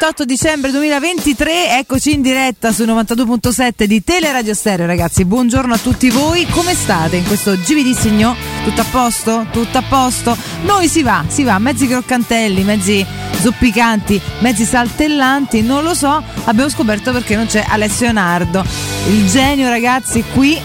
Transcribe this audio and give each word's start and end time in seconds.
18 0.00 0.24
dicembre 0.24 0.70
2023, 0.70 1.76
eccoci 1.76 2.14
in 2.14 2.22
diretta 2.22 2.72
su 2.72 2.84
92.7 2.84 3.84
di 3.84 4.02
Teleradio 4.02 4.54
Stereo 4.54 4.86
ragazzi, 4.86 5.26
buongiorno 5.26 5.74
a 5.74 5.76
tutti 5.76 6.08
voi, 6.08 6.46
come 6.46 6.72
state 6.72 7.16
in 7.16 7.26
questo 7.26 7.52
GVD 7.52 7.94
Signò? 7.94 8.34
Tutto 8.64 8.80
a 8.80 8.86
posto? 8.90 9.46
Tutto 9.52 9.76
a 9.76 9.82
posto? 9.86 10.34
Noi 10.62 10.88
si 10.88 11.02
va, 11.02 11.26
si 11.28 11.42
va, 11.42 11.58
mezzi 11.58 11.86
croccantelli, 11.86 12.64
mezzi 12.64 13.04
zoppicanti, 13.42 14.18
mezzi 14.38 14.64
saltellanti, 14.64 15.60
non 15.60 15.84
lo 15.84 15.92
so, 15.92 16.24
abbiamo 16.44 16.70
scoperto 16.70 17.12
perché 17.12 17.36
non 17.36 17.44
c'è 17.44 17.62
Alessio 17.68 18.10
Nardo. 18.10 18.64
Il 19.06 19.28
genio 19.28 19.68
ragazzi 19.68 20.24
qui, 20.32 20.58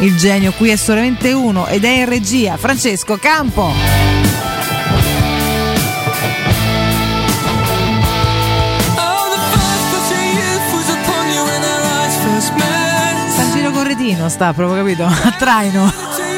il 0.00 0.16
genio 0.18 0.52
qui 0.52 0.68
è 0.68 0.76
solamente 0.76 1.32
uno 1.32 1.66
ed 1.66 1.82
è 1.84 2.00
in 2.00 2.04
regia, 2.04 2.58
Francesco 2.58 3.16
Campo. 3.16 4.25
Corretino 14.06 14.28
sta 14.28 14.52
proprio 14.52 14.84
capito? 14.84 15.04
A 15.04 15.34
traino. 15.36 15.92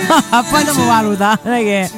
Poi 0.51 0.65
dopo 0.65 0.84
valuta, 0.87 1.39
non 1.43 1.53
è 1.55 1.62
che. 1.62 1.91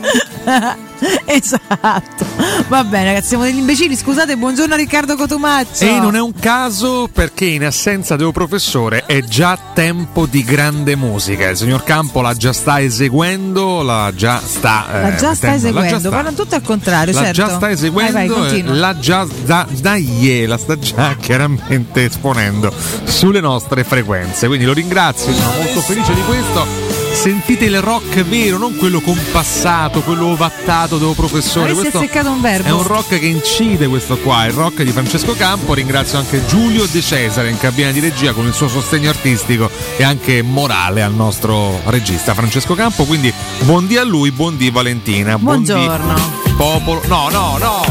esatto. 1.26 2.29
Va 2.68 2.84
bene, 2.84 3.06
ragazzi, 3.06 3.28
siamo 3.28 3.44
degli 3.44 3.58
imbecilli. 3.58 3.96
Scusate, 3.96 4.36
buongiorno 4.36 4.74
Riccardo 4.74 5.16
Cotumaccio. 5.16 5.84
E 5.84 5.98
non 5.98 6.16
è 6.16 6.20
un 6.20 6.32
caso 6.32 7.08
perché 7.12 7.46
in 7.46 7.64
assenza 7.64 8.16
del 8.16 8.32
professore 8.32 9.04
è 9.06 9.20
già 9.22 9.58
tempo 9.74 10.26
di 10.26 10.42
grande 10.44 10.96
musica. 10.96 11.48
Il 11.48 11.56
signor 11.56 11.84
Campo 11.84 12.20
la 12.20 12.34
già 12.34 12.52
sta 12.52 12.80
eseguendo, 12.80 13.82
la 13.82 14.12
già 14.14 14.40
sta. 14.44 14.86
La 14.90 15.14
già 15.14 15.34
sta 15.34 15.54
eseguendo, 15.54 16.08
guardano 16.08 16.36
tutto 16.36 16.54
al 16.54 16.62
contrario. 16.62 17.12
La 17.12 17.24
certo. 17.24 17.34
già 17.34 17.54
sta 17.54 17.70
eseguendo, 17.70 18.12
vai, 18.12 18.28
vai, 18.28 18.78
la 18.78 18.98
già 18.98 19.26
da, 19.44 19.66
dai, 19.78 20.46
la 20.46 20.56
sta 20.56 20.78
già 20.78 21.16
chiaramente 21.20 22.04
esponendo 22.04 22.72
sulle 23.04 23.40
nostre 23.40 23.84
frequenze. 23.84 24.46
Quindi 24.46 24.64
lo 24.64 24.72
ringrazio, 24.72 25.32
sono 25.32 25.52
molto 25.56 25.80
felice 25.80 26.14
di 26.14 26.22
questo 26.22 26.90
sentite 27.20 27.66
il 27.66 27.82
rock 27.82 28.22
vero, 28.22 28.56
non 28.56 28.76
quello 28.76 29.00
compassato, 29.00 30.00
quello 30.00 30.28
ovattato 30.28 30.96
del 30.96 31.12
professore. 31.14 31.74
Questo 31.74 31.98
un 32.30 32.40
verbo. 32.40 32.68
È 32.68 32.72
un 32.72 32.82
rock 32.82 33.18
che 33.18 33.26
incide 33.26 33.86
questo 33.88 34.16
qua, 34.18 34.44
il 34.46 34.52
rock 34.52 34.82
di 34.82 34.92
Francesco 34.92 35.34
Campo. 35.34 35.74
Ringrazio 35.74 36.18
anche 36.18 36.44
Giulio 36.46 36.86
De 36.86 37.00
Cesare 37.00 37.50
in 37.50 37.58
cabina 37.58 37.90
di 37.90 38.00
regia 38.00 38.32
con 38.32 38.46
il 38.46 38.52
suo 38.52 38.68
sostegno 38.68 39.10
artistico 39.10 39.70
e 39.96 40.04
anche 40.04 40.42
morale 40.42 41.02
al 41.02 41.14
nostro 41.14 41.80
regista 41.86 42.34
Francesco 42.34 42.74
Campo. 42.74 43.04
Quindi 43.04 43.32
buondì 43.64 43.96
a 43.96 44.04
lui, 44.04 44.30
buondì 44.30 44.70
Valentina. 44.70 45.38
Buongiorno. 45.38 46.14
Buondì 46.14 46.40
popolo. 46.60 47.00
No, 47.06 47.28
no, 47.30 47.56
no. 47.58 47.84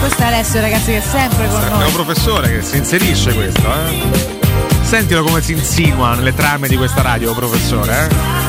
Questo 0.00 0.22
è 0.22 0.26
Alessio, 0.26 0.60
ragazzi, 0.60 0.86
che 0.86 0.98
è 0.98 1.00
sempre 1.00 1.48
con 1.48 1.60
noi. 1.60 1.82
È 1.82 1.86
un 1.86 1.92
professore 1.92 2.50
che 2.50 2.62
si 2.62 2.76
inserisce 2.76 3.32
questo, 3.34 3.62
eh. 3.62 4.36
Sentilo 4.82 5.22
come 5.22 5.42
si 5.42 5.52
insinua 5.52 6.14
nelle 6.14 6.34
trame 6.34 6.66
di 6.66 6.76
questa 6.76 7.02
radio, 7.02 7.34
professore. 7.34 8.08
Eh? 8.10 8.47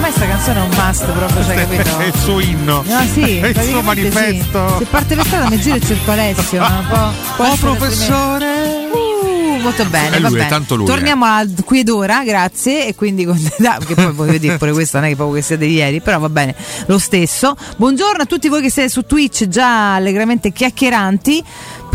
Ormai 0.00 0.16
sta 0.16 0.26
canzone 0.26 0.60
è 0.60 0.62
un 0.62 0.70
must 0.82 1.12
proprio, 1.12 1.44
cioè, 1.44 1.54
capito? 1.56 1.98
è 1.98 2.06
il 2.06 2.14
suo 2.14 2.40
inno. 2.40 2.82
No, 2.86 3.06
sì, 3.12 3.36
è 3.36 3.48
il 3.48 3.60
suo 3.60 3.82
manifesto. 3.82 4.68
Sì. 4.68 4.76
Se 4.78 4.84
parte 4.86 5.14
per 5.14 5.26
strada 5.26 5.50
mi 5.50 5.60
giro 5.60 5.76
e 5.76 5.80
cerco 5.80 6.10
Alessio. 6.10 6.62
Un 6.62 6.86
po'. 6.88 7.42
Oh, 7.42 7.56
professore! 7.56 8.88
Uh, 8.94 9.60
molto 9.60 9.84
bene, 9.84 10.16
è 10.16 10.20
va 10.20 10.30
lui, 10.30 10.46
tanto 10.48 10.76
lui, 10.76 10.86
Torniamo 10.86 11.26
eh. 11.26 11.28
al 11.28 11.54
qui 11.66 11.80
ed 11.80 11.90
ora, 11.90 12.24
grazie. 12.24 12.86
E 12.86 12.94
quindi 12.94 13.26
che 13.28 13.94
poi 13.94 14.12
voglio 14.12 14.38
dire 14.38 14.56
pure 14.56 14.72
questa 14.72 15.00
non 15.00 15.08
è 15.08 15.10
che 15.10 15.16
proprio 15.16 15.36
che 15.36 15.42
siete 15.42 15.66
di 15.66 15.74
ieri, 15.74 16.00
però 16.00 16.18
va 16.18 16.30
bene 16.30 16.54
lo 16.86 16.98
stesso. 16.98 17.54
Buongiorno 17.76 18.22
a 18.22 18.26
tutti 18.26 18.48
voi 18.48 18.62
che 18.62 18.70
siete 18.70 18.88
su 18.88 19.02
Twitch 19.02 19.48
già 19.48 19.96
allegramente 19.96 20.50
chiacchieranti 20.50 21.44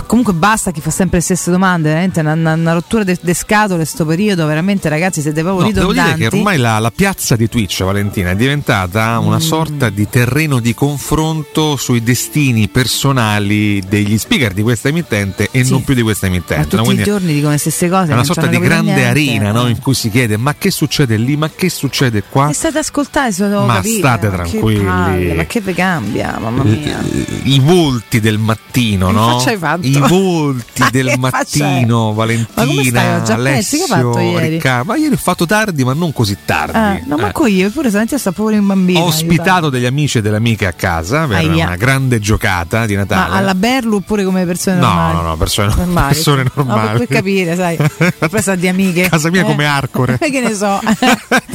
comunque 0.06 0.34
basta 0.34 0.72
chi 0.72 0.82
fa 0.82 0.90
sempre 0.90 1.18
le 1.18 1.24
stesse 1.24 1.52
domande, 1.52 1.90
veramente 1.90 2.20
una, 2.20 2.34
una, 2.34 2.54
una 2.54 2.74
rottura 2.74 3.04
di 3.04 3.34
scatole 3.34 3.86
sto 3.86 4.06
periodo, 4.06 4.46
veramente 4.46 4.90
ragazzi 4.90 5.22
siete 5.22 5.42
proprio 5.42 5.64
no, 5.64 5.68
ridondanti. 5.68 6.02
Devo 6.02 6.16
dire 6.16 6.30
che 6.30 6.36
ormai 6.36 6.58
la, 6.58 6.80
la, 6.80 6.92
piazza 6.92 7.36
di 7.36 7.50
Twitch, 7.50 7.84
Valentina, 7.84 8.32
è 8.32 8.36
diventata 8.36 9.20
una 9.20 9.38
mm. 9.38 9.40
sorta 9.40 9.90
di 9.90 10.08
terreno 10.10 10.60
di 10.60 10.74
confronto 10.74 11.76
sui 11.76 12.04
destini 12.04 12.68
personali 12.68 13.82
degli 13.88 14.18
speaker 14.18 14.54
di 14.54 14.62
questa 14.62 14.90
emittente 14.90 15.50
e 15.52 15.64
sì. 15.64 15.72
non 15.72 15.84
più 15.84 15.94
di 15.94 16.02
questa 16.02 16.28
emittente. 16.28 16.58
Ma 16.58 16.64
tutti 16.64 16.76
no? 16.78 16.84
Quindi 16.84 17.02
i 17.02 17.06
giorni 17.06 17.34
dicono 17.34 17.52
le 17.52 17.58
stesse 17.58 17.90
cose. 17.90 18.12
È 18.12 18.14
una 18.14 18.24
sorta 18.24 18.48
di 18.48 18.60
grande 18.60 18.94
niente. 18.94 19.10
arena 19.10 19.52
no? 19.52 19.68
in 19.68 19.80
cui 19.80 19.94
si 19.94 20.10
chiede 20.10 20.38
ma 20.38 20.56
che 20.56 20.72
succede 20.72 21.18
lì, 21.18 21.36
ma 21.36 21.50
che 21.50 21.70
succede 21.70 22.24
qua. 22.28 22.50
E 22.50 22.54
state 22.54 22.78
ascoltare, 22.78 23.32
se 23.32 23.48
lo 23.48 23.66
ma 23.66 23.76
capire, 23.76 23.98
state 23.98 24.28
ma 24.30 24.34
tranquilli. 24.34 24.80
Che 24.80 24.86
palle, 24.86 25.34
ma 25.34 25.46
che 25.46 25.62
vi 25.62 25.74
cambia, 25.74 26.38
mamma 26.40 26.64
mia. 26.64 27.04
I, 27.44 27.60
volti 27.60 28.20
del 28.20 28.38
mattino, 28.38 29.12
no? 29.12 29.44
I 29.82 29.95
volti 30.00 30.84
del 30.92 31.14
mattino, 31.18 32.14
Valentina, 32.14 33.24
Alessio, 33.24 33.86
che 33.86 33.94
hai 33.94 34.02
fatto 34.02 34.20
ieri? 34.20 34.50
Riccardo. 34.50 34.92
Ma 34.92 34.98
ieri 34.98 35.14
ho 35.14 35.18
fatto 35.18 35.46
tardi, 35.46 35.84
ma 35.84 35.94
non 35.94 36.14
così 36.14 36.38
tardi. 36.46 36.78
Ah, 36.78 37.00
no, 37.06 37.18
manco 37.18 37.46
io, 37.46 37.68
eppure 37.68 37.90
stamattina 37.90 38.20
sta 38.20 38.32
proprio 38.32 38.58
in 38.58 38.68
bambino. 38.68 39.00
Ho 39.00 39.06
ospitato 39.06 39.70
degli 39.70 39.86
amici 39.86 40.20
e 40.20 40.22
delle 40.22 40.38
amiche 40.38 40.66
a 40.66 40.74
casa 40.74 41.26
per 41.26 41.38
Aia. 41.38 41.66
una 41.66 41.76
grande 41.76 42.20
giocata 42.20 42.86
di 42.86 42.96
Natale. 42.96 43.30
Ma 43.30 43.38
alla 43.38 43.56
Berlu 43.56 43.98
oppure 43.98 44.24
come 44.24 44.46
persone 44.46 44.78
no, 44.78 44.88
normali? 44.88 45.16
No, 45.16 45.22
no, 45.22 45.38
persone 45.38 45.74
normali. 45.76 46.04
Persone 46.16 46.46
normali. 46.54 46.92
No, 46.92 46.98
per 46.98 47.08
capire, 47.08 47.56
sai. 47.56 47.78
Questa 48.30 48.56
di 48.56 48.68
amiche. 48.68 49.10
Casa 49.10 49.30
mia 49.30 49.42
eh? 49.42 49.46
come 49.46 49.66
Arcore. 49.66 50.18
che 50.18 50.42
ne 50.42 50.54
so. 50.54 50.80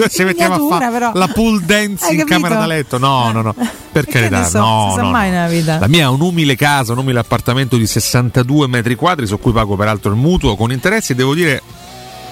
Ci 0.08 0.24
mettiamo 0.24 0.54
a 0.54 0.78
fare 0.78 0.90
però. 0.90 1.12
la 1.14 1.28
pool 1.28 1.60
dance 1.62 2.04
Hai 2.06 2.12
in 2.12 2.18
capito? 2.20 2.40
camera 2.40 2.60
da 2.60 2.66
letto. 2.66 2.98
No, 2.98 3.30
no, 3.32 3.42
no. 3.42 3.54
Per 3.92 4.06
carità, 4.06 4.44
so, 4.44 4.58
no, 4.58 4.92
si 4.94 5.00
no, 5.02 5.10
mai 5.10 5.30
no. 5.30 5.36
nella 5.36 5.48
vita. 5.48 5.78
La 5.78 5.88
mia 5.88 6.04
è 6.04 6.08
un 6.08 6.20
umile 6.20 6.54
casa, 6.54 6.92
un 6.92 6.98
umile 6.98 7.18
appartamento 7.18 7.76
di 7.76 7.86
62 8.30 8.68
metri 8.68 8.94
quadri 8.94 9.26
su 9.26 9.38
cui 9.38 9.52
pago 9.52 9.76
peraltro 9.76 10.10
il 10.10 10.16
mutuo 10.16 10.56
con 10.56 10.72
interessi, 10.72 11.14
devo 11.14 11.34
dire 11.34 11.60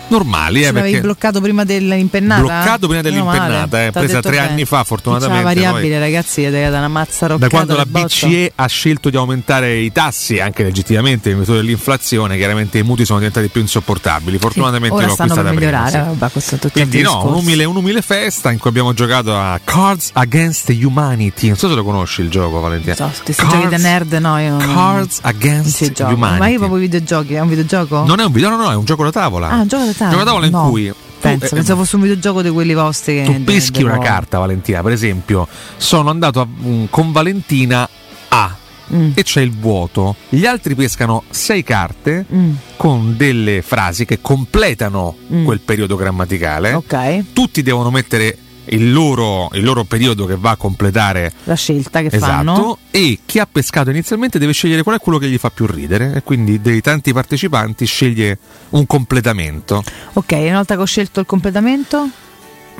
normali. 0.09 0.63
Eh, 0.65 0.73
l'avevi 0.73 1.01
bloccato 1.01 1.41
prima 1.41 1.65
dell'impennata? 1.65 2.41
bloccato 2.41 2.87
prima 2.87 3.03
dell'impennata, 3.03 3.87
eh, 3.87 3.91
presa 3.91 4.21
tre 4.21 4.33
bene. 4.33 4.49
anni 4.49 4.65
fa, 4.65 4.85
fortunatamente. 4.85 5.37
la 5.37 5.49
variabile, 5.49 5.95
poi- 5.95 5.99
ragazzi, 5.99 6.43
è 6.43 6.51
da 6.71 6.79
una 6.79 6.89
mazza 6.89 7.27
roccata. 7.27 7.47
da 7.47 7.49
quando 7.49 7.77
la. 7.77 7.87
BCE 7.87 8.53
ha 8.55 8.67
scelto 8.67 9.11
di 9.11 9.17
aumentare 9.17 9.77
i 9.79 9.91
tassi, 9.93 10.41
anche 10.41 10.63
legittimamente 10.63 11.31
in 11.31 11.39
virtù 11.39 11.55
dell'inflazione, 11.55 12.37
chiaramente 12.37 12.79
i 12.79 12.83
mutui 12.83 13.05
sono 13.05 13.19
diventati 13.19 13.49
più 13.49 13.61
insopportabili. 13.61 14.39
Fortunatamente 14.39 14.95
Ora 14.95 15.07
l'ho 15.07 15.13
acquistata 15.13 15.41
prima. 15.49 15.55
migliorare, 15.55 15.91
sì. 15.91 16.19
vabbè, 16.19 16.71
Quindi 16.71 17.03
no, 17.03 17.27
un'umile, 17.27 17.65
un'umile 17.65 18.03
festa 18.03 18.51
in 18.51 18.59
cui 18.59 18.71
abbiamo 18.71 18.93
giocato 18.95 19.37
a 19.37 19.59
Cards 19.63 20.11
Against 20.15 20.69
Humanity. 20.69 21.49
Non 21.49 21.57
so 21.57 21.69
se 21.69 21.75
lo 21.75 21.85
conosci 21.85 22.23
il 22.23 22.31
gioco, 22.31 22.61
Valentina. 22.61 22.95
So, 22.95 23.11
questi 23.25 23.47
giochi 23.49 23.69
da 23.69 23.77
nerd, 23.77 24.13
no, 24.15 24.39
io 24.39 24.57
Cards 24.57 25.21
Against. 25.23 25.93
Humanity. 25.99 26.39
Ma 26.39 26.49
io 26.49 26.59
proprio 26.59 26.79
i 26.79 26.83
videogiochi, 26.83 27.35
è 27.35 27.41
un 27.41 27.49
videogioco? 27.49 28.05
Non 28.05 28.21
è 28.21 28.25
un 28.25 28.33
video, 28.33 28.51
no, 28.51 28.57
no, 28.57 28.71
è 28.71 28.75
un 28.75 28.85
gioco 28.85 29.05
da 29.05 29.11
tavola. 29.11 29.49
Ah, 29.49 29.57
un 29.61 29.67
gioco 29.69 29.85
da 29.85 29.93
tavola. 29.93 29.98
Gioco 30.05 30.17
da 30.17 30.25
tavola 30.25 30.47
in 30.47 30.53
No, 30.53 30.69
cui 30.69 30.93
Penso, 31.21 31.47
eh, 31.47 31.49
pensavo 31.49 31.81
fosse 31.83 31.97
un 31.97 32.03
videogioco 32.03 32.43
di 32.43 32.51
quelli 32.51 32.75
vostri. 32.75 33.17
che- 33.17 33.25
tu 33.25 33.45
peschi 33.45 33.83
una 33.83 33.99
carta, 33.99 34.39
Valentina. 34.39 34.83
Per 34.83 34.93
esempio, 34.93 35.47
sono 35.77 36.11
andato 36.11 36.41
a- 36.41 36.47
mm, 36.47 36.85
con 36.91 37.11
Valentina 37.13 37.89
A. 38.29 38.57
Mm. 38.95 39.11
E 39.15 39.23
c'è 39.23 39.43
il 39.43 39.53
vuoto. 39.53 40.17
Gli 40.31 40.47
altri 40.47 40.75
pescano 40.75 41.25
sei 41.29 41.63
carte 41.63 42.25
Mm, 42.33 42.53
con 42.77 43.17
delle 43.19 43.61
frasi 43.61 44.07
che 44.07 44.21
completano 44.23 45.15
Mm. 45.33 45.45
quel 45.45 45.61
periodo 45.61 45.95
grammaticale. 45.97 46.73
ok, 46.73 47.25
Tutti 47.35 47.63
devono 47.63 47.91
mettere 47.91 48.39
il 48.71 48.93
loro, 48.93 49.49
il 49.53 49.63
loro 49.63 49.85
periodo 49.85 50.27
che 50.27 50.37
va 50.37 50.51
a 50.51 50.57
completare 50.57 51.33
la 51.45 51.55
scelta 51.55 52.01
che 52.01 52.09
esatto. 52.11 52.27
Fanno. 52.27 52.79
e 52.91 53.21
chi 53.25 53.39
ha 53.39 53.49
pescato 53.51 53.91
inizialmente 53.91 54.39
deve 54.39 54.53
scegliere 54.53 54.83
qual 54.83 54.97
è 54.97 55.01
quello 55.01 55.19
che 55.19 55.29
gli 55.29 55.39
fa 55.39 55.51
più 55.51 55.67
ridere. 55.67 56.15
E 56.17 56.23
quindi 56.23 56.61
dei 56.61 56.81
tanti 56.81 57.13
partecipanti 57.13 57.85
sceglie 57.87 58.39
un 58.71 58.87
completamento. 58.87 59.83
Ok, 60.15 60.33
una 60.33 60.57
volta 60.57 60.75
che 60.75 60.83
ho 60.83 60.87
scelto 60.87 61.21
il 61.21 61.27
completamento, 61.27 62.09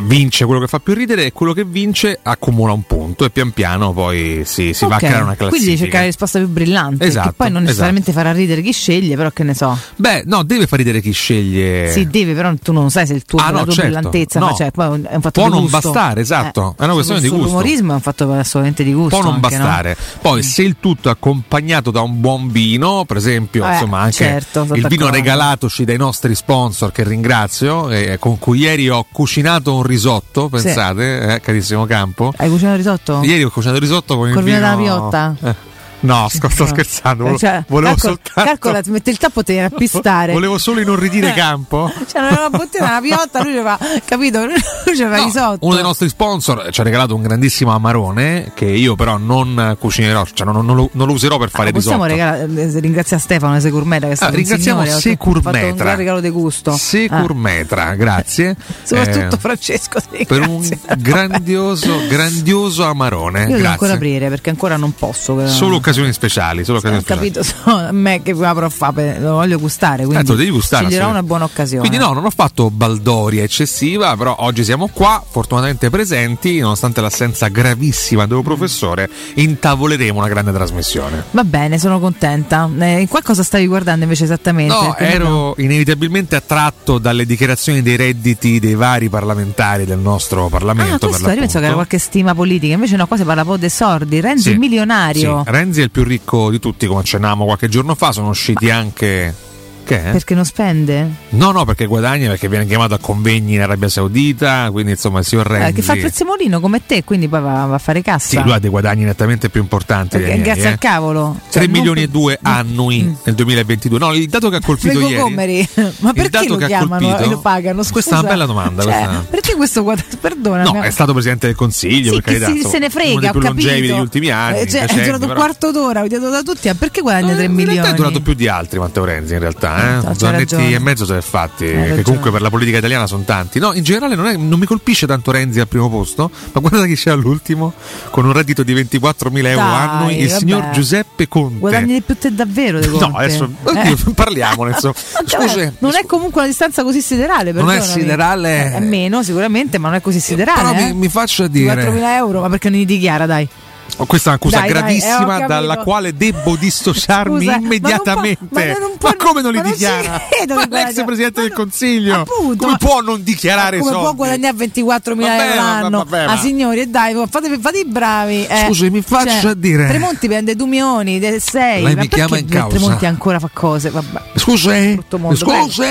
vince 0.01 0.45
quello 0.45 0.61
che 0.61 0.69
fa 0.69 0.79
più 0.79 0.95
ridere 0.95 1.27
e 1.27 1.33
quello 1.33 1.53
che 1.53 1.65
vince 1.65 2.19
accumula 2.23 2.73
un 2.73 2.83
punto 2.85 3.25
e 3.25 3.31
pian 3.31 3.51
piano 3.51 3.93
poi 3.93 4.43
si, 4.45 4.73
si 4.73 4.87
va 4.87 4.95
a 4.95 4.99
creare 4.99 5.23
una 5.25 5.35
classifica 5.35 5.49
Quindi 5.65 5.77
cercare 5.77 5.99
la 6.01 6.07
risposta 6.07 6.39
più 6.39 6.49
brillante. 6.49 7.05
Esatto, 7.05 7.29
che 7.31 7.35
poi 7.37 7.51
non 7.51 7.63
necessariamente 7.63 8.13
farà 8.13 8.33
ridere 8.33 8.63
chi 8.63 8.73
sceglie, 8.73 9.17
però 9.17 9.31
che 9.31 9.43
ne 9.43 9.55
so. 9.55 9.77
beh 9.97 10.23
no 10.27 10.43
deve 10.45 10.67
far 10.67 10.79
ridere 10.79 11.01
chi 11.01 11.11
sceglie 11.13 11.91
Sì, 11.91 12.07
deve, 12.07 12.33
però 12.35 12.53
tu 12.63 12.73
non 12.73 12.91
sai 12.91 13.07
se 13.07 13.15
il 13.15 13.25
tuo, 13.25 13.39
Ah, 13.41 13.51
la 13.51 13.59
no, 13.59 13.65
tua 13.65 13.73
certo. 13.75 13.91
brillantezza 13.91 14.39
No. 14.39 14.55
cioè, 14.55 14.71
poi 14.71 14.87
è 15.03 15.15
un 15.15 15.21
fatto 15.21 15.31
Può 15.41 15.45
di 15.45 15.51
non 15.51 15.61
gusto. 15.63 15.91
bastare, 15.91 16.21
esatto. 16.21 16.75
È 16.79 16.85
una 16.85 16.93
questione 16.93 17.21
di 17.21 17.29
gusto. 17.29 17.45
L'umorismo 17.47 17.93
è 17.93 17.95
un 17.95 18.01
fatto 18.01 18.33
assolutamente 18.33 18.85
di 18.85 18.93
gusto. 18.93 19.17
può 19.19 19.25
non 19.25 19.41
anche, 19.43 19.57
no? 19.57 19.65
bastare. 19.65 19.97
Poi, 20.21 20.43
se 20.43 20.63
il 20.63 20.77
tutto 20.79 21.09
è 21.09 21.13
accompagnato 21.13 21.91
da 21.91 22.01
un 22.03 22.21
buon 22.21 22.51
vino, 22.51 23.05
per 23.05 23.17
esempio, 23.17 23.67
Eh, 23.67 23.73
insomma, 23.73 23.99
anche 24.01 24.13
certo, 24.13 24.67
il 24.75 24.87
vino 24.87 25.11
regalatoci 25.11 25.85
dai 25.85 25.97
nostri 25.97 26.35
sponsor, 26.37 26.93
che 26.93 27.03
ringrazio, 27.05 27.91
eh, 27.91 28.17
con 28.21 28.39
cui 28.39 28.61
ieri 28.61 28.89
ho 28.89 29.05
cucinato 29.11 29.75
un 29.75 29.83
risotto. 29.89 30.49
Pensate, 30.49 31.35
eh, 31.35 31.41
carissimo 31.41 31.87
Campo. 31.87 32.33
Hai 32.37 32.49
cucinato 32.49 32.77
il 32.77 32.83
risotto? 32.85 33.21
Ieri 33.23 33.43
ho 33.45 33.51
cucinato 33.51 33.79
il 33.79 33.83
risotto 33.83 34.17
con 34.17 34.29
il 34.29 34.35
Col 34.35 34.45
vino 34.45 34.57
vino 34.57 34.69
della 34.69 34.81
Piotta? 34.81 35.37
Eh, 35.43 35.55
No, 36.01 36.29
sto, 36.29 36.49
sto 36.49 36.67
scherzando. 36.67 37.23
Volevo, 37.25 37.39
Cioè, 37.39 37.65
volevo 37.69 37.95
calcola, 37.95 38.15
soltanto. 38.23 38.51
calcola, 38.51 38.81
ti 38.83 38.91
mette 38.91 39.11
il 39.11 39.19
tappo 39.19 39.41
e 39.41 39.43
te 39.45 39.55
ne 39.55 39.65
a 39.65 39.71
pistare. 39.71 40.33
Volevo 40.33 40.57
solo 40.59 40.81
inorridire 40.81 41.33
campo. 41.35 41.91
Cioè, 42.09 42.21
non 42.23 42.31
era 42.33 42.47
una 42.47 42.57
bottiglia, 42.59 42.85
una 42.85 43.01
piotta, 43.01 43.43
lui 43.43 43.53
ci 43.55 43.63
fa, 43.63 43.79
capito? 44.05 44.45
Lui 44.47 44.57
ci 44.97 45.03
fa 45.03 45.17
No, 45.17 45.25
risotto. 45.25 45.67
uno 45.67 45.75
dei 45.75 45.83
nostri 45.83 46.09
sponsor 46.09 46.69
ci 46.71 46.81
ha 46.81 46.85
regalato 46.85 47.15
un 47.15 47.23
grandissimo 47.23 47.73
amarone 47.75 48.53
che 48.55 48.65
io 48.67 48.95
però 48.95 49.17
non 49.19 49.77
cucinerò, 49.79 50.25
cioè 50.33 50.47
non, 50.47 50.65
non 50.65 50.77
lo, 50.77 50.89
non 50.93 51.07
lo 51.07 51.13
userò 51.13 51.37
per 51.39 51.51
fare 51.51 51.71
Ah, 51.71 51.73
possiamo 51.73 52.05
risotto. 52.05 52.31
regalare, 52.31 52.71
eh, 52.77 52.81
ringraziare 52.81 53.23
Stefano 53.23 53.57
e 53.57 53.61
Securmetra 53.61 54.07
che 54.07 54.13
è 54.13 54.17
stato 54.17 54.33
Ah, 54.33 54.37
ringraziamo 54.37 54.81
un 54.81 54.87
un 54.87 54.93
Securmetra. 54.93 55.73
gran 55.75 55.97
regalo 55.97 56.21
di 56.21 56.31
gusto. 56.31 56.77
Securmetra, 56.77 57.95
grazie. 57.95 58.51
Ah, 58.51 58.63
soprattutto 58.85 59.35
Eh, 59.35 59.39
Francesco 59.39 60.01
per 60.27 60.47
un 60.49 60.69
grandioso, 60.99 62.07
grandioso 62.09 62.85
amarone. 62.85 63.41
Io 63.41 63.47
devo 63.47 63.57
grazie. 63.59 63.71
ancora 63.73 63.93
aprire 63.95 64.29
perché 64.29 64.51
ancora 64.51 64.77
non 64.77 64.95
posso. 64.95 65.35
però- 65.35 65.49
Solo 65.49 65.81
occasioni 65.89 66.13
speciali, 66.13 66.65
solo 66.65 66.79
Ho 66.79 66.81
occasioni 66.81 67.03
speciali. 67.03 67.31
capito, 67.31 67.43
so, 67.43 67.71
a 67.77 67.93
me 67.93 68.23
che 68.23 68.33
apro 68.39 68.67
a 68.67 68.69
fare, 68.69 69.19
lo 69.21 69.33
voglio 69.33 69.59
gustare, 69.59 70.05
quindi 70.05 70.27
lo 70.27 70.35
devi 70.35 70.51
gustare. 70.51 70.85
sceglierò 70.87 71.09
una 71.09 71.23
buona 71.23 71.45
occasione. 71.45 71.81
Quindi 71.81 71.99
no, 71.99 72.13
non 72.13 72.25
ho 72.25 72.31
fatto 72.31 72.71
baldoria 72.71 73.43
eccessiva, 73.43 74.17
però 74.17 74.37
oggi 74.41 74.65
siamo 74.65 74.89
qua, 74.93 75.23
fortunatamente 75.29 75.91
presenti, 75.91 76.59
nonostante 76.59 77.01
l'assenza 77.01 77.49
gravissima 77.49 78.27
del 78.27 78.43
professore, 78.43 79.09
intavoleremo 79.35 80.19
una 80.19 80.29
grande 80.29 80.53
trasmissione. 80.53 81.25
Va 81.31 81.45
bene, 81.45 81.79
sono 81.79 81.99
contenta. 82.01 82.69
Eh, 82.79 83.07
qua 83.09 83.23
cosa 83.23 83.43
stavi 83.43 83.67
guardando 83.67 84.03
invece 84.05 84.25
esattamente? 84.25 84.75
No, 84.75 84.97
ero 84.97 85.55
inevitabilmente 85.59 86.37
attratto 86.37 86.99
dalle 86.99 87.25
dichiarazioni 87.27 87.83
dei 87.83 87.97
redditi 87.97 88.59
dei 88.61 88.75
vari 88.75 89.09
parlamentari 89.09 89.85
del 89.85 89.99
nostro 89.99 90.49
Parlamento. 90.49 90.95
Ah, 90.95 90.99
per 90.99 91.09
questo 91.09 91.31
io 91.31 91.37
penso 91.37 91.59
che 91.59 91.65
era 91.65 91.75
qualche 91.75 91.99
stima 91.99 92.35
politica, 92.35 92.75
invece 92.75 92.97
no, 92.97 93.07
qua 93.07 93.17
si 93.17 93.25
parla 93.25 93.43
proprio 93.43 93.61
dei 93.61 93.71
sordi. 93.71 94.21
Renzi 94.21 94.53
Sì, 94.53 94.57
milionario. 94.59 95.43
sì, 95.45 95.51
Renzi 95.51 95.78
è 95.81 95.85
il 95.85 95.91
più 95.91 96.05
ricco 96.05 96.51
di 96.51 96.59
tutti, 96.59 96.87
come 96.87 97.01
accennavamo 97.01 97.45
qualche 97.45 97.69
giorno 97.69 97.95
fa, 97.95 98.13
sono 98.13 98.29
usciti 98.29 98.71
anche... 98.71 99.48
È? 99.97 100.11
Perché 100.13 100.35
non 100.35 100.45
spende? 100.45 101.09
No, 101.31 101.51
no, 101.51 101.65
perché 101.65 101.87
guadagna, 101.87 102.29
perché 102.29 102.49
viene 102.49 102.67
chiamato 102.67 102.95
a 102.95 102.99
convegni 102.99 103.55
in 103.55 103.61
Arabia 103.63 103.89
Saudita, 103.89 104.69
quindi 104.71 104.93
insomma 104.93 105.21
il 105.21 105.25
signor 105.25 105.55
Eh, 105.55 105.73
che 105.73 105.83
fa 105.83 105.95
il 105.95 106.01
prezzemolino 106.01 106.61
come 106.61 106.85
te, 106.87 107.05
quindi 107.05 107.29
poi 107.29 107.41
va, 107.41 107.65
va 107.67 107.75
a 107.75 107.79
fare 107.79 108.03
cassa. 108.03 108.29
Sì, 108.29 108.43
lui 108.43 108.53
ha 108.53 108.59
dei 108.59 108.71
guadagni 108.71 109.05
nettamente 109.05 109.49
più 109.49 109.61
importanti 109.61 110.17
dei 110.17 110.27
Perché, 110.27 110.35
miei, 110.41 110.45
grazie 110.47 110.69
eh. 110.69 110.73
al 110.73 110.79
cavolo. 110.79 111.37
3 111.51 111.61
Cioè, 111.63 111.71
milioni 111.71 112.03
e 112.03 112.05
non- 112.05 112.13
2 112.13 112.39
annui 112.43 113.17
nel 113.25 113.35
2022. 113.35 113.99
No, 113.99 114.13
il 114.15 114.29
dato 114.29 114.49
che 114.51 114.57
ha 114.57 114.61
colpito 114.61 114.93
Prego 114.95 115.09
ieri. 115.09 115.21
Comeri, 115.23 115.69
ma 116.01 116.13
perché 116.13 116.49
lo 116.49 116.57
chiamano 116.57 117.07
colpito- 117.07 117.25
e 117.25 117.29
lo 117.29 117.39
pagano? 117.41 117.83
Scusa. 117.83 117.93
Questa 117.93 118.17
è 118.17 118.19
una 118.21 118.29
bella 118.29 118.47
domanda. 118.47 118.83
Cioè, 118.83 118.93
questa- 118.93 119.25
Perché 119.31 119.55
questo 119.55 119.83
guadagno? 119.83 120.07
Perdona. 120.21 120.63
No, 120.65 120.81
è 120.83 120.91
stato 120.91 121.13
presidente 121.13 121.47
del 121.47 121.57
consiglio, 121.57 122.13
Sì, 122.15 122.21
per 122.21 122.39
carità. 122.39 122.47
si, 122.47 122.61
se 122.69 122.79
ne 122.79 122.87
uno 122.87 122.91
frega, 122.91 123.21
dei 123.21 123.29
ho 123.29 123.33
più 123.33 123.41
longevi 123.41 123.69
capito. 123.69 123.93
degli 123.93 124.01
ultimi 124.01 124.31
anni. 124.31 124.59
Eh, 124.61 124.67
cioè, 124.69 124.85
è 124.87 125.05
durato 125.05 125.27
un 125.27 125.35
quarto 125.35 125.71
d'ora, 125.73 126.03
ho 126.03 126.07
detto 126.07 126.29
da 126.31 126.43
tutti, 126.43 126.69
ma 126.69 126.75
perché 126.75 127.01
guadagna 127.01 127.33
3 127.35 127.43
Eh, 127.43 127.47
in 127.47 127.53
milioni? 127.53 127.75
realtà 127.79 127.93
è 127.93 127.97
durato 127.97 128.21
più 128.21 128.35
di 128.35 128.49
altri 128.49 128.79
Matteo 128.79 129.05
Renzi 129.05 129.33
in 129.35 129.39
realtà, 129.41 129.78
eh? 129.79 130.07
No, 130.07 130.15
due 130.17 130.29
annetti 130.29 130.73
e 130.73 130.79
mezzo 130.79 131.13
è 131.15 131.21
fatti, 131.21 131.65
che 131.67 132.03
comunque 132.03 132.31
per 132.31 132.41
la 132.43 132.51
politica 132.51 132.79
italiana 132.79 133.07
sono 133.07 133.23
tanti. 133.25 133.59
No, 133.59 133.73
in 133.73 133.83
generale 133.83 134.15
non, 134.15 134.27
è- 134.27 134.37
non 134.37 134.59
mi 134.59 134.67
colpisce 134.67 135.07
tanto 135.07 135.31
Renzi 135.31 135.61
al 135.61 135.69
primo 135.69 135.89
posto, 135.89 136.31
ma 136.53 136.61
guarda 136.61 136.85
chi 136.87 136.95
c'è 136.95 137.11
all'ultimo, 137.11 137.73
con 138.11 138.25
un 138.25 138.33
reddito 138.33 138.63
di 138.63 138.75
24.000 138.75 139.47
euro 139.47 139.65
Dai, 139.65 139.87
annui, 139.89 140.21
il 140.21 140.29
vabbè. 140.29 140.39
signor 140.39 140.71
Giuseppe 140.71 141.29
Conte. 141.29 141.59
Guadagni 141.59 141.93
di 141.95 142.01
più 142.03 142.17
te 142.19 142.35
davvero, 142.35 142.81
De 142.81 142.89
Conte. 142.89 143.07
No, 143.09 143.17
adesso 143.17 143.51
Eh. 143.75 143.97
parliamone. 144.15 144.71
insomma. 144.73 144.95
Scusi, 145.25 145.73
non 145.79 145.95
è 145.95 146.05
comunque 146.07 146.41
una 146.41 146.49
distanza 146.49 146.83
così 146.83 147.01
siderale. 147.01 147.53
Non 147.53 147.71
è 147.71 147.81
siderale. 147.81 148.73
Eh, 148.73 148.77
È 148.77 148.81
meno 148.81 149.23
sicuramente, 149.23 149.79
ma 149.79 149.89
non 149.89 149.97
è 149.97 150.01
così 150.01 150.21
siderale. 150.21 150.73
però 150.73 150.73
eh. 150.87 150.93
mi, 150.93 150.99
mi 151.01 151.09
faccia 151.09 151.47
dire, 151.49 151.75
4.000 151.75 152.03
euro, 152.17 152.41
ma 152.41 152.49
perché 152.49 152.69
non 152.71 152.79
li 152.79 152.85
dichiara, 152.85 153.27
dai? 153.27 153.49
Oh, 153.97 154.07
questa 154.07 154.29
è 154.29 154.33
un'accusa 154.35 154.61
Dai, 154.61 154.69
dai, 154.69 154.77
eh, 154.77 154.81
gravissima 154.81 155.47
dalla 155.47 155.79
quale 155.79 156.15
devo 156.17 156.55
dissociarmi 156.57 157.39
Scusa, 157.39 157.51
ma 157.51 157.57
non 157.57 157.65
immediatamente. 157.65 158.47
ma 158.51 158.79
non 158.79 158.93
può- 158.97 159.15
come 159.19 159.41
non 159.43 159.51
li 159.51 159.57
ma 159.57 159.63
non 159.65 159.73
dichiara? 159.73 160.13
Ma 160.49 160.69
che 160.69 160.69
l'ex 160.85 161.05
presidente 161.05 161.41
ma 161.41 161.47
del 161.49 161.53
Consiglio 161.57 162.15
appunto, 162.21 162.57
come 162.59 162.73
ma- 162.73 162.77
può 162.79 163.01
non 163.01 163.23
dichiarare 163.25 163.79
Come 163.79 163.91
soldi? 163.91 164.05
può 164.07 164.15
guadagnare 164.15 164.57
24.000 164.57 165.15
Vabbè, 165.15 165.45
euro 165.51 165.61
ma- 165.61 165.81
l'anno? 165.81 165.99
vabbè, 166.05 166.27
ma- 166.27 166.33
Ah, 166.33 166.37
signori, 166.39 166.81
e 166.81 166.87
dai, 166.87 167.15
fate, 167.29 167.59
fate 167.61 167.79
i 167.79 167.85
bravi. 167.87 168.47
eh. 168.47 168.65
Scusi, 168.67 168.91
mi 168.91 169.03
faccia 169.03 169.41
Cioè, 169.41 169.55
dire- 169.55 169.89
Tremonti 169.89 170.27
prende 170.29 170.55
2 170.55 170.67
milioni, 170.67 171.21
6. 171.41 171.83
Lei 171.83 171.95
mi 171.97 172.09
chiama 172.09 172.39
in 172.39 172.47
causa. 172.47 172.77
Tremonti 172.77 173.07
ancora 173.07 173.39
fa 173.41 173.51
cose, 173.53 173.91
vabbè. 173.91 174.21
Scusi, 174.37 175.01
scusi. 175.35 175.83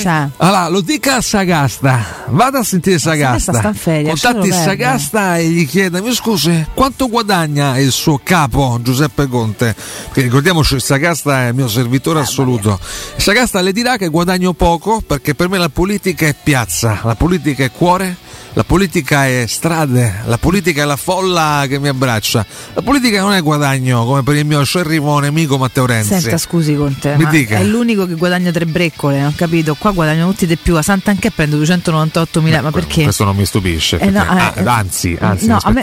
Cioè. 0.00 0.28
Allora, 0.38 0.68
lo 0.68 0.80
dica 0.80 1.16
a 1.16 1.20
Sagasta. 1.20 2.04
Vada 2.28 2.60
a 2.60 2.64
sentire 2.64 2.98
Sagasta 2.98 3.52
Sagasta. 3.52 3.58
sta 3.58 3.68
in 3.68 3.74
ferie, 3.74 4.08
Contatti. 4.08 4.52
Sagasta 4.52 5.36
e 5.36 5.48
gli 5.48 5.66
chieda: 5.66 6.00
Mi 6.00 6.12
scusi, 6.14 6.66
quanto 6.74 7.08
guadagna 7.08 7.39
il 7.44 7.90
suo 7.92 8.20
capo 8.22 8.78
Giuseppe 8.82 9.26
Conte? 9.28 9.74
Perché 10.04 10.22
ricordiamoci, 10.22 10.78
Sagasta 10.80 11.44
è 11.44 11.48
il 11.48 11.54
mio 11.54 11.68
servitore 11.68 12.20
assoluto. 12.20 12.78
Sagasta 13.16 13.60
le 13.60 13.72
dirà 13.72 13.96
che 13.96 14.08
guadagno 14.08 14.52
poco 14.52 15.00
perché 15.06 15.34
per 15.34 15.48
me 15.48 15.58
la 15.58 15.68
politica 15.68 16.26
è 16.26 16.34
piazza, 16.40 17.00
la 17.04 17.14
politica 17.14 17.64
è 17.64 17.70
cuore. 17.70 18.28
La 18.54 18.64
politica 18.64 19.26
è 19.28 19.44
strade, 19.46 20.22
la 20.24 20.36
politica 20.36 20.82
è 20.82 20.84
la 20.84 20.96
folla 20.96 21.66
che 21.68 21.78
mi 21.78 21.86
abbraccia. 21.86 22.44
La 22.74 22.82
politica 22.82 23.20
non 23.20 23.32
è 23.32 23.40
guadagno 23.42 24.04
come 24.04 24.24
per 24.24 24.34
il 24.34 24.44
mio 24.44 24.64
scerrimo 24.64 25.20
nemico 25.20 25.56
Matteo 25.56 25.86
Renzi. 25.86 26.18
Senta, 26.18 26.36
scusi 26.36 26.74
ma 26.74 27.30
dica. 27.30 27.58
è 27.58 27.62
l'unico 27.62 28.06
che 28.08 28.14
guadagna 28.14 28.50
tre 28.50 28.66
breccole, 28.66 29.24
ho 29.24 29.32
capito? 29.36 29.76
Qua 29.78 29.92
guadagnano 29.92 30.30
tutti 30.30 30.46
di 30.46 30.56
più, 30.56 30.76
a 30.76 30.82
Sant'Anché 30.82 31.30
prende 31.30 31.54
298 31.54 32.42
mila, 32.42 32.60
ma 32.60 32.72
perché? 32.72 33.04
Questo 33.04 33.22
non 33.22 33.36
mi 33.36 33.46
stupisce. 33.46 33.98
Eh, 33.98 34.10
no, 34.10 34.20
eh, 34.20 34.26
Ah, 34.26 34.52
anzi, 34.64 35.16
anzi, 35.20 35.46
no, 35.46 35.54
mi 35.54 35.60
a 35.62 35.70
me- 35.70 35.80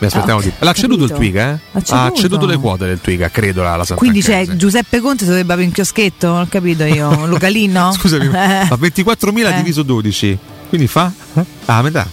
Mi 0.00 0.06
aspettavo 0.06 0.38
Ah, 0.38 0.42
di... 0.42 0.48
ok, 0.48 0.54
L'ha 0.60 0.72
ceduto 0.72 1.04
il. 1.04 1.10
Twiga, 1.10 1.50
eh? 1.50 1.58
Ha 1.72 1.82
ceduto. 1.82 1.94
Ha 1.94 2.12
ceduto 2.14 2.46
le 2.46 2.56
quote 2.58 2.86
del 2.86 3.00
Twiga, 3.00 3.30
credo, 3.30 3.62
la, 3.62 3.76
la 3.76 3.84
Quindi 3.96 4.22
c'è. 4.22 4.46
Giuseppe 4.56 5.00
Conte 5.00 5.24
dovrebbe 5.24 5.52
avere 5.52 5.66
un 5.68 5.72
chioschetto, 5.74 6.28
non 6.28 6.40
ho 6.42 6.46
capito 6.48 6.84
io, 6.84 7.26
localino? 7.26 7.90
Scusami, 7.98 8.26
Eh. 8.26 8.30
ma 8.30 8.78
24.000 8.80 9.46
Eh. 9.46 9.56
diviso 9.56 9.82
12, 9.82 10.38
quindi 10.68 10.86
fa? 10.86 11.12
eh? 11.34 11.44
Ah, 11.64 11.78
a 11.78 11.82
metà. 11.82 12.08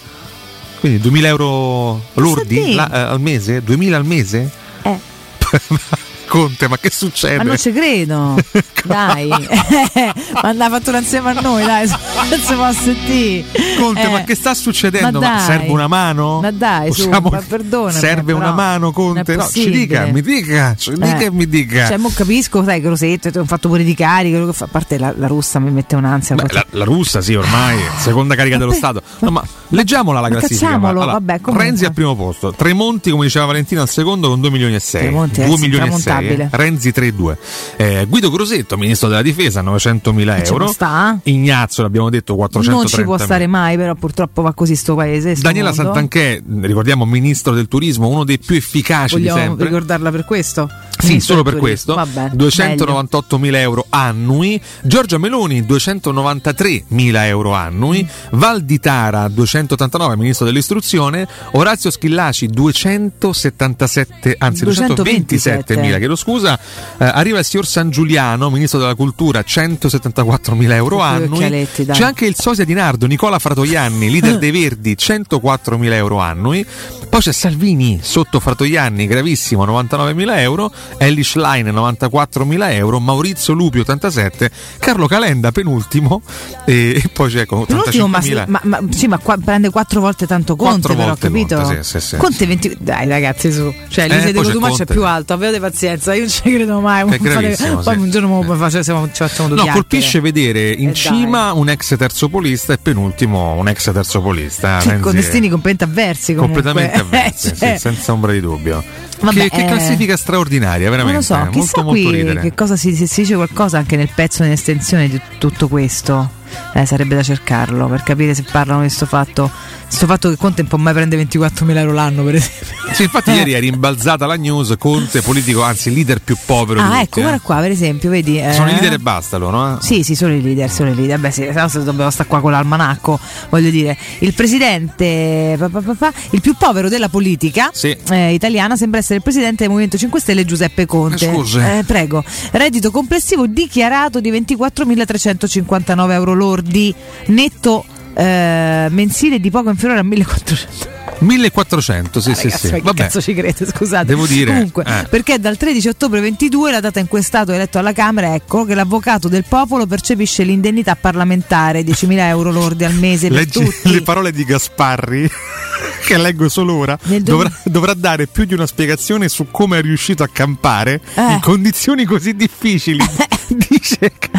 Quindi 0.80 1.08
2.000 1.10 1.26
euro 1.26 2.02
lordi 2.16 2.74
la- 2.74 2.92
eh, 2.92 3.00
al 3.12 3.20
mese? 3.22 3.64
2.000 3.64 3.94
al 3.94 4.06
mese? 4.06 4.50
Eh. 4.82 5.00
Conte, 6.28 6.68
ma 6.68 6.78
che 6.78 6.90
succede? 6.92 7.38
Ma 7.38 7.44
non 7.44 7.58
ci 7.58 7.72
credo, 7.72 8.36
dai, 8.84 9.28
ma 9.30 10.50
ha 10.66 10.70
fatto 10.70 10.96
insieme 10.96 11.30
a 11.32 11.42
noi, 11.42 11.66
dai, 11.66 11.88
non 12.30 12.40
si 12.40 12.54
può 12.54 12.72
sentire. 12.74 13.46
Conte, 13.80 14.02
Eh, 14.02 14.08
ma 14.10 14.24
che 14.24 14.36
sta 14.36 14.54
succedendo? 14.54 15.20
ma 15.20 15.34
Ma 15.34 15.40
serve 15.40 15.70
una 15.70 15.88
mano? 15.88 16.40
Ma 16.42 16.52
dai, 16.52 16.92
su, 16.92 17.04
Possiamo- 17.04 17.30
ma 17.30 17.42
perdonami, 17.48 17.94
Serve 18.00 18.34
una 18.34 18.52
mano, 18.52 18.92
Conte? 18.92 19.36
No, 19.36 19.48
ci 19.48 19.70
dica, 19.70 20.06
mi 20.06 20.22
dica, 20.22 20.76
ci 20.78 20.92
dica 20.94 21.20
Eh. 21.20 21.26
e 21.26 21.32
mi 21.32 21.48
dica. 21.48 21.88
Cioè, 21.88 21.98
mo 21.98 22.12
capisco, 22.14 22.64
sai, 22.64 22.82
Grosetto, 22.82 23.32
ti 23.32 23.38
ho 23.38 23.46
fatto 23.46 23.68
pure 23.70 23.84
di 23.84 23.96
fa- 23.96 24.66
a 24.66 24.68
parte 24.68 24.98
la, 24.98 25.14
la 25.16 25.28
russa 25.28 25.60
mi 25.60 25.72
mette 25.72 25.96
un'ansia. 25.96 26.36
Beh, 26.36 26.46
la, 26.52 26.66
la 26.72 26.84
russa 26.86 27.22
sì, 27.22 27.34
ormai, 27.36 27.78
seconda 28.00 28.36
carica 28.36 28.58
dello 28.58 28.74
Stato. 28.74 29.02
No, 29.20 29.32
ma 29.32 29.44
leggiamola 29.70 30.20
la 30.20 30.30
classifica. 30.30 30.74
Allora, 30.76 31.14
vabbè. 31.14 31.40
Renzi 31.46 31.86
al 31.86 31.94
primo 31.94 32.16
posto, 32.16 32.52
Tremonti, 32.54 33.12
come 33.12 33.26
diceva 33.26 33.46
Valentina, 33.46 33.82
al 33.82 33.90
secondo 33.90 34.30
con 34.30 34.40
2 34.42 34.50
milioni 34.50 34.76
e 34.76 34.80
6. 34.80 35.02
Tremonti 35.02 35.42
è 35.42 35.46
2 35.46 35.58
milioni 35.60 35.88
e 35.88 35.92
6. 35.92 36.14
Intramontabile. 36.20 36.50
Renzi 36.52 36.90
3,2. 36.90 37.38
Eh, 37.78 38.06
Guido 38.08 38.30
Grosetto, 38.32 38.78
ministro 38.78 39.08
della 39.08 39.22
difesa, 39.22 39.62
900 39.62 40.14
mila 40.14 40.42
ci 40.44 40.52
euro. 40.52 40.68
sta? 40.68 41.20
Ignazio, 41.24 41.84
l'abbiamo 41.84 42.10
detto, 42.10 42.36
430 42.36 42.82
non 42.82 42.88
ci 43.00 43.04
può 43.04 43.18
stare 43.18 43.48
mai, 43.48 43.78
però 43.78 43.96
purtroppo 43.96 44.42
va 44.42 44.54
così 44.54 44.76
sto 44.76 44.96
paese. 44.96 45.36
sto 45.36 45.44
Daniela 45.48 45.70
mondo. 45.70 45.84
Santanchè, 45.84 46.42
ricordiamo, 46.62 47.06
ministro 47.06 47.54
del 47.54 47.68
turismo, 47.68 48.08
uno 48.08 48.24
dei 48.24 48.40
più 48.40 48.56
efficaci 48.56 49.16
di 49.16 49.22
Vogliamo 49.24 49.40
sempre. 49.48 49.66
ricordarla 49.66 50.12
per 50.12 50.26
questo? 50.26 50.70
Sì, 50.98 51.08
Ministro 51.08 51.36
solo 51.36 51.50
per 51.50 51.60
questo. 51.60 51.94
Vabbè, 51.94 52.30
298 52.34 53.38
mila 53.38 53.60
euro 53.60 53.86
annui. 53.90 54.60
Giorgia 54.82 55.18
Meloni 55.18 55.66
293 55.66 56.86
mila 56.90 57.28
euro 57.28 57.54
annui. 57.54 58.08
Val 58.32 58.62
di 58.64 58.80
Tara 58.80 59.28
289, 59.28 60.16
ministro 60.16 60.46
dell'istruzione. 60.46 61.28
Orazio 61.52 61.90
Schillaci 61.92 62.48
277, 62.48 64.36
anzi 64.40 64.64
227 64.64 65.78
mila, 65.78 65.98
chiedo 66.06 66.16
scusa. 66.16 66.58
Eh, 66.98 67.06
arriva 67.06 67.40
il 67.40 67.46
signor 67.46 67.66
San 67.66 67.90
Giuliano, 67.90 68.50
ministro 68.50 68.80
della 68.80 68.96
cultura, 68.96 69.42
174 69.44 70.56
mila 70.56 70.76
euro 70.76 71.00
annui. 71.00 71.68
C'è 71.74 72.04
anche 72.04 72.26
il 72.26 72.36
sosia 72.38 72.64
di 72.66 72.74
Nardo, 72.74 73.06
Nicola 73.08 73.40
Fratoianni, 73.40 74.10
leader 74.10 74.38
dei 74.40 74.52
Verdi, 74.52 74.98
104 74.98 75.78
mila 75.78 75.96
euro 75.96 76.20
annui. 76.20 76.66
Poi 77.10 77.20
c'è 77.22 77.32
Salvini 77.32 78.00
sotto 78.02 78.40
Fratoianni, 78.40 79.08
gravissimo, 79.08 79.66
99 79.66 80.14
mila 80.14 80.42
euro. 80.42 80.72
Ellie 80.98 81.24
Schlein, 81.24 81.68
94 81.68 82.46
mila 82.46 82.72
euro. 82.74 83.00
Maurizio 83.00 83.54
Lupi, 83.54 83.80
87. 83.80 84.50
Carlo 84.80 85.08
Calenda, 85.08 85.52
penultimo. 85.52 86.22
E, 86.66 87.02
e 87.04 87.10
poi 87.14 87.32
c'è 87.32 87.46
con 87.46 87.60
L'ultimo, 87.60 88.06
85 88.06 88.10
ma, 88.10 88.20
mila. 88.22 88.46
ma, 88.48 88.60
ma- 88.82 88.92
sì, 88.92 89.08
ma 89.08 89.18
qua 89.18 89.38
prende 89.44 89.70
quattro 89.70 90.00
volte 90.02 90.26
tanto 90.28 90.56
Conte, 90.56 90.94
però, 90.94 91.16
capito? 91.16 91.56
Conte, 91.56 91.84
sì, 91.84 92.00
sì, 92.00 92.08
sì. 92.08 92.18
Conte 92.18 92.46
20. 92.46 92.78
Dai, 92.80 93.08
ragazzi, 93.08 93.52
su. 93.52 93.74
Cioè, 93.88 94.06
Eh, 94.06 94.08
l'Ise 94.08 94.32
di 94.32 94.40
c'è 94.40 94.44
Cotumaccio 94.46 94.74
è 94.74 94.78
Conte. 94.78 94.94
più 94.94 95.06
alto, 95.06 95.34
avete 95.34 95.60
pazienza. 95.60 95.95
Pensa, 95.96 96.14
io 96.14 96.22
non 96.22 96.30
ci 96.30 96.42
credo 96.42 96.80
mai. 96.80 97.10
È 97.10 97.18
gravissimo, 97.18 97.78
Poi 97.82 97.94
sì. 97.96 98.00
un 98.00 98.10
giorno 98.12 98.28
mo 98.28 98.44
facciamo, 98.56 99.06
ci 99.08 99.12
facciamo 99.24 99.48
due 99.50 99.58
No, 99.58 99.64
chiacchiere. 99.64 99.72
colpisce 99.74 100.20
vedere 100.20 100.72
in 100.72 100.90
Eh, 100.90 100.94
cima 100.94 101.52
un 101.54 101.70
ex 101.70 101.96
terzopolista 101.98 102.74
e 102.74 102.78
penultimo 102.78 103.54
un 103.54 103.68
ex 103.68 103.92
terzopolista. 103.92 104.80
Renzi 104.82 105.00
con 105.02 105.14
destini 105.16 105.50
completamente 105.50 105.84
avversi 106.02 106.34
comunque. 106.34 106.62
completamente 106.62 107.00
avversi, 107.18 107.48
Eh, 107.50 107.56
cioè, 107.56 107.74
sì, 107.74 107.80
senza 107.80 108.12
ombra 108.14 108.32
di 108.32 108.40
dubbio. 108.42 108.84
Vabbè, 109.22 109.44
che, 109.44 109.50
che 109.50 109.62
eh, 109.64 109.66
classifica 109.66 110.18
straordinaria, 110.18 110.90
Non 110.90 110.98
veramente. 110.98 111.18
lo 111.20 111.24
so, 111.24 111.36
molto, 111.38 111.60
chissà 111.60 111.82
molto 111.84 112.02
qui 112.02 112.12
ridere. 112.12 112.40
che 112.42 112.54
cosa 112.54 112.76
si, 112.76 112.94
si 112.96 113.22
dice 113.22 113.36
qualcosa 113.36 113.78
anche 113.78 113.96
nel 113.96 114.10
pezzo 114.14 114.44
in 114.44 114.52
estensione 114.52 115.08
di 115.08 115.20
tutto 115.38 115.68
questo. 115.68 116.44
Eh, 116.74 116.86
sarebbe 116.86 117.16
da 117.16 117.24
cercarlo 117.24 117.88
per 117.88 118.04
capire 118.04 118.34
se 118.36 118.44
parlano 118.50 118.82
di 118.82 118.88
questo 118.88 119.06
fatto. 119.06 119.50
Questo 119.88 120.06
fatto 120.06 120.30
che 120.30 120.36
Conte 120.38 120.62
non 120.62 120.70
può 120.70 120.78
mai 120.78 120.94
prendere 120.94 121.24
24.000 121.24 121.78
euro 121.78 121.92
l'anno, 121.94 122.24
per 122.24 122.36
esempio. 122.36 122.76
Sì, 122.96 123.04
infatti 123.04 123.32
Eh. 123.32 123.36
ieri 123.36 123.52
è 123.52 123.60
rimbalzata 123.60 124.26
la 124.26 124.36
news, 124.36 124.74
Conte 124.80 125.22
politico, 125.22 125.62
anzi 125.64 125.94
leader 125.94 126.22
più 126.22 126.38
povero 126.46 126.80
Ah, 126.80 126.84
tutti. 126.86 127.00
ecco, 127.02 127.20
eh. 127.20 127.22
guarda 127.24 127.40
qua, 127.42 127.56
per 127.58 127.72
esempio, 127.72 128.10
vedi. 128.10 128.40
eh, 128.40 128.54
Sono 128.54 128.70
i 128.70 128.72
leader 128.72 128.94
e 128.94 129.00
basta 129.00 129.36
loro, 129.36 129.74
eh? 129.76 129.82
Sì, 129.82 130.02
sì, 130.04 130.16
solo 130.16 130.32
i 130.34 130.42
leader, 130.42 130.70
solo 130.72 130.92
i 130.92 130.96
leader. 130.96 131.20
Beh, 131.20 131.32
sì, 131.32 131.42
se 131.44 131.52
no 131.60 131.68
se 131.68 131.84
dobbiamo 131.84 132.10
stare 132.10 132.30
qua 132.30 132.40
con 132.40 132.52
l'almanacco, 132.52 133.20
voglio 133.50 133.70
dire. 133.70 133.98
Il 134.20 134.34
presidente, 134.34 135.56
pa, 135.60 135.68
pa, 135.68 135.82
pa, 135.98 136.14
il 136.30 136.40
più 136.40 136.56
povero 136.58 136.88
della 136.88 137.10
politica 137.10 137.70
Sì. 137.74 137.96
eh, 138.12 138.32
italiana 138.34 138.78
sembra 138.78 139.00
essere 139.00 139.16
il 139.16 139.24
presidente 139.24 139.58
del 139.64 139.68
Movimento 139.70 139.98
5 139.98 140.20
Stelle 140.22 140.46
Giuseppe 140.46 140.86
Conte. 140.86 141.30
Eh, 141.30 141.84
prego. 141.86 142.24
Reddito 142.52 142.92
complessivo 142.92 143.46
dichiarato 143.46 144.22
di 144.22 144.32
24.359 144.32 146.12
euro 146.12 146.34
lordi, 146.34 146.96
netto 147.28 147.84
mensile 148.18 149.42
di 149.42 149.50
poco 149.52 149.70
inferiore 149.70 150.00
a 150.00 150.04
1.400. 150.04 151.04
1400, 151.20 152.20
sì, 152.22 152.32
Ah, 152.32 152.36
sì, 152.36 152.44
ragazzi, 152.44 152.66
sì. 152.68 152.72
ma 152.72 152.78
che 152.78 152.84
Vabbè. 152.84 153.02
cazzo 153.04 153.22
ci 153.22 153.34
crede? 153.34 153.66
Scusate. 153.66 154.06
Devo 154.06 154.26
dire, 154.26 154.52
Comunque, 154.54 154.84
eh. 154.86 155.08
perché 155.10 155.40
dal 155.40 155.58
13 155.58 155.88
ottobre 155.88 156.20
22, 156.22 156.72
la 156.72 156.80
data 156.80 157.00
in 157.00 157.08
cui 157.08 157.20
è 157.20 157.24
stato 157.24 157.52
eletto 157.52 157.78
alla 157.80 157.94
Camera, 157.94 158.34
ecco 158.34 158.66
che 158.66 158.76
l'avvocato 158.76 159.28
del 159.28 159.46
popolo 159.48 159.86
percepisce 159.86 160.44
l'indennità 160.44 160.96
parlamentare, 160.96 161.82
10.000 161.82 162.18
euro 162.28 162.52
lordi 162.52 162.84
al 162.86 162.94
mese 162.94 163.28
per 163.30 163.38
Leggi 163.38 163.64
tutti. 163.64 163.92
le 163.92 164.02
parole 164.02 164.32
di 164.32 164.44
Gasparri. 164.44 165.30
Che 166.06 166.18
leggo 166.18 166.48
solo 166.50 166.76
ora, 166.76 166.96
Nel 167.06 167.24
dovrà, 167.24 167.52
dovrà 167.64 167.94
dare 167.96 168.28
più 168.28 168.46
di 168.46 168.54
una 168.54 168.68
spiegazione 168.68 169.28
su 169.28 169.48
come 169.50 169.80
è 169.80 169.82
riuscito 169.82 170.22
a 170.22 170.30
campare 170.32 171.02
Eh. 171.16 171.32
in 171.34 171.40
condizioni 171.42 172.06
così 172.06 172.36
difficili. 172.36 173.04
Dice 173.50 174.12
che- 174.20 174.30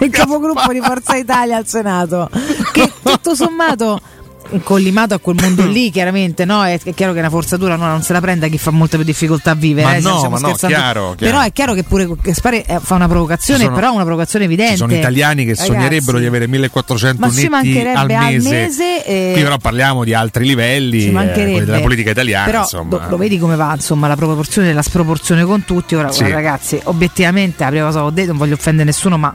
il 0.00 0.10
capogruppo 0.10 0.70
di 0.70 0.80
Forza 0.82 1.16
Italia 1.16 1.56
al 1.56 1.66
Senato, 1.66 2.28
che 2.72 2.92
tutto 3.02 3.34
sommato 3.34 4.00
collimato 4.62 5.14
a 5.14 5.18
quel 5.18 5.36
mondo 5.40 5.64
lì 5.70 5.90
chiaramente 5.90 6.44
no? 6.44 6.64
è, 6.64 6.78
è 6.82 6.94
chiaro 6.94 7.12
che 7.12 7.18
una 7.18 7.30
forzatura 7.30 7.76
no, 7.76 7.86
non 7.86 8.02
se 8.02 8.12
la 8.12 8.20
prenda 8.20 8.46
chi 8.48 8.58
fa 8.58 8.70
molta 8.70 8.96
più 8.96 9.04
difficoltà 9.04 9.50
a 9.52 9.54
vivere 9.54 9.86
Ma 9.86 9.96
eh, 9.96 10.00
no, 10.00 10.28
ma 10.30 10.38
no, 10.38 10.52
chiaro, 10.54 11.14
chiaro. 11.14 11.14
però 11.16 11.40
è 11.40 11.52
chiaro 11.52 11.74
che 11.74 11.82
pure 11.84 12.08
Gaspare 12.22 12.64
eh, 12.64 12.78
fa 12.80 12.94
una 12.94 13.08
provocazione 13.08 13.64
sono- 13.64 13.74
però 13.74 13.92
una 13.92 14.04
provocazione 14.04 14.44
evidente 14.46 14.76
sono 14.76 14.94
italiani 14.94 15.44
che 15.44 15.50
Ragazzi, 15.54 15.66
sognerebbero 15.66 16.18
di 16.18 16.26
avere 16.26 16.46
1400 16.46 17.20
Ma 17.20 17.28
ci 17.30 17.34
netti 17.36 17.48
mancherebbe 17.48 17.90
al 17.98 18.10
al 18.10 18.32
mese. 18.34 18.50
mese, 18.50 19.04
eh, 19.06 19.30
Qui 19.34 19.42
però 19.42 19.58
parliamo 19.58 20.04
di 20.04 20.14
altri 20.14 20.46
livelli, 20.46 21.00
ci 21.00 21.08
eh, 21.14 21.64
della 21.64 21.80
politica 21.80 22.10
italiana. 22.10 22.44
però 22.46 22.66
do- 22.84 23.02
lo 23.08 23.16
vedi 23.16 23.38
come 23.38 23.56
va 23.56 23.72
insomma 23.74 24.08
la 24.08 24.16
proporzione 24.16 24.70
e 24.70 24.72
la 24.72 24.82
sproporzione 24.82 25.44
con 25.44 25.64
tutti 25.64 25.94
ora 25.94 26.10
Sì. 26.10 26.20
guarda, 26.20 26.34
ragazzi 26.36 26.80
obiettivamente 26.84 27.64
la 27.64 27.70
prima 27.70 27.84
cosa 27.86 28.00
che 28.00 28.04
ho 28.06 28.10
detto 28.10 28.28
non 28.28 28.36
voglio 28.38 28.54
offendere 28.54 28.84
nessuno 28.84 29.16
ma 29.18 29.32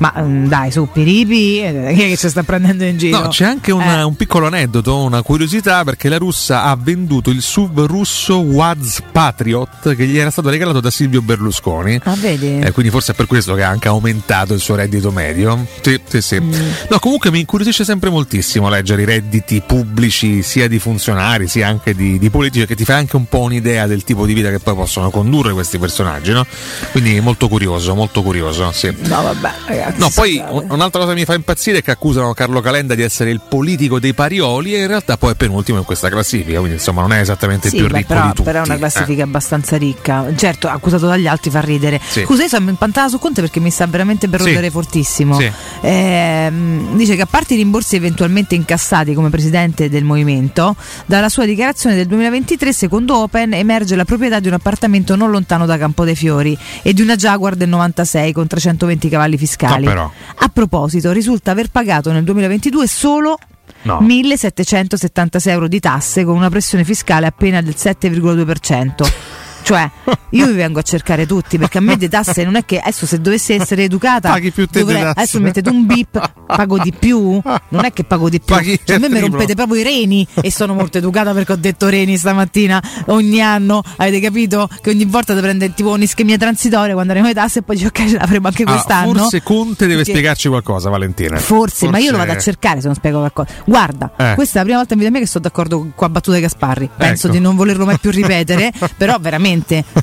ma 0.00 0.12
mm, 0.18 0.46
dai 0.46 0.70
su 0.70 0.88
Piripi 0.92 1.60
eh, 1.62 1.92
chi 1.96 2.02
è 2.02 2.08
che 2.08 2.16
ci 2.16 2.28
sta 2.28 2.42
prendendo 2.42 2.84
in 2.84 2.96
giro 2.98 3.20
No, 3.20 3.28
c'è 3.28 3.44
anche 3.44 3.70
un, 3.72 3.82
Eh. 3.82 4.02
un 4.02 4.16
piccolo 4.16 4.46
aneddoto, 4.46 4.96
una 5.02 5.22
curiosità, 5.22 5.84
perché 5.84 6.08
la 6.08 6.16
russa 6.18 6.64
ha 6.64 6.76
venduto 6.80 7.30
il 7.30 7.42
SUV 7.42 7.86
russo 7.86 8.38
Waz 8.40 9.02
Patriot 9.12 9.94
che 9.94 10.06
gli 10.06 10.16
era 10.18 10.30
stato 10.30 10.48
regalato 10.50 10.80
da 10.80 10.90
Silvio 10.90 11.20
Berlusconi. 11.22 12.00
ah 12.04 12.14
vedi 12.16 12.60
Eh, 12.60 12.70
quindi 12.72 12.90
forse 12.90 13.12
è 13.12 13.14
per 13.14 13.26
questo 13.26 13.54
che 13.54 13.62
ha 13.62 13.68
anche 13.68 13.88
aumentato 13.88 14.54
il 14.54 14.60
suo 14.60 14.74
reddito 14.74 15.10
medio. 15.12 15.66
Sì, 15.82 16.00
sì, 16.08 16.20
sì. 16.22 16.40
Mm. 16.40 16.52
No, 16.88 16.98
comunque 16.98 17.30
mi 17.30 17.40
incuriosisce 17.40 17.84
sempre 17.84 18.08
moltissimo 18.10 18.68
leggere 18.68 19.02
i 19.02 19.04
redditi 19.04 19.62
pubblici 19.66 20.42
sia 20.42 20.66
di 20.68 20.78
funzionari 20.78 21.46
sia 21.48 21.68
anche 21.68 21.94
di, 21.94 22.18
di 22.18 22.30
politici, 22.30 22.64
che 22.66 22.74
ti 22.74 22.84
fa 22.84 22.94
anche 22.96 23.16
un 23.16 23.26
po' 23.26 23.40
un'idea 23.40 23.86
del 23.86 24.02
tipo 24.04 24.24
di 24.26 24.32
vita 24.32 24.50
che 24.50 24.58
poi 24.60 24.74
possono 24.74 25.10
condurre 25.10 25.52
questi 25.52 25.78
personaggi, 25.78 26.32
no? 26.32 26.46
Quindi 26.92 27.20
molto 27.20 27.48
curioso, 27.48 27.94
molto 27.94 28.22
curioso, 28.22 28.70
sì. 28.72 28.94
no 29.02 29.22
vabbè 29.22 29.52
ragazzi 29.66 29.88
No, 29.96 30.10
poi 30.14 30.42
un'altra 30.68 31.00
cosa 31.00 31.12
che 31.12 31.18
mi 31.18 31.24
fa 31.24 31.34
impazzire 31.34 31.78
è 31.78 31.82
che 31.82 31.90
accusano 31.90 32.32
Carlo 32.34 32.60
Calenda 32.60 32.94
di 32.94 33.02
essere 33.02 33.30
il 33.30 33.40
politico 33.46 33.98
dei 34.00 34.14
parioli 34.14 34.74
e 34.74 34.78
in 34.80 34.86
realtà 34.86 35.16
poi 35.16 35.32
è 35.32 35.34
penultimo 35.34 35.78
in 35.78 35.84
questa 35.84 36.08
classifica, 36.08 36.58
quindi 36.58 36.76
insomma 36.76 37.00
non 37.02 37.12
è 37.12 37.20
esattamente 37.20 37.68
il 37.68 37.72
Sì, 37.74 37.78
più 37.80 37.88
beh, 37.88 37.96
ricco 37.98 38.08
però, 38.14 38.22
di 38.22 38.28
tutti. 38.28 38.42
però 38.42 38.62
è 38.62 38.64
una 38.66 38.76
classifica 38.76 39.20
Eh. 39.20 39.24
abbastanza 39.24 39.76
ricca. 39.76 40.26
Certo, 40.36 40.68
accusato 40.68 41.06
dagli 41.06 41.26
altri 41.26 41.50
fa 41.50 41.60
ridere. 41.60 42.00
Sì. 42.06 42.22
Scusa, 42.24 42.42
io 42.42 42.48
sono 42.48 42.68
impantata 42.70 43.08
su 43.08 43.18
Conte 43.18 43.40
perché 43.40 43.60
mi 43.60 43.70
sta 43.70 43.86
veramente 43.86 44.28
per 44.28 44.40
Sì. 44.40 44.48
rodere 44.48 44.70
fortissimo. 44.70 45.38
Sì. 45.38 45.50
Ehm, 45.82 46.96
dice 46.96 47.16
che 47.16 47.22
a 47.22 47.26
parte 47.26 47.54
i 47.54 47.56
rimborsi 47.56 47.96
eventualmente 47.96 48.54
incassati 48.54 49.14
come 49.14 49.28
presidente 49.30 49.88
del 49.88 50.04
movimento, 50.04 50.76
dalla 51.06 51.28
sua 51.28 51.44
dichiarazione 51.44 51.94
del 51.96 52.06
2023, 52.06 52.72
secondo 52.72 53.16
Open, 53.18 53.54
emerge 53.54 53.96
la 53.96 54.04
proprietà 54.04 54.40
di 54.40 54.48
un 54.48 54.54
appartamento 54.54 55.16
non 55.16 55.30
lontano 55.30 55.66
da 55.66 55.76
Campo 55.78 56.04
dei 56.04 56.14
Fiori 56.16 56.56
e 56.82 56.92
di 56.92 57.02
una 57.02 57.16
Jaguar 57.16 57.54
del 57.56 57.68
96 57.68 58.32
con 58.32 58.46
320 58.46 59.08
cavalli 59.08 59.36
fiscali. 59.36 59.79
No, 59.84 59.90
però. 59.90 60.10
A 60.36 60.48
proposito, 60.48 61.12
risulta 61.12 61.50
aver 61.50 61.70
pagato 61.70 62.12
nel 62.12 62.24
2022 62.24 62.86
solo 62.86 63.38
No. 63.82 64.00
1776 64.00 65.52
euro 65.52 65.66
di 65.66 65.80
tasse 65.80 66.24
con 66.24 66.36
una 66.36 66.50
pressione 66.50 66.84
fiscale 66.84 67.26
appena 67.26 67.62
del 67.62 67.74
7,2%. 67.76 69.10
Cioè, 69.62 69.90
io 70.30 70.46
vi 70.46 70.52
vengo 70.52 70.78
a 70.78 70.82
cercare 70.82 71.26
tutti 71.26 71.58
perché 71.58 71.78
a 71.78 71.80
me 71.80 71.96
di 71.96 72.08
tasse 72.08 72.44
non 72.44 72.56
è 72.56 72.64
che 72.64 72.78
adesso 72.78 73.06
se 73.06 73.20
dovessi 73.20 73.52
essere 73.52 73.84
educata, 73.84 74.30
Paghi 74.30 74.50
più 74.50 74.66
te 74.66 74.80
dovrei- 74.80 75.02
adesso 75.02 75.38
mettete 75.40 75.68
un 75.68 75.86
bip, 75.86 76.32
pago 76.46 76.78
di 76.78 76.92
più? 76.92 77.40
Non 77.68 77.84
è 77.84 77.92
che 77.92 78.04
pago 78.04 78.28
di 78.28 78.40
più, 78.40 78.54
Paghi 78.54 78.80
cioè, 78.84 78.96
a 78.96 78.98
me 78.98 79.08
mi 79.08 79.20
rompete 79.20 79.54
proprio 79.54 79.80
i 79.80 79.84
reni 79.84 80.26
e 80.40 80.50
sono 80.50 80.74
molto 80.74 80.98
educata 80.98 81.32
perché 81.32 81.52
ho 81.52 81.56
detto 81.56 81.88
reni 81.88 82.16
stamattina 82.16 82.82
ogni 83.06 83.40
anno, 83.40 83.82
avete 83.96 84.20
capito? 84.20 84.68
Che 84.80 84.90
ogni 84.90 85.04
volta 85.04 85.34
ti 85.34 85.40
prende 85.40 85.72
tipo 85.74 85.90
un'ischemia 85.90 86.36
transitoria 86.38 86.94
quando 86.94 87.12
arrivano 87.12 87.32
le 87.32 87.38
tasse 87.40 87.60
e 87.60 87.62
poi 87.62 87.76
dici 87.76 87.86
ok 87.86 88.08
ce 88.08 88.16
l'avremo 88.18 88.48
anche 88.48 88.62
Ah, 88.64 88.72
quest'anno. 88.72 89.12
forse 89.14 89.42
Conte 89.42 89.84
deve 89.86 89.96
Perché- 89.98 90.10
spiegarci 90.12 90.48
qualcosa, 90.48 90.90
Valentina. 90.90 91.36
Forse, 91.38 91.88
ma 91.88 91.98
io 91.98 92.10
lo 92.10 92.18
vado 92.18 92.32
a 92.32 92.38
cercare 92.38 92.80
se 92.80 92.86
non 92.86 92.94
spiego 92.96 93.18
qualcosa. 93.18 93.52
Guarda, 93.64 94.12
Eh. 94.16 94.34
questa 94.34 94.54
è 94.54 94.58
la 94.58 94.62
prima 94.62 94.76
volta 94.78 94.92
in 94.94 94.98
vita 95.00 95.10
mia 95.10 95.20
che 95.20 95.26
sto 95.26 95.38
d'accordo 95.38 95.78
con 95.78 95.92
la 95.98 96.08
battuta 96.08 96.36
di 96.36 96.42
Gasparri. 96.42 96.90
Penso 96.96 97.26
Ecco. 97.26 97.36
di 97.36 97.42
non 97.42 97.56
volerlo 97.56 97.84
mai 97.84 97.98
più 97.98 98.10
ripetere, 98.10 98.72
però 98.96 99.16
veramente, 99.20 99.48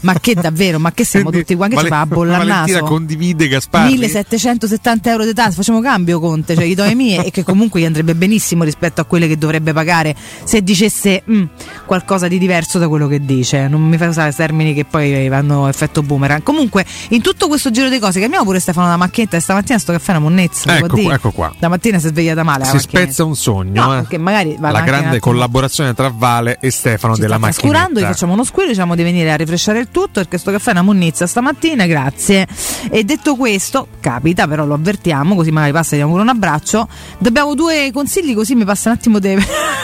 ma 0.01 0.13
che 0.19 0.33
davvero, 0.39 0.79
ma 0.79 0.91
che 0.91 1.03
siamo 1.03 1.25
Quindi, 1.29 1.45
tutti 1.45 1.57
qua 1.57 1.65
che 1.67 1.71
ci 1.71 1.75
Vale- 1.77 1.89
fa 1.89 2.01
a 2.01 2.05
bolla 2.05 2.37
al 2.37 2.47
Valentina 2.47 2.79
naso? 2.79 2.91
condivide 2.91 3.47
Gasparri. 3.47 3.91
1770 3.97 5.09
euro 5.11 5.25
di 5.25 5.33
tasse, 5.33 5.51
facciamo 5.55 5.81
cambio 5.81 6.19
Conte, 6.19 6.55
cioè 6.55 6.65
gli 6.65 6.75
do 6.75 6.83
le 6.85 6.95
mie 6.95 7.25
e 7.25 7.31
che 7.31 7.43
comunque 7.43 7.79
gli 7.79 7.85
andrebbe 7.85 8.15
benissimo 8.15 8.63
rispetto 8.63 9.01
a 9.01 9.05
quelle 9.05 9.27
che 9.27 9.37
dovrebbe 9.37 9.73
pagare 9.73 10.15
se 10.43 10.61
dicesse 10.63 11.23
"Mm, 11.29 11.43
qualcosa 11.85 12.27
di 12.27 12.37
diverso 12.37 12.79
da 12.79 12.87
quello 12.87 13.07
che 13.07 13.23
dice. 13.23 13.67
Non 13.67 13.81
mi 13.81 13.97
fa 13.97 14.07
usare 14.07 14.31
termini 14.33 14.73
che 14.73 14.85
poi 14.85 15.27
vanno 15.29 15.67
effetto 15.67 16.01
boomerang. 16.03 16.43
Comunque, 16.43 16.85
in 17.09 17.21
tutto 17.21 17.47
questo 17.47 17.71
giro 17.71 17.89
di 17.89 17.99
cose, 17.99 18.19
chiamiamo 18.19 18.43
pure 18.43 18.59
Stefano 18.59 18.87
da 18.87 18.97
macchinetta 18.97 19.37
e 19.37 19.39
stamattina 19.39 19.79
sto 19.79 19.91
caffè 19.91 20.13
è 20.13 20.15
una 20.17 20.19
monnezza. 20.27 20.77
Ecco, 20.77 20.95
dire? 20.95 21.13
ecco 21.15 21.31
qua. 21.31 21.53
La 21.59 21.69
mattina 21.69 21.99
si 21.99 22.07
è 22.07 22.09
svegliata 22.09 22.43
male. 22.43 22.65
la 22.65 22.69
Si 22.71 22.79
spezza 22.79 23.23
un 23.23 23.35
sogno. 23.35 23.83
No, 23.85 23.93
eh. 23.93 23.99
perché 24.01 24.17
magari 24.17 24.55
va 24.59 24.71
La 24.71 24.81
grande 24.81 25.19
collaborazione 25.19 25.93
tra 25.93 26.11
Vale 26.13 26.57
e 26.59 26.69
Stefano 26.71 27.15
ci 27.15 27.21
della 27.21 27.35
sta 27.37 27.45
macchina. 27.45 27.61
trascurando, 27.71 27.99
gli 27.99 28.03
facciamo 28.03 28.33
uno 28.33 28.43
squillo, 28.43 28.69
diciamo 28.69 28.95
di 28.95 29.03
venire 29.03 29.31
a 29.31 29.35
rifresciare 29.37 29.79
il 29.79 29.89
tutto 29.91 30.19
perché 30.19 30.37
sto 30.37 30.51
caffè 30.51 30.69
è 30.69 30.71
una 30.73 30.81
monnezza 30.81 31.27
stamattina, 31.27 31.85
grazie. 31.85 32.47
E 32.89 33.03
detto 33.03 33.35
questo, 33.35 33.87
capita, 33.99 34.47
però 34.47 34.65
lo 34.65 34.73
avvertiamo, 34.73 35.35
così 35.35 35.51
magari 35.51 35.71
passa 35.71 35.93
e 35.93 35.97
diamo 35.97 36.11
pure 36.11 36.23
un 36.23 36.29
abbraccio. 36.29 36.87
Dobbiamo 37.17 37.55
due 37.55 37.91
consigli 37.93 38.33
così 38.33 38.55
mi 38.55 38.65
passa 38.65 38.89
un 38.89 38.95
attimo 38.95 39.19
di... 39.19 39.35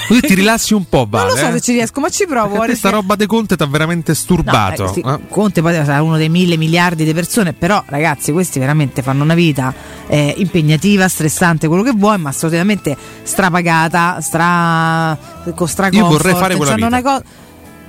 Così 0.07 0.19
ti 0.27 0.33
rilassi 0.33 0.73
un 0.73 0.87
po', 0.87 1.07
Vale. 1.09 1.25
non 1.27 1.33
lo 1.33 1.39
so 1.39 1.49
eh. 1.49 1.51
se 1.53 1.61
ci 1.61 1.71
riesco, 1.73 1.99
ma 1.99 2.09
ci 2.09 2.25
provo. 2.25 2.41
Perché 2.41 2.57
guarda, 2.57 2.75
sta 2.75 2.89
che- 2.89 2.95
roba 2.95 3.15
di 3.15 3.25
Conte 3.25 3.55
ti 3.55 3.63
ha 3.63 3.67
veramente 3.67 4.13
sturbato. 4.13 4.83
No, 4.83 4.89
eh, 4.89 4.93
sì, 4.93 4.99
eh. 4.99 5.19
Conte 5.29 5.61
poi 5.61 5.73
sarà 5.73 6.01
uno 6.01 6.17
dei 6.17 6.29
mille 6.29 6.57
miliardi 6.57 7.03
di 7.03 7.13
persone, 7.13 7.53
però 7.53 7.83
ragazzi 7.85 8.31
questi 8.31 8.59
veramente 8.59 9.01
fanno 9.01 9.23
una 9.23 9.35
vita 9.35 9.73
eh, 10.07 10.33
impegnativa, 10.37 11.07
stressante, 11.07 11.67
quello 11.67 11.83
che 11.83 11.93
vuoi, 11.95 12.17
ma 12.17 12.29
assolutamente 12.29 12.95
strapagata, 13.23 14.19
stra... 14.21 15.17
con 15.55 15.67
stra 15.67 15.87
Io 15.91 16.07
vorrei 16.07 16.35
fare 16.35 16.55
quella 16.55 16.71
c'hanno 16.75 16.95
vita. 16.95 17.23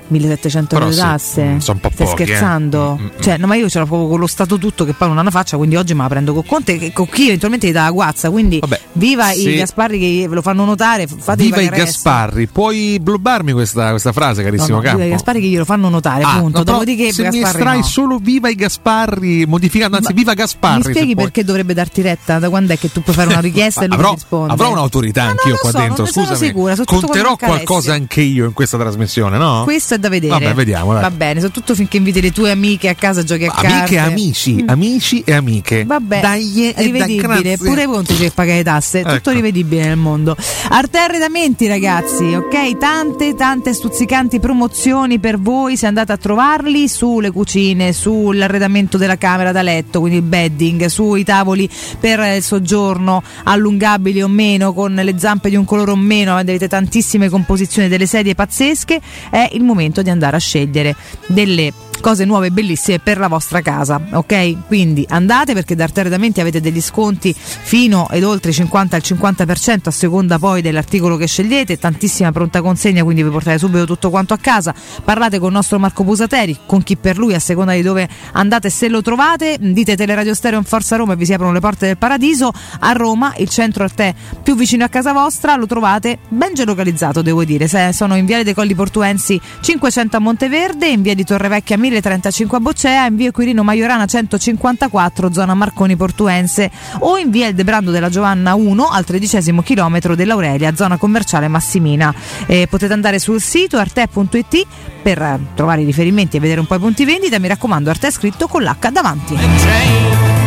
Una 0.07 0.27
cosa... 0.27 0.33
1700 0.65 0.75
euro 0.75 0.89
di 0.89 0.95
tasse? 0.95 1.43
mm, 1.43 1.57
sono 1.57 1.79
un 1.81 1.89
po' 1.89 1.95
Stai 1.95 2.07
pochi, 2.07 2.21
eh. 2.21 2.25
scherzando? 2.25 2.97
Mm, 2.99 3.03
mm, 3.05 3.09
Cioè, 3.21 3.37
no, 3.37 3.47
ma 3.47 3.55
io 3.55 3.69
ce 3.69 3.79
l'ho 3.79 3.85
proprio 3.85 4.07
con 4.09 4.19
lo 4.19 4.27
Stato 4.27 4.57
tutto 4.57 4.85
che 4.85 4.93
poi 4.93 5.07
non 5.07 5.17
hanno 5.17 5.31
faccia, 5.31 5.57
quindi 5.57 5.75
oggi 5.75 5.93
me 5.93 6.01
la 6.03 6.07
prendo 6.09 6.33
con 6.33 6.45
Conte 6.45 6.79
e 6.79 6.93
con 6.93 7.07
chi 7.09 7.27
eventualmente 7.27 7.67
gli 7.67 7.71
dà 7.71 7.83
la 7.83 7.91
guazza. 7.91 8.29
Quindi 8.29 8.59
Vabbè, 8.59 8.79
viva 8.93 9.31
i 9.31 9.55
Gasparri 9.55 9.99
che 9.99 10.27
ve 10.27 10.35
lo 10.35 10.41
fanno 10.41 10.65
notare, 10.65 11.07
Viva 11.35 11.61
i. 11.61 11.69
Gasparri, 11.69 12.47
puoi 12.47 12.99
blobbarmi 13.01 13.51
questa, 13.51 13.89
questa 13.89 14.11
frase, 14.11 14.41
No, 14.41 14.49
carissimo 14.49 14.75
no, 14.75 14.81
viva 14.81 14.91
Campo? 14.93 15.05
i 15.07 15.09
Gasparri 15.09 15.41
che 15.41 15.47
glielo 15.47 15.65
fanno 15.65 15.89
notare, 15.89 16.23
Ah, 16.23 16.39
punto. 16.39 16.57
no, 16.59 16.63
Dopodiché 16.63 17.11
se 17.11 17.23
mi 17.23 17.39
Gasparri 17.39 17.47
estrai 17.57 17.77
no. 17.79 17.83
solo 17.85 18.17
viva 18.17 18.49
i 18.49 18.55
Gasparri, 18.55 19.45
modificando, 19.45 19.97
anzi, 19.97 20.09
Ma 20.09 20.15
viva 20.15 20.33
Gasparri. 20.33 20.87
Mi 20.87 20.93
spieghi 20.93 21.15
perché 21.15 21.43
dovrebbe 21.43 21.73
darti 21.73 22.01
retta? 22.01 22.39
Da 22.39 22.49
quando 22.49 22.73
è 22.73 22.77
che 22.77 22.91
tu 22.91 23.01
puoi 23.01 23.15
fare 23.15 23.29
una 23.29 23.39
richiesta 23.41 23.81
e 23.81 23.87
lui 23.87 23.95
avrò, 23.95 24.13
risponde? 24.13 24.53
avrò 24.53 24.71
un'autorità 24.71 25.21
non 25.23 25.29
anch'io 25.31 25.55
qua 25.57 25.71
so, 25.71 25.77
dentro. 25.77 26.05
Scusami, 26.05 26.53
conterò 26.85 27.35
qualcosa 27.35 27.93
anche 27.93 28.21
io 28.21 28.45
in 28.45 28.53
questa 28.53 28.77
trasmissione, 28.77 29.37
no? 29.37 29.63
Questo 29.63 29.94
è 29.95 29.99
da 29.99 30.09
vedere. 30.09 30.33
Vabbè, 30.33 30.53
vediamo. 30.53 30.93
Dai. 30.93 31.01
Va 31.01 31.11
bene, 31.11 31.39
soprattutto 31.39 31.75
finché 31.75 31.97
inviti 31.97 32.21
le 32.21 32.31
tue 32.31 32.51
amiche 32.51 32.89
a 32.89 32.95
casa 32.95 33.21
a 33.21 33.23
giochi 33.23 33.45
a 33.45 33.51
amiche 33.53 33.67
carte. 33.67 33.95
e 33.95 33.97
amici, 33.97 34.63
mm. 34.63 34.69
amici 34.69 35.23
e 35.25 35.33
amiche. 35.33 35.85
Vabbè, 35.85 36.21
Dai, 36.21 36.73
rivedibile. 36.77 37.57
Pure 37.57 37.85
voi 37.85 37.95
non 37.95 38.05
ti 38.05 38.15
c'è 38.15 38.31
pagare 38.31 38.63
tasse, 38.63 38.99
ecco. 38.99 39.15
tutto 39.15 39.31
rivedibile 39.31 39.85
nel 39.85 39.97
mondo. 39.97 40.35
Arte 40.69 40.97
Arredamenti, 40.97 41.67
ragazzi, 41.67 42.23
ok? 42.23 42.77
Tante, 42.77 43.35
tante 43.35 43.73
stuzzicanti 43.73 44.39
promozioni 44.39 45.19
per 45.19 45.39
voi. 45.39 45.77
Se 45.77 45.87
andate 45.87 46.11
a 46.11 46.17
trovarli 46.17 46.87
sulle 46.87 47.31
cucine, 47.31 47.93
sull'arredamento 47.93 48.97
della 48.97 49.17
camera 49.17 49.51
da 49.51 49.61
letto, 49.61 49.99
quindi 49.99 50.17
il 50.17 50.23
bedding, 50.23 50.85
sui 50.85 51.23
tavoli 51.23 51.69
per 51.99 52.19
il 52.35 52.43
soggiorno 52.43 53.23
allungabili 53.43 54.21
o 54.21 54.27
meno, 54.27 54.73
con 54.73 54.93
le 54.93 55.15
zampe 55.17 55.49
di 55.49 55.55
un 55.55 55.65
colore 55.65 55.91
o 55.91 55.95
meno, 55.95 56.35
avete 56.35 56.67
tantissime 56.67 57.29
composizioni 57.29 57.87
delle 57.87 58.05
sedie 58.05 58.35
pazzesche. 58.35 58.99
È 59.29 59.49
il 59.53 59.63
momento 59.63 59.84
di 60.01 60.09
andare 60.09 60.35
a 60.35 60.39
scegliere 60.39 60.95
delle 61.27 61.73
cose 61.99 62.25
nuove 62.25 62.47
e 62.47 62.51
bellissime 62.51 62.99
per 62.99 63.17
la 63.17 63.27
vostra 63.27 63.61
casa, 63.61 63.99
ok? 64.11 64.67
Quindi 64.67 65.05
andate 65.09 65.53
perché 65.53 65.75
da 65.75 65.85
Arte 65.85 66.01
Arredamenti 66.01 66.39
avete 66.39 66.61
degli 66.61 66.81
sconti 66.81 67.33
fino 67.35 68.07
ed 68.09 68.23
oltre 68.23 68.51
50 68.51 68.95
al 68.95 69.01
50% 69.03 69.79
a 69.85 69.91
seconda 69.91 70.37
poi 70.37 70.61
dell'articolo 70.61 71.17
che 71.17 71.27
scegliete, 71.27 71.77
tantissima 71.77 72.31
pronta 72.31 72.61
consegna, 72.61 73.03
quindi 73.03 73.23
vi 73.23 73.29
portate 73.29 73.57
subito 73.57 73.85
tutto 73.85 74.09
quanto 74.09 74.33
a 74.33 74.37
casa. 74.37 74.73
Parlate 75.03 75.39
con 75.39 75.49
il 75.49 75.53
nostro 75.55 75.79
Marco 75.79 76.03
Pusateri, 76.03 76.59
con 76.65 76.83
chi 76.83 76.97
per 76.97 77.17
lui 77.17 77.33
a 77.33 77.39
seconda 77.39 77.73
di 77.73 77.81
dove 77.81 78.07
andate 78.33 78.69
se 78.69 78.87
lo 78.87 79.01
trovate, 79.01 79.57
dite 79.59 79.95
Teleradio 79.95 80.33
Stereo 80.33 80.59
in 80.59 80.65
Forza 80.65 80.95
Roma 80.95 81.13
e 81.13 81.15
vi 81.15 81.25
si 81.25 81.33
aprono 81.33 81.51
le 81.53 81.59
porte 81.59 81.87
del 81.87 81.97
paradiso. 81.97 82.51
A 82.79 82.91
Roma, 82.91 83.33
il 83.37 83.49
centro 83.49 83.83
Arte 83.83 84.13
più 84.43 84.55
vicino 84.55 84.83
a 84.83 84.87
casa 84.89 85.13
vostra, 85.13 85.55
lo 85.55 85.65
trovate 85.65 86.19
ben 86.29 86.53
gelocalizzato, 86.53 87.21
devo 87.21 87.43
dire. 87.43 87.67
Sono 87.91 88.15
in 88.15 88.25
Viale 88.25 88.43
dei 88.43 88.53
Colli 88.53 88.75
Portuensi 88.75 89.39
500 89.61 90.17
a 90.17 90.19
Monteverde, 90.19 90.87
in 90.87 91.01
Via 91.01 91.15
di 91.15 91.23
Torrevecchia 91.23 91.77
1000 91.85 92.01
35 92.01 92.57
a 92.57 92.59
Boccea, 92.59 93.05
in 93.05 93.15
via 93.15 93.31
Quirino 93.31 93.63
Maiorana 93.63 94.05
154, 94.05 95.31
zona 95.31 95.53
Marconi 95.53 95.95
Portuense, 95.95 96.71
o 96.99 97.17
in 97.17 97.29
via 97.29 97.47
Il 97.47 97.55
Debrando 97.55 97.91
della 97.91 98.09
Giovanna 98.09 98.55
1 98.55 98.87
al 98.87 99.05
tredicesimo 99.05 99.61
chilometro 99.61 100.15
dell'Aurelia, 100.15 100.75
zona 100.75 100.97
commerciale 100.97 101.47
Massimina. 101.47 102.13
Eh, 102.47 102.67
potete 102.67 102.93
andare 102.93 103.19
sul 103.19 103.39
sito 103.39 103.77
arte.it 103.77 104.65
per 105.01 105.39
trovare 105.53 105.81
i 105.81 105.85
riferimenti 105.85 106.37
e 106.37 106.39
vedere 106.39 106.59
un 106.59 106.65
po' 106.65 106.75
i 106.75 106.79
punti 106.79 107.05
vendita. 107.05 107.37
Mi 107.37 107.47
raccomando, 107.47 107.89
Arte 107.89 108.07
è 108.07 108.11
scritto 108.11 108.47
con 108.47 108.63
l'H 108.63 108.89
davanti. 108.91 110.44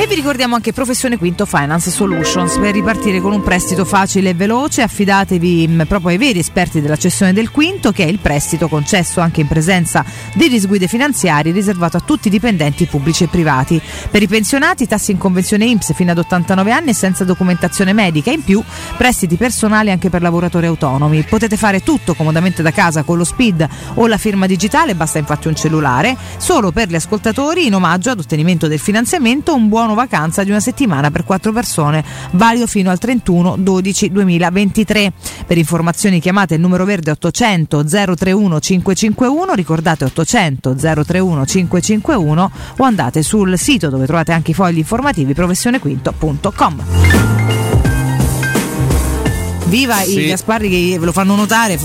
E 0.00 0.06
vi 0.06 0.14
ricordiamo 0.14 0.54
anche 0.54 0.72
Professione 0.72 1.18
Quinto 1.18 1.44
Finance 1.44 1.90
Solutions 1.90 2.56
per 2.58 2.72
ripartire 2.72 3.20
con 3.20 3.32
un 3.32 3.42
prestito 3.42 3.84
facile 3.84 4.30
e 4.30 4.34
veloce. 4.34 4.82
Affidatevi 4.82 5.66
mm, 5.66 5.80
proprio 5.88 6.10
ai 6.10 6.18
veri 6.18 6.38
esperti 6.38 6.80
della 6.80 6.94
cessione 6.94 7.32
del 7.32 7.50
quinto, 7.50 7.90
che 7.90 8.04
è 8.04 8.06
il 8.06 8.20
prestito 8.20 8.68
concesso 8.68 9.20
anche 9.20 9.40
in 9.40 9.48
presenza 9.48 10.04
di 10.34 10.48
disguide 10.48 10.86
finanziari 10.86 11.50
riservato 11.50 11.96
a 11.96 12.00
tutti 12.00 12.28
i 12.28 12.30
dipendenti 12.30 12.86
pubblici 12.86 13.24
e 13.24 13.26
privati. 13.26 13.82
Per 14.08 14.22
i 14.22 14.28
pensionati, 14.28 14.86
tassi 14.86 15.10
in 15.10 15.18
convenzione 15.18 15.64
IMSS 15.64 15.92
fino 15.94 16.12
ad 16.12 16.18
89 16.18 16.70
anni 16.70 16.94
senza 16.94 17.24
documentazione 17.24 17.92
medica. 17.92 18.30
In 18.30 18.44
più, 18.44 18.62
prestiti 18.96 19.34
personali 19.34 19.90
anche 19.90 20.10
per 20.10 20.22
lavoratori 20.22 20.66
autonomi. 20.66 21.24
Potete 21.24 21.56
fare 21.56 21.82
tutto 21.82 22.14
comodamente 22.14 22.62
da 22.62 22.70
casa 22.70 23.02
con 23.02 23.18
lo 23.18 23.24
SPID 23.24 23.68
o 23.94 24.06
la 24.06 24.16
firma 24.16 24.46
digitale, 24.46 24.94
basta 24.94 25.18
infatti 25.18 25.48
un 25.48 25.56
cellulare. 25.56 26.16
Solo 26.36 26.70
per 26.70 26.86
gli 26.86 26.94
ascoltatori, 26.94 27.66
in 27.66 27.74
omaggio 27.74 28.10
ad 28.10 28.20
ottenimento 28.20 28.68
del 28.68 28.78
finanziamento, 28.78 29.52
un 29.56 29.68
buon 29.68 29.86
vacanza 29.94 30.44
di 30.44 30.50
una 30.50 30.60
settimana 30.60 31.10
per 31.10 31.24
quattro 31.24 31.52
persone, 31.52 32.04
valido 32.32 32.66
fino 32.66 32.90
al 32.90 32.98
31 32.98 33.56
12 33.58 34.10
2023. 34.10 35.12
Per 35.46 35.58
informazioni 35.58 36.20
chiamate 36.20 36.54
il 36.54 36.60
numero 36.60 36.84
verde 36.84 37.10
800 37.10 37.84
031 37.84 38.60
551, 38.60 39.54
ricordate 39.54 40.04
800 40.04 40.74
031 40.74 41.46
551 41.46 42.50
o 42.76 42.84
andate 42.84 43.22
sul 43.22 43.58
sito 43.58 43.88
dove 43.88 44.06
trovate 44.06 44.32
anche 44.32 44.50
i 44.52 44.54
fogli 44.54 44.78
informativi 44.78 45.34
professionequinto.com. 45.34 46.82
Viva 49.66 49.96
sì. 49.96 50.20
i 50.20 50.26
Gasparri 50.28 50.68
che 50.70 50.98
ve 50.98 51.04
lo 51.04 51.12
fanno 51.12 51.34
notare. 51.34 51.78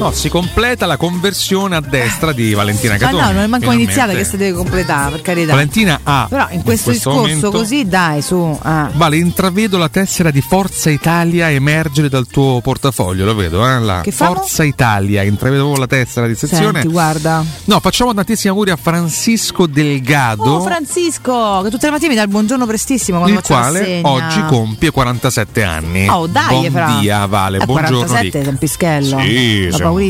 No, 0.00 0.12
si 0.12 0.30
completa 0.30 0.86
la 0.86 0.96
conversione 0.96 1.76
a 1.76 1.80
destra 1.80 2.32
di 2.32 2.54
Valentina 2.54 2.96
Catoni. 2.96 3.20
Ma 3.20 3.26
no, 3.26 3.32
non 3.34 3.42
è 3.42 3.46
manco 3.46 3.70
iniziata 3.70 4.14
che 4.14 4.24
si 4.24 4.38
deve 4.38 4.56
completare, 4.56 5.10
per 5.10 5.20
carità. 5.20 5.52
Valentina 5.52 6.00
ha. 6.02 6.26
Però 6.26 6.46
in 6.52 6.62
questo, 6.62 6.90
in 6.90 6.96
questo 6.96 7.20
discorso 7.20 7.50
così, 7.50 7.86
dai, 7.86 8.22
su. 8.22 8.58
Ah. 8.62 8.90
Vale, 8.94 9.18
intravedo 9.18 9.76
la 9.76 9.90
tessera 9.90 10.30
di 10.30 10.40
Forza 10.40 10.88
Italia 10.88 11.50
emergere 11.50 12.08
dal 12.08 12.26
tuo 12.26 12.62
portafoglio, 12.62 13.26
lo 13.26 13.34
vedo, 13.34 13.68
eh? 13.68 13.78
La 13.78 14.00
che 14.00 14.10
Forza 14.10 14.64
Italia, 14.64 15.22
intravedo 15.22 15.76
la 15.76 15.86
tessera 15.86 16.26
di 16.26 16.34
sezione. 16.34 16.80
Senti, 16.80 16.88
guarda. 16.88 17.44
No, 17.64 17.78
facciamo 17.80 18.14
tantissimi 18.14 18.48
auguri 18.48 18.70
a 18.70 18.76
Francisco 18.76 19.66
Delgado. 19.66 20.50
Oh, 20.50 20.60
Francisco, 20.62 21.60
che 21.62 21.68
tutte 21.68 21.84
le 21.84 21.92
mattine 21.92 22.08
mi 22.08 22.16
dà 22.16 22.22
il 22.22 22.28
buongiorno 22.28 22.64
prestissimo 22.64 23.18
quando 23.18 23.36
il 23.36 23.44
quale 23.44 24.00
oggi 24.02 24.42
compie 24.46 24.90
47 24.90 25.62
anni. 25.62 26.08
Oh, 26.08 26.26
dai, 26.26 26.70
Buon 26.70 27.00
dia, 27.00 27.26
Vale, 27.26 27.58
eh, 27.58 27.66
buongiorno. 27.66 28.06
47 28.06 28.42
è 28.42 28.48
un 28.48 28.56
pischello. 28.56 29.18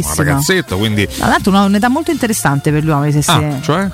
Sì, 0.02 0.20
un 0.20 0.26
ragazzetto, 0.26 0.78
quindi... 0.78 1.06
Tra 1.06 1.28
l'altro 1.28 1.52
un'età 1.52 1.88
molto 1.88 2.10
interessante 2.10 2.70
per 2.70 2.84
gli 2.84 2.88
uomini, 2.88 3.12
se 3.12 3.30
ah, 3.30 3.38
si... 3.38 3.62
cioè? 3.62 3.88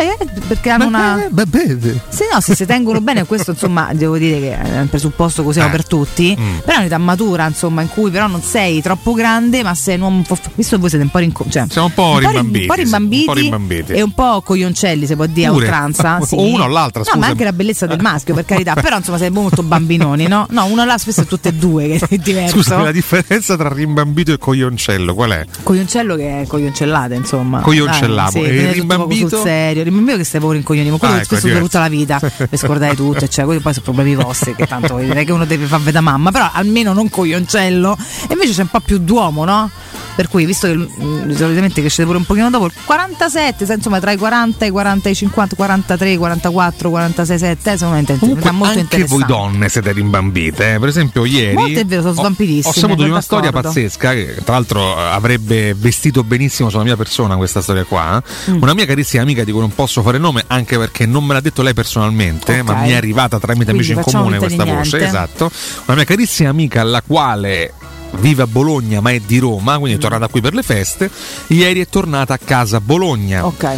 Eh, 0.00 0.16
perché 0.46 0.70
hanno 0.70 0.86
una. 0.86 1.28
Beh, 1.28 1.76
sì, 2.08 2.24
no, 2.32 2.40
se 2.40 2.54
si 2.54 2.64
tengono 2.64 3.02
bene, 3.02 3.26
questo 3.26 3.50
insomma 3.50 3.90
devo 3.94 4.16
dire 4.16 4.40
che 4.40 4.58
è 4.58 4.80
un 4.80 4.88
presupposto 4.88 5.42
così 5.42 5.60
eh. 5.60 5.68
per 5.68 5.86
tutti. 5.86 6.34
Mm. 6.38 6.58
Però 6.64 6.78
è 6.78 6.80
un'età 6.80 6.96
matura, 6.96 7.46
insomma, 7.46 7.82
in 7.82 7.88
cui 7.88 8.10
però 8.10 8.26
non 8.26 8.40
sei 8.40 8.80
troppo 8.80 9.12
grande, 9.12 9.62
ma 9.62 9.74
sei 9.74 9.96
un 9.96 10.02
uomo 10.02 10.16
un 10.16 10.22
po'. 10.22 10.38
Visto 10.54 10.76
che 10.76 10.80
voi 10.80 10.88
siete 10.88 11.04
un 11.04 11.10
po' 11.10 11.18
rinco... 11.18 11.44
cioè, 11.50 11.66
Siamo 11.68 11.88
un 11.88 11.92
po' 11.94 12.18
rimbambiti. 12.18 12.60
Un 12.60 12.66
po' 12.66 12.74
rimbambiti, 12.74 13.28
un 13.28 13.34
po 13.34 13.40
rimbambiti. 13.40 13.92
e 13.92 14.02
un 14.02 14.12
po' 14.12 14.40
coglioncelli, 14.40 15.04
se 15.04 15.16
può 15.16 15.26
dire, 15.26 15.48
a 15.48 15.52
oltranza. 15.52 16.18
Sì. 16.30 16.36
O 16.36 16.46
uno 16.46 16.64
o 16.64 16.68
l'altra, 16.68 17.02
No, 17.12 17.18
ma 17.18 17.26
anche 17.26 17.44
la 17.44 17.52
bellezza 17.52 17.86
del 17.86 18.00
maschio, 18.00 18.34
per 18.34 18.44
carità. 18.44 18.74
però 18.80 18.96
insomma 18.96 19.18
sei 19.18 19.30
molto 19.30 19.62
bambinoni, 19.62 20.28
no? 20.28 20.46
No, 20.50 20.66
uno 20.66 20.84
là 20.84 20.96
spesso 20.96 21.22
è 21.22 21.26
tutte 21.26 21.48
e 21.48 21.54
due 21.54 21.88
che 21.88 22.06
è 22.08 22.16
diverso. 22.18 22.56
Scusa, 22.56 22.78
la 22.78 22.92
differenza 22.92 23.56
tra 23.56 23.68
rimbambito 23.68 24.32
e 24.32 24.38
coglioncello 24.38 25.14
qual 25.14 25.30
è? 25.30 25.46
Coglioncello 25.62 26.14
che 26.14 26.42
è 26.42 26.46
coglioncellata, 26.46 27.14
insomma. 27.14 27.60
Coglioncellavo. 27.60 28.40
Dai, 28.40 28.44
sì, 28.44 28.58
e 28.58 28.72
rimbambito? 28.72 29.28
Sul 29.28 29.38
serio. 29.38 29.82
Rimbambito 29.90 30.18
che 30.18 30.24
stai 30.24 30.40
proprio 30.40 30.62
coglioni, 30.62 30.90
ma 30.90 30.96
quello 30.96 31.14
ah, 31.14 31.16
ecco, 31.18 31.26
spesso 31.26 31.48
dura 31.48 31.60
tutta 31.60 31.78
la 31.78 31.88
vita 31.88 32.18
per 32.18 32.56
scordare 32.56 32.94
tutto, 32.94 33.26
cioè, 33.28 33.44
quelli 33.44 33.60
poi 33.60 33.72
sono 33.72 33.84
problemi 33.84 34.14
vostri, 34.14 34.54
che 34.54 34.66
tanto 34.66 34.94
vuol 34.94 35.04
dire 35.04 35.24
che 35.24 35.32
uno 35.32 35.44
deve 35.44 35.66
far 35.66 35.80
vedere 35.80 36.02
mamma, 36.02 36.30
però 36.30 36.50
almeno 36.52 36.92
non 36.92 37.08
coglioncello. 37.08 37.96
E 38.28 38.32
invece 38.32 38.52
c'è 38.52 38.62
un 38.62 38.68
po' 38.68 38.80
più 38.80 38.98
d'uomo, 38.98 39.44
no? 39.44 39.70
Per 40.14 40.28
cui, 40.28 40.44
visto 40.44 40.66
che 40.66 40.74
mh, 40.74 41.34
solitamente 41.34 41.80
crescete 41.80 42.04
pure 42.04 42.18
un 42.18 42.24
pochino 42.24 42.50
dopo, 42.50 42.66
il 42.66 42.72
47, 42.84 43.66
se, 43.66 43.74
insomma, 43.74 44.00
tra 44.00 44.12
i 44.12 44.16
40 44.16 44.64
e 44.64 44.68
i 44.68 44.70
40, 44.70 45.08
i 45.08 45.14
50, 45.14 45.56
43, 45.56 46.16
44, 46.16 46.90
46, 46.90 47.38
7, 47.38 47.78
sono 47.78 47.90
molto 47.90 48.12
anche 48.12 48.80
interessante. 48.80 49.04
voi 49.06 49.24
donne 49.24 49.68
siete 49.68 49.92
rimbambite, 49.92 50.74
eh? 50.74 50.78
per 50.78 50.88
esempio 50.88 51.24
ieri 51.24 51.54
Molto 51.54 51.78
è 51.78 51.84
vero, 51.84 52.02
sono 52.02 52.14
svampirissime. 52.14 52.66
Ho, 52.66 52.70
ho 52.70 52.80
saputo 52.80 53.02
di 53.04 53.10
una 53.10 53.20
storia 53.20 53.50
pazzesca 53.52 54.12
che 54.12 54.36
tra 54.44 54.54
l'altro 54.54 54.96
avrebbe 54.96 55.74
vestito 55.74 56.24
benissimo 56.24 56.68
sulla 56.70 56.84
mia 56.84 56.96
persona 56.96 57.36
questa 57.36 57.62
storia 57.62 57.84
qua. 57.84 58.22
Mm. 58.50 58.62
Una 58.62 58.74
mia 58.74 58.86
carissima 58.86 59.22
amica 59.22 59.44
di 59.44 59.50
cui 59.50 59.60
non 59.60 59.70
posso 59.80 60.02
fare 60.02 60.18
nome 60.18 60.44
anche 60.46 60.76
perché 60.76 61.06
non 61.06 61.24
me 61.24 61.32
l'ha 61.32 61.40
detto 61.40 61.62
lei 61.62 61.72
personalmente, 61.72 62.52
okay. 62.52 62.62
ma 62.62 62.82
mi 62.82 62.90
è 62.90 62.96
arrivata 62.96 63.38
tramite 63.38 63.72
Quindi 63.72 63.92
amici 63.92 64.06
in 64.10 64.12
comune 64.14 64.36
questa 64.36 64.64
voce, 64.66 65.06
esatto. 65.06 65.50
Una 65.86 65.96
mia 65.96 66.04
carissima 66.04 66.50
amica 66.50 66.82
alla 66.82 67.00
quale 67.00 67.72
vive 68.18 68.42
a 68.42 68.46
Bologna 68.46 69.00
ma 69.00 69.10
è 69.12 69.20
di 69.20 69.38
Roma, 69.38 69.78
quindi 69.78 69.92
è 69.94 69.96
Mm. 69.96 70.00
tornata 70.00 70.28
qui 70.28 70.42
per 70.42 70.52
le 70.52 70.62
feste. 70.62 71.10
Ieri 71.46 71.80
è 71.80 71.88
tornata 71.88 72.34
a 72.34 72.38
casa 72.38 72.76
a 72.76 72.80
Bologna, 72.82 73.46
Ok. 73.46 73.68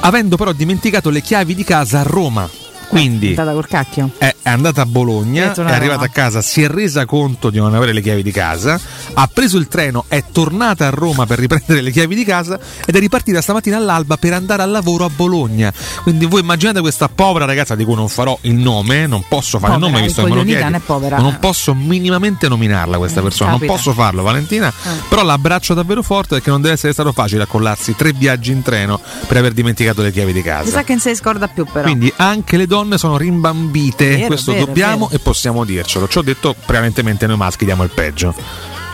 avendo 0.00 0.36
però 0.36 0.50
dimenticato 0.50 1.08
le 1.10 1.20
chiavi 1.20 1.54
di 1.54 1.62
casa 1.62 2.00
a 2.00 2.02
Roma. 2.02 2.50
Quindi 2.94 3.26
È 3.34 3.38
andata 3.38 3.52
col 3.52 3.66
cacchio. 3.66 4.10
è, 4.18 4.34
andata 4.44 4.82
a 4.82 4.86
Bologna, 4.86 5.52
È 5.52 5.54
è, 5.56 5.60
arrivata 5.62 5.94
Roma. 5.94 6.04
a 6.04 6.08
casa, 6.08 6.42
si 6.42 6.62
è 6.62 6.68
resa 6.68 7.04
conto 7.06 7.50
di 7.50 7.58
non 7.58 7.74
avere 7.74 7.92
le 7.92 8.00
chiavi 8.00 8.22
di 8.22 8.30
casa, 8.30 8.78
ha 9.14 9.28
preso 9.32 9.58
il 9.58 9.66
treno, 9.68 10.04
è 10.08 10.22
tornata 10.32 10.86
a 10.86 10.90
Roma 10.90 11.26
per 11.26 11.38
riprendere 11.38 11.80
le 11.80 11.90
chiavi 11.90 12.14
di 12.14 12.24
casa 12.24 12.58
ed 12.86 12.94
è 12.94 12.98
ripartita 13.00 13.40
stamattina 13.40 13.76
all'alba 13.78 14.16
per 14.16 14.32
andare 14.32 14.62
al 14.62 14.70
lavoro 14.70 15.04
a 15.04 15.10
Bologna. 15.14 15.72
Quindi 16.02 16.26
voi 16.26 16.40
immaginate 16.40 16.80
questa 16.80 17.08
povera 17.08 17.44
ragazza 17.46 17.74
di 17.74 17.84
cui 17.84 17.94
non 17.94 18.08
farò 18.08 18.36
il 18.42 18.54
nome, 18.54 19.06
non 19.06 19.24
posso 19.28 19.58
fare 19.58 19.72
Povera, 19.72 19.86
il 19.88 19.92
nome 19.92 20.06
visto 20.06 20.22
che 20.22 20.28
me 20.30 20.34
lo 20.36 20.44
chiedi. 20.44 20.80
povera. 20.84 21.18
Non 21.18 21.38
posso 21.40 21.74
minimamente 21.74 22.48
nominarla 22.48 22.96
questa 22.96 23.22
persona, 23.22 23.52
capita. 23.52 23.66
non 23.66 23.76
posso 23.76 23.92
farlo 23.92 24.22
Valentina, 24.22 24.72
però 25.08 25.22
l'abbraccio 25.24 25.74
davvero 25.74 26.02
forte 26.02 26.34
perché 26.36 26.50
non 26.50 26.60
deve 26.60 26.74
essere 26.74 26.92
stato 26.92 27.12
facile 27.12 27.42
accollarsi 27.44 27.96
tre 27.96 28.12
viaggi 28.12 28.52
in 28.52 28.62
treno 28.62 29.00
per 29.26 29.36
aver 29.38 29.52
dimenticato 29.52 30.02
le 30.02 30.12
chiavi 30.12 30.32
di 30.32 30.38
Mi 30.38 30.44
casa. 30.44 30.70
sa 30.70 30.84
che 30.84 30.92
non 30.92 31.00
si 31.00 31.14
scorda 31.14 31.48
più 31.48 31.64
però. 31.64 31.82
Quindi 31.84 32.12
anche 32.16 32.56
le 32.56 32.66
donne 32.66 32.82
sono 32.98 33.16
rimbambite, 33.16 34.08
Vero, 34.16 34.26
questo 34.26 34.52
vero, 34.52 34.66
dobbiamo 34.66 35.06
vero. 35.06 35.18
e 35.18 35.22
possiamo 35.22 35.64
dircelo. 35.64 36.08
Ci 36.08 36.18
ho 36.18 36.22
detto 36.22 36.54
prevalentemente 36.66 37.26
noi 37.26 37.36
maschi 37.36 37.64
diamo 37.64 37.82
il 37.82 37.90
peggio. 37.90 38.34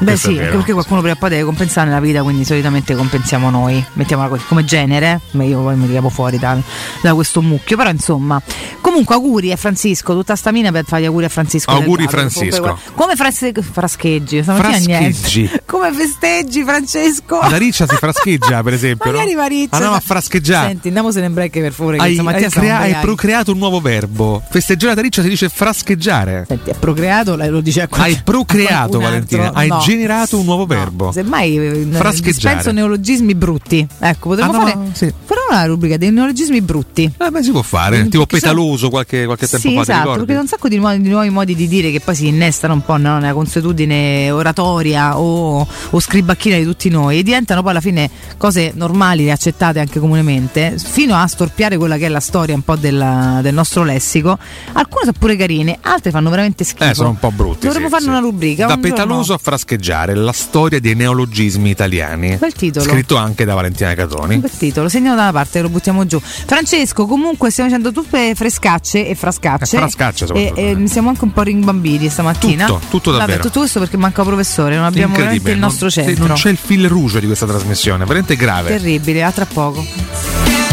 Beh 0.00 0.16
sì, 0.16 0.38
anche 0.38 0.56
perché 0.56 0.72
qualcuno 0.72 1.00
prima 1.00 1.14
o 1.14 1.18
poi 1.18 1.28
deve 1.28 1.44
compensare 1.44 1.88
nella 1.88 2.00
vita, 2.00 2.22
quindi 2.22 2.44
solitamente 2.44 2.94
compensiamo 2.94 3.50
noi, 3.50 3.84
mettiamola 3.94 4.28
così, 4.28 4.44
come 4.48 4.64
genere, 4.64 5.20
ma 5.32 5.44
io 5.44 5.60
poi 5.60 5.76
mi 5.76 5.84
tiriamo 5.84 6.08
fuori 6.08 6.38
da, 6.38 6.56
da, 7.02 7.14
questo 7.14 7.42
mucchio, 7.42 7.76
però 7.76 7.90
insomma, 7.90 8.40
comunque 8.80 9.14
auguri 9.14 9.52
a 9.52 9.56
Francesco, 9.56 10.14
tutta 10.14 10.36
stamina 10.36 10.72
per 10.72 10.84
fare 10.86 11.02
gli 11.02 11.06
auguri 11.06 11.26
a 11.26 11.28
Francisco. 11.28 11.70
Auguri 11.70 12.06
Francisco. 12.08 12.78
Come 12.94 13.14
fras- 13.14 13.52
frascheggi? 13.62 14.42
Frascheggi. 14.42 15.50
Come 15.66 15.92
festeggi 15.92 16.64
Francesco? 16.64 17.40
La 17.48 17.58
riccia 17.58 17.86
si 17.86 17.96
frascheggia 17.96 18.62
per 18.62 18.72
esempio. 18.80 19.10
Magari 19.10 19.32
no? 19.32 19.40
Mariccia. 19.40 19.74
Andiamo 19.74 19.96
a 19.96 20.00
frascheggiare. 20.00 20.68
Senti, 20.68 20.88
andiamosene 20.88 21.26
in 21.26 21.34
break 21.34 21.60
per 21.60 21.72
favore. 21.72 21.98
Hai, 21.98 22.18
hai, 22.18 22.48
crea- 22.48 22.78
hai 22.78 22.96
procreato 23.00 23.52
un 23.52 23.58
nuovo 23.58 23.80
verbo. 23.80 24.42
Festeggiare 24.48 24.94
la 24.94 25.02
riccia 25.02 25.22
si 25.22 25.28
dice 25.28 25.48
frascheggiare. 25.48 26.44
Senti, 26.48 26.70
hai 26.70 26.76
procreato, 26.78 27.36
lo 27.36 27.60
dice 27.60 27.82
a 27.82 27.88
qualcun 27.88 28.14
Hai 28.14 28.20
procreato 28.24 28.98
Valentina, 28.98 29.52
hai 29.52 29.68
no. 29.68 29.80
Generato 29.90 30.38
un 30.38 30.44
nuovo 30.44 30.66
verbo. 30.66 31.06
No, 31.06 31.12
semmai 31.12 31.56
eh, 31.56 31.86
frascheggiare. 31.90 32.56
Penso 32.56 32.72
neologismi 32.72 33.34
brutti. 33.34 33.86
Ecco, 33.98 34.30
potremmo 34.30 34.52
ah, 34.52 34.56
no, 34.56 34.64
fare 34.64 34.78
sì. 34.92 35.12
però 35.26 35.40
una 35.50 35.64
rubrica 35.64 35.96
dei 35.96 36.10
neologismi 36.10 36.60
brutti. 36.60 37.12
Eh 37.18 37.30
beh, 37.30 37.42
si 37.42 37.50
può 37.50 37.62
fare, 37.62 38.08
tipo 38.08 38.26
petaloso 38.26 38.88
qualche, 38.88 39.24
qualche 39.24 39.46
tempo 39.46 39.68
sì, 39.68 39.74
fa, 39.74 39.82
esatto, 39.82 40.24
perché 40.24 40.36
un 40.36 40.46
sacco 40.46 40.68
di 40.68 40.76
nuovi, 40.78 41.00
di 41.00 41.08
nuovi, 41.08 41.28
modi 41.30 41.54
di 41.54 41.66
dire 41.68 41.90
che 41.90 42.00
poi 42.00 42.14
si 42.14 42.28
innestano 42.28 42.74
un 42.74 42.84
po' 42.84 42.96
no, 42.96 43.18
nella 43.18 43.32
consuetudine 43.32 44.30
oratoria 44.30 45.18
o, 45.18 45.66
o 45.90 46.00
scribacchina 46.00 46.56
di 46.56 46.64
tutti 46.64 46.88
noi 46.88 47.18
e 47.18 47.22
diventano 47.22 47.62
poi 47.62 47.70
alla 47.72 47.80
fine 47.80 48.08
cose 48.36 48.72
normali 48.74 49.26
e 49.26 49.30
accettate 49.30 49.80
anche 49.80 49.98
comunemente, 49.98 50.76
fino 50.78 51.14
a 51.16 51.26
storpiare 51.26 51.76
quella 51.76 51.96
che 51.96 52.06
è 52.06 52.08
la 52.08 52.20
storia 52.20 52.54
un 52.54 52.62
po' 52.62 52.76
della, 52.76 53.40
del 53.42 53.54
nostro 53.54 53.82
lessico. 53.82 54.38
Alcune 54.72 55.04
sono 55.04 55.16
pure 55.18 55.36
carine, 55.36 55.78
altre 55.80 56.10
fanno 56.10 56.30
veramente 56.30 56.64
schifo. 56.64 56.90
Eh, 56.90 56.94
sono 56.94 57.10
un 57.10 57.18
po' 57.18 57.30
brutti. 57.30 57.66
Dovremmo 57.66 57.86
sì, 57.86 57.92
farne 57.92 58.06
sì. 58.06 58.10
una 58.10 58.20
rubrica. 58.20 58.66
Da 58.66 58.74
un 58.74 58.80
petaloso 58.80 59.20
giorno... 59.20 59.34
a 59.34 59.38
frascheggiare, 59.38 59.79
la 60.14 60.32
storia 60.32 60.80
dei 60.80 60.94
neologismi 60.94 61.70
italiani. 61.70 62.36
Bel 62.36 62.52
titolo. 62.52 62.84
Scritto 62.84 63.16
anche 63.16 63.44
da 63.44 63.54
Valentina 63.54 63.94
Catoni. 63.94 64.38
Bel 64.38 64.50
titolo, 64.50 64.88
segniamo 64.88 65.16
da 65.16 65.22
una 65.22 65.32
parte, 65.32 65.60
lo 65.60 65.68
buttiamo 65.68 66.06
giù. 66.06 66.20
Francesco, 66.20 67.06
comunque 67.06 67.50
stiamo 67.50 67.70
facendo 67.70 67.92
tutte 67.92 68.34
frescacce 68.34 69.06
e 69.06 69.14
frascacce. 69.14 69.76
Eh, 69.76 69.78
frascacce 69.78 70.26
e, 70.32 70.52
e 70.54 70.74
ne 70.74 70.88
siamo 70.88 71.08
anche 71.08 71.24
un 71.24 71.32
po' 71.32 71.42
rimbambiti 71.42 72.08
stamattina. 72.08 72.66
Tutto, 72.66 72.80
tutto 72.88 73.10
davvero. 73.10 73.32
Vabbè, 73.32 73.42
tutto 73.42 73.60
questo 73.60 73.80
perché 73.80 73.96
manca 73.96 74.22
professore, 74.22 74.76
non 74.76 74.84
abbiamo 74.84 75.14
veramente 75.14 75.50
il 75.50 75.58
nostro 75.58 75.88
non, 75.94 76.04
centro. 76.04 76.26
Non 76.26 76.36
c'è 76.36 76.50
il 76.50 76.58
fil 76.58 76.88
rouge 76.88 77.20
di 77.20 77.26
questa 77.26 77.46
trasmissione, 77.46 78.04
veramente 78.04 78.36
grave. 78.36 78.70
Terribile, 78.70 79.22
a 79.22 79.32
tra 79.32 79.46
poco. 79.46 80.69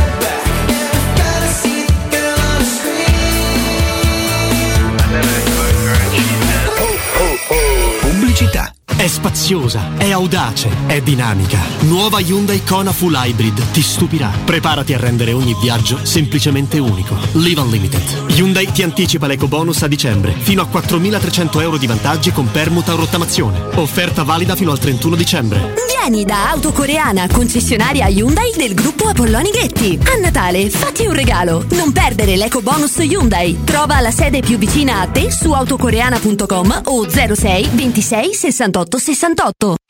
È 9.08 9.10
spaziosa, 9.10 9.96
è 9.96 10.12
audace, 10.12 10.70
è 10.86 11.00
dinamica. 11.00 11.58
Nuova 11.84 12.20
Hyundai 12.20 12.62
Kona 12.66 12.92
Full 12.92 13.14
Hybrid 13.16 13.72
ti 13.72 13.82
stupirà. 13.82 14.30
Preparati 14.44 14.94
a 14.94 14.98
rendere 14.98 15.32
ogni 15.32 15.56
viaggio 15.62 16.04
semplicemente 16.04 16.78
unico. 16.78 17.16
Live 17.32 17.62
Unlimited. 17.62 18.32
Hyundai 18.36 18.70
ti 18.74 18.84
anticipa 18.84 19.28
l'eco 19.28 19.48
bonus 19.48 19.82
a 19.84 19.88
dicembre, 19.88 20.34
fino 20.34 20.62
a 20.62 20.68
4.300 20.70 21.62
euro 21.62 21.78
di 21.78 21.88
vantaggi 21.88 22.34
con 22.34 22.52
permuta 22.52 22.92
o 22.92 22.98
rottamazione. 22.98 23.58
Offerta 23.76 24.24
valida 24.24 24.58
fino 24.58 24.72
al 24.72 24.80
31 24.80 25.16
dicembre. 25.16 25.74
Vieni 25.88 26.26
da 26.26 26.50
Autocoreana, 26.52 27.28
concessionaria 27.32 28.08
Hyundai 28.08 28.52
del 28.58 28.74
gruppo 28.74 29.08
Apolloni 29.08 29.52
Ghetti. 29.52 29.98
A 30.04 30.20
Natale 30.20 30.70
fatti 30.70 31.06
un 31.06 31.14
regalo. 31.14 31.66
Non 31.72 31.94
perdere 31.94 32.36
l'eco 32.36 32.62
bonus 32.62 32.98
Hyundai. 32.98 33.60
Trova 33.64 34.02
la 34.02 34.12
sede 34.12 34.42
più 34.42 34.58
vicina 34.58 35.00
a 35.00 35.08
te 35.08 35.32
su 35.32 35.54
autocoreana.com 35.54 36.82
o 36.86 37.08
06 37.10 37.70
26 37.72 38.34
68 38.34 38.97
68. 39.00 39.78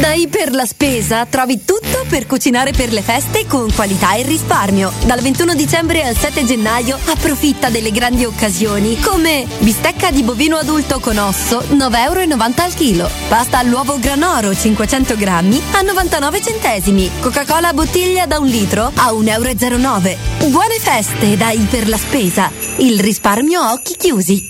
Da 0.00 0.12
Iper 0.12 0.52
la 0.52 0.66
Spesa 0.66 1.26
trovi 1.26 1.64
tutto 1.64 2.04
per 2.08 2.26
cucinare 2.26 2.70
per 2.70 2.92
le 2.92 3.02
feste 3.02 3.46
con 3.46 3.72
qualità 3.74 4.14
e 4.14 4.22
risparmio. 4.22 4.92
Dal 5.04 5.20
21 5.20 5.54
dicembre 5.54 6.04
al 6.04 6.16
7 6.16 6.44
gennaio 6.44 6.98
approfitta 7.06 7.70
delle 7.70 7.90
grandi 7.90 8.24
occasioni 8.24 9.00
come 9.00 9.46
bistecca 9.58 10.10
di 10.10 10.22
bovino 10.22 10.56
adulto 10.56 11.00
con 11.00 11.18
osso 11.18 11.60
9,90 11.60 11.96
euro 12.04 12.20
al 12.62 12.74
chilo, 12.74 13.10
pasta 13.28 13.58
all'uovo 13.58 13.98
granoro 13.98 14.54
500 14.54 15.16
grammi 15.16 15.60
a 15.72 15.80
99 15.80 16.42
centesimi, 16.42 17.10
Coca-Cola 17.20 17.72
bottiglia 17.72 18.26
da 18.26 18.38
un 18.38 18.46
litro 18.46 18.92
a 18.94 19.12
1,09 19.12 19.26
euro. 19.28 20.50
Buone 20.50 20.78
feste 20.78 21.36
da 21.36 21.50
Iper 21.50 21.88
la 21.88 21.98
Spesa, 21.98 22.50
il 22.76 23.00
risparmio 23.00 23.60
a 23.60 23.72
occhi 23.72 23.96
chiusi. 23.96 24.49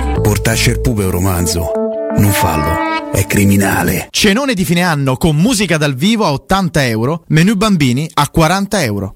Portasce 0.21 0.71
il 0.71 0.81
pupe 0.81 1.03
un 1.03 1.11
romanzo. 1.11 1.71
Non 2.17 2.31
fallo. 2.31 3.11
È 3.11 3.25
criminale. 3.25 4.07
Cenone 4.11 4.53
di 4.53 4.63
fine 4.63 4.83
anno 4.83 5.17
con 5.17 5.35
musica 5.35 5.77
dal 5.77 5.95
vivo 5.95 6.25
a 6.25 6.31
80 6.33 6.85
euro, 6.87 7.23
menù 7.29 7.55
bambini 7.55 8.09
a 8.13 8.29
40 8.29 8.83
euro. 8.83 9.15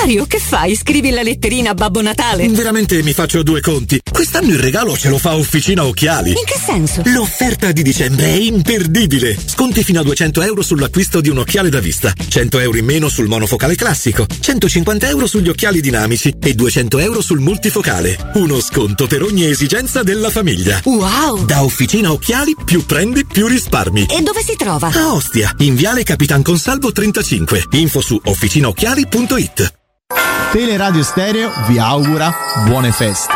Mario, 0.00 0.24
che 0.24 0.38
fai? 0.38 0.74
Scrivi 0.74 1.10
la 1.10 1.22
letterina 1.22 1.70
a 1.70 1.74
Babbo 1.74 2.00
Natale? 2.00 2.48
Veramente 2.48 3.02
mi 3.02 3.12
faccio 3.12 3.42
due 3.42 3.60
conti. 3.60 4.00
Quest'anno 4.10 4.48
il 4.48 4.58
regalo 4.58 4.96
ce 4.96 5.10
lo 5.10 5.18
fa 5.18 5.36
Officina 5.36 5.84
Occhiali. 5.84 6.30
In 6.30 6.44
che 6.44 6.58
senso? 6.58 7.02
L'offerta 7.04 7.70
di 7.70 7.82
dicembre 7.82 8.24
è 8.24 8.36
imperdibile. 8.36 9.36
Sconti 9.44 9.84
fino 9.84 10.00
a 10.00 10.02
200 10.02 10.40
euro 10.42 10.62
sull'acquisto 10.62 11.20
di 11.20 11.28
un 11.28 11.38
occhiale 11.38 11.68
da 11.68 11.80
vista, 11.80 12.12
100 12.14 12.58
euro 12.60 12.78
in 12.78 12.86
meno 12.86 13.08
sul 13.08 13.28
monofocale 13.28 13.74
classico, 13.74 14.26
150 14.26 15.08
euro 15.08 15.26
sugli 15.26 15.50
occhiali 15.50 15.80
dinamici 15.80 16.34
e 16.40 16.54
200 16.54 16.98
euro 16.98 17.20
sul 17.20 17.40
multifocale. 17.40 18.32
Uno 18.34 18.58
sconto 18.60 19.06
per 19.06 19.22
ogni 19.22 19.44
esigenza 19.44 20.02
della 20.02 20.30
famiglia. 20.30 20.80
Wow! 20.84 21.44
Da 21.44 21.62
Officina 21.62 22.10
Occhiali 22.10 22.56
più 22.64 22.86
prendi 22.86 23.26
più 23.26 23.46
risparmi. 23.46 24.06
E 24.06 24.22
dove 24.22 24.42
si 24.42 24.56
trova? 24.56 24.88
A 24.88 25.12
Ostia, 25.12 25.54
in 25.58 25.74
Viale 25.74 26.04
Capitan 26.04 26.42
Consalvo 26.42 26.90
35. 26.90 27.66
Info 27.72 28.00
su 28.00 28.18
officinaocchiali.it. 28.24 29.69
Teleradio 30.52 31.02
Stereo 31.02 31.50
vi 31.66 31.78
augura 31.78 32.32
buone 32.66 32.92
feste. 32.92 33.32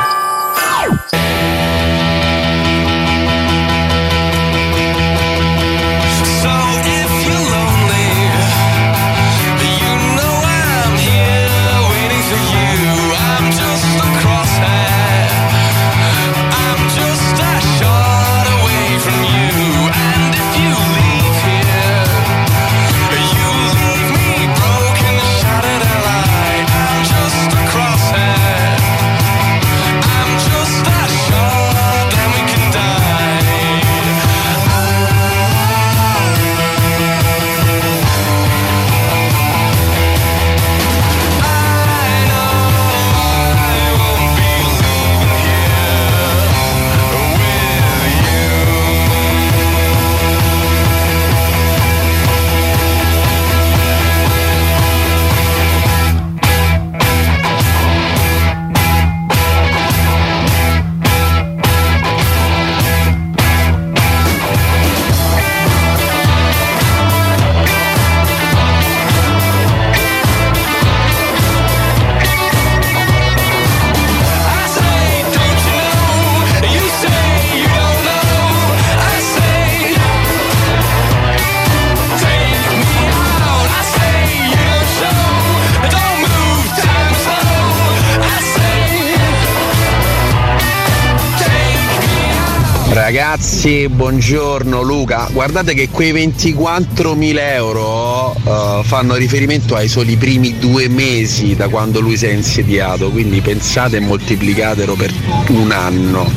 Ragazzi, 93.44 93.88
buongiorno 93.90 94.80
Luca. 94.80 95.28
Guardate 95.30 95.74
che 95.74 95.90
quei 95.90 96.14
24.000 96.14 97.36
euro 97.40 98.30
uh, 98.30 98.82
fanno 98.82 99.16
riferimento 99.16 99.74
ai 99.74 99.86
soli 99.86 100.16
primi 100.16 100.58
due 100.58 100.88
mesi 100.88 101.54
da 101.54 101.68
quando 101.68 102.00
lui 102.00 102.16
si 102.16 102.24
è 102.24 102.32
insediato, 102.32 103.10
quindi 103.10 103.42
pensate 103.42 103.98
e 103.98 104.00
moltiplicatelo 104.00 104.94
per 104.94 105.12
un 105.48 105.70
anno. 105.72 106.32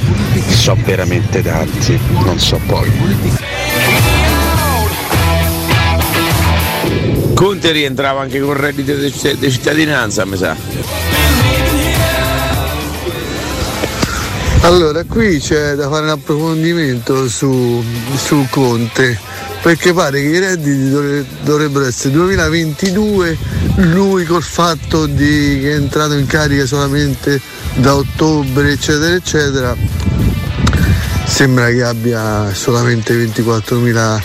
So 0.49 0.75
veramente 0.83 1.41
tanti, 1.41 1.97
non 2.25 2.37
so 2.39 2.59
poi. 2.65 2.91
Conte 7.33 7.71
rientrava 7.71 8.19
anche 8.19 8.41
con 8.41 8.49
il 8.49 8.55
reddito 8.61 8.93
di 8.95 9.13
di 9.39 9.49
cittadinanza, 9.51 10.25
mi 10.25 10.35
sa. 10.35 11.06
Allora, 14.67 15.05
qui 15.05 15.39
c'è 15.39 15.75
da 15.75 15.87
fare 15.87 16.03
un 16.03 16.09
approfondimento 16.09 17.29
su, 17.29 17.81
su 18.17 18.45
Conte, 18.49 19.17
perché 19.61 19.93
pare 19.93 20.19
che 20.19 20.27
i 20.27 20.39
redditi 20.39 20.89
dovre- 20.89 21.25
dovrebbero 21.41 21.85
essere 21.85 22.13
2022, 22.13 23.37
lui 23.75 24.25
col 24.25 24.43
fatto 24.43 25.05
di, 25.05 25.59
che 25.61 25.71
è 25.71 25.75
entrato 25.75 26.15
in 26.15 26.25
carica 26.25 26.65
solamente 26.65 27.39
da 27.75 27.95
ottobre, 27.95 28.73
eccetera, 28.73 29.15
eccetera, 29.15 29.73
sembra 31.25 31.69
che 31.69 31.83
abbia 31.83 32.53
solamente 32.53 33.13
24.000 33.15 34.21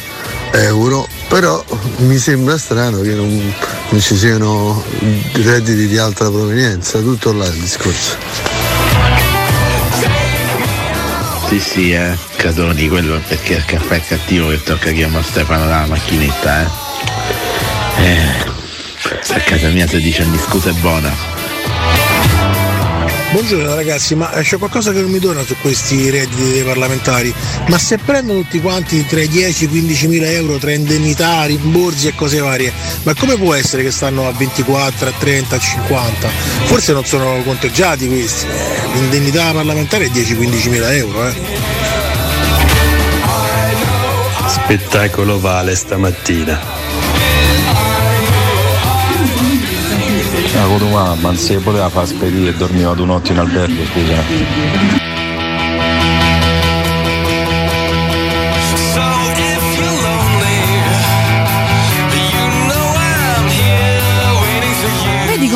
euro, 0.54 1.06
però 1.28 1.64
mi 1.98 2.18
sembra 2.18 2.58
strano 2.58 3.00
che 3.00 3.14
non, 3.14 3.54
non 3.90 4.00
ci 4.00 4.16
siano 4.16 4.82
redditi 5.34 5.86
di 5.86 5.98
alta 5.98 6.28
provenienza, 6.28 6.98
tutto 6.98 7.32
là 7.32 7.46
il 7.46 7.60
discorso. 7.60 8.51
Sì, 11.52 11.60
sì, 11.60 11.92
eh, 11.92 12.16
Casoni, 12.36 12.88
quello 12.88 13.20
perché 13.28 13.52
il 13.52 13.64
caffè 13.66 13.96
è 13.96 14.02
cattivo 14.02 14.48
che 14.48 14.62
tocca 14.62 14.90
chiamare 14.90 15.22
Stefano 15.22 15.66
dalla 15.66 15.84
macchinetta, 15.84 16.62
eh. 17.98 18.04
Eh, 18.04 19.34
a 19.34 19.40
casa 19.40 19.68
mia 19.68 19.86
si 19.86 20.00
dice 20.00 20.22
ogni 20.22 20.38
scusa 20.38 20.70
è 20.70 20.72
buona. 20.72 21.14
Buongiorno 23.32 23.74
ragazzi, 23.74 24.14
ma 24.14 24.28
c'è 24.28 24.56
qualcosa 24.56 24.92
che 24.92 25.02
non 25.02 25.10
mi 25.10 25.18
torna 25.18 25.42
su 25.42 25.54
questi 25.60 26.08
redditi 26.08 26.52
dei 26.52 26.62
parlamentari? 26.62 27.34
Ma 27.68 27.76
se 27.78 27.98
prendono 27.98 28.40
tutti 28.40 28.60
quanti 28.60 29.04
tra 29.06 29.20
i 29.20 29.28
10 29.28 29.64
e 29.64 29.66
i 29.66 29.70
15 29.70 30.06
mila 30.06 30.30
euro 30.30 30.56
tra 30.56 30.72
indennità, 30.72 31.44
rimborsi 31.44 32.08
e 32.08 32.14
cose 32.14 32.40
varie, 32.40 32.71
ma 33.02 33.14
come 33.14 33.36
può 33.36 33.54
essere 33.54 33.82
che 33.82 33.90
stanno 33.90 34.26
a 34.26 34.32
24, 34.32 35.08
a 35.08 35.12
30, 35.18 35.56
a 35.56 35.58
50? 35.58 36.28
Forse 36.64 36.92
non 36.92 37.04
sono 37.04 37.42
conteggiati 37.42 38.06
questi. 38.06 38.46
L'indennità 38.94 39.52
parlamentare 39.52 40.06
è 40.06 40.08
10-15 40.08 40.68
mila 40.70 40.94
euro, 40.94 41.26
eh. 41.26 41.34
Spettacolo 44.46 45.40
vale 45.40 45.74
stamattina. 45.74 46.60
Ah, 50.54 50.66
con 50.66 50.90
mamma, 50.90 51.30
non 51.30 51.36
si 51.36 51.54
poteva 51.56 51.88
far 51.88 52.06
spedire 52.06 52.50
e 52.50 52.54
dormiva 52.54 52.92
due 52.94 53.06
notti 53.06 53.32
in 53.32 53.38
albergo, 53.38 53.84
scusa. 53.86 55.11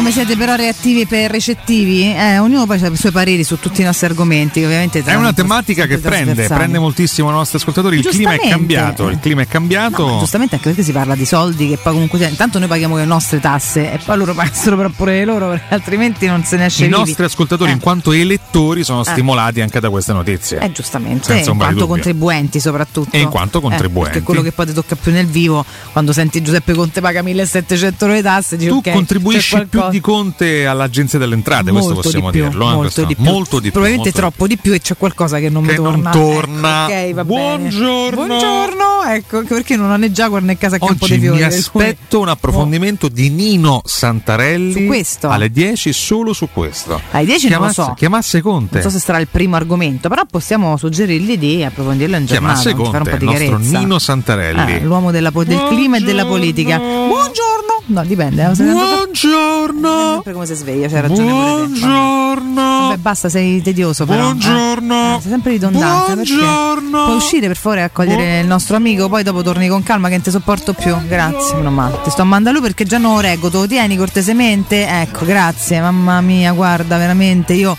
Come 0.06 0.18
siete 0.24 0.36
però 0.36 0.54
reattivi 0.54 1.04
e 1.10 1.26
recettivi? 1.26 2.14
Eh, 2.14 2.38
ognuno 2.38 2.64
poi 2.64 2.80
ha 2.80 2.86
i 2.86 2.96
suoi 2.96 3.10
pareri 3.10 3.42
su 3.42 3.58
tutti 3.58 3.80
i 3.80 3.84
nostri 3.84 4.06
argomenti, 4.06 4.62
ovviamente 4.62 5.02
È 5.02 5.14
una 5.14 5.32
tematica 5.32 5.86
che 5.86 5.98
prende, 5.98 6.46
prende 6.46 6.78
moltissimo 6.78 7.28
i 7.30 7.32
nostri 7.32 7.56
ascoltatori. 7.58 7.98
Il 7.98 8.06
clima 8.06 8.34
è 8.34 8.38
cambiato. 8.48 9.08
Il 9.08 9.18
clima 9.18 9.42
è 9.42 9.48
cambiato. 9.48 10.06
No, 10.06 10.18
giustamente 10.20 10.54
anche 10.54 10.68
perché 10.68 10.84
si 10.84 10.92
parla 10.92 11.16
di 11.16 11.24
soldi 11.26 11.70
che 11.70 11.76
poi 11.78 11.92
comunque 11.94 12.20
cioè, 12.20 12.28
intanto 12.28 12.60
noi 12.60 12.68
paghiamo 12.68 12.96
le 12.96 13.04
nostre 13.04 13.40
tasse 13.40 13.94
e 13.94 13.98
poi 14.04 14.16
loro 14.16 14.32
pagassero 14.32 14.76
però 14.76 14.90
pure 14.90 15.14
le 15.18 15.24
loro 15.24 15.48
perché 15.48 15.64
altrimenti 15.74 16.26
non 16.26 16.44
se 16.44 16.56
ne 16.56 16.66
esce 16.66 16.84
I 16.84 16.86
vivi. 16.86 16.98
nostri 17.00 17.24
ascoltatori, 17.24 17.70
Eh. 17.70 17.74
in 17.74 17.80
quanto 17.80 18.12
elettori, 18.12 18.84
sono 18.84 19.00
Eh. 19.00 19.10
stimolati 19.10 19.60
anche 19.60 19.80
da 19.80 19.90
queste 19.90 20.12
notizie. 20.12 20.60
Eh, 20.60 20.70
giustamente, 20.70 21.24
Senza 21.24 21.50
in 21.50 21.56
di 21.56 21.62
quanto 21.64 21.86
contribuenti 21.88 22.60
soprattutto. 22.60 23.08
E 23.16 23.18
in 23.18 23.28
quanto 23.28 23.58
Eh, 23.58 23.62
contribuenti. 23.62 24.10
perché 24.10 24.24
quello 24.24 24.42
che 24.42 24.52
poi 24.52 24.66
ti 24.66 24.72
tocca 24.72 24.94
più 24.94 25.10
nel 25.10 25.26
vivo, 25.26 25.64
quando 25.90 26.12
senti 26.12 26.40
Giuseppe 26.42 26.74
Conte 26.74 27.00
paga 27.00 27.22
1700 27.22 28.04
euro 28.04 28.16
di 28.16 28.22
tasse, 28.22 28.56
dici 28.56 28.68
Tu 28.70 28.76
ok, 28.76 28.82
c'è 28.84 28.92
contribuisci 28.92 29.56
più 29.56 29.68
qualcosa. 29.80 29.94
Di 29.96 30.00
Conte 30.02 30.66
all'agenzia 30.66 31.18
delle 31.18 31.34
entrate, 31.34 31.70
questo 31.70 31.92
Molto 31.94 32.02
possiamo 32.02 32.30
di 32.30 32.38
più, 32.38 32.48
dirlo. 32.48 32.62
eh, 32.64 32.66
molto 32.66 32.80
questo- 32.80 33.04
di 33.04 33.14
più. 33.14 33.24
molto 33.24 33.56
di 33.56 33.62
più, 33.62 33.70
Probabilmente 33.72 34.10
molto 34.10 34.28
troppo 34.28 34.46
di 34.46 34.56
più 34.58 34.72
e 34.74 34.80
c'è 34.80 34.96
qualcosa 34.96 35.38
che 35.38 35.48
non 35.48 35.64
Che 35.64 35.78
mi 35.78 35.82
non 35.84 35.92
torna. 36.02 36.10
torna. 36.10 36.86
Ecco, 36.90 37.08
ok, 37.08 37.14
va 37.14 37.24
Buongiorno. 37.24 38.26
Buongiorno, 38.26 38.95
ecco, 39.14 39.42
perché 39.44 39.76
non 39.76 39.90
ho 39.90 39.96
né 39.96 40.10
Jaguar 40.10 40.42
né 40.42 40.56
casa 40.58 40.78
Campo 40.78 41.04
Oggi 41.04 41.12
dei 41.18 41.20
Fiori. 41.20 41.36
mi 41.38 41.44
aspetto 41.44 42.20
un 42.20 42.28
approfondimento 42.28 43.08
di 43.08 43.30
Nino 43.30 43.82
Santarelli 43.84 44.72
Su 44.72 44.86
questo? 44.86 45.28
alle 45.28 45.50
10 45.50 45.92
solo 45.92 46.32
su 46.32 46.48
questo. 46.52 47.00
Ai 47.12 47.24
10 47.24 47.48
non 47.48 47.58
lo 47.58 47.64
chiamasse, 47.66 47.82
so. 47.82 47.94
Chiamasse 47.94 48.40
Conte. 48.40 48.74
Non 48.80 48.82
so 48.82 48.90
se 48.90 48.98
sarà 49.04 49.18
il 49.18 49.28
primo 49.28 49.56
argomento, 49.56 50.08
però 50.08 50.22
possiamo 50.28 50.76
suggerirgli 50.76 51.36
di 51.38 51.64
approfondirlo 51.64 52.16
in 52.16 52.26
giornata, 52.26 52.60
chiamasse 52.60 52.70
ci 52.70 52.74
fare 52.76 52.86
un 52.86 52.92
Conte, 52.92 53.10
po' 53.10 53.14
il 53.16 53.18
di 53.20 53.24
nostro 53.26 53.46
chiarezza. 53.58 53.78
Nino 53.78 53.98
Santarelli. 53.98 54.72
Eh, 54.74 54.80
l'uomo 54.80 55.10
della 55.10 55.30
del 55.30 55.64
clima 55.68 55.96
e 55.98 56.00
della 56.00 56.24
politica. 56.24 56.78
Buongiorno! 56.78 57.64
No, 57.88 58.04
dipende. 58.04 58.42
eh, 58.42 58.50
Buongiorno! 58.64 60.12
Sempre 60.14 60.32
come 60.32 60.46
si 60.46 60.54
sveglia, 60.54 60.88
c'hai 60.88 61.00
ragione. 61.02 61.30
Buongiorno! 61.30 62.54
Vabbè, 62.88 62.96
basta, 62.96 63.28
sei 63.28 63.62
tedioso 63.62 64.04
però. 64.06 64.22
Buongiorno! 64.22 65.16
Eh, 65.16 65.20
sei 65.20 65.30
sempre 65.30 65.52
ridondante. 65.52 66.14
Buongiorno! 66.14 66.90
Perché? 66.90 67.04
Puoi 67.04 67.16
uscire 67.16 67.46
per 67.46 67.56
favore 67.56 67.82
a 67.82 67.90
cogliere 67.90 68.40
il 68.40 68.46
nostro 68.46 68.76
amico, 68.76 68.95
poi 69.08 69.22
dopo 69.22 69.42
torni 69.42 69.68
con 69.68 69.82
calma 69.82 70.08
che 70.08 70.14
non 70.14 70.22
ti 70.22 70.30
sopporto 70.30 70.72
più. 70.72 70.96
Grazie, 71.06 71.56
meno 71.56 71.70
male. 71.70 71.98
Ti 72.02 72.10
sto 72.10 72.22
a 72.22 72.24
mandare 72.24 72.56
lui 72.56 72.64
perché 72.66 72.84
già 72.84 72.98
non 72.98 73.14
lo 73.14 73.20
reggo, 73.20 73.50
te 73.50 73.56
lo 73.58 73.66
tieni 73.66 73.96
cortesemente? 73.96 74.86
Ecco, 74.86 75.24
grazie, 75.24 75.80
mamma 75.80 76.20
mia, 76.20 76.52
guarda, 76.52 76.96
veramente, 76.96 77.52
io 77.52 77.76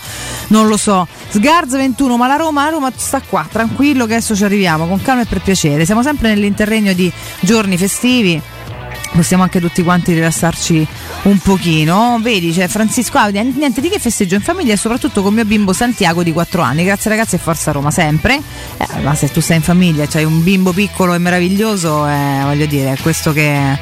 non 0.48 0.68
lo 0.68 0.76
so. 0.76 1.06
Sgarz 1.30 1.72
21, 1.72 2.16
ma 2.16 2.26
la 2.26 2.36
Roma, 2.36 2.64
la 2.64 2.70
Roma 2.70 2.92
sta 2.94 3.20
qua, 3.20 3.46
tranquillo 3.50 4.06
che 4.06 4.14
adesso 4.14 4.34
ci 4.34 4.44
arriviamo, 4.44 4.86
con 4.86 5.02
calma 5.02 5.22
e 5.22 5.26
per 5.26 5.40
piacere. 5.40 5.84
Siamo 5.84 6.02
sempre 6.02 6.28
nell'interregno 6.28 6.92
di 6.92 7.12
giorni 7.40 7.76
festivi. 7.76 8.40
Possiamo 9.12 9.42
anche 9.42 9.60
tutti 9.60 9.82
quanti 9.82 10.12
rilassarci 10.12 10.86
un 11.22 11.38
pochino. 11.38 12.18
Vedi, 12.20 12.52
c'è 12.52 12.68
Francisco 12.68 13.18
Audi. 13.18 13.42
Niente 13.56 13.80
di 13.80 13.88
che 13.88 13.98
festeggio 13.98 14.34
in 14.34 14.40
famiglia 14.40 14.74
e 14.74 14.76
soprattutto 14.76 15.22
con 15.22 15.34
mio 15.34 15.44
bimbo 15.44 15.72
Santiago 15.72 16.22
di 16.22 16.32
4 16.32 16.62
anni. 16.62 16.84
Grazie 16.84 17.10
ragazzi 17.10 17.34
e 17.34 17.38
forza 17.38 17.72
Roma 17.72 17.90
sempre. 17.90 18.40
Eh, 18.76 19.00
ma 19.02 19.14
se 19.14 19.28
tu 19.28 19.40
stai 19.40 19.56
in 19.56 19.62
famiglia 19.62 20.06
c'hai 20.06 20.24
un 20.24 20.42
bimbo 20.42 20.72
piccolo 20.72 21.14
e 21.14 21.18
meraviglioso, 21.18 22.06
eh, 22.06 22.40
voglio 22.44 22.66
dire, 22.66 22.92
è 22.92 22.96
questo 23.00 23.32
che 23.32 23.78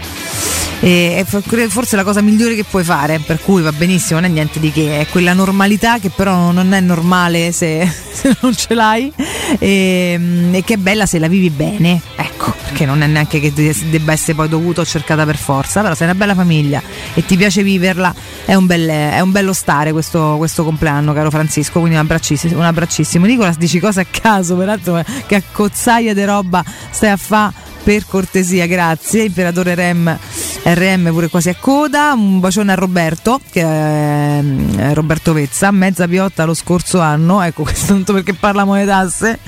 e- 0.80 1.16
è 1.18 1.24
for- 1.24 1.42
forse 1.68 1.96
la 1.96 2.04
cosa 2.04 2.20
migliore 2.20 2.54
che 2.54 2.64
puoi 2.64 2.84
fare, 2.84 3.18
per 3.18 3.40
cui 3.40 3.62
va 3.62 3.72
benissimo, 3.72 4.20
non 4.20 4.30
è 4.30 4.32
niente 4.32 4.60
di 4.60 4.70
che, 4.70 5.00
è 5.00 5.06
quella 5.08 5.32
normalità 5.32 5.98
che 5.98 6.10
però 6.10 6.52
non 6.52 6.72
è 6.72 6.80
normale 6.80 7.52
se, 7.52 7.86
se 8.12 8.36
non 8.40 8.54
ce 8.54 8.74
l'hai 8.74 9.12
e, 9.58 10.20
e 10.52 10.62
che 10.64 10.74
è 10.74 10.76
bella 10.76 11.06
se 11.06 11.18
la 11.18 11.28
vivi 11.28 11.50
bene, 11.50 12.00
ecco, 12.16 12.54
perché 12.62 12.84
non 12.84 13.02
è 13.02 13.06
neanche 13.06 13.40
che 13.40 13.52
de- 13.52 13.74
debba 13.90 14.12
essere 14.12 14.34
poi 14.34 14.48
dovuto 14.48 14.82
o 14.82 14.84
cercata 14.84 15.24
per 15.24 15.36
forza, 15.36 15.82
però 15.82 15.94
se 15.94 16.02
è 16.02 16.08
una 16.08 16.14
bella 16.14 16.34
famiglia 16.34 16.82
e 17.14 17.24
ti 17.24 17.36
piace 17.36 17.62
viverla 17.62 18.14
è 18.44 18.54
un, 18.54 18.66
bel- 18.66 18.88
è 18.88 19.20
un 19.20 19.30
bello 19.30 19.52
stare 19.52 19.92
questo, 19.92 20.34
questo 20.36 20.64
compleanno, 20.64 21.12
caro 21.12 21.30
Francisco, 21.30 21.78
quindi 21.78 21.96
un 21.96 22.02
abbraccissimo, 22.02 22.58
un 22.58 22.64
abbraccissimo. 22.64 23.26
Nicolas 23.26 23.56
dici 23.56 23.80
cose 23.80 24.00
a 24.00 24.06
caso, 24.08 24.56
peraltro 24.56 25.02
che 25.26 25.34
a 25.34 25.42
cozzaia 25.50 26.14
di 26.14 26.24
roba 26.24 26.64
stai 26.90 27.10
a 27.10 27.16
fa' 27.16 27.52
per 27.86 28.04
cortesia, 28.04 28.66
grazie. 28.66 29.22
Imperatore 29.22 29.76
Rem, 29.76 30.18
RM 30.64 31.08
pure 31.12 31.28
quasi 31.28 31.50
a 31.50 31.54
coda. 31.54 32.14
Un 32.14 32.40
bacione 32.40 32.72
a 32.72 32.74
Roberto, 32.74 33.40
che 33.48 33.62
è 33.62 34.42
eh, 34.42 34.92
Roberto 34.92 35.32
Vezza, 35.32 35.70
mezza 35.70 36.08
piotta 36.08 36.44
lo 36.44 36.54
scorso 36.54 36.98
anno. 36.98 37.40
Ecco, 37.42 37.62
questo 37.64 37.92
tanto 37.92 38.12
perché 38.12 38.34
parliamo 38.34 38.76
di 38.76 38.84
tasse. 38.84 39.38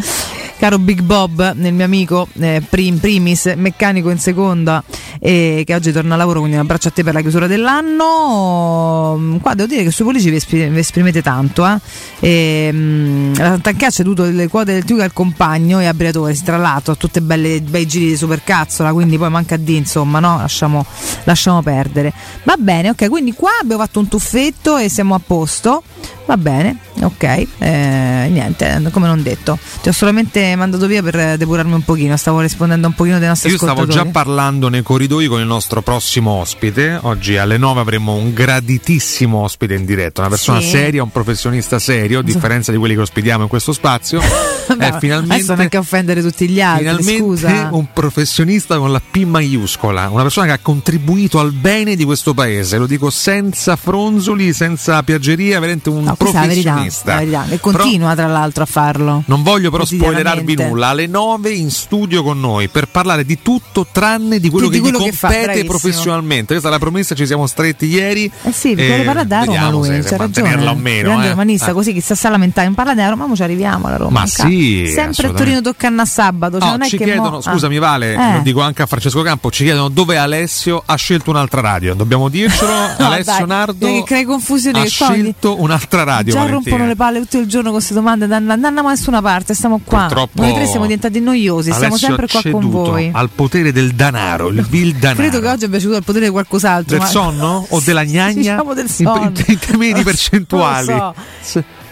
Caro 0.59 0.78
Big 0.80 1.02
Bob, 1.02 1.52
nel 1.54 1.72
mio 1.72 1.84
amico 1.84 2.26
eh, 2.40 2.61
prim- 2.68 2.98
primis, 2.98 3.52
meccanico 3.56 4.11
in 4.11 4.18
seconda, 4.18 4.82
e 5.20 5.62
che 5.64 5.72
oggi 5.74 5.92
torna 5.92 6.14
a 6.14 6.16
lavoro, 6.16 6.40
quindi 6.40 6.56
un 6.56 6.62
abbraccio 6.62 6.88
a 6.88 6.90
te 6.90 7.04
per 7.04 7.14
la 7.14 7.20
chiusura 7.20 7.46
dell'anno. 7.46 9.16
Mm, 9.18 9.36
Qua 9.36 9.54
devo 9.54 9.68
dire 9.68 9.84
che 9.84 9.92
sui 9.92 10.04
politici 10.04 10.30
vi, 10.30 10.36
espri- 10.36 10.68
vi 10.68 10.78
esprimete 10.80 11.22
tanto. 11.22 11.64
Eh? 11.64 11.78
E, 12.20 12.70
mm, 12.72 13.34
la 13.36 13.48
Tantanca 13.50 13.86
ha 13.86 13.90
ceduto 13.90 14.24
le 14.24 14.48
quote 14.48 14.72
del 14.72 14.84
Tuca 14.84 15.04
al 15.04 15.12
compagno 15.12 15.78
e 15.80 15.86
a 15.86 15.94
Briatore, 15.94 16.34
tra 16.42 16.56
l'altro, 16.56 16.96
tutte 16.96 17.20
belle 17.20 17.61
bei 17.61 17.86
giri 17.86 18.06
di 18.09 18.16
supercazzola, 18.16 18.92
quindi 18.92 19.16
poi 19.16 19.30
manca 19.30 19.56
di 19.56 19.76
insomma, 19.76 20.18
no? 20.18 20.38
Lasciamo, 20.38 20.84
lasciamo 21.22 21.62
perdere. 21.62 22.12
Va 22.42 22.56
bene, 22.59 22.90
ok, 22.90 23.09
quindi 23.09 23.32
qua 23.32 23.50
abbiamo 23.62 23.82
fatto 23.82 24.00
un 24.00 24.09
tuffetto 24.09 24.76
e 24.76 24.88
siamo 24.88 25.14
a 25.14 25.20
posto. 25.24 25.84
Va 26.29 26.37
bene, 26.37 26.76
ok, 27.01 27.22
eh, 27.57 28.29
niente, 28.31 28.83
come 28.91 29.07
non 29.07 29.22
detto. 29.22 29.59
Ti 29.81 29.89
ho 29.89 29.93
solamente 29.93 30.55
mandato 30.57 30.87
via 30.87 31.03
per 31.03 31.39
depurarmi 31.39 31.72
un 31.72 31.81
pochino, 31.83 32.18
stavo 32.18 32.41
rispondendo 32.41 32.87
un 32.87 32.93
pochino 32.93 33.18
dei 33.18 33.29
nostri 33.29 33.49
Io 33.49 33.57
stavo 33.57 33.87
già 33.87 34.05
parlando 34.05 34.68
nei 34.68 34.83
corridoi 34.83 35.26
con 35.26 35.41
il 35.41 35.47
nostro 35.47 35.81
prossimo 35.81 36.33
ospite. 36.33 36.99
Oggi 37.01 37.39
alle 37.39 37.57
9 37.57 37.81
avremo 37.81 38.12
un 38.12 38.35
graditissimo 38.35 39.39
ospite 39.39 39.72
in 39.72 39.87
diretta, 39.87 40.20
una 40.20 40.29
persona 40.29 40.61
Sì. 40.61 40.68
seria, 40.68 41.03
un 41.03 41.11
professionista 41.11 41.79
serio, 41.79 42.18
a 42.18 42.22
differenza 42.22 42.72
di 42.72 42.76
quelli 42.76 42.93
che 42.95 43.01
ospitiamo 43.01 43.45
in 43.45 43.49
questo 43.49 43.72
spazio. 43.72 44.20
Vabbè, 44.68 44.97
è 44.97 44.99
finalmente 44.99 45.35
Adesso 45.37 45.55
non 45.55 45.64
è 45.64 45.68
che 45.70 45.79
offendere 45.79 46.20
tutti 46.20 46.47
gli 46.47 46.61
altri, 46.61 46.85
Finalmente 46.85 47.22
scusa. 47.22 47.68
un 47.72 47.87
professionista 47.95 48.76
con 48.76 48.93
la 48.93 49.01
P 49.01 49.24
maiuscola, 49.24 50.11
una 50.11 50.22
persona 50.24 50.45
che 50.45 50.53
ha 50.53 50.59
contribuito 50.61 51.39
al 51.39 51.53
bene 51.53 51.97
di 51.97 52.05
questo 52.05 52.35
paese, 52.35 52.76
lo 52.76 52.85
dico 52.85 53.09
senza 53.09 53.76
fronzoli, 53.76 54.53
senza 54.53 55.03
piaggeria, 55.03 55.59
veramente 55.59 55.89
un 55.89 56.05
No, 56.09 56.16
è 56.27 56.33
la 56.33 56.41
verità, 56.47 56.73
professionista. 56.73 57.12
la 57.12 57.19
verità. 57.19 57.47
E 57.49 57.61
continua 57.61 58.14
tra 58.14 58.27
l'altro 58.27 58.62
a 58.62 58.66
farlo. 58.66 59.23
Non 59.27 59.43
voglio 59.43 59.71
però 59.71 59.85
spoilerarvi 59.85 60.55
nulla. 60.57 60.89
Alle 60.89 61.07
9 61.07 61.51
in 61.51 61.71
studio 61.71 62.23
con 62.23 62.41
noi 62.41 62.69
per 62.69 62.89
parlare 62.89 63.25
di 63.25 63.41
tutto 63.43 63.87
tranne 63.91 64.41
di 64.41 64.49
quello 64.51 64.69
Di 64.69 64.77
che 64.77 64.81
quello 64.83 64.99
che 64.99 65.12
compete 65.19 65.64
professionalmente. 65.64 66.47
Questa 66.53 66.69
è 66.69 66.71
la 66.71 66.79
promessa, 66.79 67.14
ci 67.14 67.27
siamo 67.27 67.47
stretti 67.47 67.87
ieri. 67.87 68.31
Eh 68.43 68.53
sì, 68.53 68.75
perché 68.75 69.01
Eh, 69.03 69.05
parla 69.05 69.25
da 69.25 69.45
Roma 69.45 69.71
lui, 69.71 69.87
se- 69.87 70.03
se 70.03 70.16
ragione. 70.16 70.66
o 70.66 70.75
meno. 70.75 71.09
Grande 71.09 71.27
eh. 71.27 71.31
romanista, 71.31 71.71
Ah. 71.71 71.73
così 71.75 71.93
chissà 71.93 72.14
sa 72.14 72.29
lamentare, 72.31 72.66
non 72.66 72.75
parla 72.75 72.95
da 72.95 73.09
Roma, 73.09 73.27
ma 73.27 73.35
ci 73.35 73.43
arriviamo 73.43 73.87
alla 73.87 73.97
Roma. 73.97 74.21
Ma 74.21 74.27
sì, 74.27 74.91
Sempre 74.93 75.29
a. 75.29 75.33
Torino 75.33 75.61
tocca 75.61 75.89
a 75.89 76.05
sabato, 76.05 76.59
cioè 76.59 76.66
No, 76.69 76.77
non 76.77 76.83
è 76.83 76.89
ci 76.89 76.97
che 76.97 77.05
chiedono, 77.05 77.31
mo- 77.31 77.41
scusami 77.41 77.77
ah. 77.77 77.81
Vale, 77.81 78.12
Eh. 78.14 78.33
lo 78.35 78.41
dico 78.43 78.61
anche 78.61 78.83
a 78.83 78.87
Francesco 78.87 79.23
Campo, 79.23 79.51
ci 79.51 79.62
chiedono 79.64 79.89
dove 79.89 80.16
Alessio 80.19 80.83
ha 80.85 80.95
scelto 80.97 81.31
un'altra 81.31 81.61
radio. 81.61 81.95
Dobbiamo 81.95 82.29
dircelo, 82.29 82.71
No, 82.99 83.07
Alessio 83.07 83.33
dai, 83.39 83.47
Nardo 83.47 83.87
che 83.87 84.03
crei 84.05 84.25
confusione 84.25 84.81
ha 84.81 84.85
scelto 84.87 85.61
un'altra 85.61 86.03
radio. 86.05 86.07
Già 86.16 86.38
Valentina. 86.38 86.46
rompono 86.50 86.86
le 86.86 86.96
palle 86.96 87.20
tutto 87.20 87.38
il 87.38 87.46
giorno 87.46 87.64
con 87.70 87.78
queste 87.78 87.94
domande, 87.94 88.26
non 88.26 88.50
andiamo 88.50 88.82
da 88.82 88.94
nessuna 88.94 89.20
parte, 89.22 89.54
stiamo 89.54 89.80
qua. 89.84 90.06
Purtroppo 90.06 90.42
Noi 90.42 90.54
tre 90.54 90.66
siamo 90.66 90.82
diventati 90.84 91.20
noiosi, 91.20 91.70
Alessio 91.70 91.96
sempre 91.96 92.26
ha 92.26 92.28
qua 92.28 92.50
con 92.50 92.70
voi. 92.70 93.11
Al 93.12 93.30
potere 93.34 93.72
del 93.72 93.92
danaro, 93.92 94.48
il 94.48 94.62
vil 94.66 94.94
danaro. 94.98 95.18
Credo 95.28 95.40
che 95.40 95.48
oggi 95.48 95.64
abbia 95.64 95.78
ceduto 95.78 95.96
al 95.98 96.04
potere 96.04 96.26
di 96.26 96.30
qualcos'altro. 96.32 96.90
Del 96.96 97.00
ma- 97.00 97.06
sonno 97.06 97.66
o 97.68 97.80
della 97.84 98.04
gnagna? 98.06 98.32
Diciamo 98.34 98.74
del 98.74 98.84
In- 98.84 98.90
sonno. 98.90 99.22
In, 99.22 99.44
in 99.46 99.59
termini 99.59 99.92
di 99.98 100.02
percentuali. 100.02 100.94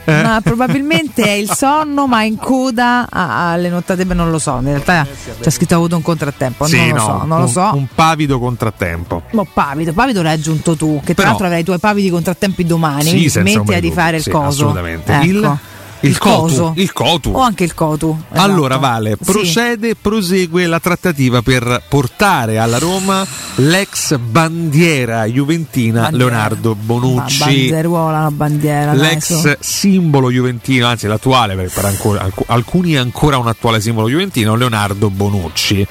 Lo. 0.07 0.13
Eh. 0.13 0.23
Ma 0.23 0.41
probabilmente 0.43 1.23
è 1.23 1.31
il 1.31 1.51
sonno, 1.51 2.07
ma 2.07 2.23
in 2.23 2.37
coda 2.37 3.07
alle 3.11 3.69
nottate, 3.69 4.07
beh, 4.07 4.15
non 4.15 4.31
lo 4.31 4.39
so. 4.39 4.57
In 4.59 4.65
realtà 4.67 5.07
c'è 5.41 5.51
scritto 5.51 5.75
ha 5.75 5.77
avuto 5.77 5.97
un 5.97 6.03
contrattempo. 6.03 6.67
Sì, 6.67 6.79
non 6.79 6.89
lo 6.89 6.95
no, 6.95 7.01
so, 7.05 7.25
non 7.25 7.39
lo 7.39 7.45
un, 7.45 7.51
so. 7.51 7.71
un 7.75 7.87
pavido 7.95 8.39
contrattempo. 8.39 9.23
Mo 9.33 9.47
pavido, 9.53 9.93
pavido 9.93 10.23
l'hai 10.23 10.35
aggiunto 10.35 10.77
tu, 10.77 11.01
che 11.01 11.15
tra 11.15 11.15
Però- 11.15 11.29
l'altro 11.29 11.47
avrai 11.47 11.61
i 11.61 11.65
tuoi 11.65 11.79
pavidi 11.79 12.11
contrattempi 12.11 12.65
domani. 12.65 13.05
Sì, 13.05 13.29
smettila 13.29 13.81
di 13.81 13.91
fare 13.93 14.17
il 14.19 14.23
sì, 14.23 14.31
coso. 14.31 14.47
assolutamente. 14.47 15.13
Ecco. 15.13 15.25
Il- 15.25 15.59
il 16.01 16.19
cotu, 16.19 16.73
il 16.77 16.93
cotu. 16.93 17.31
O 17.33 17.41
anche 17.41 17.65
il 17.65 17.75
cotu. 17.75 18.17
esatto. 18.31 18.41
Allora 18.51 18.77
Vale, 18.77 19.17
Sì. 19.19 19.33
procede, 19.33 19.95
prosegue 19.97 20.67
la 20.67 20.79
trattativa 20.81 21.43
per 21.43 21.83
portare 21.89 22.59
alla 22.59 22.79
Roma 22.79 23.27
l'ex 23.57 24.17
bandiera 24.19 25.25
juventina 25.25 26.03
Bandiera. 26.03 26.25
Leonardo 26.25 26.75
Bonucci. 26.75 27.39
bandieruola, 27.39 28.19
una 28.19 28.31
bandiera. 28.31 28.95
dai, 28.95 29.09
L'ex 29.15 29.39
su. 29.41 29.57
simbolo 29.61 30.31
juventino, 30.31 30.87
anzi 30.87 31.07
l'attuale, 31.07 31.55
perché 31.55 31.73
per 31.75 31.85
ancora- 31.87 32.21
alc- 32.23 32.45
alcuni 32.47 32.93
è 32.93 32.99
ancora 32.99 33.39
un 33.39 33.49
attuale 33.49 33.81
simbolo 33.81 34.09
juventino, 34.09 34.55
Leonardo 34.55 35.11
Bonucci. 35.11 35.87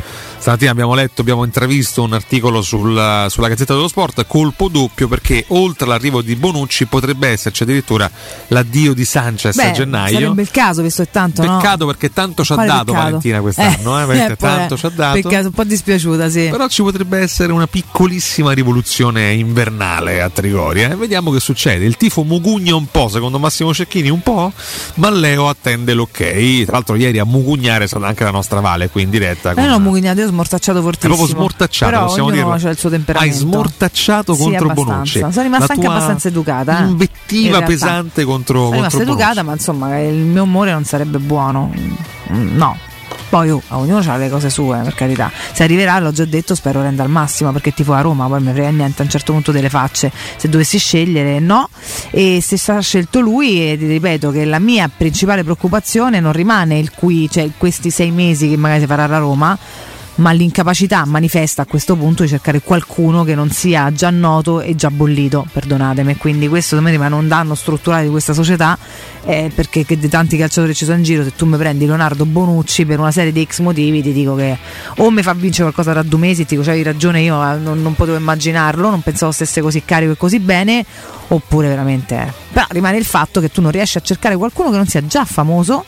Stamattina 0.46 0.70
abbiamo 0.70 0.94
letto, 0.94 1.22
abbiamo 1.22 1.44
intravisto 1.44 2.04
un 2.04 2.14
articolo 2.14 2.62
sul- 2.62 3.26
sulla 3.30 3.48
Gazzetta 3.48 3.74
dello 3.74 3.88
Sport, 3.88 4.28
colpo 4.28 4.68
doppio 4.68 5.08
perché 5.08 5.44
oltre 5.48 5.86
all'arrivo 5.86 6.22
di 6.22 6.36
Bonucci 6.36 6.86
potrebbe 6.86 7.30
esserci 7.30 7.64
addirittura 7.64 8.08
l'addio 8.50 8.94
di 8.94 9.06
Sanchez 9.06 9.56
Beh, 9.56 9.70
a 9.70 9.72
gennaio. 9.72 10.20
Sarebbe 10.20 10.44
il 10.44 10.52
caso, 10.52 10.84
visto 10.84 11.02
che 11.02 11.10
tanto. 11.10 11.44
no? 11.44 11.58
Peccato 11.58 11.88
perché 11.88 12.14
tanto 12.14 12.44
ci 12.44 12.52
ha 12.52 12.56
Quale 12.58 12.70
dato 12.70 12.84
peccato? 12.84 13.04
Valentina 13.04 13.42
quest'anno, 13.42 14.00
eh, 14.00 14.06
veramente 14.06 14.36
poi, 14.38 14.50
tanto 14.50 14.78
ci 14.78 14.86
ha 14.86 14.90
dato. 14.90 15.20
Peccato, 15.20 15.46
un 15.48 15.52
po' 15.52 15.64
dispiaciuta, 15.64 16.30
sì. 16.30 16.48
Però 16.52 16.68
ci 16.68 16.84
potrebbe 16.84 17.18
essere 17.18 17.52
una 17.52 17.66
piccolissima 17.66 18.52
rivoluzione 18.52 19.34
invernale 19.34 20.22
a 20.22 20.30
Trigoria. 20.30 20.92
E 20.92 20.96
vediamo 20.96 21.32
che 21.32 21.40
succede. 21.40 21.86
Il 21.86 21.98
tifo 21.98 22.22
mugugna 22.22 22.76
un 22.76 22.86
po', 22.86 23.08
secondo 23.08 23.40
Massimo 23.40 23.74
Cecchini, 23.74 24.10
un 24.10 24.22
po', 24.22 24.52
ma 24.98 25.10
Leo 25.10 25.50
attende 25.50 25.96
l'ok. 25.96 26.64
Tra 26.66 26.74
l'altro, 26.74 26.94
ieri 26.94 27.18
a 27.18 27.26
mugugnare 27.26 27.86
è 27.86 27.88
stata 27.88 28.06
anche 28.06 28.24
la 28.24 28.30
nostra 28.30 28.60
Vale 28.60 28.90
qui 28.90 29.02
in 29.02 29.10
diretta. 29.10 29.50
Eh, 29.50 29.54
con- 29.56 29.64
non 29.64 29.74
ho 29.74 29.80
mugugnato, 29.80 30.20
io 30.20 30.34
smortacciato 30.36 30.80
è 30.80 30.82
fortissimo. 30.82 31.16
proprio 31.16 31.36
smortacciato, 31.36 31.92
Però 31.92 32.06
possiamo 32.06 32.30
dirlo. 32.32 32.56
c'ha 32.60 32.70
il 32.70 32.78
suo 32.78 32.90
Hai 32.90 32.96
temperamento. 32.96 33.36
smortacciato 33.38 34.34
Sì, 34.36 34.42
contro 34.42 34.66
abbastanza. 34.70 34.92
Bonucci. 34.92 35.20
Sono 35.20 35.42
rimasta 35.42 35.74
anche 35.74 35.88
abbastanza 35.88 36.28
educata. 36.28 36.78
eh, 36.78 36.82
in 36.84 36.90
Invettiva 36.90 37.50
realtà. 37.50 37.66
pesante 37.66 38.24
contro, 38.24 38.60
Sono 38.66 38.72
rimasta 38.76 38.98
contro 38.98 39.14
educata, 39.14 39.44
ma 39.44 39.52
insomma 39.54 40.00
il 40.00 40.14
mio 40.16 40.44
umore 40.44 40.72
non 40.72 40.84
sarebbe 40.84 41.18
buono. 41.18 41.72
No. 42.28 42.78
Poi 43.28 43.50
oh, 43.50 43.62
ognuno 43.70 44.02
ha 44.06 44.18
le 44.18 44.30
cose 44.30 44.50
sue, 44.50 44.80
per 44.84 44.94
carità. 44.94 45.32
Se 45.52 45.64
arriverà, 45.64 46.00
l'ho 46.00 46.12
già 46.12 46.24
detto, 46.26 46.54
spero 46.56 46.82
renda 46.82 47.04
al 47.04 47.10
massimo 47.10 47.52
perché 47.52 47.74
tifo 47.74 47.94
a 47.94 48.00
Roma, 48.02 48.28
poi 48.28 48.40
mi 48.42 48.52
frega 48.54 48.70
niente 48.70 49.02
a 49.02 49.06
un 49.06 49.10
certo 49.12 49.34
punto 49.34 49.52
delle 49.52 49.68
facce. 49.70 50.12
Se 50.38 50.48
dovessi 50.48 50.78
scegliere, 50.78 51.40
no. 51.40 51.68
E 52.12 52.40
se 52.42 52.56
sarà 52.56 52.80
scelto 52.82 53.20
lui, 53.20 53.72
eh, 53.72 53.78
ti 53.78 53.88
ripeto 53.88 54.32
che 54.32 54.46
la 54.46 54.60
mia 54.60 54.90
principale 54.96 55.44
preoccupazione 55.44 56.20
non 56.20 56.32
rimane 56.34 56.78
il 56.78 56.92
qui, 56.92 57.28
cioè 57.30 57.50
questi 57.58 57.90
sei 57.90 58.12
mesi 58.12 58.48
che 58.48 58.58
magari 58.58 58.82
si 58.82 58.86
farà 58.88 59.08
la 59.08 59.18
Roma. 59.18 59.58
Ma 60.16 60.32
l'incapacità 60.32 61.04
manifesta 61.06 61.64
a 61.64 61.66
questo 61.66 61.98
punto 61.98 62.24
di 62.24 62.30
cercare 62.30 62.62
qualcuno 62.62 63.26
che 63.26 63.36
non 63.36 63.50
sia 63.50 63.92
già 63.92 64.10
noto 64.10 64.62
e 64.62 64.74
già 64.74 64.90
bollito, 64.90 65.46
perdonatemi. 65.52 66.16
Quindi 66.16 66.48
questo 66.48 66.78
secondo 66.78 66.90
me 66.90 66.96
rimane 66.96 67.16
un 67.16 67.28
danno 67.28 67.54
strutturale 67.54 68.04
di 68.04 68.10
questa 68.10 68.32
società, 68.32 68.78
eh, 69.26 69.52
perché 69.54 69.84
di 69.86 70.08
tanti 70.08 70.38
calciatori 70.38 70.74
ci 70.74 70.86
sono 70.86 70.98
in 70.98 71.04
giro, 71.04 71.22
se 71.22 71.36
tu 71.36 71.46
mi 71.46 71.58
prendi 71.58 71.86
Leonardo 71.86 72.26
Bonucci 72.26 72.86
per 72.86 73.00
una 73.00 73.12
serie 73.12 73.34
di 73.34 73.46
X 73.46 73.60
motivi, 73.60 74.02
ti 74.02 74.14
dico 74.14 74.36
che 74.36 74.58
o 74.98 75.12
mi 75.12 75.22
fa 75.22 75.34
vincere 75.34 75.64
qualcosa 75.64 75.92
tra 75.92 76.02
due 76.02 76.20
mesi, 76.20 76.46
ti 76.46 76.56
dico 76.56 76.66
c'avevi 76.66 76.84
ragione, 76.84 77.20
io 77.20 77.36
eh, 77.36 77.58
non, 77.58 77.82
non 77.82 77.94
potevo 77.94 78.16
immaginarlo, 78.18 78.90
non 78.90 79.02
pensavo 79.02 79.34
stesse 79.34 79.60
così 79.60 79.84
carico 79.84 80.14
e 80.14 80.18
così 80.18 80.40
bene, 80.40 80.86
oppure 81.28 81.68
veramente... 81.68 82.16
eh. 82.16 82.32
Però 82.54 82.66
rimane 82.70 82.96
il 82.96 83.06
fatto 83.06 83.42
che 83.42 83.52
tu 83.52 83.60
non 83.60 83.72
riesci 83.72 83.98
a 83.98 84.02
cercare 84.02 84.38
qualcuno 84.38 84.70
che 84.72 84.78
non 84.78 84.88
sia 84.88 85.06
già 85.06 85.26
famoso 85.26 85.84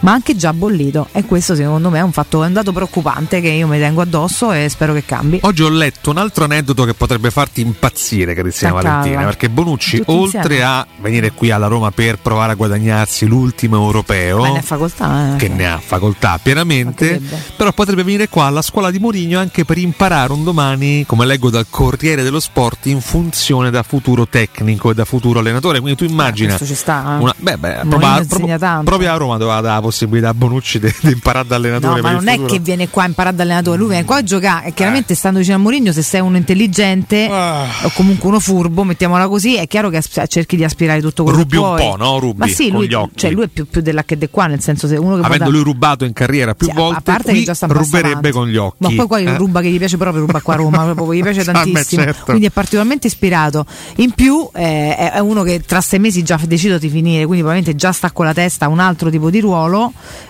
ma 0.00 0.12
anche 0.12 0.36
già 0.36 0.52
bollito 0.52 1.08
e 1.12 1.24
questo 1.24 1.54
secondo 1.54 1.90
me 1.90 1.98
è 1.98 2.02
un 2.02 2.12
fatto 2.12 2.44
è 2.44 2.46
un 2.46 2.52
dato 2.52 2.72
preoccupante 2.72 3.40
che 3.40 3.48
io 3.48 3.66
mi 3.66 3.78
tengo 3.78 4.02
addosso 4.02 4.52
e 4.52 4.68
spero 4.68 4.92
che 4.92 5.04
cambi 5.04 5.40
Oggi 5.42 5.62
ho 5.62 5.68
letto 5.68 6.10
un 6.10 6.18
altro 6.18 6.44
aneddoto 6.44 6.84
che 6.84 6.94
potrebbe 6.94 7.30
farti 7.30 7.60
impazzire, 7.60 8.34
Saccarla. 8.50 8.90
Valentina, 8.90 9.24
perché 9.24 9.48
Bonucci, 9.48 9.98
Tutti 9.98 10.10
oltre 10.10 10.38
insieme. 10.40 10.62
a 10.64 10.86
venire 11.00 11.32
qui 11.32 11.50
alla 11.50 11.66
Roma 11.66 11.90
per 11.90 12.18
provare 12.18 12.52
a 12.52 12.54
guadagnarsi 12.54 13.26
l'ultimo 13.26 13.76
europeo, 13.76 14.40
ma 14.40 14.50
ne 14.50 14.58
ha 14.58 14.62
facoltà 14.62 15.34
eh. 15.34 15.36
che 15.36 15.48
ne 15.48 15.66
ha 15.66 15.78
facoltà 15.78 16.38
pienamente, 16.42 17.20
però 17.56 17.72
potrebbe 17.72 18.02
venire 18.02 18.28
qua 18.28 18.44
alla 18.46 18.62
scuola 18.62 18.90
di 18.90 18.98
Mourinho 18.98 19.38
anche 19.38 19.64
per 19.64 19.78
imparare 19.78 20.32
un 20.32 20.44
domani, 20.44 21.04
come 21.06 21.26
leggo 21.26 21.50
dal 21.50 21.66
Corriere 21.70 22.22
dello 22.22 22.40
Sport, 22.40 22.86
in 22.86 23.00
funzione 23.00 23.70
da 23.70 23.82
futuro 23.82 24.26
tecnico 24.26 24.90
e 24.90 24.94
da 24.94 25.04
futuro 25.04 25.38
allenatore. 25.38 25.80
Quindi 25.80 26.04
tu 26.04 26.10
immagina... 26.10 26.54
questo 26.54 26.66
ci 26.66 26.74
sta 26.74 27.16
eh. 27.18 27.22
una- 27.22 27.34
beh, 27.36 27.56
beh, 27.56 27.80
proprio, 27.88 28.58
proprio- 28.84 29.12
a 29.12 29.16
Roma 29.16 29.36
doveva 29.36 29.60
dare 29.60 29.85
possibilità 29.86 30.28
a 30.30 30.34
Bonucci 30.34 30.78
di, 30.78 30.92
di 31.00 31.12
imparare 31.12 31.46
da 31.48 31.56
allenatore. 31.56 32.00
No, 32.00 32.06
ma 32.08 32.12
non 32.12 32.28
è 32.28 32.44
che 32.44 32.58
viene 32.58 32.88
qua 32.88 33.04
a 33.04 33.06
imparare 33.06 33.34
da 33.36 33.42
allenatore, 33.42 33.78
lui 33.78 33.88
viene 33.88 34.04
qua 34.04 34.16
a 34.16 34.22
giocare 34.22 34.66
e 34.68 34.74
chiaramente 34.74 35.12
Eh. 35.12 35.16
stando 35.16 35.38
vicino 35.38 35.56
a 35.56 35.58
Mourinho 35.58 35.92
se 35.92 36.02
sei 36.02 36.20
uno 36.20 36.36
intelligente 36.36 37.28
Ah. 37.30 37.66
o 37.82 37.90
comunque 37.94 38.28
uno 38.28 38.40
furbo, 38.40 38.84
mettiamola 38.84 39.28
così, 39.28 39.56
è 39.56 39.66
chiaro 39.66 39.88
che 39.90 40.02
cerchi 40.28 40.56
di 40.56 40.64
aspirare 40.64 41.00
tutto 41.00 41.22
quello 41.24 41.38
Rubi 41.38 41.50
che 41.50 41.56
un 41.58 41.74
puoi. 41.74 41.80
po', 41.90 41.96
no? 41.96 42.18
Rubi, 42.18 42.38
Ma 42.40 42.46
sì, 42.48 42.68
con 42.68 42.78
lui, 42.78 42.88
gli 42.88 42.94
occhi. 42.94 43.12
cioè, 43.16 43.30
lui 43.30 43.44
è 43.44 43.48
più, 43.48 43.66
più 43.66 43.80
della 43.80 44.04
che 44.04 44.18
de 44.18 44.28
qua, 44.30 44.46
nel 44.46 44.60
senso 44.60 44.86
se 44.88 44.96
uno 44.96 45.16
che 45.16 45.22
Avendo 45.26 45.44
da- 45.44 45.50
lui 45.50 45.62
rubato 45.62 46.04
in 46.04 46.12
carriera 46.12 46.54
più 46.54 46.66
Sì, 46.68 46.72
volte, 46.74 46.98
a 46.98 47.00
parte 47.02 47.32
che 47.32 47.42
già 47.42 47.54
sta 47.54 47.66
un 47.66 47.72
ruberebbe 47.72 48.08
avanti. 48.10 48.30
con 48.30 48.48
gli 48.48 48.56
occhi. 48.56 48.76
Ma 48.80 48.88
poi 48.94 49.06
qua 49.06 49.18
eh? 49.18 49.36
ruba 49.36 49.60
che 49.60 49.70
gli 49.70 49.78
piace 49.78 49.96
proprio, 49.96 50.20
ruba 50.24 50.40
qua 50.40 50.54
a 50.54 50.56
Roma, 50.56 50.82
proprio 50.94 51.14
gli 51.14 51.22
piace 51.22 51.40
Ah, 51.46 51.52
beh, 51.52 51.52
tantissimo. 51.72 52.02
certo. 52.02 52.24
Quindi 52.24 52.46
è 52.46 52.50
particolarmente 52.50 53.06
ispirato. 53.06 53.64
In 53.96 54.10
più 54.12 54.48
eh, 54.54 54.96
è- 54.96 55.18
uno 55.20 55.42
che 55.42 55.60
tra 55.60 55.80
sei 55.80 55.98
mesi 55.98 56.22
già 56.22 56.34
ha 56.40 56.46
deciso 56.46 56.78
di 56.78 56.88
finire, 56.88 57.24
quindi 57.24 57.42
probabilmente 57.42 57.74
già 57.76 57.92
sta 57.92 58.10
con 58.10 58.24
la 58.24 58.32
testa 58.34 58.66
a 58.66 58.68
un 58.68 58.78
altro 58.78 59.10
tipo 59.10 59.30
di 59.30 59.40
ruolo 59.40 59.75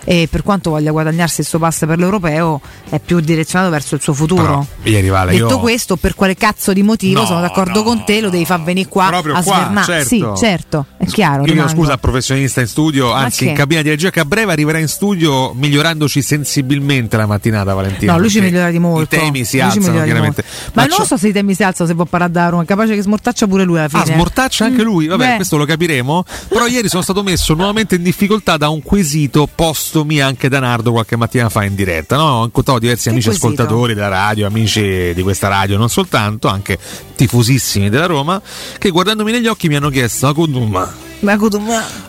e 0.03 0.27
per 0.29 0.43
quanto 0.43 0.69
voglia 0.71 0.91
guadagnarsi 0.91 1.41
il 1.41 1.47
suo 1.47 1.59
pass 1.59 1.85
per 1.85 1.97
l'europeo 1.97 2.61
è 2.89 2.99
più 2.99 3.19
direzionato 3.19 3.69
verso 3.71 3.95
il 3.95 4.01
suo 4.01 4.13
futuro. 4.13 4.41
Però, 4.43 4.65
ieri 4.83 5.09
Vale, 5.09 5.31
Detto 5.31 5.47
io- 5.47 5.59
questo, 5.59 5.95
per 5.95 6.15
quale 6.15 6.35
cazzo 6.35 6.73
di 6.73 6.83
motivo 6.83 7.21
No, 7.21 7.25
sono 7.25 7.41
d'accordo 7.41 7.83
con 7.83 8.03
te, 8.05 8.19
lo 8.21 8.29
devi 8.29 8.45
far 8.45 8.61
venire 8.63 8.87
qua 8.89 9.07
Proprio 9.07 9.35
a 9.35 9.41
svernare. 9.41 9.85
certo. 10.05 10.07
Sì, 10.07 10.25
certo, 10.45 10.85
è 10.97 11.05
chiaro. 11.05 11.45
Io 11.45 11.53
chiedo 11.53 11.67
scusa 11.69 11.93
al 11.93 11.99
professionista 11.99 12.61
in 12.61 12.67
studio, 12.67 13.11
anzi 13.13 13.47
in 13.47 13.53
cabina 13.53 13.81
di 13.81 13.89
regia 13.89 14.09
che 14.09 14.19
a 14.19 14.25
breve 14.25 14.51
arriverà 14.51 14.77
in 14.79 14.87
studio 14.87 15.53
migliorandoci 15.53 16.21
sensibilmente 16.21 17.17
la 17.17 17.25
mattinata 17.25 17.73
Valentina. 17.73 18.13
No, 18.13 18.19
lui 18.19 18.29
ci 18.29 18.39
migliora 18.41 18.69
di 18.71 18.79
molto. 18.79 19.15
I 19.15 19.19
temi 19.19 19.45
si 19.45 19.57
Lui 19.57 19.65
alzano 19.65 20.03
chiaramente. 20.03 20.43
molto. 20.45 20.71
Ma, 20.73 20.85
non 20.85 21.05
so 21.05 21.17
se 21.17 21.27
i 21.27 21.31
temi 21.31 21.53
si 21.53 21.63
alzano 21.63 21.89
se 21.89 21.95
può 21.95 22.05
parlare 22.05 22.31
da 22.31 22.49
Roma, 22.49 22.63
è 22.63 22.65
capace 22.65 22.95
che 22.95 23.01
smortaccia 23.01 23.47
pure 23.47 23.63
lui 23.63 23.77
alla 23.77 23.89
fine. 23.89 24.01
Ah, 24.01 24.05
smortaccia 24.05 24.65
anche 24.65 24.81
lui? 24.83 25.07
Vabbè, 25.07 25.27
Beh. 25.29 25.35
questo 25.35 25.57
lo 25.57 25.65
capiremo. 25.65 26.23
Però 26.47 26.65
ieri 26.67 26.87
sono 26.89 27.01
stato 27.03 27.21
messo 27.23 27.53
nuovamente 27.53 27.95
in 27.95 28.03
difficoltà 28.03 28.57
da 28.57 28.69
un 28.69 28.81
quesito 28.81 29.36
postomi 29.45 30.19
anche 30.21 30.49
da 30.49 30.59
Nardo 30.59 30.91
qualche 30.91 31.15
mattina 31.15 31.49
fa 31.49 31.63
in 31.63 31.75
diretta. 31.75 32.15
No? 32.15 32.23
Ho 32.23 32.43
incontrato 32.45 32.79
diversi 32.79 33.03
Che 33.03 33.09
amici 33.09 33.27
quesito? 33.27 33.47
ascoltatori 33.47 33.93
della 33.93 34.07
radio, 34.07 34.47
amici 34.47 35.13
di 35.13 35.21
questa 35.21 35.47
radio, 35.49 35.77
non 35.77 35.89
soltanto, 35.89 36.47
anche 36.47 36.79
tifosissimi 37.15 37.89
della 37.89 38.05
Roma, 38.07 38.41
che 38.77 38.89
guardandomi 38.89 39.31
negli 39.31 39.47
occhi 39.47 39.67
mi 39.67 39.75
hanno 39.75 39.89
chiesto: 39.89 40.27
Aguduma, 40.27 40.91
Ma 41.19 41.31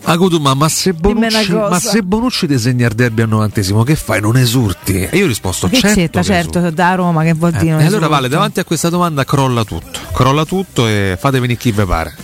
Aguduma, 0.05 0.55
ma 0.55 0.69
se 0.69 0.93
Bonucci, 0.93 1.53
ma 1.53 1.79
se 1.79 2.03
Bonucci 2.03 2.47
disegna 2.47 2.87
il 2.87 2.95
derby 2.95 3.23
al 3.23 3.29
novantesimo, 3.29 3.83
che 3.83 3.97
fai? 3.97 4.21
Non 4.21 4.37
esurti? 4.37 5.09
E 5.11 5.17
io 5.17 5.25
ho 5.25 5.29
risposto: 5.29 5.69
che 5.69 5.79
certo. 5.81 5.97
che 6.19 6.25
certo, 6.25 6.59
esurto." 6.59 6.71
da 6.71 6.95
Roma 6.95 7.23
che 7.25 7.35
vuol 7.35 7.55
Eh, 7.55 7.59
dire. 7.59 7.73
non 7.73 7.81
e 7.83 7.87
allora. 7.87 8.07
Vale, 8.09 8.29
davanti 8.29 8.61
a 8.61 8.65
questa 8.65 8.89
domanda 8.89 9.25
crolla 9.25 9.65
tutto. 9.65 9.99
Crolla 10.13 10.45
tutto 10.45 10.87
e 10.87 11.17
fate 11.19 11.41
venire 11.41 11.59
chi 11.59 11.73
vi 11.73 11.85
pare. 11.85 12.15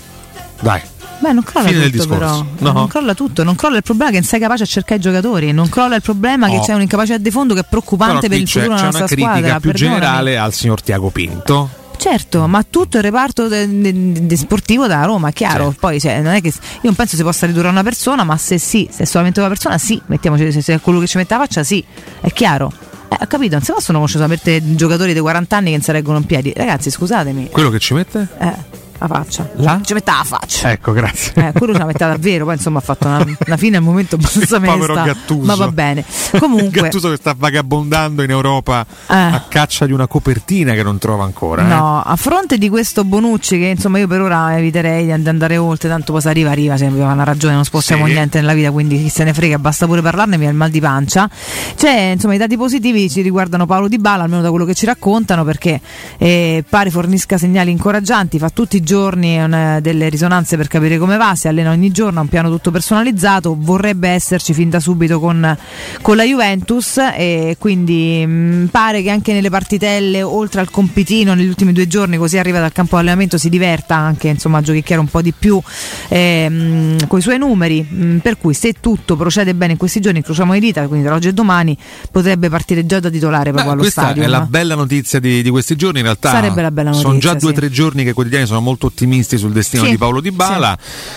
Dai. 0.61 0.81
Beh, 1.19 1.33
non 1.33 1.43
crolla 1.43 1.69
Fine 1.69 1.85
tutto 1.85 1.97
discorso. 1.97 2.47
però. 2.57 2.73
No. 2.73 2.73
Non 2.79 2.87
crolla 2.89 3.15
tutto, 3.15 3.43
non 3.45 3.55
crolla 3.55 3.77
il 3.79 3.83
problema 3.83 4.11
che 4.11 4.19
non 4.19 4.27
sei 4.29 4.41
capace 4.41 4.63
a 4.65 4.67
cercare 4.67 4.97
i 4.97 5.03
giocatori, 5.03 5.53
non 5.53 5.69
crolla 5.69 5.95
il 5.97 6.03
problema 6.03 6.49
che 6.49 6.57
Oh. 6.57 6.61
c'è 6.63 6.75
un'incapacità 6.75 7.19
di 7.19 7.31
fondo 7.31 7.55
che 7.55 7.61
è 7.61 7.65
preoccupante 7.69 8.29
per 8.29 8.39
il 8.39 8.45
c'è, 8.45 8.61
futuro 8.61 8.75
c'è 8.77 8.81
della 8.83 8.89
una 8.91 8.99
nostra 8.99 9.07
critica 9.17 9.31
squadra. 9.39 9.61
più 9.61 9.71
perdonami. 9.71 10.01
generale 10.01 10.39
al 10.39 10.53
signor 10.53 10.83
Tiago 10.83 11.09
Pinto. 11.11 11.69
Certo, 11.97 12.47
ma 12.49 12.63
tutto 12.69 12.97
il 12.99 13.03
reparto 13.05 13.49
de- 13.49 13.81
de- 13.81 14.27
de- 14.27 14.37
sportivo 14.37 14.87
da 14.87 15.05
Roma, 15.05 15.31
chiaro. 15.31 15.75
Poi 15.79 15.99
cioè, 16.01 16.21
non 16.21 16.35
è 16.35 16.41
che 16.43 16.49
io 16.49 16.81
non 16.83 16.95
penso 16.95 17.17
si 17.17 17.23
possa 17.23 17.47
ridurre 17.47 17.69
a 17.69 17.71
una 17.71 17.83
persona, 17.85 18.25
ma 18.25 18.37
se 18.37 18.59
sì, 18.59 18.87
se 18.91 19.05
è 19.05 19.07
solamente 19.07 19.39
una 19.41 19.49
persona, 19.49 19.79
sì, 19.79 19.99
mettiamoci 20.07 20.53
se, 20.53 20.61
se 20.61 20.75
è 20.75 20.81
quello 20.81 20.99
che 20.99 21.07
ci 21.07 21.17
mette 21.17 21.33
la 21.35 21.41
faccia, 21.41 21.63
sì, 21.63 21.83
è 22.21 22.31
chiaro. 22.33 22.71
Eh, 23.09 23.17
ho 23.21 23.27
capito, 23.27 23.55
non 23.55 23.63
si 23.65 23.73
possono 23.73 23.99
conoscere 23.99 24.25
solamente 24.25 24.75
giocatori 24.75 25.15
di 25.15 25.21
40 25.21 25.57
anni 25.57 25.67
che 25.67 25.77
non 25.77 25.83
si 25.83 25.93
reggono 25.93 26.19
in 26.19 26.25
piedi. 26.27 26.53
Ragazzi, 26.55 26.91
scusatemi. 26.91 27.49
Quello 27.51 27.71
che 27.71 27.79
ci 27.79 27.95
mette? 27.95 28.27
Eh, 28.39 28.53
la 28.99 29.07
faccia. 29.07 29.51
La? 29.57 29.81
Ci 29.83 29.93
mette 29.95 30.11
la 30.11 30.23
faccia. 30.25 30.71
Ecco, 30.71 30.93
grazie. 30.93 31.33
Eh, 31.49 31.53
quello 31.53 31.73
ce 31.73 31.79
l'ha 31.79 31.85
metta 31.87 32.07
davvero, 32.09 32.45
poi 32.45 32.55
insomma 32.55 32.79
ha 32.79 32.83
fatto 32.83 33.07
una, 33.07 33.25
una 33.47 33.57
fine 33.57 33.77
al 33.77 33.83
momento 33.83 34.15
abbastanza 34.17 34.59
mesta. 34.61 35.15
Ma 35.43 35.55
va 35.55 35.69
bene. 35.71 36.05
Comunque, 36.39 36.81
Gattuso 36.83 37.11
che 37.11 37.17
sta 37.17 37.35
vagabondando 37.37 38.23
in 38.23 38.31
Europa 38.31 38.87
a 39.07 39.45
caccia 39.49 39.87
di 39.87 39.93
una 39.93 40.07
copertina 40.07 40.73
che 40.75 40.83
non 40.83 40.99
trova 40.99 41.25
ancora. 41.25 41.63
eh. 41.63 41.67
No, 41.67 42.01
a 42.03 42.17
fronte 42.17 42.59
di 42.59 42.69
questo 42.69 43.05
Bonucci 43.05 43.59
che 43.59 43.67
insomma 43.67 43.99
io 43.99 44.07
per 44.07 44.21
ora 44.21 44.57
eviterei 44.57 45.05
di 45.05 45.13
and- 45.13 45.27
andare 45.27 45.57
oltre, 45.57 45.89
tanto 45.89 46.13
poi 46.13 46.21
se 46.23 46.29
arriva 46.29 46.51
arriva, 46.51 46.77
se 46.77 46.87
aveva 46.87 47.13
una 47.13 47.25
ragione, 47.25 47.55
non 47.55 47.65
spostiamo 47.65 48.07
Sì. 48.07 48.13
niente 48.13 48.41
nella 48.41 48.55
vita, 48.55 48.71
quindi 48.71 49.03
chi 49.03 49.09
se 49.09 49.25
ne 49.25 49.35
frega, 49.35 49.59
basta 49.59 49.87
pure 49.87 50.01
parlarne, 50.03 50.33
mi 50.33 50.39
viene 50.39 50.53
il 50.53 50.59
mal 50.59 50.71
di 50.71 50.81
pancia. 50.81 51.29
C'è 51.77 52.13
insomma 52.15 52.35
i 52.35 52.39
dati 52.39 52.57
positivi 52.57 53.11
ci 53.11 53.21
riguardano 53.23 53.67
Paolo 53.67 53.89
Di 53.89 53.99
Bala, 53.99 54.23
almeno 54.25 54.43
da 54.43 54.51
quello 54.51 54.65
che 54.65 54.75
ci 54.75 54.87
raccontano, 54.87 55.45
perché 55.45 55.81
eh, 56.19 56.65
pare 56.69 56.91
fornisca 56.91 57.39
segnali 57.39 57.71
incoraggianti, 57.71 58.39
fa 58.39 58.51
tutti 58.51 58.77
i 58.77 58.83
giorni 58.85 59.43
una- 59.43 59.81
delle 59.81 60.09
risonanze 60.09 60.57
per 60.57 60.69
capire 60.69 60.99
come 60.99 61.17
va, 61.17 61.35
si 61.35 61.49
allena 61.49 61.71
ogni 61.71 61.91
giorno, 61.91 62.21
ha 62.21 62.23
un 62.23 62.29
piano 62.29 62.49
tutto 62.51 62.71
personalizzato, 62.71 63.57
vorrebbe 63.59 64.09
esserci 64.11 64.55
fin 64.55 64.71
da 64.71 64.79
subito 64.79 65.19
con, 65.19 65.57
con 66.03 66.17
la 66.17 66.23
Juventus 66.25 66.99
e 67.17 67.57
quindi 67.59 68.25
mh, 68.25 68.69
pare 68.71 69.03
che 69.03 69.11
anche 69.11 69.33
nelle 69.33 69.51
partitelle, 69.51 70.23
oltre 70.23 70.61
al 70.61 70.71
compitino 70.71 71.35
negli 71.35 71.49
ultimi 71.49 71.73
due 71.73 71.87
giorni, 71.89 72.17
così 72.17 72.39
arriva 72.39 72.61
dal 72.61 72.73
campo 72.73 72.97
allenamento, 72.97 73.39
si 73.39 73.49
diverta 73.49 73.97
anche 73.97 74.29
insomma, 74.29 74.59
a 74.59 74.63
giochicchiare 74.63 75.01
un 75.01 75.09
po' 75.09 75.23
di 75.23 75.33
più 75.37 75.61
con 76.09 77.19
i 77.19 77.23
suoi 77.23 77.39
numeri, 77.39 77.83
mh, 77.83 78.17
per 78.19 78.39
cui 78.39 78.55
se 78.55 78.75
tutto 78.81 79.17
procede 79.17 79.55
bene 79.55 79.73
in 79.73 79.79
questi 79.79 80.01
giorni, 80.01 80.19
incrociamo 80.19 80.53
le 80.53 80.61
dita, 80.61 80.87
quindi 80.87 81.07
tra 81.07 81.15
oggi 81.15 81.29
e 81.29 81.33
domani 81.33 81.77
potrebbe 82.11 82.49
partire 82.49 82.85
già 82.87 83.01
da 83.01 83.11
titolare 83.11 83.51
proprio 83.51 83.73
allo 83.73 83.81
Questa 83.83 84.03
stadio. 84.03 84.23
è 84.23 84.27
la 84.27 84.41
bella 84.43 84.75
notizia 84.75 85.19
di, 85.21 85.43
di 85.43 85.51
questi 85.51 85.77
giorni. 85.77 85.99
In 85.99 86.05
realtà 86.05 86.31
Sarebbe 86.31 86.63
la 86.63 86.71
bella 86.71 86.93
sono 86.93 87.19
già 87.19 87.35
due 87.35 87.51
o 87.51 87.53
sì. 87.53 87.57
tre 87.59 87.71
giorni 87.71 88.03
che 88.05 88.11
i 88.11 88.13
quotidiani 88.13 88.47
sono 88.47 88.61
molto 88.61 88.74
ottimisti 88.83 89.39
sul 89.39 89.53
destino 89.53 89.85
Sì, 89.85 89.91
di 89.91 89.99
Paolo 89.99 90.21
Di 90.21 90.31
Bala. 90.31 90.77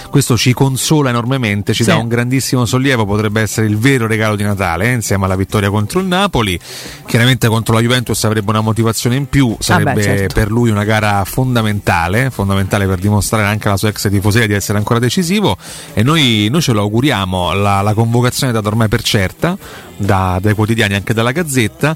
Questo 0.09 0.37
ci 0.37 0.53
consola 0.53 1.09
enormemente, 1.09 1.73
ci 1.73 1.83
Sì. 1.83 1.89
dà 1.89 1.97
un 1.97 2.07
grandissimo 2.07 2.65
sollievo. 2.65 3.05
Potrebbe 3.05 3.41
essere 3.41 3.67
il 3.67 3.77
vero 3.77 4.07
regalo 4.07 4.35
di 4.35 4.43
Natale, 4.43 4.89
eh, 4.89 4.93
insieme 4.93 5.25
alla 5.25 5.35
vittoria 5.35 5.69
contro 5.69 5.99
il 5.99 6.05
Napoli. 6.05 6.59
Chiaramente 7.05 7.47
contro 7.47 7.73
la 7.73 7.81
Juventus 7.81 8.23
avrebbe 8.23 8.49
una 8.51 8.61
motivazione 8.61 9.15
in 9.15 9.27
più, 9.27 9.55
sarebbe 9.59 10.01
certo. 10.01 10.33
per 10.33 10.51
lui 10.51 10.69
una 10.69 10.83
gara 10.83 11.23
fondamentale, 11.25 12.29
fondamentale 12.29 12.85
per 12.85 12.99
dimostrare 12.99 13.45
anche 13.47 13.67
alla 13.67 13.77
sua 13.77 13.89
ex 13.89 14.09
tifoseria 14.09 14.47
di 14.47 14.53
essere 14.53 14.77
ancora 14.77 14.99
decisivo. 14.99 15.57
E 15.93 16.03
noi, 16.03 16.47
noi 16.51 16.61
ce 16.61 16.73
lo 16.73 16.81
auguriamo. 16.81 17.53
La, 17.53 17.81
la 17.81 17.93
convocazione 17.93 18.51
è 18.51 18.55
data 18.55 18.67
ormai 18.67 18.87
per 18.87 19.01
certa 19.01 19.57
da- 19.97 20.39
dai 20.41 20.53
quotidiani, 20.53 20.95
anche 20.95 21.13
dalla 21.13 21.31
Gazzetta. 21.31 21.95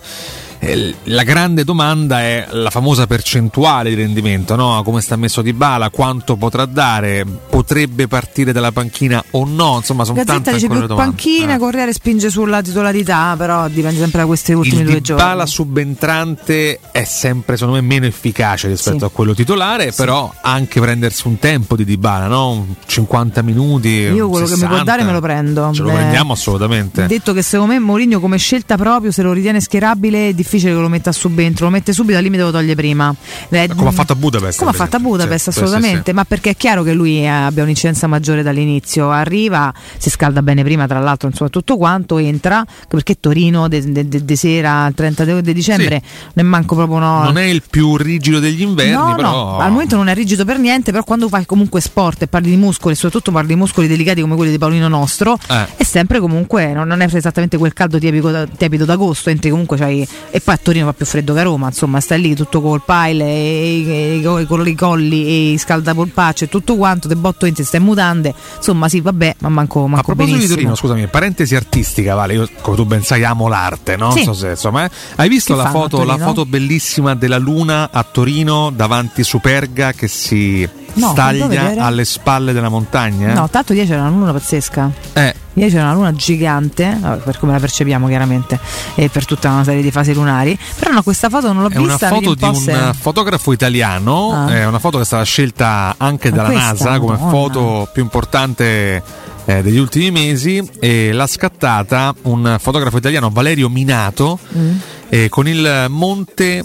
Eh, 0.64 0.94
La 1.06 1.24
grande 1.24 1.64
domanda 1.64 2.22
è 2.22 2.46
la 2.52 2.70
famosa 2.70 3.08
percentuale 3.08 3.90
di 3.90 3.96
rendimento, 3.96 4.56
no? 4.56 4.82
come 4.86 5.02
sta 5.02 5.16
messo 5.16 5.42
Di 5.42 5.54
Bala, 5.54 5.90
quanto 5.90 6.36
potrà 6.36 6.66
dare, 6.66 7.26
potrebbe 7.50 8.08
partire 8.08 8.52
dalla 8.52 8.72
panchina 8.72 9.24
o 9.32 9.44
no, 9.46 9.78
insomma 9.78 10.04
sono 10.04 10.18
Gazzetta 10.18 10.34
tante 10.36 10.54
dice 10.54 10.68
più 10.68 10.86
domande. 10.86 10.94
panchina, 11.12 11.56
Eh. 11.56 11.58
Corriere 11.58 11.94
spinge 11.94 12.30
sulla 12.30 12.62
titolarità, 12.62 13.34
però 13.38 13.68
dipende 13.70 14.00
sempre 14.00 14.20
da 14.20 14.26
questi 14.28 14.54
ultimi 14.54 14.82
Il 14.82 14.86
due 14.86 14.94
Di 14.96 15.02
giorni. 15.02 15.24
Bala 15.24 15.46
subentrante 15.48 16.80
è 16.92 17.04
sempre 17.06 17.58
secondo 17.58 17.80
me 17.80 17.86
meno 17.86 18.06
efficace 18.06 18.68
rispetto 18.68 19.00
Sì. 19.00 19.04
a 19.06 19.10
quello 19.10 19.34
titolare, 19.34 19.92
però 19.94 20.32
anche 20.42 20.80
prendersi 20.80 21.28
un 21.28 21.40
tempo 21.40 21.76
di 21.76 21.86
Di 21.86 21.98
Bala, 21.98 22.28
no? 22.28 22.52
Un 22.52 22.66
50 22.86 23.42
minuti. 23.42 23.90
Io 23.90 24.30
quello 24.30 24.46
che 24.46 24.54
mi 24.54 24.60
può 24.60 24.68
60, 24.78 24.84
dare 24.84 25.04
me 25.04 25.12
lo 25.12 25.20
prendo. 25.22 25.72
Ce 25.74 25.82
lo 25.82 25.90
Beh, 25.90 25.96
prendiamo 25.96 26.34
assolutamente. 26.34 27.08
Detto 27.08 27.34
che 27.34 27.42
secondo 27.42 27.74
me 27.74 27.80
Mourinho 27.80 28.20
come 28.20 28.38
scelta 28.38 28.78
proprio, 28.78 29.12
se 29.12 29.24
lo 29.24 29.32
ritiene 29.34 29.60
schierabile, 29.60 30.30
è 30.30 30.34
difficile 30.52 30.74
che 30.76 30.82
lo 30.82 30.90
metta 30.90 31.10
a 31.12 31.14
subentro, 31.14 31.66
lo 31.66 31.72
mette 31.72 31.94
subito 31.94 32.18
al 32.18 32.24
limite 32.24 32.44
lo 32.44 32.52
toglie 32.52 32.76
prima. 32.76 33.14
Eh, 33.50 33.70
Come 33.76 33.90
ha 33.90 33.92
fatto 33.92 34.14
a 34.14 34.16
Budapest. 34.16 34.60
Come 34.60 34.72
ha 34.72 34.74
fatto 34.74 34.96
a. 34.98 35.00
Budapest, 35.00 35.46
Sì, 35.46 35.52
sì, 35.52 35.60
assolutamente, 35.60 36.04
sì, 36.12 36.12
ma 36.16 36.26
perché 36.26 36.52
è 36.52 36.56
chiaro 36.56 36.84
che 36.84 36.94
lui 36.94 37.20
eh, 37.22 37.28
abbia 37.28 37.64
un'incidenza 37.64 38.08
maggiore 38.08 38.44
dall'inizio. 38.44 39.10
Arriva, 39.10 39.74
si 39.98 40.10
scalda 40.10 40.42
bene 40.42 40.64
prima, 40.64 40.86
tra 40.88 41.00
l'altro, 41.00 41.28
insomma, 41.30 41.50
tutto 41.50 41.78
quanto, 41.78 42.18
entra, 42.18 42.66
perché 42.88 43.20
Torino 43.20 43.68
de, 43.68 43.92
de- 43.92 44.08
de- 44.08 44.26
de 44.26 44.36
sera, 44.36 44.86
il 44.88 44.94
32 44.94 45.42
di 45.42 45.54
dicembre, 45.54 46.02
ne 46.34 46.44
manco 46.44 46.76
proprio 46.76 47.00
no. 47.00 47.24
Non 47.24 47.38
è 47.38 47.44
il 47.46 47.64
più 47.70 47.96
rigido 47.98 48.40
degli 48.40 48.62
inverni, 48.62 48.92
No, 48.94 49.16
però. 49.16 49.32
no, 49.32 49.58
al 49.60 49.72
momento 49.72 49.96
non 49.96 50.08
è 50.10 50.14
rigido 50.14 50.46
per 50.46 50.60
niente, 50.60 50.92
però 50.92 51.04
quando 51.04 51.28
fai 51.30 51.46
comunque 51.46 51.80
sport 51.82 52.24
e 52.24 52.28
parli 52.28 52.50
di 52.50 52.58
muscoli, 52.58 52.96
soprattutto 52.96 53.32
parli 53.32 53.50
di 53.50 53.56
muscoli 53.56 53.88
delicati 53.88 54.22
come 54.22 54.36
quelli 54.36 54.52
di 54.52 54.58
Paolino 54.58 54.88
Nostro, 54.88 55.38
Eh. 55.48 55.68
è 55.78 55.84
sempre 55.84 56.20
comunque, 56.20 56.74
non, 56.74 56.88
non 56.88 57.02
è 57.02 57.10
esattamente 57.14 57.58
quel 57.58 57.74
caldo 57.74 57.98
tiepido, 57.98 58.48
tiepido 58.58 58.86
d'agosto, 58.86 59.30
entri 59.30 59.50
comunque 59.50 59.78
c'hai, 59.78 60.08
e 60.30 60.40
poi 60.44 60.56
a 60.56 60.60
Torino 60.62 60.86
fa 60.86 60.94
più 60.94 61.06
freddo 61.06 61.34
che 61.34 61.40
a 61.40 61.44
Roma, 61.44 61.68
insomma 61.68 62.00
stai 62.00 62.22
lì 62.22 62.36
tutto 62.36 62.62
col 62.62 62.82
pile, 62.86 63.26
e, 63.26 64.22
e, 64.22 64.22
e, 64.24 64.46
con 64.46 64.68
i 64.68 64.76
colli, 64.76 65.26
e 65.26 65.52
i 65.54 65.58
scaldapolpaccio 65.58 66.46
e 66.46 66.50
tutto 66.50 66.76
quanto, 66.76 67.08
te 67.08 67.16
botto 67.16 67.46
entri, 67.46 67.64
stai 67.64 67.80
in 67.80 67.86
mutande, 67.86 68.34
insomma 68.58 68.90
sì 68.90 69.02
vabbè, 69.02 69.36
ma 69.40 69.50
manco, 69.50 69.84
A 69.84 69.88
manco 69.88 70.04
proposito 70.06 70.38
benissimo. 70.38 70.56
di 70.56 70.62
Torino, 70.62 70.76
scusami, 70.76 71.08
parentesi 71.08 71.56
artistica, 71.56 72.16
Vale, 72.16 72.34
io 72.34 72.50
come 72.62 72.76
tu 72.76 72.86
ben 72.86 73.04
sai 73.04 73.24
amo 73.24 73.48
l'arte, 73.48 73.96
no? 73.96 74.12
Sì. 74.12 74.24
So 74.24 74.34
se, 74.34 74.50
insomma, 74.50 74.86
eh. 74.86 74.92
hai 75.16 75.30
visto 75.30 75.56
la 75.56 75.64
a 75.64 75.70
foto, 75.70 76.04
la 76.04 76.18
foto 76.18 76.46
bellissima 76.46 77.16
della 77.16 77.38
Luna 77.38 77.90
a 77.92 78.04
Torino 78.04 78.72
davanti 78.74 79.24
Superga 79.24 79.94
che 79.94 80.08
si 80.08 80.68
No, 80.94 81.12
staglia 81.12 81.86
alle 81.86 82.04
spalle 82.04 82.52
della 82.52 82.70
montagna? 82.70 83.34
No, 83.34 83.50
tanto 83.50 83.74
ieri 83.74 83.88
c'era 83.88 84.02
una 84.02 84.10
luna 84.10 84.34
pazzesca. 84.34 84.92
Eh. 85.14 85.36
Ieri 85.54 85.70
c'era 85.70 85.84
una 85.84 85.94
luna 85.94 86.14
gigante, 86.14 86.98
per 87.24 87.38
come 87.40 87.52
la 87.52 87.60
percepiamo 87.60 88.08
chiaramente, 88.08 88.58
e 88.96 89.10
per 89.10 89.26
tutta 89.26 89.50
una 89.50 89.64
serie 89.66 89.82
di 89.82 89.92
fasi 89.92 90.14
lunari. 90.14 90.58
Però 90.80 90.92
no, 90.92 91.04
questa 91.04 91.30
foto 91.30 91.52
non 91.52 91.64
l'ho 91.64 91.70
È 91.70 91.78
una 91.78 91.88
vista. 91.90 92.08
foto 92.08 92.30
vedi 92.30 92.36
di 92.36 92.46
un 92.46 92.56
se- 92.56 92.94
fotografo 93.00 93.52
italiano, 93.52 94.32
Ah. 94.46 94.54
è 94.56 94.66
una 94.66 94.80
foto 94.80 94.98
che 94.98 95.04
è 95.04 95.06
stata 95.06 95.24
scelta 95.24 95.96
anche 95.98 96.30
Ma 96.30 96.36
dalla 96.38 96.50
questa, 96.50 96.68
NASA 96.72 97.00
come 97.00 97.14
Madonna. 97.18 97.30
foto 97.32 97.90
più 97.92 98.02
importante 98.02 99.04
eh, 99.46 99.62
degli 99.64 99.78
ultimi 99.80 100.12
mesi 100.12 100.62
e 100.80 101.12
l'ha 101.12 101.26
scattata 101.28 102.14
un 102.24 102.58
fotografo 102.60 102.98
italiano 102.98 103.30
Valerio 103.32 103.70
Minato 103.70 104.38
Mm. 104.56 104.72
eh, 105.10 105.30
con 105.30 105.48
il 105.48 105.88
monte 105.90 106.64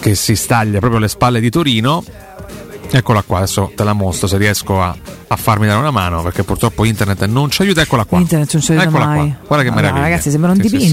che 0.00 0.14
si 0.14 0.34
staglia 0.34 0.78
proprio 0.78 0.98
alle 0.98 1.08
spalle 1.08 1.40
di 1.40 1.50
Torino. 1.50 2.02
Eccola 2.92 3.22
qua, 3.22 3.38
adesso 3.38 3.70
te 3.76 3.84
la 3.84 3.92
mostro 3.92 4.26
se 4.26 4.36
riesco 4.36 4.82
a, 4.82 4.94
a 5.28 5.36
farmi 5.36 5.66
dare 5.66 5.78
una 5.78 5.90
mano 5.92 6.22
perché 6.22 6.42
purtroppo 6.42 6.84
internet 6.84 7.24
non 7.26 7.48
ci 7.50 7.62
aiuta. 7.62 7.80
Eccola 7.82 8.04
qua. 8.04 8.18
Internet 8.18 8.52
non 8.52 8.62
ci 8.62 8.72
aiuta 8.72 8.86
Eccola 8.88 9.04
mai. 9.06 9.16
qua. 9.16 9.24
Guarda 9.24 9.64
che 9.64 9.70
Allora, 9.70 9.74
meraviglia. 9.74 10.02
ragazzi, 10.08 10.30
sembra 10.30 10.50
un 10.50 10.56
Sì, 10.60 10.68
sì, 10.68 10.78
sì. 10.80 10.86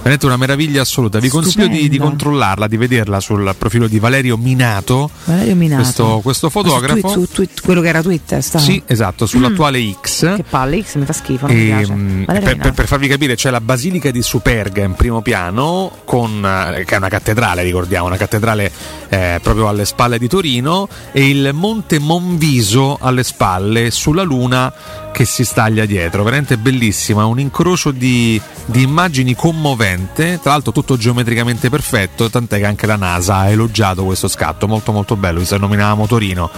Veramente 0.00 0.24
una 0.26 0.38
meraviglia 0.38 0.80
assoluta. 0.80 1.18
Vi 1.18 1.28
consiglio 1.28 1.66
di, 1.66 1.88
di 1.90 1.98
controllarla, 1.98 2.66
di 2.66 2.78
vederla 2.78 3.20
sul 3.20 3.54
profilo 3.58 3.86
di 3.86 3.98
Valerio 3.98 4.38
Minato. 4.38 5.10
Valerio 5.24 5.54
Minato. 5.54 5.82
Questo, 5.82 6.20
questo 6.22 6.46
Ma 6.46 6.52
su 6.52 6.58
fotografo. 6.58 7.00
tweet- 7.00 7.18
su 7.18 7.28
tweet- 7.32 7.60
quello 7.60 7.80
che 7.82 7.88
era 7.88 8.00
Twitter, 8.00 8.42
sta. 8.42 8.58
Sì, 8.58 8.82
esatto, 8.86 9.26
sull'attuale 9.26 9.78
X. 10.00 10.36
Che 10.36 10.44
palle, 10.48 10.82
X 10.82 10.96
mi 10.96 11.04
fa 11.04 11.12
schifo, 11.12 11.46
non 11.46 11.54
mi 11.54 11.62
E, 11.62 11.66
piace. 11.66 12.56
per, 12.56 12.72
per 12.72 12.86
farvi 12.86 13.08
capire, 13.08 13.34
c'è 13.34 13.50
la 13.50 13.60
Basilica 13.60 14.10
di 14.10 14.22
Superga 14.22 14.82
in 14.82 14.94
primo 14.94 15.20
piano, 15.20 15.92
con, 16.04 16.44
eh, 16.44 16.84
che 16.84 16.94
è 16.94 16.96
una 16.96 17.08
cattedrale, 17.08 17.62
ricordiamo, 17.62 18.06
una 18.06 18.16
cattedrale 18.16 18.72
eh, 19.10 19.38
proprio 19.42 19.68
alle 19.68 19.84
spalle 19.84 20.18
di 20.18 20.28
Torino, 20.28 20.88
e 21.12 21.28
il 21.28 21.50
Monte 21.52 21.98
Monviso 21.98 22.96
alle 23.00 23.22
spalle, 23.22 23.90
sulla 23.90 24.22
Luna 24.22 24.72
che 25.12 25.24
si 25.24 25.44
staglia 25.44 25.84
dietro. 25.84 26.22
Veramente 26.22 26.56
bellissima, 26.56 27.26
un 27.26 27.38
incrocio 27.38 27.90
di, 27.90 28.40
di 28.66 28.82
immagini 28.82 29.34
commovente, 29.34 30.38
tra 30.42 30.52
l'altro 30.52 30.72
tutto 30.72 30.96
geometricamente 30.96 31.70
perfetto, 31.70 32.30
tant'è 32.30 32.58
che 32.58 32.66
anche 32.66 32.86
la 32.86 32.96
NASA 32.96 33.36
ha 33.36 33.48
elogiato 33.48 34.04
questo 34.04 34.28
scatto, 34.28 34.66
molto 34.66 34.92
molto 34.92 35.16
bello, 35.16 35.40
che 35.42 35.58
nominavamo 35.58 36.06
Torino. 36.06 36.50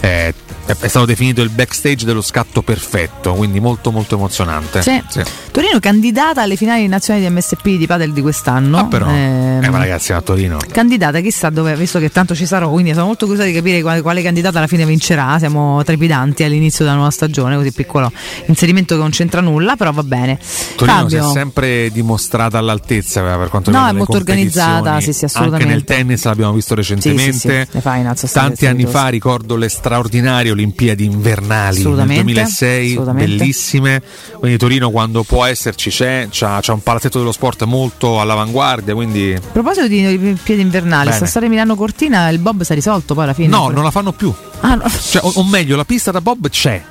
Eh, 0.00 0.34
è 0.66 0.74
è 0.78 0.88
stato 0.88 1.06
definito 1.06 1.42
il 1.42 1.50
backstage 1.50 2.04
dello 2.04 2.20
scatto 2.20 2.62
perfetto, 2.62 3.34
quindi 3.34 3.60
molto 3.60 3.90
molto 3.90 4.16
emozionante. 4.16 4.82
Sì. 4.82 5.02
Torino 5.50 5.78
candidata 5.80 6.42
alle 6.42 6.56
finali 6.56 6.86
nazionali 6.86 7.26
di 7.26 7.32
MSP 7.32 7.64
di 7.76 7.86
padel 7.86 8.12
di 8.12 8.20
quest'anno. 8.20 8.78
Ah, 8.78 8.84
però, 8.84 9.06
Ehm, 9.08 9.62
eh, 9.62 9.70
ma 9.70 9.78
ragazzi, 9.78 10.12
a 10.12 10.20
Torino. 10.20 10.58
Candidata, 10.70 11.20
chissà 11.20 11.50
dove, 11.50 11.74
visto 11.76 11.98
che 11.98 12.10
tanto 12.10 12.34
ci 12.34 12.46
sarò, 12.46 12.70
quindi 12.70 12.92
sono 12.92 13.06
molto 13.06 13.26
curiosa 13.26 13.48
di 13.48 13.54
capire 13.54 13.80
quale, 13.80 14.02
quale 14.02 14.22
candidata 14.22 14.58
alla 14.58 14.66
fine 14.66 14.84
vincerà. 14.84 15.38
Siamo 15.38 15.82
trepidanti 15.82 16.42
all'inizio 16.44 16.84
della 16.84 16.96
nuova 16.96 17.10
stagione, 17.10 17.56
così 17.56 17.72
piccolo 17.72 18.10
inserimento 18.46 18.94
che 18.94 19.00
non 19.00 19.10
c'entra 19.10 19.40
nulla, 19.40 19.76
però 19.76 19.92
va 19.92 20.02
bene. 20.02 20.38
Torino 20.76 21.08
si 21.08 21.16
è 21.16 21.18
Fabio, 21.18 21.32
sempre 21.32 21.90
dimostrata 21.90 22.58
all'altezza 22.58 23.20
eh, 23.20 23.36
per 23.38 23.48
quanto 23.48 23.70
No, 23.70 23.78
riguarda 23.78 23.88
è 23.88 23.92
le 23.92 23.98
molto 23.98 24.16
organizzata, 24.16 25.00
sì, 25.00 25.12
sì, 25.12 25.24
assolutamente. 25.24 25.64
Anche 25.72 25.74
nel 25.74 25.84
tennis 25.84 26.24
l'abbiamo 26.24 26.52
visto 26.52 26.74
recentemente. 26.74 27.32
Sì, 27.32 27.48
sì, 27.48 27.66
sì, 27.70 27.80
finals 27.80 28.30
Tanti 28.32 28.66
anni 28.66 28.84
fa 28.86 29.08
ricordo 29.08 29.56
le 29.56 29.68
straordinarie 29.68 30.50
Olimpiadi 30.56 31.04
invernali 31.04 31.78
Assolutamente, 31.78 32.22
2006, 32.24 32.90
assolutamente. 32.92 33.36
bellissime. 33.36 34.02
Quindi 34.38 34.58
Torino 34.58 34.90
quando 34.90 35.22
può 35.22 35.44
esserci 35.44 35.90
c'è, 35.90 36.28
c'ha, 36.30 36.58
c'ha 36.60 36.72
un 36.72 36.82
palazzetto 36.82 37.18
dello 37.18 37.32
sport 37.32 37.64
molto 37.64 38.20
all'avanguardia, 38.20 38.94
quindi 38.94 39.34
a 39.34 39.40
proposito 39.52 39.86
di 39.86 40.04
Olimpiadi 40.04 40.60
invernali, 40.60 41.04
Bene. 41.06 41.16
sta 41.16 41.26
storia 41.26 41.48
Milano 41.48 41.74
Cortina, 41.76 42.28
il 42.30 42.38
Bob 42.38 42.62
si 42.62 42.72
è 42.72 42.74
risolto 42.74 43.14
poi 43.14 43.24
alla 43.24 43.34
fine. 43.34 43.48
No, 43.48 43.68
non 43.68 43.84
la 43.84 43.90
fanno 43.90 44.12
più. 44.12 44.32
Ah, 44.60 44.74
no. 44.74 44.84
Cioè, 44.88 45.22
o, 45.24 45.30
o 45.34 45.44
meglio, 45.44 45.76
la 45.76 45.84
pista 45.84 46.10
da 46.10 46.20
Bob 46.20 46.48
c'è. 46.48 46.82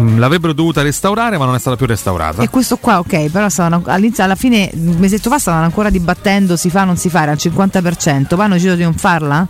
Mm, 0.00 0.18
L'avrebbero 0.18 0.52
dovuta 0.52 0.82
restaurare, 0.82 1.38
ma 1.38 1.44
non 1.44 1.54
è 1.54 1.58
stata 1.58 1.76
più 1.76 1.86
restaurata. 1.86 2.42
E 2.42 2.48
questo 2.50 2.76
qua, 2.78 2.98
ok, 2.98 3.28
però 3.30 3.48
stavano, 3.48 3.82
all'inizio, 3.86 4.24
alla 4.24 4.34
fine, 4.34 4.68
un 4.74 4.96
mesetto 4.98 5.30
fa 5.30 5.38
stavano 5.38 5.64
ancora 5.64 5.88
dibattendo 5.90 6.56
si 6.56 6.68
fa 6.68 6.82
o 6.82 6.84
non 6.86 6.96
si 6.96 7.08
fa, 7.08 7.22
era 7.22 7.30
al 7.32 7.38
50%, 7.40 8.26
poi 8.28 8.40
hanno 8.40 8.54
deciso 8.54 8.74
di 8.74 8.82
non 8.82 8.94
farla? 8.94 9.46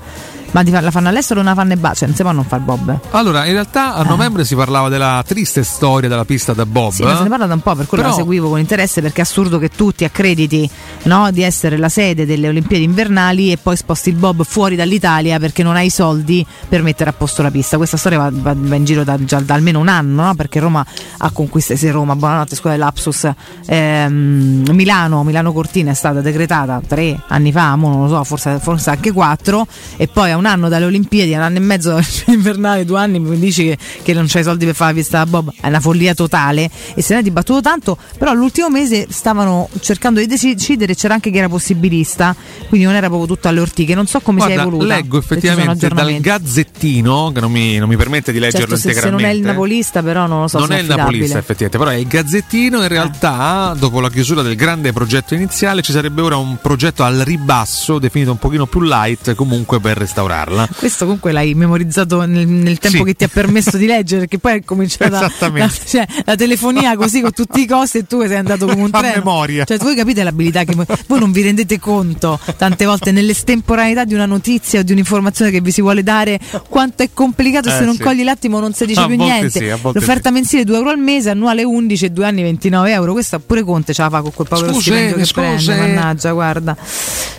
Ma 0.55 0.63
la 0.81 0.93
fanno 0.93 1.09
all'estero 1.09 1.41
o 1.41 1.43
la 1.43 1.53
fanno 1.53 1.73
e 1.73 1.77
basta? 1.77 1.99
Cioè, 1.99 2.07
non 2.07 2.17
si 2.17 2.23
può 2.23 2.31
non 2.31 2.45
far 2.45 2.61
Bob. 2.61 2.97
Allora, 3.11 3.45
in 3.45 3.53
realtà 3.55 3.95
a 3.95 4.05
novembre 4.05 4.45
si 4.45 4.55
parlava 4.55 4.89
della 4.89 5.21
triste 5.27 5.65
storia 5.65 6.09
della 6.09 6.25
pista 6.25 6.53
da 6.53 6.65
Bob. 6.65 6.93
Sì, 6.93 7.03
ma 7.03 7.17
se 7.17 7.25
ne 7.25 7.29
parla 7.29 7.47
da 7.47 7.55
un 7.55 7.61
po', 7.61 7.75
per 7.75 7.87
quello 7.89 8.05
Però- 8.05 8.15
la 8.17 8.23
seguivo 8.23 8.49
con 8.51 8.61
interesse 8.61 9.01
perché 9.03 9.19
è 9.19 9.25
assurdo 9.25 9.59
che 9.59 9.69
tu 9.69 9.91
ti 9.91 10.05
accrediti 10.05 10.71
no, 11.05 11.33
di 11.33 11.43
essere 11.43 11.77
la 11.77 11.89
sede 11.89 12.25
delle 12.25 12.47
Olimpiadi 12.47 12.85
invernali 12.85 13.51
e 13.51 13.57
poi 13.57 13.77
sposti 13.77 14.11
il 14.11 14.15
Bob 14.15 14.45
fuori 14.45 14.77
dall'Italia 14.77 15.41
perché 15.41 15.65
non 15.65 15.75
hai 15.75 15.87
i 15.87 15.91
soldi 15.91 16.47
per 16.69 16.83
mettere 16.83 17.11
a 17.11 17.13
posto 17.15 17.43
la 17.43 17.51
pista. 17.51 17.77
Questa 17.77 17.97
storia 17.97 18.19
va, 18.19 18.31
va- 18.33 18.55
va 18.57 18.75
in 18.77 18.85
giro 18.85 19.03
da, 19.03 19.17
già 19.25 19.41
da 19.41 19.55
almeno 19.55 19.81
un 19.81 19.89
anno, 19.89 20.23
no? 20.27 20.35
perché 20.37 20.61
Roma 20.61 20.87
ha 21.19 21.31
conquistato, 21.33 21.81
se 21.81 21.91
Roma, 21.91 22.15
buonanotte, 22.15 22.55
scusa 22.55 22.77
l'Apsus, 22.77 23.29
ehm, 23.67 24.69
Milano, 24.71 25.25
Milano 25.25 25.53
Cortina 25.53 25.91
è 25.91 25.95
stata 25.95 26.21
decretata 26.21 26.81
tre 26.87 27.21
anni 27.29 27.51
fa, 27.51 27.75
mo 27.75 27.89
non 27.89 28.03
lo 28.03 28.09
so, 28.09 28.23
forse, 28.25 28.59
forse 28.61 28.91
anche 28.91 29.11
quattro, 29.13 29.67
e 29.97 30.07
poi 30.07 30.31
a 30.31 30.37
un 30.37 30.44
un 30.45 30.51
anno 30.51 30.69
dalle 30.69 30.85
Olimpiadi, 30.85 31.33
un 31.33 31.41
anno 31.41 31.57
e 31.57 31.61
mezzo 31.61 31.91
dalle 31.95 32.05
invernali, 32.27 32.85
due 32.85 32.99
anni, 32.99 33.19
mi 33.19 33.39
dici 33.39 33.65
che, 33.65 33.79
che 34.03 34.13
non 34.13 34.27
c'hai 34.29 34.43
soldi 34.43 34.65
per 34.67 34.75
fare 34.75 34.93
la 34.93 34.99
pista 34.99 35.19
da 35.19 35.27
Bob, 35.27 35.53
è 35.61 35.67
una 35.69 35.81
follia 35.81 36.15
totale 36.15 36.71
e 36.95 37.03
se 37.03 37.15
ne 37.15 37.21
è 37.21 37.23
dibattuto 37.23 37.61
tanto, 37.61 37.97
però 38.19 38.33
l'ultimo 38.35 38.69
mese 38.69 39.07
stavano 39.11 39.69
cercando 39.81 40.21
di 40.21 40.27
decidere, 40.27 40.95
c'era 40.95 41.15
anche 41.15 41.31
chi 41.31 41.39
era 41.39 41.49
possibilista, 41.49 42.35
quindi 42.69 42.87
non 42.87 42.95
era 42.95 43.07
proprio 43.09 43.27
tutto 43.35 43.49
alle 43.49 43.61
ortiche, 43.61 43.95
non 43.95 44.07
so 44.07 44.21
come 44.21 44.39
Guarda, 44.39 44.55
si 44.55 44.61
è 44.61 44.63
evoluta. 44.63 44.87
leggo 44.95 45.21
se 45.21 45.25
effettivamente 45.35 45.89
dal. 45.89 46.21
Gazzettino, 46.21 47.33
che 47.33 47.41
non 47.41 47.51
mi, 47.51 47.79
non 47.79 47.89
mi 47.89 47.97
permette 47.97 48.33
di 48.33 48.39
leggerlo 48.39 48.67
Certo, 48.67 48.77
se, 48.77 48.83
se 48.83 48.89
integralmente. 48.89 49.27
non 49.27 49.35
è 49.35 49.39
il 49.39 49.45
napolista, 49.47 50.03
però 50.03 50.27
non 50.27 50.43
lo 50.43 50.49
so 50.49 50.59
non 50.59 50.69
se 50.69 50.75
è 50.75 50.77
è 50.77 50.81
il 50.81 50.85
affidabile. 50.91 51.13
napolista 51.13 51.39
effettivamente, 51.39 51.79
però 51.79 51.91
è 51.91 51.95
il 52.01 52.07
Gazzettino. 52.07 52.83
In 52.83 52.89
realtà, 52.89 53.75
dopo 53.79 54.01
la 54.01 54.11
chiusura 54.11 54.43
del 54.43 54.57
grande 54.57 54.93
progetto 54.93 55.35
iniziale, 55.35 55.83
ci 55.83 55.93
sarebbe 55.93 56.21
ora 56.23 56.37
un 56.37 56.59
progetto 56.61 57.03
al 57.03 57.19
ribasso, 57.19 57.99
definito 57.99 58.31
un 58.31 58.39
pochino 58.39 58.67
più 58.67 58.81
light, 58.81 59.35
comunque 59.35 59.81
per 59.81 59.97
restaurarla. 60.35 60.68
Questo 60.76 61.05
comunque 61.05 61.32
l'hai 61.32 61.55
memorizzato 61.55 62.24
nel, 62.24 62.47
nel 62.47 62.78
tempo 62.78 62.99
Sì. 62.99 63.05
che 63.05 63.14
ti 63.14 63.24
ha 63.24 63.28
permesso 63.28 63.76
di 63.76 63.87
leggere, 63.87 64.20
perché 64.22 64.39
poi 64.39 64.57
è 64.59 64.64
cominciata 64.64 65.20
la, 65.20 65.70
cioè, 65.87 66.07
la 66.24 66.35
telefonia 66.37 66.97
così 66.97 67.20
con 67.20 67.32
tutti 67.32 67.61
i 67.61 67.66
costi 67.66 67.99
e 67.99 68.07
tu 68.07 68.20
sei 68.26 68.37
andato 68.37 68.66
come 68.66 68.82
un 68.82 68.91
A 68.93 68.99
treno. 68.99 69.14
memoria. 69.16 69.64
Cioè, 69.64 69.78
voi 69.78 69.95
capite 69.95 70.22
l'abilità 70.22 70.64
che 70.64 70.74
voi, 70.74 71.18
non 71.20 71.32
vi 71.32 71.43
rendete 71.43 71.78
conto 71.78 72.39
tante 72.57 72.85
volte 72.85 73.12
nell'estemporaneità 73.12 74.05
di 74.05 74.14
una 74.14 74.26
notizia 74.26 74.80
o 74.80 74.82
di 74.82 74.93
un'informazione 74.93 75.51
che 75.51 75.61
vi 75.61 75.70
si 75.70 75.80
vuole 75.80 76.03
dare 76.03 76.39
quanto 76.68 77.03
è 77.03 77.11
complicato 77.12 77.68
Eh, 77.68 77.72
se 77.72 77.85
non 77.85 77.95
sì. 77.97 78.03
cogli 78.03 78.22
l'attimo 78.24 78.59
non 78.61 78.72
si 78.72 78.87
dice 78.87 79.01
A 79.01 79.07
più 79.07 79.16
niente. 79.16 79.51
sì, 79.51 79.68
L'offerta 79.93 80.30
mensile 80.30 80.64
2 80.64 80.76
euro 80.76 80.91
al 80.91 80.99
mese, 80.99 81.30
annuale 81.30 81.62
11 81.64 82.05
e 82.07 82.11
2 82.11 82.26
anni 82.26 82.43
29 82.43 82.91
euro. 82.93 83.12
Questa 83.12 83.39
pure 83.39 83.62
Conte 83.62 83.93
ce 83.93 84.03
la 84.03 84.11
fa 84.11 84.20
con 84.20 84.32
quel 84.32 84.49
povero 84.49 84.72
Scuse, 84.72 84.82
stipendio 84.82 85.16
che 85.16 85.24
scuse. 85.24 85.72
prende. 85.74 85.95
Mannaggia, 85.95 86.32
guarda. 86.32 86.76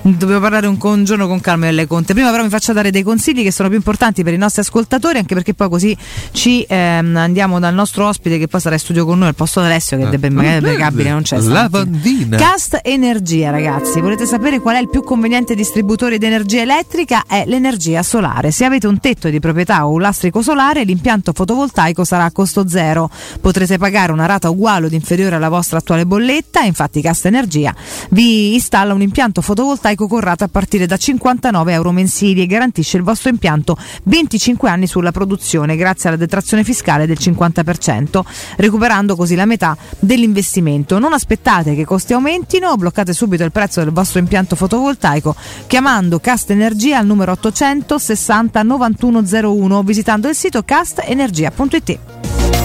Dovevo 0.01 0.39
parlare 0.39 0.67
un, 0.67 0.77
un 0.81 1.03
giorno 1.03 1.27
con 1.27 1.39
calma 1.41 1.65
delle 1.65 1.87
Conte. 1.87 2.13
Prima 2.13 2.29
però 2.31 2.43
mi 2.43 2.49
faccia 2.49 2.73
dare 2.75 2.91
dei 2.91 3.01
consigli 3.01 3.41
che 3.41 3.51
sono 3.51 3.69
più 3.69 3.77
importanti 3.77 4.23
per 4.23 4.33
i 4.33 4.37
nostri 4.37 4.61
ascoltatori, 4.61 5.17
anche 5.17 5.33
perché 5.33 5.53
poi 5.53 5.69
così 5.69 5.97
ci 6.31 6.63
ehm, 6.67 7.15
andiamo 7.15 7.59
dal 7.59 7.73
nostro 7.73 8.07
ospite 8.07 8.37
che 8.37 8.47
poi 8.47 8.61
sarà 8.61 8.75
in 8.75 8.81
studio 8.81 9.05
con 9.05 9.17
noi 9.17 9.29
al 9.29 9.35
posto 9.35 9.61
di 9.61 9.65
Alessio 9.65 9.97
che 9.97 10.09
è 10.09 10.29
magari 10.29 10.57
impecabile, 10.57 11.09
non 11.09 11.23
c'è. 11.23 11.39
Lavandina. 11.39 12.37
Cast 12.37 12.79
Energia, 12.83 13.49
ragazzi. 13.49 13.99
Volete 14.01 14.25
sapere 14.25 14.59
qual 14.59 14.75
è 14.75 14.79
il 14.79 14.89
più 14.89 15.03
conveniente 15.03 15.55
distributore 15.55 16.17
di 16.17 16.25
energia 16.25 16.61
elettrica? 16.61 17.23
È 17.27 17.43
l'energia 17.47 18.03
solare. 18.03 18.51
Se 18.51 18.65
avete 18.65 18.87
un 18.87 18.99
tetto 18.99 19.29
di 19.29 19.39
proprietà 19.39 19.87
o 19.87 19.91
un 19.91 20.01
lastrico 20.01 20.41
solare, 20.41 20.83
l'impianto 20.83 21.31
fotovoltaico 21.33 22.03
sarà 22.03 22.25
a 22.25 22.31
costo 22.31 22.67
zero. 22.67 23.09
Potrete 23.41 23.77
pagare 23.77 24.11
una 24.11 24.25
rata 24.25 24.49
uguale 24.49 24.87
o 24.87 24.89
inferiore 24.91 25.35
alla 25.35 25.49
vostra 25.49 25.77
attuale 25.77 26.05
bolletta. 26.05 26.61
Infatti, 26.61 27.01
Cast 27.01 27.25
Energia 27.25 27.73
vi 28.09 28.53
installa 28.53 28.93
un 28.93 29.01
impianto 29.01 29.41
fotovoltaico 29.41 30.07
con 30.07 30.19
rata 30.19 30.45
a 30.45 30.47
partire 30.47 30.85
da 30.85 30.97
59 30.97 31.73
euro 31.73 31.91
mensili 31.91 32.41
e 32.41 32.45
garantisce 32.45 32.64
il 32.97 33.03
vostro 33.03 33.29
impianto 33.29 33.77
25 34.03 34.69
anni 34.69 34.87
sulla 34.87 35.11
produzione 35.11 35.75
grazie 35.75 36.09
alla 36.09 36.17
detrazione 36.17 36.63
fiscale 36.63 37.05
del 37.05 37.17
50%, 37.19 38.21
recuperando 38.57 39.15
così 39.15 39.35
la 39.35 39.45
metà 39.45 39.77
dell'investimento. 39.99 40.99
Non 40.99 41.13
aspettate 41.13 41.75
che 41.75 41.81
i 41.81 41.85
costi 41.85 42.13
aumentino, 42.13 42.75
bloccate 42.75 43.13
subito 43.13 43.43
il 43.43 43.51
prezzo 43.51 43.81
del 43.81 43.91
vostro 43.91 44.19
impianto 44.19 44.55
fotovoltaico 44.55 45.35
chiamando 45.67 46.19
Cast 46.19 46.51
Energia 46.51 46.97
al 46.97 47.05
numero 47.05 47.31
860 47.33 48.63
9101 48.63 49.77
o 49.77 49.83
visitando 49.83 50.27
il 50.27 50.35
sito 50.35 50.63
castenergia.it. 50.63 52.64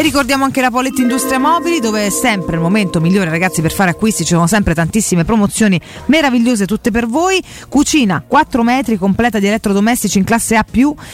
E 0.00 0.02
ricordiamo 0.02 0.44
anche 0.44 0.62
la 0.62 0.70
Poletti 0.70 1.02
Industria 1.02 1.38
Mobili, 1.38 1.78
dove 1.78 2.06
è 2.06 2.08
sempre 2.08 2.54
il 2.56 2.62
momento 2.62 3.02
migliore, 3.02 3.28
ragazzi, 3.28 3.60
per 3.60 3.70
fare 3.70 3.90
acquisti. 3.90 4.24
Ci 4.24 4.32
sono 4.32 4.46
sempre 4.46 4.72
tantissime 4.72 5.26
promozioni 5.26 5.78
meravigliose, 6.06 6.64
tutte 6.64 6.90
per 6.90 7.06
voi. 7.06 7.38
Cucina 7.68 8.24
4 8.26 8.62
metri 8.62 8.96
completa 8.96 9.38
di 9.38 9.46
elettrodomestici 9.46 10.16
in 10.16 10.24
classe 10.24 10.56
A 10.56 10.64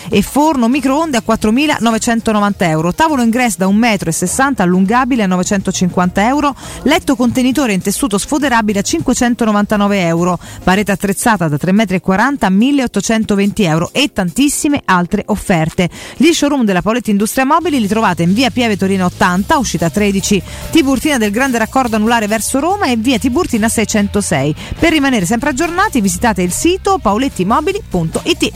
e 0.09 0.23
forno 0.23 0.69
microonde 0.69 1.17
a 1.17 1.23
4.990 1.27 2.53
euro. 2.59 2.95
Tavolo 2.95 3.23
ingresso 3.23 3.57
da 3.59 3.67
1,60 3.67 4.51
m 4.51 4.55
allungabile 4.59 5.25
a 5.25 5.27
950 5.27 6.29
euro. 6.29 6.55
Letto 6.83 7.17
contenitore 7.17 7.73
in 7.73 7.83
tessuto 7.83 8.19
sfoderabile 8.19 8.79
a 8.79 8.83
599 8.83 10.01
euro. 10.07 10.39
Parete 10.63 10.93
attrezzata 10.93 11.49
da 11.49 11.57
3,40 11.57 11.73
m 11.75 12.79
a 12.79 12.85
1.820 12.85 13.53
euro 13.63 13.89
e 13.91 14.13
tantissime 14.13 14.81
altre 14.85 15.25
offerte. 15.27 15.91
Gli 16.17 16.33
showroom 16.33 16.65
della 16.65 16.83
Poletti 16.83 17.11
Industria 17.11 17.45
Mobili 17.45 17.81
li 17.81 17.89
trovate 17.89 18.23
in 18.23 18.33
via 18.33 18.51
Pieve 18.51 18.75
Torino 18.77 19.07
80, 19.07 19.59
uscita 19.59 19.91
13, 19.91 20.43
Tiburtina 20.71 21.19
del 21.19 21.31
Grande 21.31 21.59
Raccordo 21.59 21.97
Anulare 21.97 22.27
verso 22.27 22.61
Roma 22.61 22.87
e 22.87 22.97
via 22.97 23.19
Tiburtina 23.19 23.69
606. 23.69 24.55
Per 24.79 24.91
rimanere 24.91 25.27
sempre 25.27 25.51
aggiornati 25.51 26.01
visitate 26.01 26.43
il 26.43 26.53
sito 26.53 26.99
paulettimobili.it. 26.99 28.53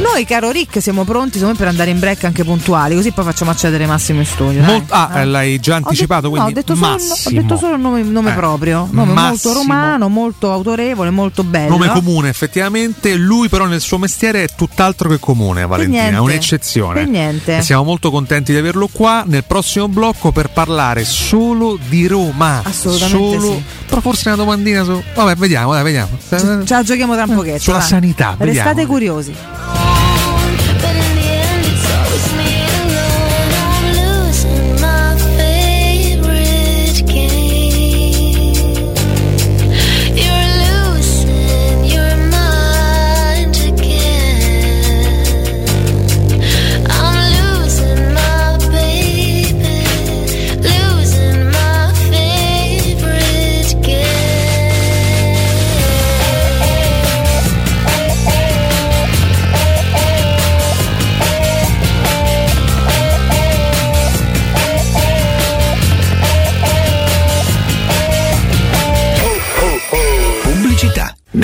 Noi, 0.00 0.24
caro 0.26 0.50
Rick, 0.50 0.82
siamo 0.82 1.04
pronti 1.04 1.38
me, 1.38 1.54
per 1.54 1.68
andare 1.68 1.90
in 1.90 1.98
break 1.98 2.24
anche 2.24 2.44
puntuali, 2.44 2.94
così 2.96 3.12
poi 3.12 3.24
facciamo 3.24 3.50
accedere 3.52 3.86
Massimo 3.86 4.18
in 4.20 4.26
studio. 4.26 4.60
dai. 4.60 4.70
Molt- 4.72 4.90
ah, 4.92 5.10
eh, 5.20 5.24
l'hai 5.24 5.58
già 5.60 5.76
anticipato, 5.76 6.28
no, 6.28 6.30
quindi 6.32 6.50
ho 6.50 6.54
detto 6.54 6.74
solo, 6.74 6.96
il- 6.96 7.10
ho 7.24 7.30
detto 7.42 7.56
solo 7.56 7.74
il 7.74 7.80
nome, 7.80 8.02
nome 8.02 8.30
Eh, 8.32 8.34
proprio, 8.34 8.88
nome 8.90 9.12
molto 9.12 9.30
Massimo. 9.30 9.54
romano, 9.54 10.08
molto 10.08 10.52
autorevole, 10.52 11.10
molto 11.10 11.42
bello. 11.44 11.70
Nome 11.70 11.88
comune, 11.88 12.28
effettivamente. 12.28 13.14
Lui, 13.14 13.48
però, 13.48 13.66
nel 13.66 13.80
suo 13.80 13.98
mestiere 13.98 14.42
è 14.44 14.48
tutt'altro 14.54 15.08
che 15.08 15.18
comune, 15.20 15.64
Valentina. 15.66 16.00
niente. 16.02 16.18
È 16.18 16.20
un'eccezione. 16.20 17.04
Niente. 17.06 17.58
E 17.58 17.62
siamo 17.62 17.84
molto 17.84 18.10
contenti 18.10 18.52
di 18.52 18.58
averlo 18.58 18.88
qua 18.90 19.22
nel 19.26 19.44
prossimo 19.44 19.88
blocco 19.88 20.32
per 20.32 20.50
parlare 20.50 21.04
solo 21.04 21.78
di 21.88 22.06
Roma. 22.08 22.60
Assolutamente 22.64 23.38
Solo- 23.38 23.52
sì. 23.54 23.62
Però 23.86 24.00
forse 24.00 24.28
una 24.28 24.36
domandina 24.36 24.82
su. 24.84 25.00
Vabbè, 25.14 25.36
vediamo, 25.36 25.72
dai, 25.72 25.82
vediamo. 25.84 26.08
Ce 26.28 26.64
la 26.74 26.82
giochiamo 26.82 27.14
tra 27.14 27.24
un 27.28 27.34
pochetto. 27.36 27.60
Sulla 27.60 27.78
va. 27.78 27.82
sanità, 27.84 28.34
Restate 28.38 28.64
vediamo. 28.68 28.86
curiosi. 28.92 29.34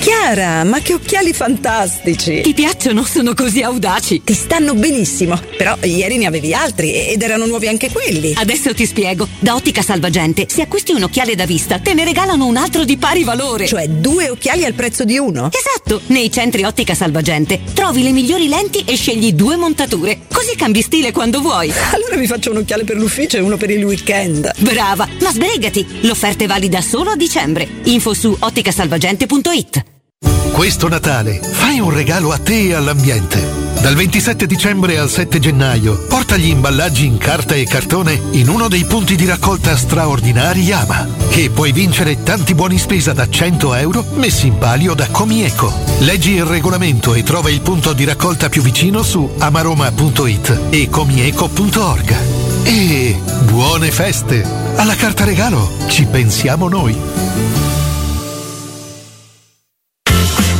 Chiara, 0.00 0.64
ma 0.64 0.80
che 0.80 0.94
occhiali 0.94 1.34
fantastici! 1.34 2.40
Ti 2.40 2.54
piacciono? 2.54 3.04
Sono 3.04 3.34
così 3.34 3.60
audaci. 3.60 4.22
Ti 4.24 4.32
stanno 4.32 4.74
benissimo, 4.74 5.38
però 5.58 5.76
ieri 5.82 6.16
ne 6.16 6.24
avevi 6.24 6.54
altri 6.54 7.08
ed 7.08 7.20
erano 7.20 7.44
nuovi 7.44 7.68
anche 7.68 7.90
quelli. 7.90 8.32
Adesso 8.34 8.72
ti 8.72 8.86
spiego. 8.86 9.28
Da 9.38 9.54
Ottica 9.54 9.82
Salvagente, 9.82 10.46
se 10.48 10.62
acquisti 10.62 10.92
un 10.92 11.02
occhiale 11.02 11.34
da 11.34 11.44
vista, 11.44 11.78
te 11.80 11.92
ne 11.92 12.04
regalano 12.04 12.46
un 12.46 12.56
altro 12.56 12.84
di 12.84 12.96
pari 12.96 13.24
valore. 13.24 13.66
Cioè 13.66 13.88
due 13.88 14.30
occhiali 14.30 14.64
al 14.64 14.72
prezzo 14.72 15.04
di 15.04 15.18
uno? 15.18 15.50
Esatto! 15.52 16.00
Nei 16.06 16.32
centri 16.32 16.62
Ottica 16.64 16.94
Salvagente 16.94 17.60
trovi 17.74 18.02
le 18.02 18.12
migliori 18.12 18.48
lenti 18.48 18.82
e 18.86 18.96
scegli 18.96 19.34
due 19.34 19.56
montature. 19.56 20.20
Così 20.32 20.56
cambi 20.56 20.80
stile 20.80 21.12
quando 21.12 21.42
vuoi. 21.42 21.70
Allora 21.92 22.16
mi 22.16 22.26
faccio 22.26 22.52
un 22.52 22.56
occhiale 22.56 22.84
per 22.84 22.96
l'ufficio 22.96 23.36
e 23.36 23.40
uno 23.40 23.58
per 23.58 23.68
il 23.68 23.84
weekend. 23.84 24.50
Brava! 24.60 25.06
Ma 25.20 25.30
sbrigati! 25.30 25.86
L'offerta 26.02 26.44
è 26.44 26.46
valida 26.46 26.80
solo 26.80 27.10
a 27.10 27.16
dicembre. 27.16 27.68
Info 27.84 28.14
su 28.14 28.34
otticasalvagente.it 28.38 29.89
Questo 30.60 30.88
Natale 30.88 31.40
fai 31.42 31.80
un 31.80 31.88
regalo 31.88 32.32
a 32.32 32.38
te 32.38 32.66
e 32.66 32.74
all'ambiente. 32.74 33.40
Dal 33.80 33.94
27 33.94 34.46
dicembre 34.46 34.98
al 34.98 35.08
7 35.08 35.38
gennaio 35.38 36.04
porta 36.06 36.36
gli 36.36 36.48
imballaggi 36.48 37.06
in 37.06 37.16
carta 37.16 37.54
e 37.54 37.64
cartone 37.64 38.20
in 38.32 38.50
uno 38.50 38.68
dei 38.68 38.84
punti 38.84 39.16
di 39.16 39.24
raccolta 39.24 39.74
straordinari 39.74 40.60
Yama 40.60 41.08
e 41.30 41.48
puoi 41.48 41.72
vincere 41.72 42.22
tanti 42.22 42.54
buoni 42.54 42.76
spesa 42.76 43.14
da 43.14 43.26
100 43.26 43.74
euro 43.76 44.04
messi 44.16 44.48
in 44.48 44.58
palio 44.58 44.92
da 44.92 45.08
Comieco. 45.08 45.72
Leggi 46.00 46.32
il 46.32 46.44
regolamento 46.44 47.14
e 47.14 47.22
trova 47.22 47.48
il 47.48 47.62
punto 47.62 47.94
di 47.94 48.04
raccolta 48.04 48.50
più 48.50 48.60
vicino 48.60 49.02
su 49.02 49.36
amaroma.it 49.38 50.60
e 50.68 50.90
comieco.org. 50.90 52.16
E 52.64 53.18
buone 53.44 53.90
feste! 53.90 54.46
Alla 54.76 54.94
carta 54.94 55.24
regalo 55.24 55.72
ci 55.86 56.04
pensiamo 56.04 56.68
noi. 56.68 57.69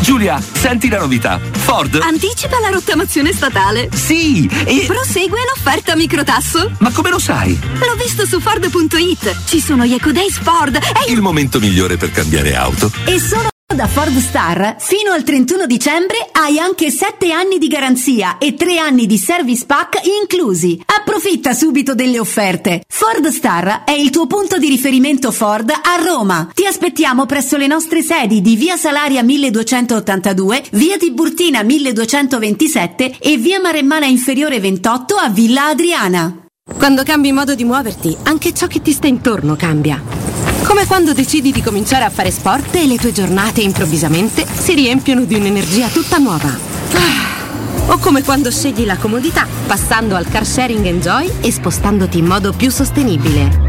Giulia, 0.01 0.41
senti 0.41 0.89
la 0.89 0.99
novità. 0.99 1.41
Ford. 1.53 2.01
Anticipa 2.03 2.59
la 2.59 2.71
rottamazione 2.71 3.33
statale. 3.33 3.89
Sì, 3.95 4.49
e. 4.65 4.85
Prosegue 4.87 5.39
l'offerta 5.55 5.95
microtasso. 5.95 6.71
Ma 6.79 6.91
come 6.91 7.11
lo 7.11 7.19
sai? 7.19 7.59
L'ho 7.61 7.95
visto 7.97 8.27
su 8.27 8.41
Ford.it. 8.41 9.45
Ci 9.45 9.61
sono 9.61 9.85
gli 9.85 9.95
Eco 9.95 10.13
Days 10.13 10.39
Ford. 10.41 10.77
E 11.07 11.13
Il 11.13 11.21
momento 11.21 11.59
migliore 11.59 11.97
per 11.97 12.11
cambiare 12.11 12.57
auto. 12.57 12.91
E 13.05 13.19
solo 13.19 13.50
da 13.75 13.87
Ford 13.87 14.17
Star 14.19 14.77
fino 14.79 15.13
al 15.13 15.23
31 15.23 15.67
dicembre 15.67 16.29
hai 16.33 16.59
anche 16.59 16.91
7 16.91 17.31
anni 17.33 17.59
di 17.59 17.69
garanzia 17.69 18.39
e 18.39 18.55
3 18.55 18.79
anni 18.79 19.07
di 19.07 19.17
service 19.17 19.65
pack 19.65 20.01
inclusi. 20.21 20.81
Approfitta 20.85 21.53
subito 21.53 21.95
delle 21.95 22.19
offerte. 22.19 22.83
Ford 22.89 23.27
Star 23.29 23.85
è 23.85 23.93
il 23.93 24.11
tuo 24.11 24.27
punto 24.27 24.59
di 24.59 24.69
riferimento 24.69 25.31
Ford 25.31 25.71
a 25.71 26.03
Roma. 26.03 26.51
Ti 26.53 26.67
aspettiamo 26.67 27.27
presso 27.27 27.57
le 27.57 27.67
nostre 27.67 28.03
sedi 28.03 28.41
di 28.41 28.57
Via 28.57 28.77
Salaria 28.77 29.23
1282, 29.23 30.65
Via 30.73 30.97
Tiburtina 30.97 31.63
1227 31.63 33.19
e 33.19 33.37
Via 33.37 33.61
Maremmana 33.61 34.07
Inferiore 34.07 34.59
28 34.59 35.15
a 35.15 35.29
Villa 35.29 35.67
Adriana. 35.67 36.45
Quando 36.77 37.03
cambi 37.03 37.33
modo 37.33 37.55
di 37.55 37.65
muoverti, 37.65 38.17
anche 38.25 38.53
ciò 38.53 38.67
che 38.67 38.83
ti 38.83 38.93
sta 38.93 39.07
intorno 39.07 39.57
cambia. 39.57 40.50
Come 40.65 40.87
quando 40.87 41.13
decidi 41.13 41.53
di 41.53 41.63
cominciare 41.63 42.05
a 42.05 42.11
fare 42.11 42.31
sport 42.31 42.75
e 42.77 42.87
le 42.87 42.97
tue 42.97 43.13
giornate 43.13 43.61
improvvisamente 43.61 44.47
si 44.47 44.75
riempiono 44.75 45.25
di 45.25 45.35
un'energia 45.35 45.89
tutta 45.89 46.19
nuova. 46.19 46.49
Ah. 46.93 47.93
O 47.93 47.99
come 47.99 48.23
quando 48.23 48.51
scegli 48.51 48.85
la 48.85 48.97
comodità, 48.97 49.47
passando 49.67 50.15
al 50.15 50.29
car 50.29 50.47
sharing 50.47 50.85
Enjoy 50.87 51.31
e 51.41 51.51
spostandoti 51.51 52.19
in 52.19 52.27
modo 52.27 52.53
più 52.53 52.71
sostenibile. 52.71 53.69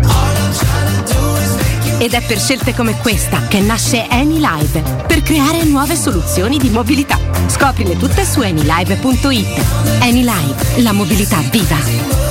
Ed 1.97 2.13
è 2.13 2.21
per 2.21 2.39
scelte 2.39 2.73
come 2.73 2.97
questa 2.99 3.47
che 3.47 3.59
nasce 3.59 4.05
AnyLive, 4.07 5.05
per 5.05 5.21
creare 5.21 5.63
nuove 5.65 5.95
soluzioni 5.95 6.57
di 6.57 6.69
mobilità. 6.69 7.19
Scoprile 7.47 7.97
tutte 7.97 8.25
su 8.25 8.41
anylive.it. 8.41 9.63
AnyLive, 9.99 10.81
la 10.81 10.93
mobilità 10.93 11.37
viva. 11.51 12.30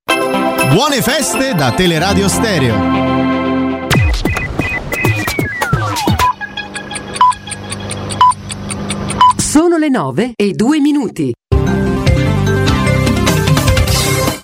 Buone 0.71 1.01
feste 1.01 1.53
da 1.53 1.73
Teleradio 1.73 2.29
Stereo. 2.29 2.75
Sono 9.35 9.75
le 9.75 9.89
9 9.89 10.31
e 10.37 10.53
2 10.53 10.79
minuti. 10.79 11.33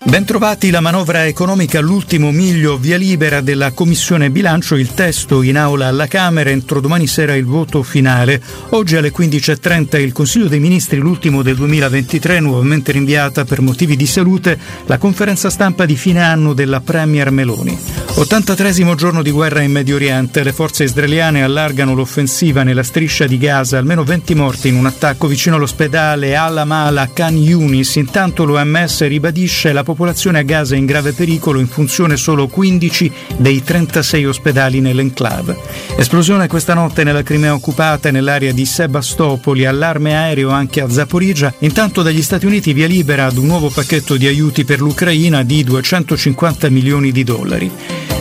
Bentrovati 0.07 0.69
la 0.69 0.79
manovra 0.79 1.25
economica 1.25 1.79
all'ultimo 1.79 2.31
miglio 2.31 2.77
via 2.77 2.95
libera 2.95 3.41
della 3.41 3.71
Commissione 3.73 4.29
Bilancio, 4.29 4.75
il 4.75 4.93
testo 4.93 5.41
in 5.41 5.57
aula 5.57 5.87
alla 5.87 6.07
Camera, 6.07 6.49
entro 6.49 6.79
domani 6.79 7.07
sera 7.07 7.35
il 7.35 7.43
voto 7.43 7.83
finale. 7.83 8.41
Oggi 8.69 8.95
alle 8.95 9.11
15.30 9.11 9.99
il 9.99 10.13
Consiglio 10.13 10.47
dei 10.47 10.61
Ministri, 10.61 10.97
l'ultimo 10.97 11.41
del 11.41 11.57
2023, 11.57 12.39
nuovamente 12.39 12.93
rinviata 12.93 13.43
per 13.43 13.59
motivi 13.59 13.97
di 13.97 14.07
salute, 14.07 14.57
la 14.85 14.97
conferenza 14.97 15.49
stampa 15.49 15.85
di 15.85 15.97
fine 15.97 16.23
anno 16.23 16.53
della 16.53 16.79
Premier 16.79 17.29
Meloni. 17.29 17.77
83 18.15 18.95
giorno 18.95 19.21
di 19.21 19.29
guerra 19.29 19.61
in 19.61 19.71
Medio 19.71 19.95
Oriente, 19.95 20.41
le 20.41 20.53
forze 20.53 20.85
israeliane 20.85 21.43
allargano 21.43 21.93
l'offensiva 21.93 22.63
nella 22.63 22.81
striscia 22.81 23.27
di 23.27 23.37
Gaza, 23.37 23.77
almeno 23.77 24.05
20 24.05 24.35
morti 24.35 24.69
in 24.69 24.75
un 24.75 24.85
attacco 24.85 25.27
vicino 25.27 25.57
all'ospedale 25.57 26.35
Al-Amal 26.35 26.97
a 26.97 27.09
Khan 27.13 27.37
Yunis. 27.37 27.95
Intanto 27.95 28.45
l'OMS 28.45 29.05
ribadisce 29.05 29.73
la 29.73 29.83
popolazione 29.83 29.95
a 30.05 30.41
Gaza 30.43 30.75
è 30.75 30.77
in 30.77 30.85
grave 30.85 31.13
pericolo, 31.13 31.59
in 31.59 31.67
funzione 31.67 32.17
solo 32.17 32.47
15 32.47 33.11
dei 33.37 33.63
36 33.63 34.25
ospedali 34.25 34.79
nell'enclave. 34.79 35.57
Esplosione 35.95 36.47
questa 36.47 36.73
notte 36.73 37.03
nella 37.03 37.23
Crimea 37.23 37.53
occupata 37.53 38.09
e 38.09 38.11
nell'area 38.11 38.51
di 38.51 38.65
Sebastopoli, 38.65 39.65
allarme 39.65 40.15
aereo 40.15 40.49
anche 40.49 40.81
a 40.81 40.89
Zaporizia. 40.89 41.53
Intanto 41.59 42.01
dagli 42.01 42.21
Stati 42.21 42.45
Uniti 42.45 42.73
via 42.73 42.87
libera 42.87 43.25
ad 43.25 43.37
un 43.37 43.45
nuovo 43.45 43.69
pacchetto 43.69 44.17
di 44.17 44.27
aiuti 44.27 44.65
per 44.65 44.79
l'Ucraina 44.79 45.43
di 45.43 45.63
250 45.63 46.69
milioni 46.69 47.11
di 47.11 47.23
dollari. 47.23 47.71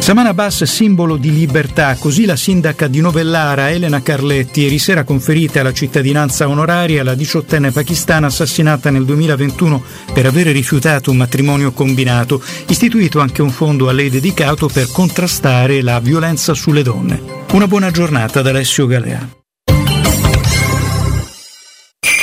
Saman 0.06 0.26
Abbas 0.26 0.62
simbolo 0.62 1.16
di 1.16 1.32
libertà, 1.32 1.96
così 1.98 2.26
la 2.26 2.36
sindaca 2.36 2.86
di 2.86 3.00
Novellara 3.00 3.72
Elena 3.72 4.02
Carletti 4.02 4.60
ieri 4.60 4.78
sera 4.78 5.02
conferita 5.02 5.64
la 5.64 5.72
cittadinanza 5.72 6.46
onoraria 6.46 7.00
alla 7.00 7.16
diciottenne 7.16 7.72
pakistana 7.72 8.28
assassinata 8.28 8.90
nel 8.90 9.04
2021 9.04 9.82
per 10.12 10.26
aver 10.26 10.46
rifiutato 10.46 11.10
un 11.10 11.16
matrimonio 11.16 11.65
combinato, 11.72 12.42
istituito 12.68 13.20
anche 13.20 13.42
un 13.42 13.50
fondo 13.50 13.88
a 13.88 13.92
lei 13.92 14.10
dedicato 14.10 14.68
per 14.68 14.90
contrastare 14.90 15.82
la 15.82 16.00
violenza 16.00 16.54
sulle 16.54 16.82
donne. 16.82 17.22
Una 17.52 17.66
buona 17.66 17.90
giornata 17.90 18.42
da 18.42 18.50
Alessio 18.50 18.86
Galea. 18.86 19.28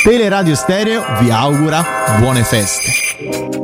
Teleradio 0.04 0.56
Stereo 0.56 1.04
vi 1.22 1.32
augura 1.32 1.84
buone 2.20 2.44
feste. 2.44 3.63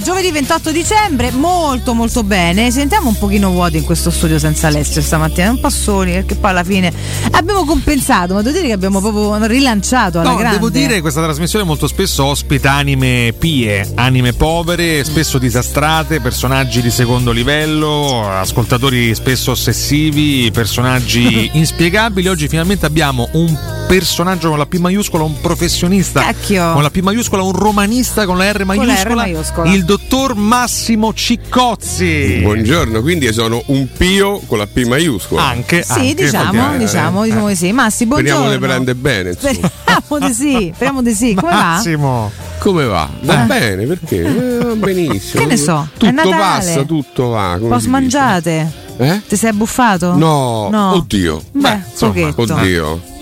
Giovedì 0.00 0.30
28 0.30 0.70
dicembre, 0.72 1.30
molto 1.32 1.92
molto 1.94 2.22
bene. 2.22 2.70
Sentiamo 2.70 3.08
un 3.08 3.18
pochino 3.18 3.50
vuoti 3.50 3.76
in 3.78 3.84
questo 3.84 4.10
studio 4.10 4.38
senza 4.38 4.68
Alessio 4.68 5.02
stamattina, 5.02 5.50
un 5.50 5.60
po' 5.60 5.70
soli 5.70 6.12
perché 6.12 6.34
poi 6.36 6.50
alla 6.50 6.64
fine 6.64 6.92
abbiamo 7.32 7.64
compensato, 7.64 8.34
ma 8.34 8.42
devo 8.42 8.54
dire 8.54 8.68
che 8.68 8.72
abbiamo 8.74 9.00
proprio 9.00 9.44
rilanciato 9.46 10.20
alla 10.20 10.30
No, 10.30 10.36
grande. 10.36 10.56
devo 10.56 10.70
dire 10.70 10.94
che 10.94 11.00
questa 11.00 11.22
trasmissione 11.22 11.64
molto 11.64 11.86
spesso 11.86 12.24
ospita 12.24 12.72
anime 12.72 13.34
pie, 13.38 13.90
anime 13.94 14.32
povere, 14.32 15.04
spesso 15.04 15.38
disastrate, 15.38 16.20
personaggi 16.20 16.80
di 16.80 16.90
secondo 16.90 17.30
livello, 17.32 18.28
ascoltatori 18.28 19.14
spesso 19.14 19.50
ossessivi, 19.52 20.50
personaggi 20.52 21.50
inspiegabili. 21.54 22.28
Oggi 22.28 22.48
finalmente 22.48 22.86
abbiamo 22.86 23.28
un 23.32 23.76
personaggio 23.88 24.50
con 24.50 24.58
la 24.58 24.66
P 24.66 24.76
maiuscola, 24.76 25.24
un 25.24 25.40
professionista 25.40 26.20
Cacchio. 26.20 26.72
con 26.74 26.82
la 26.82 26.90
P 26.90 26.98
maiuscola, 27.00 27.42
un 27.42 27.52
romanista 27.52 28.26
con 28.26 28.36
la 28.36 28.52
R 28.52 28.64
Con 28.66 28.76
la 28.76 28.82
R 28.82 28.86
maiuscola, 28.86 29.14
maiuscola. 29.14 29.72
il 29.72 29.84
dottor 29.86 30.34
Massimo 30.34 31.14
Ciccozzi. 31.14 32.40
Buongiorno, 32.42 33.00
quindi 33.00 33.32
sono 33.32 33.62
un 33.66 33.88
Pio 33.96 34.40
con 34.46 34.58
la 34.58 34.66
P 34.66 34.84
maiuscola. 34.84 35.42
Anche, 35.42 35.82
Sì, 35.82 36.12
diciamo, 36.14 36.76
diciamo, 36.76 37.24
diciamo 37.24 37.48
di 37.48 37.56
sì. 37.56 37.72
Massi, 37.72 38.04
buongiorno. 38.04 38.44
Speriamo 38.44 38.60
le 38.60 38.66
prende 38.66 38.94
bene. 38.94 39.30
insomma. 39.30 39.70
Speriamo 40.04 40.26
di 40.28 40.34
sì, 40.34 40.70
speriamo 40.76 41.02
di 41.02 41.14
sì. 41.14 41.34
Come 41.34 41.50
va? 41.52 41.56
Massimo. 41.62 42.30
Come 42.58 42.84
va? 42.84 43.08
Va 43.22 43.42
Eh. 43.42 43.46
bene, 43.46 43.86
perché? 43.86 44.22
Eh, 44.22 44.64
va 44.64 44.74
benissimo. 44.74 45.42
Che 45.42 45.48
ne 45.48 45.56
so, 45.56 45.88
Tutto 45.96 46.28
passa, 46.28 46.82
tutto 46.82 47.28
va. 47.28 47.58
si 47.80 47.88
mangiate? 47.88 48.70
Eh? 48.98 49.22
Ti 49.26 49.36
sei 49.36 49.48
abbuffato? 49.50 50.14
No, 50.14 50.68
No. 50.70 50.92
oddio. 50.94 51.40
Beh, 51.52 51.80
insomma, 51.90 52.12
pochetto. 52.12 52.54
oddio. 52.54 53.16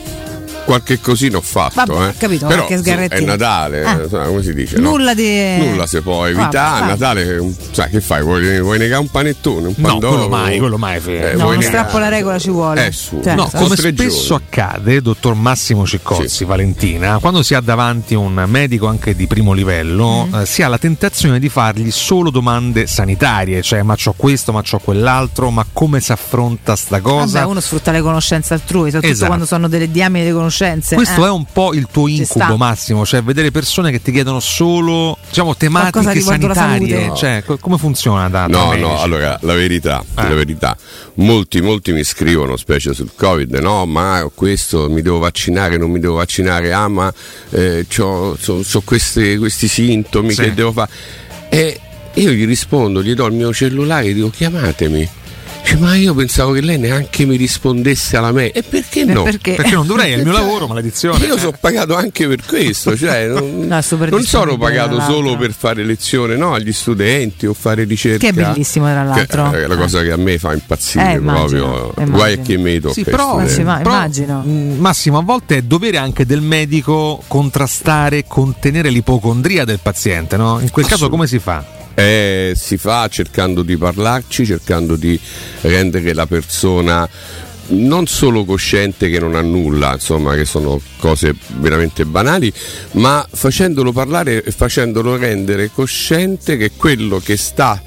Qualche 0.67 1.01
cosina 1.01 1.37
ho 1.39 1.43
fatto, 1.43 1.95
Vabbè, 1.95 2.09
eh. 2.09 2.14
capito, 2.19 2.47
Però 2.49 2.67
è. 2.67 3.21
Natale, 3.21 3.85
Ah. 3.85 4.01
eh, 4.03 4.09
come 4.09 4.43
si 4.43 4.53
dice? 4.53 4.79
no? 4.79 4.91
Nulla 4.91 5.14
di. 5.14 5.57
Nulla 5.59 5.87
si 5.87 6.01
può 6.01 6.27
evitare. 6.27 6.51
Vabbè, 6.51 6.59
A 6.59 6.79
vai. 6.81 6.89
Natale, 6.89 7.53
sai 7.71 7.89
che 7.91 8.01
fai? 8.01 8.23
Vuoi, 8.23 8.61
vuoi 8.61 8.77
negare 8.79 9.01
un 9.01 9.09
panettone? 9.09 9.69
Un 9.69 9.75
No, 9.77 9.89
pandoro? 9.89 10.12
quello 10.14 10.29
mai, 10.29 10.59
quello 10.59 10.77
mai. 10.77 10.97
Eh, 10.97 11.01
No, 11.01 11.21
vuoi 11.21 11.33
uno 11.35 11.51
negare- 11.51 11.62
strappo 11.67 11.97
alla 11.99 12.09
regola 12.09 12.39
ci 12.41 12.51
vuole. 12.51 12.87
Eh, 12.87 12.91
su. 12.93 13.21
Cioè, 13.23 13.35
No, 13.37 13.49
come 13.55 13.77
spesso 13.77 14.27
giorni. 14.27 14.45
accade, 14.45 15.01
dottor 15.03 15.35
Massimo 15.35 15.87
Ciccozzi, 15.87 16.45
Valentina, 16.45 17.19
quando 17.21 17.43
si 17.45 17.55
ha 17.55 17.61
davanti 17.61 18.14
un 18.14 18.45
medico 18.49 18.87
anche 18.89 19.14
di 19.14 19.27
primo 19.29 19.53
livello, 19.53 20.27
Mm. 20.29 20.35
eh, 20.41 20.47
si 20.47 20.62
ha 20.62 20.69
la 20.69 20.79
tentazione 20.79 21.39
di 21.39 21.49
fargli 21.49 21.91
solo 21.93 22.31
domande 22.31 22.89
sanitarie, 22.89 23.62
cioè 23.62 23.83
ma 23.83 23.95
c'ho 23.95 24.14
questo, 24.17 24.53
ma 24.53 24.62
c'ho 24.62 24.79
quell'altro, 24.79 25.51
ma 25.51 25.64
come 25.73 26.01
si 26.01 26.11
affronta 26.11 26.75
sta 26.75 27.01
cosa? 27.01 27.39
Vabbè, 27.41 27.51
uno 27.51 27.61
sfrutta 27.61 27.93
le 27.93 28.01
conoscenze 28.03 28.55
altrui, 28.55 28.87
soprattutto 28.87 29.12
Esatto. 29.12 29.27
quando 29.29 29.47
sono 29.47 29.69
delle 29.69 29.91
diamine 29.91 30.25
di 30.25 30.33
conoscenze. 30.33 30.55
Questo 30.95 31.25
eh. 31.25 31.29
è 31.29 31.31
un 31.31 31.45
po' 31.53 31.75
il 31.75 31.87
tuo 31.91 32.09
incubo, 32.09 32.57
Massimo, 32.57 33.05
cioè 33.05 33.23
vedere 33.23 33.51
persone 33.51 33.91
che 33.91 34.01
ti 34.01 34.11
chiedono 34.13 34.41
solo 34.41 35.19
diciamo, 35.29 35.55
tematiche 35.57 36.21
sanitarie. 36.21 37.13
Cioè, 37.15 37.43
co- 37.45 37.59
come 37.59 37.77
funziona 37.79 38.29
da, 38.29 38.47
da 38.47 38.59
No, 38.59 38.69
medici? 38.71 38.81
no, 38.89 39.01
allora 39.01 39.39
la 39.43 39.55
verità, 39.55 40.03
Eh. 40.17 40.23
la 40.29 40.35
verità. 40.35 40.77
Molti, 41.15 41.61
molti 41.61 41.93
mi 41.93 42.05
scrivono, 42.05 42.57
specie 42.57 42.95
sul 42.95 43.11
Covid, 43.15 43.55
no, 43.57 43.87
ma 43.87 44.29
questo 44.35 44.89
mi 44.89 45.03
devo 45.03 45.19
vaccinare, 45.19 45.77
non 45.77 45.91
mi 45.91 46.01
devo 46.01 46.15
vaccinare, 46.15 46.73
ah, 46.73 46.89
ma 46.89 47.13
eh, 47.51 47.87
ho 47.99 48.37
questi 48.85 49.69
sintomi 49.69 50.33
Sì. 50.33 50.43
che 50.43 50.55
devo 50.55 50.73
fare. 50.73 50.91
E 51.49 51.81
io 52.15 52.31
gli 52.31 52.47
rispondo, 52.47 53.03
gli 53.03 53.15
do 53.15 53.27
il 53.27 53.35
mio 53.35 53.53
cellulare 53.53 54.07
e 54.07 54.15
dico 54.15 54.31
chiamatemi. 54.31 55.09
Eh, 55.69 55.77
ma 55.79 55.97
io 55.97 56.14
pensavo 56.14 56.53
che 56.53 56.61
lei 56.61 56.79
neanche 56.79 57.25
mi 57.25 57.35
rispondesse 57.37 58.17
alla 58.17 58.31
mail. 58.31 58.53
E 58.55 58.62
perché 58.62 59.05
no? 59.05 59.25
perché? 59.25 59.55
Perché 59.55 59.73
non 59.75 59.85
dovrei, 59.87 60.12
è 60.12 60.17
il 60.17 60.23
mio 60.23 60.33
lavoro, 60.33 60.69
maledizione. 60.69 61.25
Io 61.27 61.37
sono 61.37 61.57
pagato 61.59 61.97
anche 61.97 62.29
per 62.29 62.45
questo, 62.47 62.97
cioè 62.97 63.27
non, 63.29 63.67
No, 63.67 63.81
non 64.09 64.23
sono 64.23 64.57
pagato 64.57 65.01
solo 65.01 65.37
per 65.37 65.53
fare 65.53 65.83
lezione 65.85 66.37
no, 66.37 66.55
agli 66.55 66.73
studenti 66.73 67.47
o 67.47 67.53
fare 67.55 67.83
ricerca. 67.85 68.19
Che 68.19 68.29
è 68.29 68.33
bellissimo, 68.33 68.87
tra 68.87 69.03
l'altro. 69.03 69.51
Che 69.51 69.64
è 69.64 69.67
la 69.67 69.77
cosa 69.77 70.03
che 70.03 70.12
a 70.12 70.17
me 70.17 70.39
fa 70.39 70.53
impazzire 70.53 71.12
Eh, 71.12 71.14
immagino, 71.17 71.64
proprio. 71.67 71.93
immagino. 72.05 72.17
Guai 72.17 72.33
a 72.35 72.37
chi 72.37 72.57
mi 72.57 72.79
tocca. 72.81 72.95
Sì, 72.95 73.03
però, 73.05 73.37
Ma 73.37 73.45
però, 73.45 73.91
immagino. 73.91 74.41
mh, 74.43 74.77
Massimo, 74.79 75.19
a 75.19 75.23
volte 75.23 75.57
è 75.57 75.62
dovere 75.62 75.97
anche 75.99 76.25
del 76.25 76.43
medico 76.43 77.23
contrastare, 77.27 78.25
contenere 78.27 78.89
l'ipocondria 78.91 79.64
del 79.64 79.81
paziente, 79.83 80.37
no? 80.37 80.61
In 80.61 80.71
quel 80.71 80.87
caso 80.87 81.09
come 81.09 81.27
si 81.27 81.39
fa? 81.41 81.76
Eh, 81.99 82.53
si 82.55 82.77
fa 82.77 83.09
cercando 83.09 83.63
di 83.63 83.77
parlarci, 83.77 84.45
cercando 84.45 84.97
di 84.97 85.19
rendere 85.63 86.13
la 86.13 86.27
persona 86.27 87.09
non 87.69 88.07
solo 88.07 88.45
cosciente 88.45 89.09
che 89.09 89.19
non 89.19 89.35
ha 89.35 89.41
nulla, 89.41 89.95
insomma, 89.95 90.35
che 90.35 90.45
sono 90.45 90.81
cose 90.99 91.35
veramente 91.59 92.05
banali, 92.05 92.53
ma 92.93 93.27
facendolo 93.29 93.93
parlare 93.93 94.45
e 94.45 94.51
facendolo 94.53 95.17
rendere 95.17 95.71
cosciente 95.73 96.57
che 96.57 96.73
quello 96.77 97.19
che 97.19 97.37
sta 97.37 97.83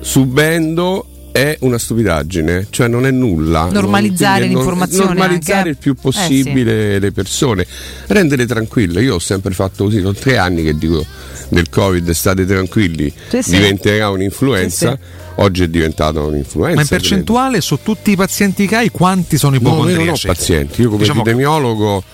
subendo 0.00 1.06
è 1.34 1.56
una 1.62 1.78
stupidaggine, 1.78 2.68
cioè 2.70 2.86
non 2.86 3.06
è 3.06 3.10
nulla. 3.10 3.68
Normalizzare 3.68 4.46
nor- 4.46 4.54
l'informazione 4.54 5.06
Normalizzare 5.06 5.56
anche. 5.58 5.68
il 5.70 5.76
più 5.78 5.92
Eh, 5.92 5.96
possibile 6.00 6.98
le 7.00 7.10
persone, 7.10 7.66
rendere 8.06 8.46
tranquille. 8.46 9.02
Io 9.02 9.16
ho 9.16 9.18
sempre 9.18 9.52
fatto 9.52 9.82
così, 9.84 9.98
sono 9.98 10.12
tre 10.14 10.38
anni 10.38 10.62
che 10.62 10.78
dico 10.78 11.04
del 11.48 11.68
Covid 11.70 12.08
state 12.12 12.46
tranquilli, 12.46 13.12
Sì, 13.30 13.42
sì. 13.42 13.50
diventerà 13.50 14.10
un'influenza. 14.10 14.92
Sì, 14.92 15.22
Oggi 15.38 15.64
è 15.64 15.68
diventata 15.68 16.20
un'influenza. 16.20 16.76
Ma 16.76 16.82
in 16.82 16.86
percentuale 16.86 17.60
su 17.60 17.80
tutti 17.82 18.12
i 18.12 18.16
pazienti 18.16 18.68
che 18.68 18.76
hai 18.76 18.90
quanti 18.90 19.36
sono 19.36 19.56
credo. 19.58 19.70
No, 19.70 19.74
io 19.74 19.80
non 19.80 19.88
ho 19.88 19.90
ipocondriaci? 19.90 20.26
pazienti, 20.28 20.80
io 20.82 20.86
come 20.90 21.00
Diciamo- 21.00 21.20
epidemiologo 21.22 22.04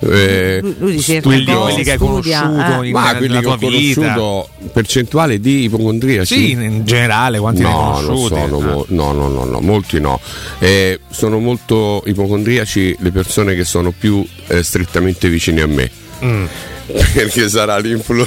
eh, 0.00 0.58
Lui- 0.62 0.76
lui 0.78 0.90
ricerca 0.92 1.30
studio- 1.30 1.60
quelli 1.62 1.82
che 1.82 1.90
hai 1.92 1.98
conosciuto 1.98 2.82
eh. 2.82 2.86
in- 2.86 2.92
ma 2.92 3.16
quelli 3.16 3.40
che 3.40 3.46
ho 3.46 3.56
vita. 3.56 3.66
conosciuto 3.66 4.48
percentuale 4.72 5.40
di 5.40 5.64
ipocondriaci 5.64 6.34
Sì, 6.34 6.50
in 6.52 6.62
in 6.62 6.84
generale, 6.84 7.38
quanti 7.38 7.62
no, 7.62 7.70
non 7.70 8.04
conosciuti? 8.04 8.34
sono 8.40 8.58
Ah. 8.80 8.84
no, 8.88 9.12
no, 9.12 9.28
no, 9.28 9.44
no, 9.44 9.60
molti 9.60 10.00
no. 10.00 10.20
Eh, 10.58 11.00
sono 11.10 11.38
molto 11.40 12.02
ipocondriaci 12.06 12.96
le 13.00 13.10
persone 13.10 13.54
che 13.54 13.64
sono 13.64 13.92
più 13.96 14.24
eh, 14.48 14.62
strettamente 14.62 15.28
vicine 15.28 15.62
a 15.62 15.66
me. 15.66 15.90
Mm. 16.24 16.44
Perché 17.12 17.48
sarà 17.50 17.76
l'influ- 17.78 18.26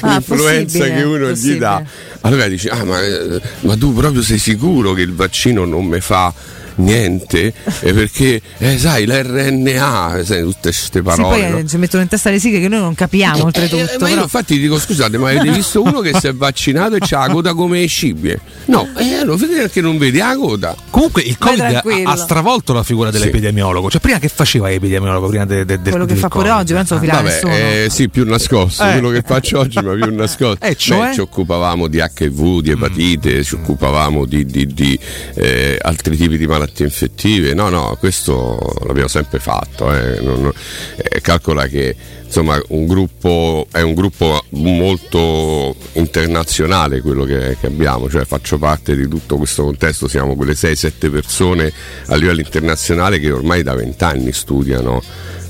Ah, 0.00 0.14
l'influenza 0.14 0.78
possibile, 0.78 0.94
che 0.96 1.02
uno 1.04 1.26
gli 1.26 1.28
possibile. 1.30 1.58
dà. 1.58 1.82
Allora 2.22 2.48
dici, 2.48 2.68
ah, 2.68 2.84
ma, 2.84 3.00
eh, 3.00 3.40
ma 3.60 3.76
tu 3.76 3.92
proprio 3.92 4.22
sei 4.22 4.38
sicuro 4.38 4.92
che 4.92 5.02
il 5.02 5.14
vaccino 5.14 5.64
non 5.64 5.84
mi 5.86 6.00
fa 6.00 6.32
niente? 6.76 7.52
Eh, 7.80 7.92
perché, 7.92 8.40
eh, 8.58 8.78
sai, 8.78 9.06
l'RNA, 9.06 10.20
sai, 10.24 10.42
tutte 10.42 10.58
queste 10.62 10.98
Sì, 10.98 11.02
parole. 11.02 11.38
poi 11.40 11.50
no? 11.50 11.58
eh, 11.58 11.66
ci 11.66 11.76
mettono 11.76 12.02
in 12.02 12.08
testa 12.08 12.30
le 12.30 12.38
sighe 12.38 12.60
che 12.60 12.68
noi 12.68 12.80
non 12.80 12.94
capiamo 12.94 13.44
oltretutto. 13.44 13.82
Eh, 13.82 13.96
ma 13.98 14.06
io 14.06 14.14
però- 14.14 14.22
infatti 14.22 14.58
dico 14.58 14.78
scusate, 14.78 15.18
ma 15.18 15.30
avete 15.30 15.50
visto 15.50 15.82
uno 15.82 16.00
che 16.00 16.12
si 16.18 16.26
è 16.26 16.34
vaccinato 16.34 16.96
e 16.96 16.98
c'ha 17.00 17.26
la 17.26 17.32
coda 17.32 17.54
come 17.54 17.80
le 17.80 17.86
scimmie? 17.86 18.38
No, 18.66 18.88
eh, 18.96 19.14
allora 19.14 19.36
vedi 19.36 19.54
perché 19.54 19.80
non 19.80 19.98
vedi 19.98 20.18
la 20.18 20.34
coda. 20.36 20.74
Comunque 20.90 21.22
il 21.22 21.36
Covid 21.38 21.60
ha, 21.60 21.82
ha 22.04 22.16
stravolto 22.16 22.72
la 22.72 22.82
figura 22.82 23.10
dell'epidemiologo. 23.10 23.90
Cioè, 23.90 24.00
prima 24.00 24.18
che 24.18 24.28
faceva 24.28 24.68
l'epidemiologo? 24.68 25.28
Prima 25.28 25.44
de, 25.44 25.64
de- 25.64 25.80
de- 25.82 25.90
Quello 25.90 26.06
che 26.06 26.14
fa 26.14 26.28
pure 26.28 26.48
Covid? 26.48 26.60
oggi, 26.62 26.72
penso 26.74 26.94
lo 26.94 27.00
filava 27.00 27.20
Vabbè, 27.22 27.32
nessuno. 27.34 27.52
eh, 27.54 27.86
sì, 27.90 28.08
più 28.08 28.24
nascosto, 28.24 28.84
Eh. 28.84 28.92
quello 28.92 29.10
che 29.10 29.22
faccio 29.26 29.58
oggi, 29.58 29.78
ma 29.80 29.92
più 29.94 30.14
nascosto. 30.14 30.58
Eh, 30.64 30.76
cioè? 30.76 31.08
Beh, 31.08 31.14
ci 31.14 31.20
occupavamo 31.20 31.88
di 31.88 31.98
HIV, 31.98 32.60
di 32.60 32.70
epatite, 32.70 33.42
ci 33.44 33.54
occupavamo 33.54 34.24
di, 34.26 34.44
di- 34.46 34.66
di, 34.66 34.98
eh, 35.34 35.78
altri 35.80 36.16
tipi 36.16 36.38
di 36.38 36.46
malattie 36.46 36.60
infettive. 36.84 37.54
No, 37.54 37.68
no, 37.68 37.96
questo 37.98 38.58
l'abbiamo 38.86 39.08
sempre 39.08 39.38
fatto. 39.38 39.92
eh. 39.94 40.20
Non- 40.20 40.52
eh, 40.96 41.20
calcola 41.20 41.66
che 41.66 41.94
insomma 42.24 42.60
un 42.68 42.86
gruppo 42.86 43.66
è 43.70 43.82
un 43.82 43.92
gruppo 43.94 44.42
molto 44.50 45.74
internazionale 45.92 47.00
quello 47.02 47.24
che, 47.24 47.56
che 47.60 47.66
abbiamo, 47.66 48.08
cioè 48.08 48.24
faccio 48.24 48.56
parte 48.58 48.96
di 48.96 49.06
tutto 49.06 49.36
questo 49.36 49.64
contesto, 49.64 50.08
siamo 50.08 50.34
quelle 50.34 50.54
6-7 50.54 51.10
persone 51.10 51.72
a 52.06 52.14
livello 52.16 52.40
internazionale 52.40 53.18
che 53.20 53.30
ormai 53.30 53.62
da 53.62 53.74
vent'anni 53.74 54.32
studiano 54.32 55.02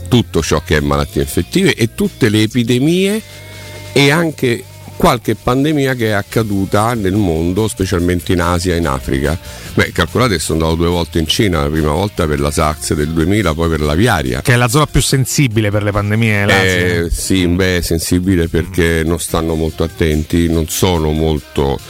tutto 0.08 0.42
ciò 0.42 0.60
che 0.64 0.76
è 0.76 0.80
malattie 0.80 1.22
infettive 1.22 1.74
e 1.74 1.94
tutte 1.94 2.28
le 2.28 2.42
epidemie 2.42 3.22
e 3.92 4.10
anche 4.10 4.64
qualche 5.02 5.34
pandemia 5.34 5.94
che 5.94 6.10
è 6.10 6.12
accaduta 6.12 6.94
nel 6.94 7.14
mondo, 7.14 7.66
specialmente 7.66 8.34
in 8.34 8.40
Asia 8.40 8.74
e 8.74 8.78
in 8.78 8.86
Africa. 8.86 9.36
Beh, 9.74 9.90
calcolate 9.90 10.34
che 10.34 10.38
sono 10.38 10.60
andato 10.60 10.80
due 10.80 10.90
volte 10.90 11.18
in 11.18 11.26
Cina, 11.26 11.62
la 11.62 11.68
prima 11.68 11.90
volta 11.90 12.24
per 12.24 12.38
la 12.38 12.52
SARS 12.52 12.94
del 12.94 13.08
2000, 13.08 13.52
poi 13.52 13.68
per 13.68 13.80
l'aviaria. 13.80 14.42
Che 14.42 14.52
è 14.52 14.56
la 14.56 14.68
zona 14.68 14.86
più 14.86 15.00
sensibile 15.00 15.72
per 15.72 15.82
le 15.82 15.90
pandemie. 15.90 16.46
l'Asia. 16.46 16.60
Eh, 16.62 17.08
sì, 17.10 17.44
beh, 17.48 17.78
è 17.78 17.80
sensibile 17.80 18.46
perché 18.46 19.02
non 19.04 19.18
stanno 19.18 19.56
molto 19.56 19.82
attenti, 19.82 20.48
non 20.48 20.68
sono 20.68 21.10
molto 21.10 21.80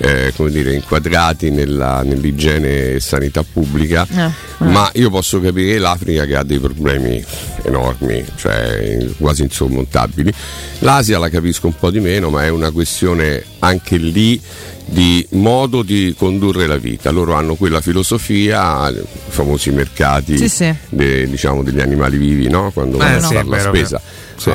eh, 0.00 0.32
come 0.36 0.50
dire, 0.50 0.74
inquadrati 0.74 1.50
nella- 1.50 2.02
nell'igiene 2.04 2.92
e 2.92 3.00
sanità 3.00 3.42
pubblica, 3.42 4.06
Eh, 4.08 4.30
ma 4.58 4.88
io 4.94 5.10
posso 5.10 5.40
capire 5.40 5.78
l'Africa 5.78 6.24
che 6.24 6.36
ha 6.36 6.44
dei 6.44 6.60
problemi 6.60 7.24
enormi, 7.64 8.24
cioè 8.36 9.04
quasi 9.18 9.42
insormontabili. 9.42 10.32
L'Asia 10.80 11.18
la 11.18 11.28
capisco 11.28 11.66
un 11.66 11.74
po' 11.76 11.90
di 11.90 11.98
meno, 11.98 12.30
ma 12.30 12.44
è 12.44 12.48
una 12.58 12.70
questione 12.70 13.42
anche 13.60 13.96
lì 13.96 14.40
di 14.84 15.24
modo 15.30 15.82
di 15.82 16.14
condurre 16.16 16.66
la 16.66 16.76
vita. 16.76 17.10
Loro 17.10 17.34
hanno 17.34 17.54
quella 17.54 17.80
filosofia, 17.80 18.88
i 18.90 19.00
famosi 19.28 19.70
mercati 19.70 20.36
Sì, 20.36 20.48
sì. 20.48 20.74
de- 20.90 21.28
diciamo, 21.28 21.62
degli 21.62 21.80
animali 21.80 22.16
vivi, 22.18 22.48
no? 22.48 22.70
quando 22.72 22.96
Eh, 22.96 23.00
vanno 23.00 23.16
a 23.16 23.20
sì, 23.20 23.34
fare 23.34 23.46
è 23.46 23.48
la 23.50 23.58
spesa. 23.60 24.00
Sì. 24.36 24.52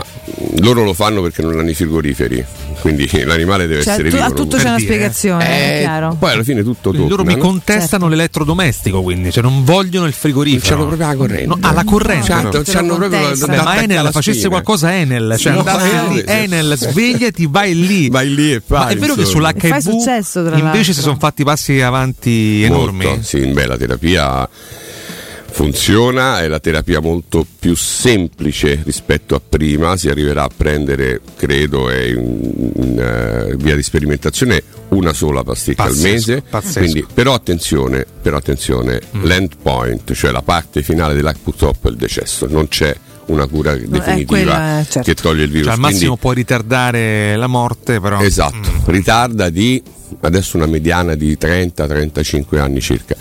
Loro 0.62 0.84
lo 0.84 0.94
fanno 0.94 1.22
perché 1.22 1.42
non 1.42 1.60
hanno 1.60 1.70
i 1.70 1.74
frigoriferi, 1.74 2.44
quindi 2.80 3.10
l'animale 3.26 3.68
deve 3.68 3.82
Cioè, 3.84 3.94
essere 3.94 4.10
tu- 4.10 4.16
vivo. 4.16 4.26
a 4.26 4.28
non- 4.30 4.36
tutto 4.38 4.58
c'è 4.58 4.64
una 4.64 4.76
dire. 4.78 4.88
spiegazione, 4.94 5.46
è 5.48 5.78
Eh, 5.78 5.80
chiaro. 5.82 6.16
Poi 6.20 6.32
alla 6.32 6.44
fine 6.44 6.64
tutto 6.64 6.92
torna. 6.92 7.08
loro 7.08 7.24
mi 7.24 7.36
no? 7.36 7.40
contestano 7.42 8.08
l'elettrodomestico, 8.08 9.02
quindi, 9.02 9.32
cioè 9.32 9.44
non 9.44 9.64
vogliono 9.64 10.06
il 10.08 10.14
frigorifero. 10.14 10.76
C'hanno 10.76 10.88
proprio 10.88 11.08
la 11.08 11.16
corrente. 11.16 11.46
No, 11.46 11.58
ah, 11.62 11.72
la 11.72 11.84
corrente. 11.84 12.28
C'hanno, 12.28 12.50
te 12.50 12.58
lo 12.58 12.64
c'hanno 12.66 12.96
proprio 12.96 13.10
la, 13.10 13.20
contestano. 13.20 13.56
Vabbè, 13.56 13.64
ma 13.76 13.82
Enel 13.84 13.98
alla 13.98 14.12
facesse 14.12 14.48
qualcosa 14.50 14.94
Enel, 14.96 15.36
cioè 15.38 15.54
No, 15.54 15.64
eh, 15.66 16.14
lì. 16.14 16.24
Enel, 16.26 16.76
svegliati, 16.78 17.48
vai 17.48 17.76
lì. 17.76 18.10
Vai 18.14 18.34
lì 18.34 18.52
e 18.54 18.62
Ma 18.68 18.82
fai. 18.82 18.96
è 18.96 18.98
vero 18.98 19.16
che. 19.16 19.22
E 19.22 19.26
sull'HIV 19.26 20.58
invece 20.58 20.94
si 20.94 21.02
sono 21.02 21.18
fatti 21.20 21.44
passi 21.44 21.82
avanti 21.82 22.64
enormi. 22.64 23.20
Sì, 23.24 23.40
beh, 23.48 23.66
la 23.66 23.78
terapia 23.78 24.48
funziona, 25.54 26.42
è 26.42 26.48
la 26.48 26.60
terapia 26.60 27.00
molto 27.00 27.46
più 27.60 27.76
semplice 27.76 28.82
rispetto 28.84 29.36
a 29.36 29.42
prima, 29.48 29.96
si 29.98 30.10
arriverà 30.10 30.44
a 30.44 30.50
prendere, 30.56 31.22
credo, 31.38 31.90
è 31.90 32.02
in, 32.06 32.72
in, 32.76 33.00
eh, 33.00 33.56
via 33.58 33.76
di 33.76 33.84
sperimentazione 33.84 34.64
una 34.90 35.14
sola 35.14 35.44
pasticca 35.44 35.84
Pazzesco, 35.84 36.06
al 36.08 36.12
mese. 36.12 36.42
pazzesco. 36.42 36.80
Quindi, 36.80 37.06
però 37.14 37.36
attenzione, 37.36 38.06
però 38.22 38.38
attenzione, 38.38 39.00
l'endpoint, 39.22 40.12
cioè 40.14 40.32
la 40.32 40.42
parte 40.42 40.82
finale 40.82 41.14
della 41.14 41.34
purtroppo 41.42 41.88
è 41.88 41.92
il 41.92 41.98
decesso, 41.98 42.48
non 42.50 42.68
c'è 42.68 42.96
una 43.28 43.46
cura 43.48 43.74
definitiva 43.76 44.26
quella 44.26 44.80
è- 44.80 44.84
certo. 44.86 45.02
che 45.02 45.14
toglie 45.14 45.44
il 45.44 45.50
virus. 45.50 45.66
Cioè, 45.68 45.74
al 45.76 45.80
Quindi- 45.80 45.94
massimo 45.98 46.18
puoi 46.18 46.36
ritardare 46.36 47.36
la 47.36 47.48
morte, 47.48 48.00
però. 48.00 48.20
Esatto, 48.22 48.70
ritarda 48.86 49.50
di 49.50 49.82
adesso 50.22 50.58
una 50.58 50.66
mediana 50.66 51.16
di 51.16 51.38
30-35 51.40 52.60
anni 52.60 52.82
circa. 52.82 53.16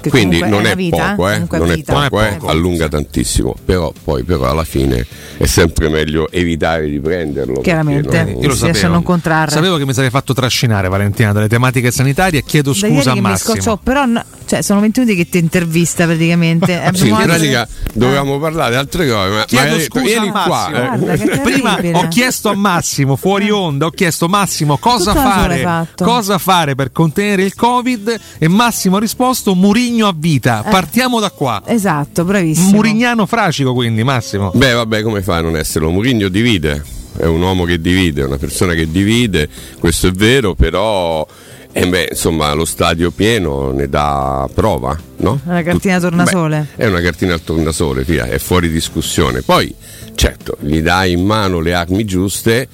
che 0.00 0.10
Quindi 0.10 0.38
comunque 0.40 0.62
non 0.62 0.70
è 0.70 0.76
vita, 0.76 1.14
poco, 1.14 1.28
eh? 1.28 1.34
eh? 1.36 1.46
Non 1.58 1.70
è 1.70 1.74
vita. 1.74 1.92
poco, 1.92 2.16
Non 2.16 2.24
è 2.24 2.28
eh? 2.30 2.34
poco. 2.36 2.46
allunga 2.50 2.88
tantissimo, 2.88 3.54
però 3.64 3.92
poi 4.04 4.22
però 4.24 4.48
alla 4.48 4.64
fine 4.64 5.06
è 5.36 5.46
sempre 5.46 5.88
meglio 5.88 6.30
evitare 6.30 6.88
di 6.88 7.00
prenderlo. 7.00 7.60
Chiaramente. 7.60 8.22
non- 8.24 8.42
Io 8.42 8.48
lo 8.48 8.54
Si 8.54 8.64
riesce 8.64 8.86
a 8.86 8.88
non 8.88 9.02
contrarre. 9.02 9.50
Sapevo 9.50 9.76
che 9.76 9.86
mi 9.86 9.94
sarei 9.94 10.10
fatto 10.10 10.34
trascinare 10.34 10.88
Valentina 10.88 11.32
dalle 11.32 11.48
tematiche 11.48 11.90
sanitarie. 11.90 12.42
Chiedo 12.42 12.72
Da 12.72 12.86
ieri 12.86 12.96
scusa 12.96 13.10
a 13.10 13.14
che 13.14 13.20
mi 13.20 13.28
Massimo. 13.28 13.54
scoccio, 13.54 13.76
però 13.82 14.04
no- 14.06 14.24
cioè, 14.46 14.62
sono 14.62 14.80
20 14.80 15.00
minuti 15.00 15.16
che 15.18 15.28
ti 15.28 15.38
intervista 15.38 16.04
praticamente. 16.04 16.76
Sì, 16.98 17.08
in 17.08 17.16
pratica 17.16 17.68
dovevamo 17.92 18.38
parlare 18.38 18.70
di 18.72 18.76
altre 18.76 19.08
cose, 19.08 19.28
ma, 19.30 19.44
Chiedo 19.44 19.76
ma 19.76 19.80
scusa 19.82 20.04
vieni 20.04 20.28
a 20.28 20.32
qua. 20.32 20.42
Massimo. 20.48 20.76
eh. 20.78 20.98
Guarda, 20.98 21.16
che 21.16 21.38
Prima 21.40 21.78
ho 21.92 22.08
chiesto 22.08 22.48
a 22.48 22.54
Massimo, 22.54 23.16
fuori 23.16 23.50
onda, 23.50 23.86
ho 23.86 23.90
chiesto 23.90 24.28
Massimo 24.28 24.78
cosa 24.78 25.12
Tutto 25.12 25.22
fare, 25.28 25.58
fatto. 25.58 26.04
Cosa 26.38 26.52
fare 26.52 26.74
per 26.74 26.92
contenere 26.92 27.42
il 27.42 27.54
Covid 27.54 28.20
e 28.38 28.48
Massimo 28.48 28.96
ha 28.96 29.00
risposto 29.00 29.54
Murigno 29.54 30.06
a 30.06 30.14
vita. 30.16 30.64
Eh. 30.64 30.70
Partiamo 30.70 31.20
da 31.20 31.30
qua. 31.30 31.62
Esatto, 31.66 32.24
bravissimo. 32.24 32.70
Murignano 32.70 33.26
fracico 33.26 33.74
quindi 33.74 34.02
Massimo. 34.04 34.50
Beh, 34.54 34.72
vabbè, 34.72 35.02
come 35.02 35.20
fai 35.22 35.38
a 35.38 35.42
non 35.42 35.56
esserlo? 35.56 35.90
Mourinho 35.90 36.28
divide, 36.28 36.82
è 37.16 37.26
un 37.26 37.42
uomo 37.42 37.64
che 37.64 37.80
divide, 37.80 38.22
è 38.22 38.24
una 38.24 38.38
persona 38.38 38.74
che 38.74 38.90
divide, 38.90 39.48
questo 39.78 40.06
è 40.06 40.12
vero, 40.12 40.54
però 40.54 41.26
eh 41.70 41.86
beh, 41.86 42.08
insomma, 42.10 42.52
lo 42.54 42.64
stadio 42.64 43.10
pieno 43.10 43.72
ne 43.72 43.88
dà 43.88 44.48
prova, 44.52 44.98
no? 45.18 45.40
Una 45.44 45.62
cartina 45.62 45.98
Tut- 45.98 46.08
tornasole. 46.08 46.66
beh, 46.74 46.84
è 46.84 46.86
una 46.86 47.00
cartina 47.00 47.34
al 47.34 47.42
tornasole, 47.42 48.02
via, 48.04 48.26
è 48.26 48.38
fuori 48.38 48.70
discussione. 48.70 49.42
Poi, 49.42 49.74
certo, 50.14 50.56
gli 50.60 50.80
dai 50.80 51.12
in 51.12 51.24
mano 51.24 51.60
le 51.60 51.74
armi 51.74 52.04
giuste 52.04 52.68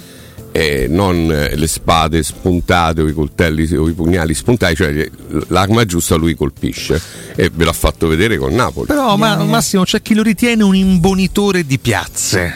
e 0.57 0.87
non 0.89 1.33
eh, 1.33 1.57
le 1.57 1.67
spade 1.67 2.23
spuntate 2.23 3.03
o 3.03 3.09
i 3.09 3.13
coltelli 3.13 3.75
o 3.75 3.89
i 3.89 3.93
pugnali 3.93 4.35
spuntati, 4.35 4.77
cioè 4.77 5.11
l'arma 5.49 5.85
giusta 5.85 6.15
lui 6.15 6.37
colpisce 6.37 7.01
e 7.35 7.51
ve 7.53 7.65
l'ha 7.65 7.73
fatto 7.73 8.07
vedere 8.07 8.39
con 8.39 8.55
Napoli. 8.55 8.87
Però 8.87 9.17
ma, 9.17 9.35
Massimo 9.43 9.83
c'è 9.83 10.01
chi 10.01 10.15
lo 10.15 10.23
ritiene 10.23 10.63
un 10.63 10.77
imbonitore 10.77 11.67
di 11.67 11.77
piazze. 11.81 12.55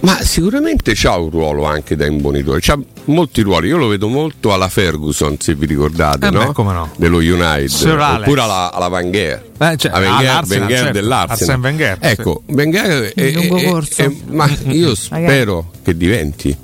Ma 0.00 0.20
sicuramente 0.22 0.92
c'ha 0.94 1.16
un 1.16 1.30
ruolo 1.30 1.64
anche 1.64 1.96
da 1.96 2.06
imbonitore, 2.06 2.60
c'ha 2.60 2.78
molti 3.06 3.40
ruoli, 3.40 3.66
io 3.68 3.76
lo 3.76 3.88
vedo 3.88 4.06
molto 4.06 4.52
alla 4.52 4.68
Ferguson 4.68 5.36
se 5.40 5.56
vi 5.56 5.66
ricordate, 5.66 6.26
Eh 6.26 6.30
beh, 6.30 6.44
no? 6.44 6.52
come 6.52 6.72
no. 6.74 6.90
dello 6.96 7.16
United, 7.16 7.66
Sir 7.66 7.98
Alex. 7.98 8.20
oppure 8.20 8.40
alla, 8.42 8.72
alla 8.72 8.86
Wenger. 8.86 9.44
Eh, 9.58 9.76
cioè, 9.76 9.90
a 9.90 9.98
Wenger, 10.46 10.68
certo. 10.78 10.92
dell'Arsenal. 10.92 11.58
Wenger, 11.60 11.96
ecco, 11.98 12.42
Wenger 12.46 13.12
è- 13.14 13.32
è- 13.34 13.48
corso. 13.68 14.02
è- 14.02 14.12
ma 14.30 14.48
io 14.68 14.94
spero 14.94 15.72
che 15.82 15.96
diventi 15.96 16.56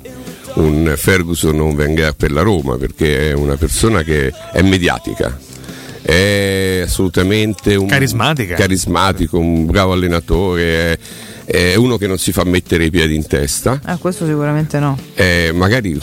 un 0.55 0.93
Ferguson 0.95 1.59
o 1.59 1.65
un 1.65 1.75
Wenger 1.75 2.13
per 2.13 2.31
la 2.31 2.41
Roma 2.41 2.77
perché 2.77 3.31
è 3.31 3.33
una 3.33 3.55
persona 3.55 4.03
che 4.03 4.31
è 4.51 4.61
mediatica. 4.61 5.37
È 6.01 6.81
assolutamente 6.83 7.75
un 7.75 7.87
Carismatica. 7.87 8.55
carismatico, 8.55 9.37
un 9.39 9.65
bravo 9.65 9.93
allenatore, 9.93 10.91
è, 10.91 10.97
è 11.45 11.75
uno 11.75 11.97
che 11.97 12.07
non 12.07 12.17
si 12.17 12.33
fa 12.33 12.43
mettere 12.43 12.85
i 12.85 12.89
piedi 12.89 13.15
in 13.15 13.25
testa. 13.25 13.79
Ah, 13.85 13.97
questo 13.97 14.25
sicuramente 14.25 14.79
no. 14.79 14.97
Eh, 15.13 15.51
magari 15.53 15.97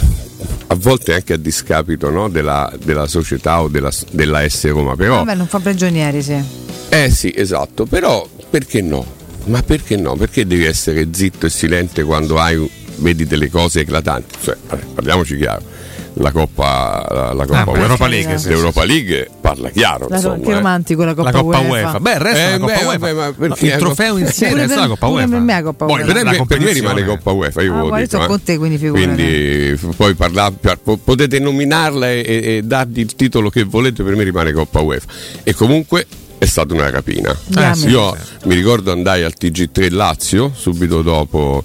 a 0.68 0.74
volte 0.74 1.12
anche 1.12 1.34
a 1.34 1.36
discapito 1.36 2.08
no, 2.10 2.28
della, 2.30 2.72
della 2.82 3.06
società 3.06 3.60
o 3.60 3.68
della, 3.68 3.90
della 4.12 4.48
S 4.48 4.68
Roma, 4.68 4.96
però 4.96 5.16
Vabbè, 5.16 5.34
non 5.34 5.46
fa 5.48 5.58
prigionieri, 5.58 6.22
sì. 6.22 6.42
eh 6.88 7.10
sì, 7.10 7.32
esatto, 7.36 7.84
però 7.84 8.26
perché 8.48 8.80
no? 8.80 9.04
Ma 9.46 9.62
perché 9.62 9.96
no? 9.96 10.16
Perché 10.16 10.46
devi 10.46 10.64
essere 10.64 11.08
zitto 11.12 11.46
e 11.46 11.50
silente 11.50 12.04
quando 12.04 12.38
hai, 12.38 12.70
vedi 13.00 13.26
delle 13.26 13.50
cose 13.50 13.80
eclatanti? 13.80 14.36
Cioè, 14.42 14.56
parliamoci 14.94 15.36
chiaro. 15.36 15.78
La 16.14 16.32
Coppa, 16.32 17.06
la, 17.08 17.32
la 17.32 17.46
Coppa 17.46 17.60
Ah, 17.60 17.64
UEFA, 17.70 17.78
l'Europa 17.78 18.06
League, 18.08 18.38
sì, 18.38 18.48
l'Europa 18.48 18.84
League 18.84 19.28
parla 19.40 19.70
chiaro. 19.70 20.08
La- 20.08 20.16
insomma, 20.16 20.38
che 20.40 20.50
eh. 20.50 20.54
romantico 20.54 21.04
la 21.04 21.14
Coppa, 21.14 21.30
La 21.30 21.40
Coppa 21.40 21.58
UEFA. 21.60 21.70
UEFA. 21.70 22.00
Beh, 22.00 22.12
il 22.12 22.18
resto 22.18 22.38
è 22.38 22.42
Eh, 22.42 22.50
la 22.50 22.58
Coppa 22.58 22.72
beh, 22.78 22.84
UEFA. 22.84 22.98
vabbè, 22.98 23.34
ma 23.38 23.46
No, 23.46 23.54
il 23.58 23.76
trofeo 23.78 24.16
in 24.18 24.26
sé 24.26 24.48
per- 24.52 24.68
la 24.68 24.86
Coppa 24.88 25.06
UEFA. 25.06 25.28
per 25.28 25.38
me 25.40 25.62
Poi 25.62 25.74
per, 25.76 26.06
me, 26.06 26.12
per 26.12 26.24
me 26.24 26.36
competizione. 26.36 26.72
rimane 26.72 27.04
Coppa 27.04 27.30
UEFA, 27.30 27.62
io 27.62 27.72
Ah, 27.74 27.78
guarda, 27.80 27.96
dico, 27.96 28.08
sto 28.08 28.22
eh. 28.22 28.26
con 28.26 28.42
te, 28.42 28.58
quindi 28.58 28.78
figurati. 28.78 29.06
Quindi 29.06 29.80
poi 29.96 30.14
parla- 30.14 30.52
po- 30.82 30.96
potete 30.96 31.38
nominarla 31.38 32.10
e, 32.10 32.24
e- 32.26 32.56
e 32.56 32.62
dargli 32.64 32.98
il 32.98 33.14
titolo 33.14 33.48
che 33.48 33.62
volete, 33.62 34.02
per 34.02 34.16
me 34.16 34.24
rimane 34.24 34.52
Coppa 34.52 34.80
UEFA. 34.80 35.06
E 35.44 35.54
comunque 35.54 36.06
è 36.38 36.44
stata 36.44 36.74
una 36.74 36.90
rapina. 36.90 37.34
Diamine. 37.46 37.88
Io 37.90 38.16
mi 38.46 38.54
ricordo 38.56 38.90
andai 38.90 39.22
al 39.22 39.34
TG3 39.38 39.92
Lazio 39.92 40.50
subito 40.54 41.02
dopo 41.02 41.64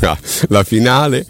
la, 0.00 0.18
la 0.48 0.64
finale. 0.64 1.26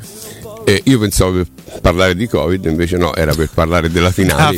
E 0.64 0.82
io 0.84 0.98
pensavo 0.98 1.32
per 1.32 1.46
parlare 1.80 2.14
di 2.14 2.26
Covid, 2.28 2.64
invece 2.66 2.96
no, 2.98 3.14
era 3.14 3.34
per 3.34 3.48
parlare 3.52 3.90
della 3.90 4.10
finale. 4.10 4.54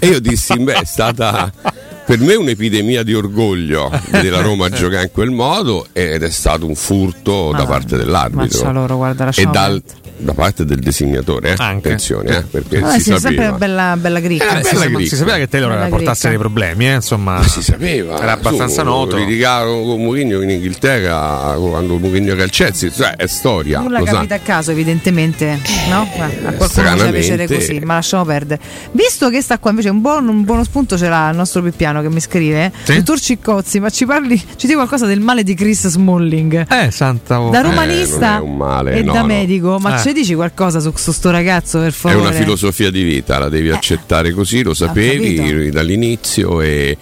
Io- 0.00 0.08
e 0.08 0.12
io 0.12 0.20
dissi, 0.20 0.58
beh, 0.58 0.72
è 0.74 0.84
stata 0.84 1.52
per 2.04 2.18
me 2.18 2.34
un'epidemia 2.34 3.02
di 3.02 3.14
orgoglio 3.14 3.90
vedere 4.10 4.30
la 4.30 4.40
Roma 4.40 4.68
giocare 4.68 5.04
in 5.04 5.10
quel 5.12 5.30
modo 5.30 5.86
ed 5.92 6.22
è 6.22 6.30
stato 6.30 6.66
un 6.66 6.74
furto 6.74 7.52
da 7.52 7.58
Ma- 7.58 7.66
parte 7.66 7.96
dell'arbitro. 7.96 8.72
Loro, 8.72 8.96
guarda, 8.96 9.30
e 9.34 9.46
dal- 9.46 9.82
da 10.20 10.34
parte 10.34 10.66
del 10.66 10.80
designatore, 10.80 11.52
eh. 11.52 11.54
attenzione, 11.58 12.38
eh, 12.38 12.42
perché 12.42 12.78
Ah, 12.78 12.90
si 12.92 13.00
sì, 13.00 13.02
sempre 13.04 13.20
sapeva. 13.20 13.48
una 13.48 13.56
bella, 13.58 13.96
bella 13.96 14.20
gricca. 14.20 14.58
Eh, 14.60 14.64
si, 14.64 14.76
bella 14.76 14.98
si 15.00 15.16
sapeva 15.16 15.36
che 15.38 15.48
Taylor 15.48 15.70
Bella 15.70 15.86
portasse 15.88 16.28
dei 16.28 16.36
problemi, 16.36 16.88
eh, 16.90 16.94
insomma. 16.94 17.38
Ma 17.38 17.42
si 17.48 17.62
sapeva, 17.62 18.20
Era 18.20 18.32
abbastanza 18.32 18.82
Su, 18.82 18.86
noto. 18.88 19.16
Litigarono 19.16 19.82
con 19.82 20.02
Mourinho 20.02 20.42
in 20.42 20.50
Inghilterra 20.50 21.54
quando 21.58 21.98
Mourinho 21.98 22.34
Chelsea, 22.50 22.90
cioè 22.90 23.16
è 23.16 23.26
storia. 23.26 23.80
Nulla 23.80 24.02
capita 24.02 24.34
a 24.34 24.38
caso, 24.40 24.70
evidentemente, 24.72 25.58
no? 25.88 26.06
Ma 26.18 26.24
a 26.48 26.52
qualcuno 26.52 27.10
piacere 27.10 27.46
così, 27.46 27.78
ma 27.80 27.94
lasciamo 27.94 28.24
perdere. 28.24 28.60
Visto 28.92 29.30
che 29.30 29.40
sta 29.40 29.58
qua 29.58 29.70
invece 29.70 29.88
un 29.88 30.00
buon, 30.00 30.28
un 30.28 30.44
buono 30.44 30.64
spunto 30.64 30.98
ce 30.98 31.08
l'ha 31.08 31.30
il 31.30 31.36
nostro 31.36 31.62
Pippiano 31.62 31.99
che 32.02 32.08
mi 32.10 32.20
scrive: 32.20 32.72
Sì? 32.82 32.96
Dottor 32.96 33.20
Ciccozzi, 33.20 33.80
ma 33.80 33.90
ci 33.90 34.06
parli, 34.06 34.36
ci 34.38 34.66
dici 34.66 34.74
qualcosa 34.74 35.06
del 35.06 35.20
male 35.20 35.42
di 35.42 35.54
Chris 35.54 35.88
Smalling? 35.88 36.66
Eh, 36.70 36.90
santa 36.90 37.38
Da 37.50 37.58
Eh, 37.60 37.62
romanista 37.62 38.36
è 38.36 38.40
un 38.40 38.56
male, 38.56 38.92
e 38.94 39.02
no, 39.02 39.12
da 39.12 39.20
no. 39.20 39.26
medico, 39.26 39.78
ma 39.78 39.96
Eh. 39.98 40.02
ci 40.02 40.12
dici 40.12 40.34
qualcosa 40.34 40.80
su, 40.80 40.92
su 40.94 41.12
sto 41.12 41.30
ragazzo 41.30 41.78
per 41.78 41.88
È 41.88 41.92
favore? 41.92 42.20
una 42.28 42.32
filosofia 42.32 42.90
di 42.90 43.02
vita, 43.02 43.38
la 43.38 43.48
devi 43.48 43.70
accettare 43.70 44.32
così, 44.32 44.62
lo 44.62 44.74
sapevi 44.74 45.70
dall'inizio 45.70 46.60
e 46.60 46.96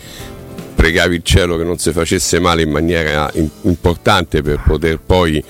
pregavi 0.75 1.17
il 1.17 1.23
cielo 1.25 1.57
che 1.57 1.65
non 1.65 1.77
si 1.79 1.91
facesse 1.93 2.39
male 2.39 2.63
in 2.63 2.71
maniera 2.71 3.31
importante 3.63 4.43
per 4.43 4.61
poter 4.65 5.01
poi 5.05 5.43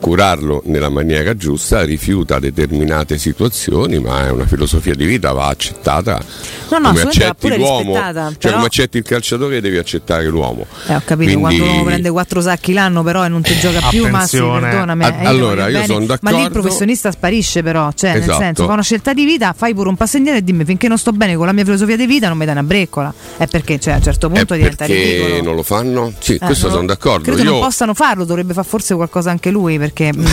curarlo 0.00 0.62
nella 0.64 0.88
maniera 0.88 1.36
giusta, 1.36 1.82
rifiuta 1.84 2.38
determinate 2.38 3.18
situazioni, 3.18 3.98
ma 3.98 4.26
è 4.26 4.30
una 4.30 4.46
filosofia 4.46 4.94
di 4.94 5.04
vita, 5.04 5.32
va 5.32 5.48
accettata 5.48 6.22
No, 6.70 6.78
no, 6.78 6.88
come 6.88 7.02
accetti 7.02 7.34
pure 7.38 7.56
l'uomo, 7.58 7.94
cioè 7.94 8.12
però- 8.38 8.54
come 8.54 8.66
accetti 8.66 8.96
il 8.98 9.04
calciatore 9.04 9.60
devi 9.60 9.76
accettare 9.76 10.26
l'uomo. 10.28 10.66
Eh, 10.86 10.94
ho 10.94 11.02
capito, 11.04 11.38
Quindi- 11.38 11.58
quando 11.58 11.64
uno 11.74 11.84
prende 11.84 12.10
quattro 12.10 12.40
sacchi 12.40 12.72
l'anno 12.72 13.02
però 13.02 13.24
e 13.24 13.28
non 13.28 13.42
ti 13.42 13.54
gioca 13.58 13.88
più, 13.88 14.08
ma 14.08 14.26
sì, 14.26 14.38
perdonami. 14.38 15.04
A- 15.04 15.16
eh, 15.22 15.26
allora, 15.26 15.66
io 15.66 15.72
bene, 15.72 15.86
sono 15.86 15.98
Ma 15.98 16.04
lì 16.04 16.08
il 16.12 16.20
d'accordo. 16.20 16.60
professionista 16.60 17.10
sparisce 17.10 17.62
però, 17.62 17.90
cioè 17.94 18.12
nel 18.12 18.22
Esatto. 18.22 18.38
senso, 18.38 18.66
fa 18.66 18.72
una 18.72 18.82
scelta 18.82 19.12
di 19.12 19.24
vita, 19.24 19.52
fai 19.56 19.74
pure 19.74 19.88
un 19.88 19.96
passo 19.96 20.16
indietro 20.16 20.40
e 20.40 20.44
dimmi 20.44 20.64
finché 20.64 20.88
non 20.88 20.96
sto 20.96 21.12
bene 21.12 21.36
con 21.36 21.46
la 21.46 21.52
mia 21.52 21.64
filosofia 21.64 21.96
di 21.96 22.06
vita 22.06 22.28
non 22.28 22.38
mi 22.38 22.44
dai 22.44 22.54
una 22.54 22.62
breccola. 22.62 23.12
È 23.36 23.46
perché 23.48 23.78
cioè, 23.80 23.94
a 23.94 23.96
un 23.96 24.02
certo 24.02 24.28
punto 24.30 24.54
È 24.54 24.56
diventa 24.56 24.86
perché 24.86 25.02
ridicolo. 25.02 25.42
non 25.42 25.54
lo 25.56 25.62
fanno? 25.62 26.12
Sì, 26.20 26.34
Eh, 26.34 26.38
questo 26.38 26.70
sono 26.70 26.86
d'accordo. 26.86 27.24
Credo 27.24 27.42
Io 27.42 27.50
non 27.50 27.60
possano 27.60 27.94
farlo, 27.94 28.24
dovrebbe 28.24 28.54
fare 28.54 28.66
forse 28.66 28.94
qualcosa 28.94 29.30
anche 29.30 29.50
lui 29.50 29.76
perché 29.92 30.12
mm, 30.16 30.26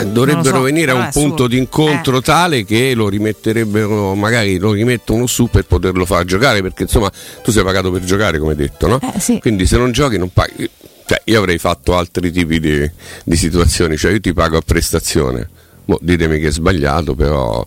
Eh, 0.00 0.06
dovrebbero 0.06 0.56
so, 0.56 0.62
venire 0.62 0.90
a 0.90 0.94
un 0.94 1.08
suo. 1.10 1.20
punto 1.22 1.46
di 1.46 1.56
incontro 1.56 2.20
tale 2.20 2.64
che 2.64 2.94
lo 2.94 3.08
rimetterebbero, 3.08 4.14
magari 4.14 4.58
lo 4.58 4.72
rimettono 4.72 5.26
su 5.26 5.48
per 5.48 5.64
poterlo 5.64 6.04
far 6.04 6.24
giocare, 6.24 6.62
perché 6.62 6.82
insomma 6.82 7.10
tu 7.42 7.50
sei 7.50 7.62
pagato 7.62 7.90
per 7.90 8.02
giocare, 8.04 8.38
come 8.38 8.54
detto, 8.54 8.86
no? 8.86 8.98
Eh, 9.00 9.20
sì. 9.20 9.38
Quindi 9.40 9.66
se 9.66 9.76
non 9.76 9.92
giochi 9.92 10.18
non 10.18 10.30
paghi. 10.32 10.68
Cioè, 11.06 11.20
io 11.24 11.38
avrei 11.38 11.58
fatto 11.58 11.96
altri 11.96 12.32
tipi 12.32 12.58
di, 12.58 12.90
di 13.24 13.36
situazioni, 13.36 13.96
cioè 13.98 14.12
io 14.12 14.20
ti 14.20 14.32
pago 14.32 14.56
a 14.56 14.62
prestazione. 14.64 15.48
Mo, 15.86 15.98
ditemi 16.00 16.38
che 16.40 16.48
è 16.48 16.50
sbagliato, 16.50 17.14
però. 17.14 17.66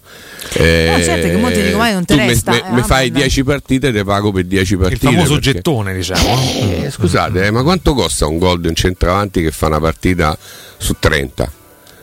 eh, 0.54 0.94
No, 0.98 1.04
certo, 1.04 1.28
che 1.28 1.36
molti 1.38 1.62
dicono, 1.62 1.78
"Ma 1.78 1.92
non 1.92 2.04
te 2.06 2.16
resta", 2.16 2.52
me- 2.52 2.68
eh, 2.68 2.72
me 2.72 2.84
fai 2.84 3.10
vabbè. 3.10 3.20
10 3.20 3.44
partite, 3.44 3.92
te 3.92 4.04
pago 4.04 4.32
per 4.32 4.46
10 4.46 4.74
Il 4.74 4.80
partite. 4.80 5.06
famoso 5.06 5.34
perché- 5.36 5.52
gettone, 5.54 5.94
diciamo. 5.94 6.36
eh, 6.84 6.90
scusate, 6.90 7.46
eh, 7.46 7.52
ma 7.52 7.62
quanto 7.62 7.94
costa 7.94 8.26
un 8.26 8.40
gol 8.40 8.60
di 8.60 8.68
un 8.70 8.74
centravanti 8.76 9.42
che 9.44 9.52
fa 9.52 9.68
una 9.68 9.80
partita 9.80 10.36
su 10.78 10.96
30? 10.98 11.52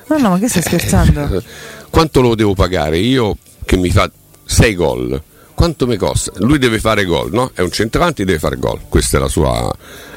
No, 0.08 0.18
no, 0.18 0.28
ma 0.30 0.38
che 0.38 0.48
stai 0.48 0.62
scherzando? 0.62 1.42
Quanto 1.90 2.20
lo 2.20 2.34
devo 2.36 2.54
pagare? 2.54 2.98
Io 2.98 3.36
che 3.64 3.76
mi 3.76 3.90
fa 3.90 4.08
6 4.44 4.74
gol. 4.74 5.20
Quanto 5.54 5.86
mi 5.86 5.96
costa? 5.96 6.32
Lui 6.38 6.58
deve 6.58 6.78
fare 6.80 7.04
gol, 7.04 7.30
no? 7.32 7.50
È 7.54 7.60
un 7.60 7.70
centravanti, 7.70 8.24
deve 8.24 8.38
fare 8.40 8.56
gol. 8.56 8.80
Questo 8.88 9.16
è 9.16 9.20
la 9.20 9.28
sua, 9.28 9.72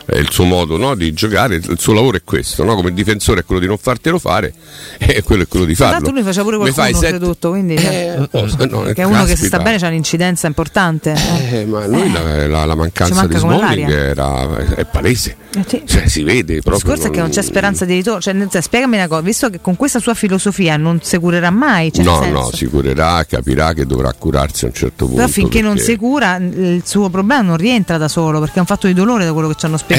è 0.09 0.17
il 0.17 0.31
suo 0.31 0.45
modo 0.45 0.77
no, 0.77 0.95
di 0.95 1.11
giocare. 1.13 1.55
Il 1.55 1.75
suo 1.79 1.93
lavoro 1.93 2.17
è 2.17 2.21
questo, 2.23 2.63
no? 2.63 2.75
Come 2.75 2.93
difensore 2.93 3.41
è 3.41 3.45
quello 3.45 3.59
di 3.61 3.67
non 3.67 3.77
fartelo 3.77 4.17
fare 4.17 4.53
e 4.97 5.21
quello 5.21 5.43
è 5.43 5.47
quello 5.47 5.65
di 5.65 5.75
farlo. 5.75 5.93
l'altro 5.93 6.11
lui 6.13 6.23
faceva 6.23 6.43
pure 6.43 6.57
Mi 6.57 6.63
qualcuno, 6.71 6.85
fai 6.85 6.93
sette- 6.93 7.13
oltretutto, 7.13 7.49
quindi 7.49 7.73
Eh, 7.75 8.09
apposta, 8.17 8.65
no, 8.65 8.81
che 8.83 8.93
è 8.93 9.03
uno 9.03 9.23
che 9.25 9.35
se 9.35 9.45
sta 9.47 9.59
bene 9.59 9.77
c'ha 9.77 9.87
un'incidenza 9.87 10.47
importante. 10.47 11.13
eh. 11.51 11.59
Eh, 11.59 11.65
ma 11.65 11.85
lui 11.85 12.11
la, 12.11 12.47
la- 12.47 12.65
la 12.65 12.71
Ci 12.73 12.77
mancanza 12.79 13.13
manca 13.15 13.33
di 13.33 13.39
Smalling 13.39 13.89
era, 13.91 14.57
è 14.75 14.85
palese. 14.85 15.35
Eh, 15.55 15.63
sì. 15.67 15.83
Cioè, 15.85 16.07
si 16.07 16.23
vede 16.23 16.53
Il 16.55 16.61
proprio. 16.63 16.83
discorso 16.93 17.11
è 17.11 17.15
che 17.15 17.19
non 17.21 17.29
c'è 17.29 17.41
speranza 17.41 17.83
di 17.85 17.95
ritorno. 17.95 18.21
Cioè, 18.21 18.33
senso, 18.33 18.61
spiegami 18.61 18.95
una 18.95 19.07
cosa, 19.07 19.21
visto 19.21 19.49
che 19.49 19.59
con 19.61 19.75
questa 19.75 19.99
sua 19.99 20.13
filosofia 20.13 20.77
non 20.77 20.99
si 21.01 21.17
curerà 21.17 21.49
mai. 21.49 21.91
Cioè, 21.91 22.03
no, 22.05 22.23
no, 22.29 22.49
si 22.53 22.65
curerà, 22.67 23.23
capirà 23.27 23.73
che 23.73 23.85
dovrà 23.85 24.13
curarsi 24.13 24.65
a 24.65 24.67
un 24.67 24.73
certo 24.73 25.05
punto. 25.05 25.15
Però 25.15 25.27
finché 25.27 25.61
non 25.61 25.75
perché- 25.75 25.91
si 25.91 25.97
cura, 25.97 26.35
il 26.37 26.81
suo 26.85 27.09
problema 27.09 27.41
non 27.41 27.57
rientra 27.57 27.97
da 27.97 28.07
solo, 28.07 28.39
perché 28.39 28.55
è 28.57 28.59
un 28.59 28.65
fatto 28.65 28.87
di 28.87 28.93
dolore 28.93 29.25
da 29.25 29.33
quello 29.33 29.47
che 29.49 29.55
ci 29.57 29.65
hanno 29.65 29.77
spiegato. 29.77 29.95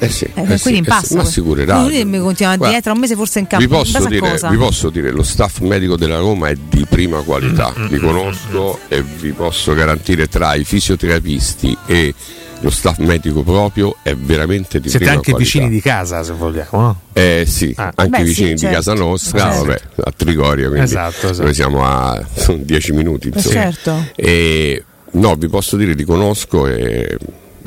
Eh 0.00 0.08
sì, 0.08 0.24
Eh, 0.26 0.30
eh 0.42 0.44
quindi 0.44 0.58
sì, 0.58 0.76
in 0.76 0.84
eh 0.86 1.06
sì, 1.06 1.14
ma 1.16 1.24
si 1.24 1.40
curerà. 1.40 1.80
Lui 1.82 2.04
mi 2.04 2.20
continua 2.20 2.54
Guarda, 2.56 2.72
dietro, 2.74 2.92
un 2.92 3.00
mese 3.00 3.16
forse 3.16 3.40
in 3.40 3.48
campo. 3.48 3.66
Vi 3.66 3.72
in 3.74 3.78
posso, 3.80 4.06
dire, 4.06 4.38
vi 4.50 4.56
posso 4.56 4.90
dire, 4.90 5.10
lo 5.10 5.24
staff 5.24 5.58
medico 5.58 5.96
della 5.96 6.18
Roma 6.18 6.48
è 6.50 6.54
di 6.54 6.86
prima 6.88 7.20
qualità, 7.22 7.72
vi 7.88 7.98
conosco 7.98 8.78
e 8.86 9.02
vi 9.02 9.32
posso 9.32 9.74
garantire 9.74 10.28
tra 10.28 10.54
i 10.54 10.62
fisioterapisti 10.64 11.76
e 11.86 12.14
lo 12.60 12.70
staff 12.70 12.98
medico 12.98 13.42
proprio 13.42 13.96
è 14.02 14.14
veramente 14.16 14.80
di 14.80 14.88
Siete 14.88 15.04
prima 15.04 15.18
anche 15.18 15.30
qualità. 15.32 15.50
vicini 15.58 15.70
di 15.74 15.80
casa, 15.80 16.22
se 16.22 16.32
vogliamo, 16.32 16.68
no? 16.72 17.00
Eh 17.12 17.44
sì, 17.46 17.72
anche 17.76 18.08
Beh, 18.08 18.16
sì, 18.18 18.22
vicini 18.22 18.52
di 18.52 18.58
certo. 18.58 18.76
casa 18.76 18.94
nostra, 18.94 19.38
Certo. 19.50 19.64
vabbè, 19.64 19.80
a 20.04 20.12
Trigoria, 20.16 20.66
quindi 20.68 20.84
Esatto, 20.86 21.26
esatto. 21.28 21.42
noi 21.42 21.54
siamo 21.54 21.84
a 21.84 22.24
sono 22.34 22.58
10 22.62 22.92
minuti 22.92 23.28
Eh, 23.28 23.32
insomma. 23.34 23.54
certo. 23.54 24.06
E 24.14 24.84
no, 25.12 25.34
vi 25.34 25.48
posso 25.48 25.76
dire, 25.76 25.92
li 25.94 26.04
conosco 26.04 26.66
e 26.68 27.16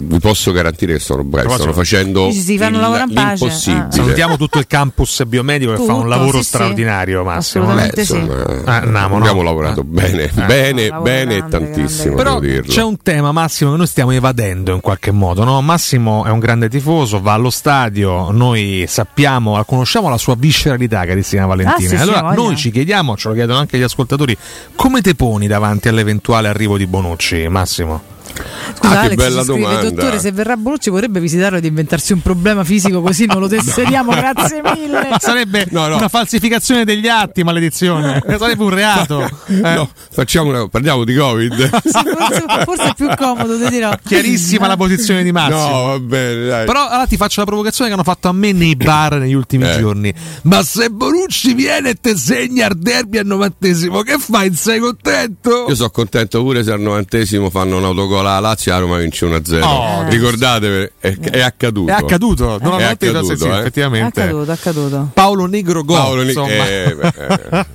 vi 0.02 0.20
posso 0.20 0.52
garantire 0.52 0.94
che 0.94 1.00
sono 1.00 1.24
bravi, 1.24 1.48
Però 1.48 1.58
stanno 1.58 1.72
sono- 1.74 1.84
facendo 1.84 2.30
fanno 2.58 2.78
il- 2.96 3.14
l'impossibile. 3.14 3.86
Ah. 3.88 3.92
Salutiamo 3.92 4.38
tutto 4.38 4.60
il 4.60 4.68
campus 4.68 5.24
biomedico 5.26 5.72
che 5.72 5.78
fa 5.78 5.94
un 5.94 6.02
Tutto, 6.02 6.08
lavoro 6.08 6.38
sì, 6.38 6.44
sì. 6.44 6.44
straordinario, 6.50 7.24
Massimo. 7.24 7.78
Sì. 7.78 8.00
Insomma, 8.00 8.34
Ah, 8.66 8.78
andiamo, 8.78 9.08
no? 9.18 9.24
abbiamo 9.24 9.42
lavorato 9.44 9.84
bene, 9.84 10.30
bene, 10.34 10.88
lavoro 10.88 11.04
bene 11.04 11.34
e 11.36 11.38
grande, 11.40 11.50
tantissimo, 11.50 12.16
Però 12.16 12.40
devo 12.40 12.54
dirlo. 12.54 12.72
c'è 12.74 12.84
un 12.84 12.98
tema, 13.02 13.32
Massimo, 13.32 13.72
che 13.72 13.78
noi 13.78 13.88
stiamo 13.88 14.12
evadendo 14.12 14.74
in 14.74 14.82
qualche 14.82 15.12
modo. 15.12 15.44
No? 15.44 15.62
Massimo 15.62 16.26
è 16.26 16.30
un 16.30 16.40
grande 16.40 16.70
tifoso, 16.70 17.22
va 17.22 17.34
allo 17.34 17.50
stadio, 17.50 18.32
noi 18.32 18.86
sappiamo, 18.88 19.62
conosciamo 19.66 20.10
la 20.10 20.18
sua 20.18 20.36
visceralità, 20.38 21.06
carissima 21.06 21.46
Valentina. 21.46 21.76
Ah, 21.76 21.80
sì, 21.80 21.88
sì, 21.96 22.02
allora 22.02 22.34
noi 22.34 22.56
ci 22.56 22.72
chiediamo, 22.72 23.16
ce 23.18 23.28
lo 23.30 23.34
chiedono 23.34 23.60
anche 23.60 23.78
gli 23.78 23.84
ascoltatori, 23.84 24.36
come 24.76 25.02
te 25.02 25.16
poni 25.16 25.48
davanti 25.48 25.88
all'eventuale 25.88 26.48
arrivo 26.48 26.78
di 26.78 26.88
Bonucci, 26.88 27.48
Massimo? 27.48 28.11
Scusa, 28.34 28.90
Ah, 28.90 29.02
che 29.02 29.06
Alex 29.06 29.16
bella 29.16 29.44
scrive, 29.44 29.60
domanda. 29.60 29.90
dottore, 29.90 30.20
se 30.20 30.32
verrà 30.32 30.56
Bonucci 30.58 30.90
vorrebbe 30.90 31.20
visitarlo 31.20 31.58
ed 31.58 31.66
inventarsi 31.66 32.14
un 32.14 32.22
problema 32.22 32.64
fisico 32.64 33.02
così 33.02 33.26
non 33.26 33.40
lo 33.40 33.48
tesseriamo, 33.50 34.12
grazie 34.12 34.62
mille. 34.76 35.10
Sarebbe 35.20 35.68
No, 35.72 35.88
no. 35.88 35.98
una 35.98 36.08
falsificazione 36.10 36.84
degli 36.86 37.08
atti, 37.08 37.44
maledizione. 37.44 38.22
Sarebbe 38.38 38.64
un 38.64 38.70
reato. 38.70 39.24
Eh. 39.48 39.54
No, 39.56 39.90
facciamo 40.12 40.50
una, 40.50 40.68
parliamo 40.68 41.04
di 41.04 41.16
Covid. 41.16 41.70
Forse, 41.70 42.44
forse 42.66 42.84
è 42.90 42.94
più 42.96 43.10
comodo, 43.16 43.58
ti 43.58 43.70
dirò. 43.70 43.92
Chiarissima 44.06 44.68
la 44.68 44.78
posizione 44.78 45.24
di 45.24 45.32
Massimo. 45.32 45.60
No, 45.70 45.84
va 45.88 46.00
bene, 46.00 46.46
dai. 46.48 46.66
Però 46.66 46.88
allora 46.88 47.06
ti 47.06 47.18
faccio 47.18 47.40
la 47.42 47.46
provocazione 47.46 47.90
che 47.90 47.96
hanno 47.96 48.04
fatto 48.04 48.28
a 48.28 48.34
me 48.34 48.52
nei 48.52 48.76
bar 48.76 49.16
negli 49.18 49.34
ultimi 49.34 49.70
Eh. 49.70 49.78
giorni. 49.78 50.14
Ma 50.44 50.64
se 50.64 50.90
Bonucci 50.90 51.54
viene 51.54 51.90
e 51.92 51.96
te 52.00 52.16
segna 52.18 52.68
al 52.68 52.76
derby 52.78 53.18
al 53.18 53.26
novantesimo, 53.26 54.02
che 54.02 54.18
fai? 54.18 54.54
Sei 54.56 54.80
contento? 54.80 55.66
Io 55.68 55.76
sono 55.76 55.90
contento 55.90 56.42
pure 56.42 56.64
se 56.64 56.72
al 56.72 56.80
novantesimo 56.82 57.50
fanno 57.50 57.78
un 57.78 57.84
autogol 57.86 58.21
alla 58.22 58.40
Lazio 58.40 58.72
e 58.72 58.76
la 58.76 58.82
Roma 58.82 58.98
vince 58.98 59.26
1-0. 59.26 59.62
Oh, 59.64 60.08
Ricordatevi, 60.10 60.90
è, 61.00 61.18
è 61.20 61.42
accaduto. 61.42 61.92
È 61.92 61.96
accaduto, 61.96 62.58
non 62.62 62.80
È 62.80 62.84
accaduto, 62.84 63.36
sì, 63.36 63.44
eh. 63.46 63.50
È 63.52 63.58
effettivamente. 63.60 64.22
accaduto, 64.22 64.52
è 64.52 64.54
accaduto. 64.54 65.10
Paolo 65.14 65.46
Negro 65.46 65.84
Go, 65.84 65.94
Paolo 65.94 66.22
Ni- 66.22 66.28
insomma. 66.30 66.68
eh, 66.68 66.96
beh, 66.96 67.14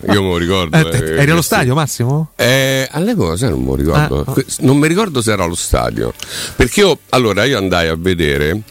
eh, 0.07 0.13
io 0.13 0.23
me 0.23 0.29
lo 0.29 0.37
ricordo. 0.39 0.77
Eh, 0.77 0.89
te- 0.91 1.15
eh, 1.15 1.21
eri 1.23 1.31
allo 1.31 1.43
stadio, 1.43 1.75
Massimo? 1.75 2.31
Eh, 2.37 2.89
all'epoca 2.91 3.37
sai, 3.37 3.51
non 3.51 3.61
me 3.61 3.67
lo 3.67 3.75
ricordo. 3.77 4.25
Ah. 4.27 4.33
Que- 4.33 4.47
Non 4.61 4.77
mi 4.79 4.89
ricordo 4.89 5.21
se 5.23 5.33
era 5.33 5.45
allo 5.45 5.55
stadio. 5.55 6.13
Perché 6.57 6.81
io 6.81 6.99
allora 7.11 7.45
io 7.45 7.59
andai 7.59 7.89
a 7.89 7.97
vedere. 7.97 8.63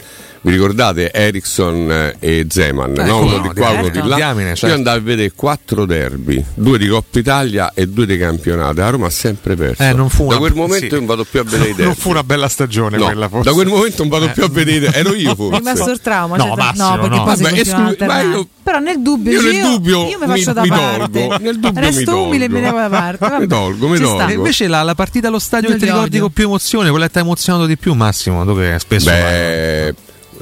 Vi 0.46 0.52
ricordate 0.52 1.12
Ericsson 1.12 1.92
eh, 1.92 2.16
e 2.20 2.46
Zeman? 2.48 2.94
Eh, 3.00 3.04
no? 3.04 3.22
Uno 3.22 3.38
no, 3.38 3.42
di 3.42 3.50
qua, 3.60 3.72
uno 3.72 3.90
di 3.90 4.00
là. 4.08 4.16
Diamine, 4.16 4.50
certo. 4.50 4.68
Io 4.68 4.74
andai 4.76 4.98
a 4.98 5.02
vedere 5.02 5.32
quattro 5.36 5.86
derby, 5.86 6.44
due 6.54 6.78
di 6.78 6.88
Coppa 6.88 7.18
Italia 7.18 7.72
e 7.74 7.88
due 7.88 8.06
di 8.06 8.16
campionato. 8.16 8.80
La 8.80 8.90
Roma 8.92 9.08
ha 9.08 9.10
sempre 9.10 9.56
perso. 9.56 9.82
Eh, 9.82 9.94
non 9.94 10.08
fu 10.10 10.24
da 10.28 10.36
una- 10.36 10.38
quel 10.38 10.54
momento 10.54 10.86
sì. 10.86 10.92
io 10.92 10.98
non 10.98 11.06
vado 11.08 11.24
più 11.26 11.40
a 11.40 11.44
vedere 11.44 11.64
i 11.70 11.74
derby. 11.74 11.84
Non 11.86 11.96
fu 11.96 12.10
una 12.12 12.24
bella 12.24 12.48
stagione 12.48 12.98
No, 12.98 13.06
quella 13.06 13.28
forse. 13.28 13.50
da 13.50 13.56
quel 13.56 13.68
momento 13.68 14.04
non 14.04 14.10
vado 14.10 14.30
più 14.32 14.44
a 14.44 14.48
vedere 14.50 14.78
i 14.78 14.80
derby. 14.82 14.98
Ero 15.00 15.14
io 15.16 15.32
È 15.34 15.36
forse. 15.36 15.58
rimasto 15.58 15.90
il 15.92 16.00
trauma, 16.02 16.38
No, 16.38 16.44
cioè, 16.46 16.56
Massimo, 16.58 16.88
no, 16.90 16.94
perché 17.00 17.16
no. 17.16 17.24
poi 17.24 17.36
Vabbè, 17.42 17.56
a 17.56 17.60
esclu- 17.60 18.06
ma 18.06 18.22
io- 18.22 18.48
Però 18.66 18.80
nel 18.80 19.02
dubbio, 19.02 19.32
io 19.32 19.42
nel 19.42 19.62
dubbio 19.62 20.08
io 20.10 20.18
mi 20.20 20.28
faccio 20.28 20.54
da 20.54 20.62
mi 20.62 20.68
parte. 20.70 21.28
tolgo, 21.28 21.38
nel 21.44 21.60
dubbio 21.60 21.72
mi 21.82 21.88
Resto 21.88 22.22
umile 22.22 22.46
e 22.46 22.50
me 22.50 22.60
ne 22.60 22.70
tolgo. 22.70 22.78
vado 22.82 22.90
da 22.94 23.00
parte. 23.02 23.18
Vabbè, 23.28 23.40
Mi 23.40 23.48
tolgo, 23.48 23.88
mi. 23.88 23.98
E 24.30 24.34
invece 24.34 24.68
la, 24.68 24.84
la 24.84 24.94
partita 24.96 25.28
allo 25.28 25.40
stadio 25.40 25.70
che 25.72 25.78
ti 25.78 25.86
ricordi 25.86 26.20
con 26.20 26.30
più 26.32 26.44
emozione, 26.46 26.90
quella 26.92 27.06
che 27.08 27.12
ti 27.14 27.18
ha 27.18 27.22
emozionato 27.22 27.66
di 27.66 27.78
più, 27.78 27.94
Massimo? 27.96 28.44
Dove 28.46 28.78
spesso 28.80 29.10
Beh, 29.10 29.94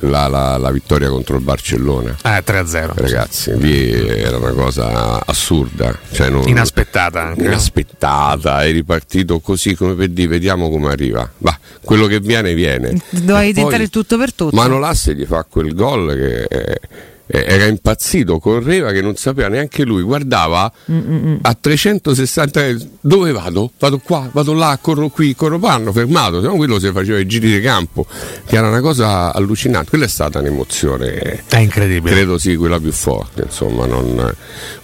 la, 0.04 0.28
la- 0.28 0.58
la 0.58 0.72
vittoria 0.72 1.10
contro 1.10 1.36
il 1.38 1.44
Barcellona. 1.44 2.16
vai. 2.22 2.38
Eh, 2.38 2.44
3-0. 2.44 2.92
Ragazzi, 2.96 3.58
lì 3.58 3.92
era 4.20 4.38
una 4.38 4.52
cosa 4.52 5.26
assurda, 5.26 5.98
cioè 6.12 6.30
non- 6.30 6.48
Inaspettata 6.48 7.22
anche. 7.22 7.44
inaspettata, 7.44 8.64
è 8.64 8.72
ripartito 8.72 9.40
così 9.40 9.76
come 9.76 9.96
per 9.96 10.10
dire 10.10 10.28
vediamo 10.28 10.70
come 10.70 10.92
arriva. 10.92 11.30
Ma 11.40 11.58
quello 11.84 12.06
che 12.08 12.20
viene 12.20 12.54
viene. 12.54 13.00
Dovevi 13.10 13.54
tentare 13.54 13.84
il 13.84 13.90
tutto 13.90 14.18
per 14.18 14.34
tutto. 14.34 14.56
Manolas 14.56 15.12
gli 15.12 15.26
fa 15.26 15.46
quel 15.50 15.74
gol 15.74 16.14
che 16.16 16.44
eh, 16.44 16.48
eh, 16.72 16.80
era 17.26 17.66
impazzito, 17.66 18.38
correva 18.40 18.91
che 18.91 19.02
non 19.02 19.16
sapeva 19.16 19.48
neanche 19.48 19.84
lui, 19.84 20.02
guardava 20.04 20.72
Mm, 20.91 21.38
a 21.41 21.54
360 21.60 22.76
dove 23.02 23.32
vado? 23.32 23.72
Vado 23.80 24.00
qua, 24.00 24.28
vado 24.32 24.54
là, 24.54 24.78
corro 24.82 25.10
qui, 25.10 25.36
corro 25.36 25.60
qua, 25.60 25.74
hanno 25.74 25.91
fermato, 25.91 26.41
se 26.41 26.48
no 26.48 26.56
quello 26.56 26.80
si 26.80 26.91
faceva 26.91 27.20
i 27.20 27.26
giri 27.26 27.52
di 27.52 27.62
campo, 27.62 28.06
che 28.45 28.56
era 28.58 28.68
una 28.68 28.82
cosa 28.82 29.34
allucinante, 29.34 29.90
quella 29.90 30.06
è 30.06 30.10
stata 30.10 30.40
un'emozione 30.40 31.44
È 31.48 31.58
incredibile. 31.58 32.14
credo 32.16 32.38
sì 32.38 32.56
quella 32.56 32.80
più 32.80 32.91
forte 32.91 33.44
insomma 33.44 33.86
non... 33.86 34.34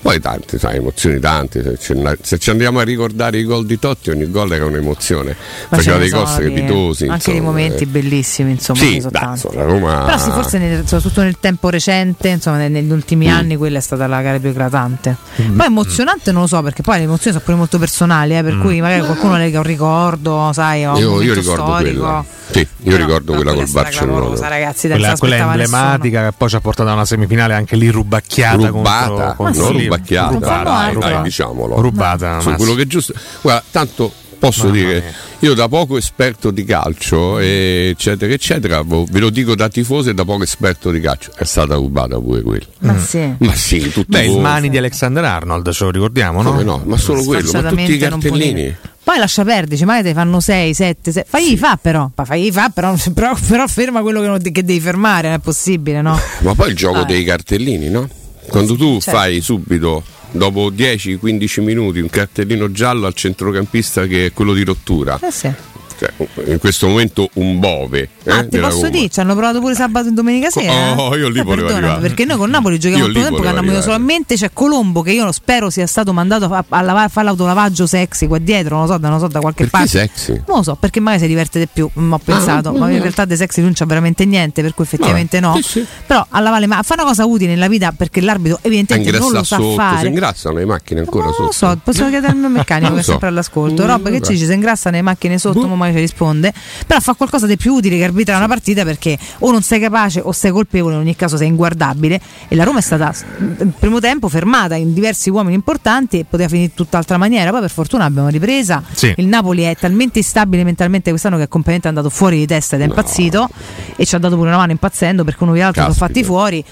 poi 0.02 0.20
tante 0.20 0.58
sai, 0.60 0.78
emozioni 0.78 1.20
tante 1.20 1.62
se 1.64 1.78
ci, 1.80 1.94
se 2.22 2.38
ci 2.38 2.50
andiamo 2.50 2.80
a 2.80 2.84
ricordare 2.84 3.38
i 3.38 3.44
gol 3.44 3.66
di 3.66 3.78
Totti 3.80 4.10
ogni 4.10 4.30
gol 4.30 4.52
era 4.54 4.66
un'emozione 4.66 5.36
Ma 5.70 5.78
faceva 5.78 5.98
dei 5.98 6.10
gol 6.10 6.28
strepitosi 6.28 7.06
Anche 7.08 7.32
dei 7.32 7.36
insomma, 7.36 7.42
momenti 7.42 7.84
eh. 7.84 7.88
bellissimi, 7.88 8.52
insomma. 8.52 8.80
sì 8.80 9.02
tanti. 9.12 9.48
insomma, 9.48 9.56
la 9.56 9.64
Roma 9.64 10.04
Però 10.06 10.18
sì, 10.18 10.30
forse 10.32 10.58
nel- 10.58 10.84
soprattutto 10.88 11.22
nel 11.22 11.38
tempo 11.40 11.70
recente, 11.70 12.29
insomma, 12.32 12.58
ne- 12.58 12.70
negli 12.70 12.92
ultimi 12.92 13.28
Mm. 13.28 13.32
anni 13.32 13.56
quella 13.56 13.78
è 13.78 13.82
stata 13.82 14.08
la 14.08 14.22
gara 14.22 14.40
più 14.40 14.50
eclatante. 14.50 15.16
Poi 15.56 15.66
emozionante 15.66 16.32
non 16.32 16.42
lo 16.42 16.48
so, 16.48 16.62
perché 16.62 16.82
poi 16.82 16.98
le 16.98 17.04
emozioni 17.04 17.32
sono 17.34 17.44
pure 17.44 17.58
molto 17.58 17.78
personali, 17.80 18.38
eh, 18.38 18.44
per 18.44 18.56
Mm. 18.56 18.62
cui 18.62 18.82
magari 18.82 19.02
qualcuno 19.06 19.38
lega 19.38 19.58
un 19.60 19.64
ricordo, 19.64 20.52
sai, 20.54 20.86
un 20.86 20.96
io, 20.98 21.22
io 21.22 21.34
ricordo 21.34 21.64
storico. 21.64 22.00
quella 22.02 22.26
sì, 22.52 22.68
io 22.84 22.98
ricordo 22.98 23.34
quella 23.34 23.54
col 23.54 23.66
Quella 23.66 23.68
stata 23.68 23.84
Barcellona 23.84 24.48
ragazzi, 24.48 24.88
Quella, 24.88 24.96
quella 24.96 25.08
l'aspettava 25.10 25.54
nessuno. 25.56 25.78
emblematica 25.78 26.26
che 26.30 26.34
poi 26.36 26.50
ci 26.50 26.56
ha 26.56 26.60
portato 26.62 26.90
a 26.90 26.94
una 26.94 27.06
semifinale 27.06 27.54
anche 27.54 27.76
lì 27.76 27.90
rubacchiata 27.90 28.68
rubata, 28.68 29.08
contro, 29.08 29.34
contro 29.36 29.70
Liverpool. 29.70 29.84
rubacchiata, 29.84 30.30
Rubata, 30.34 30.98
dai, 31.14 31.22
diciamolo. 31.22 31.80
Rubata, 31.82 32.30
Su 32.30 32.36
Massimo. 32.36 32.56
quello 32.56 32.74
che 32.74 32.82
è 32.82 32.88
giusto. 32.88 33.14
Guarda, 33.42 33.64
tanto 33.70 34.12
posso 34.40 34.64
Mamma 34.68 34.76
dire, 34.76 34.94
mia. 35.02 35.14
io 35.50 35.54
da 35.54 35.68
poco 35.68 35.98
esperto 35.98 36.50
di 36.52 36.64
calcio, 36.64 37.38
e 37.40 37.90
eccetera, 37.92 38.34
eccetera, 38.34 38.82
ve 38.84 39.20
lo 39.20 39.30
dico 39.30 39.54
da 39.56 39.68
tifoso 39.70 40.10
e 40.10 40.14
da 40.14 40.24
poco 40.26 40.44
esperto 40.44 40.90
di 40.92 41.00
calcio, 41.00 41.32
è 41.36 41.44
stata 41.44 41.76
rubata 41.76 42.18
pure 42.20 42.42
quella. 42.42 42.66
Ma 42.80 42.98
sì. 42.98 43.36
Ma 43.40 43.54
sì, 43.54 43.92
tutti 43.92 44.08
Beh, 44.10 44.28
voi. 44.28 44.40
mani 44.40 44.70
di 44.70 44.78
Alexander 44.78 45.24
Arnold, 45.24 45.70
ce 45.72 45.84
lo 45.84 45.92
ricordiamo, 45.92 46.42
no? 46.42 46.52
Come 46.52 46.64
no? 46.64 46.82
Ma 46.86 46.98
solo 46.98 47.24
quello, 47.24 47.52
ma 47.52 47.70
tutti 47.70 47.94
i 47.94 47.98
cartellini. 47.98 48.76
Poi 49.04 49.18
lascia 49.18 49.44
perdere, 49.44 49.68
dice, 49.70 49.86
magari 49.86 50.10
te 50.10 50.14
fanno 50.14 50.40
6, 50.40 50.74
7, 50.74 51.26
fagli 51.28 51.58
fa 51.58 51.78
però, 51.82 52.12
Ma 52.14 52.26
fagli 52.26 52.52
fa 52.52 52.70
però, 52.70 52.94
però, 53.14 53.36
però 53.48 53.68
ferma 53.68 54.02
quello 54.02 54.22
che, 54.22 54.28
non- 54.28 54.40
che 54.40 54.64
devi 54.64 54.80
fermare, 54.80 55.28
non 55.30 55.38
è 55.38 55.42
possibile, 55.42 56.02
no? 56.02 56.20
Ma 56.40 56.54
poi 56.54 56.70
il 56.70 56.76
gioco 56.76 57.00
Vabbè. 57.00 57.14
dei 57.14 57.24
cartellini, 57.24 57.90
no? 57.90 58.08
Quando 58.48 58.76
tu 58.76 59.00
certo. 59.00 59.20
fai 59.20 59.42
subito, 59.42 60.04
dopo 60.32 60.72
10-15 60.72 61.62
minuti, 61.62 62.00
un 62.00 62.10
cartellino 62.10 62.72
giallo 62.72 63.06
al 63.08 63.14
centrocampista 63.14 64.06
che 64.06 64.28
è 64.28 64.34
quello 64.34 64.54
di 64.54 64.64
rottura, 64.64 65.20
Eh 65.22 65.32
sì. 65.32 65.52
Cioè, 66.00 66.12
in 66.46 66.60
questo 66.60 66.88
momento 66.88 67.30
un 67.34 67.60
bove. 67.60 68.10
eh, 68.24 68.32
Ah, 68.32 68.46
ti 68.48 68.58
posso 68.58 68.76
Roma. 68.78 68.90
dire, 68.90 69.10
ci 69.10 69.20
hanno 69.20 69.36
provato 69.36 69.60
pure 69.60 69.76
sabato 69.76 70.08
e 70.08 70.12
domenica 70.12 70.50
sera. 70.50 70.94
Oh, 70.98 71.16
io 71.18 71.28
lì 71.30 71.40
Eh, 71.40 71.44
volevo 71.44 71.68
arrivare. 71.76 72.00
Perché 72.00 72.24
noi 72.26 72.38
con 72.38 72.50
Napoli 72.50 72.80
giochiamo 72.80 73.04
Io 73.04 73.08
al 73.08 73.12
primo 73.12 73.28
tempo 73.28 73.42
che 73.42 73.48
hanno 73.50 73.60
arrivare. 73.60 73.82
solamente 73.82 74.36
c'è 74.36 74.52
Colombo 74.54 75.02
che 75.02 75.12
io 75.12 75.26
lo 75.26 75.32
spero 75.34 75.70
sia 75.70 75.86
stato 75.88 76.14
mandato 76.14 76.46
a, 76.46 76.64
a 76.70 76.82
lava- 76.82 77.08
fare 77.10 77.26
l'autolavaggio 77.28 77.86
sexy 77.86 78.28
qua 78.28 78.38
dietro, 78.38 78.78
non 78.78 78.86
lo 78.86 78.94
so, 78.94 78.98
da, 78.98 79.10
non 79.10 79.20
so, 79.20 79.28
da 79.28 79.40
qualche 79.40 79.66
Perché 79.68 79.78
parte. 79.78 79.90
sexy? 80.00 80.32
Non 80.48 80.58
lo 80.58 80.64
so, 80.64 80.76
perché 80.76 81.00
magari 81.02 81.22
si 81.24 81.28
diverte 81.28 81.60
di 81.60 81.68
più, 81.72 81.90
mm, 82.00 82.14
ho 82.14 82.18
pensato, 82.24 82.72
ma 82.72 82.90
in 82.92 83.00
realtà 83.02 83.26
di 83.26 83.36
sexy 83.36 83.62
non 83.62 83.74
c'è 83.74 83.86
veramente 83.86 84.24
niente, 84.26 84.62
per 84.62 84.74
cui 84.74 84.86
effettivamente 84.86 85.40
no. 85.40 85.56
Sì, 85.56 85.64
sì. 85.64 85.86
Però 86.06 86.26
a 86.30 86.40
lavare 86.40 86.62
le 86.62 86.68
mani, 86.68 86.84
fa 86.84 86.94
una 86.94 87.04
cosa 87.04 87.26
utile 87.26 87.50
nella 87.52 87.68
vita 87.68 87.92
perché 87.92 88.22
l'arbitro 88.22 88.60
evidentemente 88.62 89.12
non 89.18 89.32
lo 89.32 89.44
sa 89.44 89.58
sotto, 89.58 89.70
si 89.72 89.76
fare. 89.76 90.08
ingrassano 90.08 90.56
le 90.58 90.66
macchine 90.66 91.02
ancora 91.02 91.26
Non 91.26 91.36
lo 91.38 91.52
sotto. 91.52 91.74
so, 91.74 91.80
possiamo 91.84 92.10
chiedere 92.10 92.32
al 92.32 92.38
mio 92.40 92.48
meccanico 92.50 92.94
che 92.94 93.00
è 93.02 93.04
sempre 93.04 93.28
all'ascolto. 93.28 93.84
Mm, 93.84 93.88
Rob, 93.88 94.04
che 94.06 94.12
vabbè. 94.12 94.26
ci 94.26 94.32
dici? 94.34 94.46
Se 94.46 94.54
ingrassa 94.54 94.90
le 94.90 95.02
macchine 95.02 95.38
sotto, 95.38 95.68
ma 95.68 95.76
mai 95.90 95.98
ci 95.98 96.02
risponde. 96.02 96.54
Però 96.86 97.00
fa 97.00 97.14
qualcosa 97.14 97.46
di 97.46 97.58
più 97.58 97.74
utile 97.74 97.98
che 97.98 98.04
arbitrare 98.04 98.40
una 98.40 98.48
partita 98.48 98.84
perché 98.84 99.18
o 99.40 99.52
non 99.52 99.62
sei 99.62 99.80
capace 99.80 100.20
o 100.20 100.32
sei 100.32 100.52
colpevole, 100.52 100.96
in 100.96 101.02
ogni 101.02 101.16
caso 101.16 101.38
sei 101.38 101.48
inguardabile. 101.48 102.20
E 102.48 102.56
la 102.56 102.64
Roma 102.64 102.80
è 102.80 102.82
stata 102.82 103.14
nel 103.38 103.74
primo 103.78 104.00
tempo 104.00 104.28
fermata 104.30 104.76
in 104.76 104.94
diversi 104.94 105.30
uomini 105.30 105.56
importanti 105.56 106.20
e 106.20 106.26
poteva 106.26 106.50
finire 106.50 106.70
in 106.70 106.74
tutt'altra 106.76 107.18
maniera. 107.18 107.52
Poi 107.52 107.62
per 107.62 107.72
fortuna 107.72 108.06
abbiamo 108.06 108.30
ripresa. 108.30 108.84
Sì. 108.92 109.14
Il 109.18 109.28
Napoli 109.28 109.64
è 109.64 109.76
talmente 109.76 110.20
instabile 110.20 110.64
mentalmente 110.64 111.10
quest'anno 111.10 111.38
che 111.38 111.44
è 111.44 111.48
completamente 111.48 111.88
andato 111.88 112.10
fuori 112.10 112.38
di 112.38 112.46
testa 112.46 112.76
ed 112.76 112.82
è 112.82 112.86
impazzito 112.86 113.50
e 113.96 114.06
ci 114.06 114.16
ha 114.16 114.20
dato 114.20 114.36
pure 114.36 114.50
una 114.50 114.58
mano 114.58 114.72
impazzendo 114.72 115.24
perché 115.24 115.44
uno 115.44 115.56
e 115.56 115.60
l'altro 115.60 115.82
sono 115.84 115.94
fatti 115.94 116.24
fuori. 116.24 116.64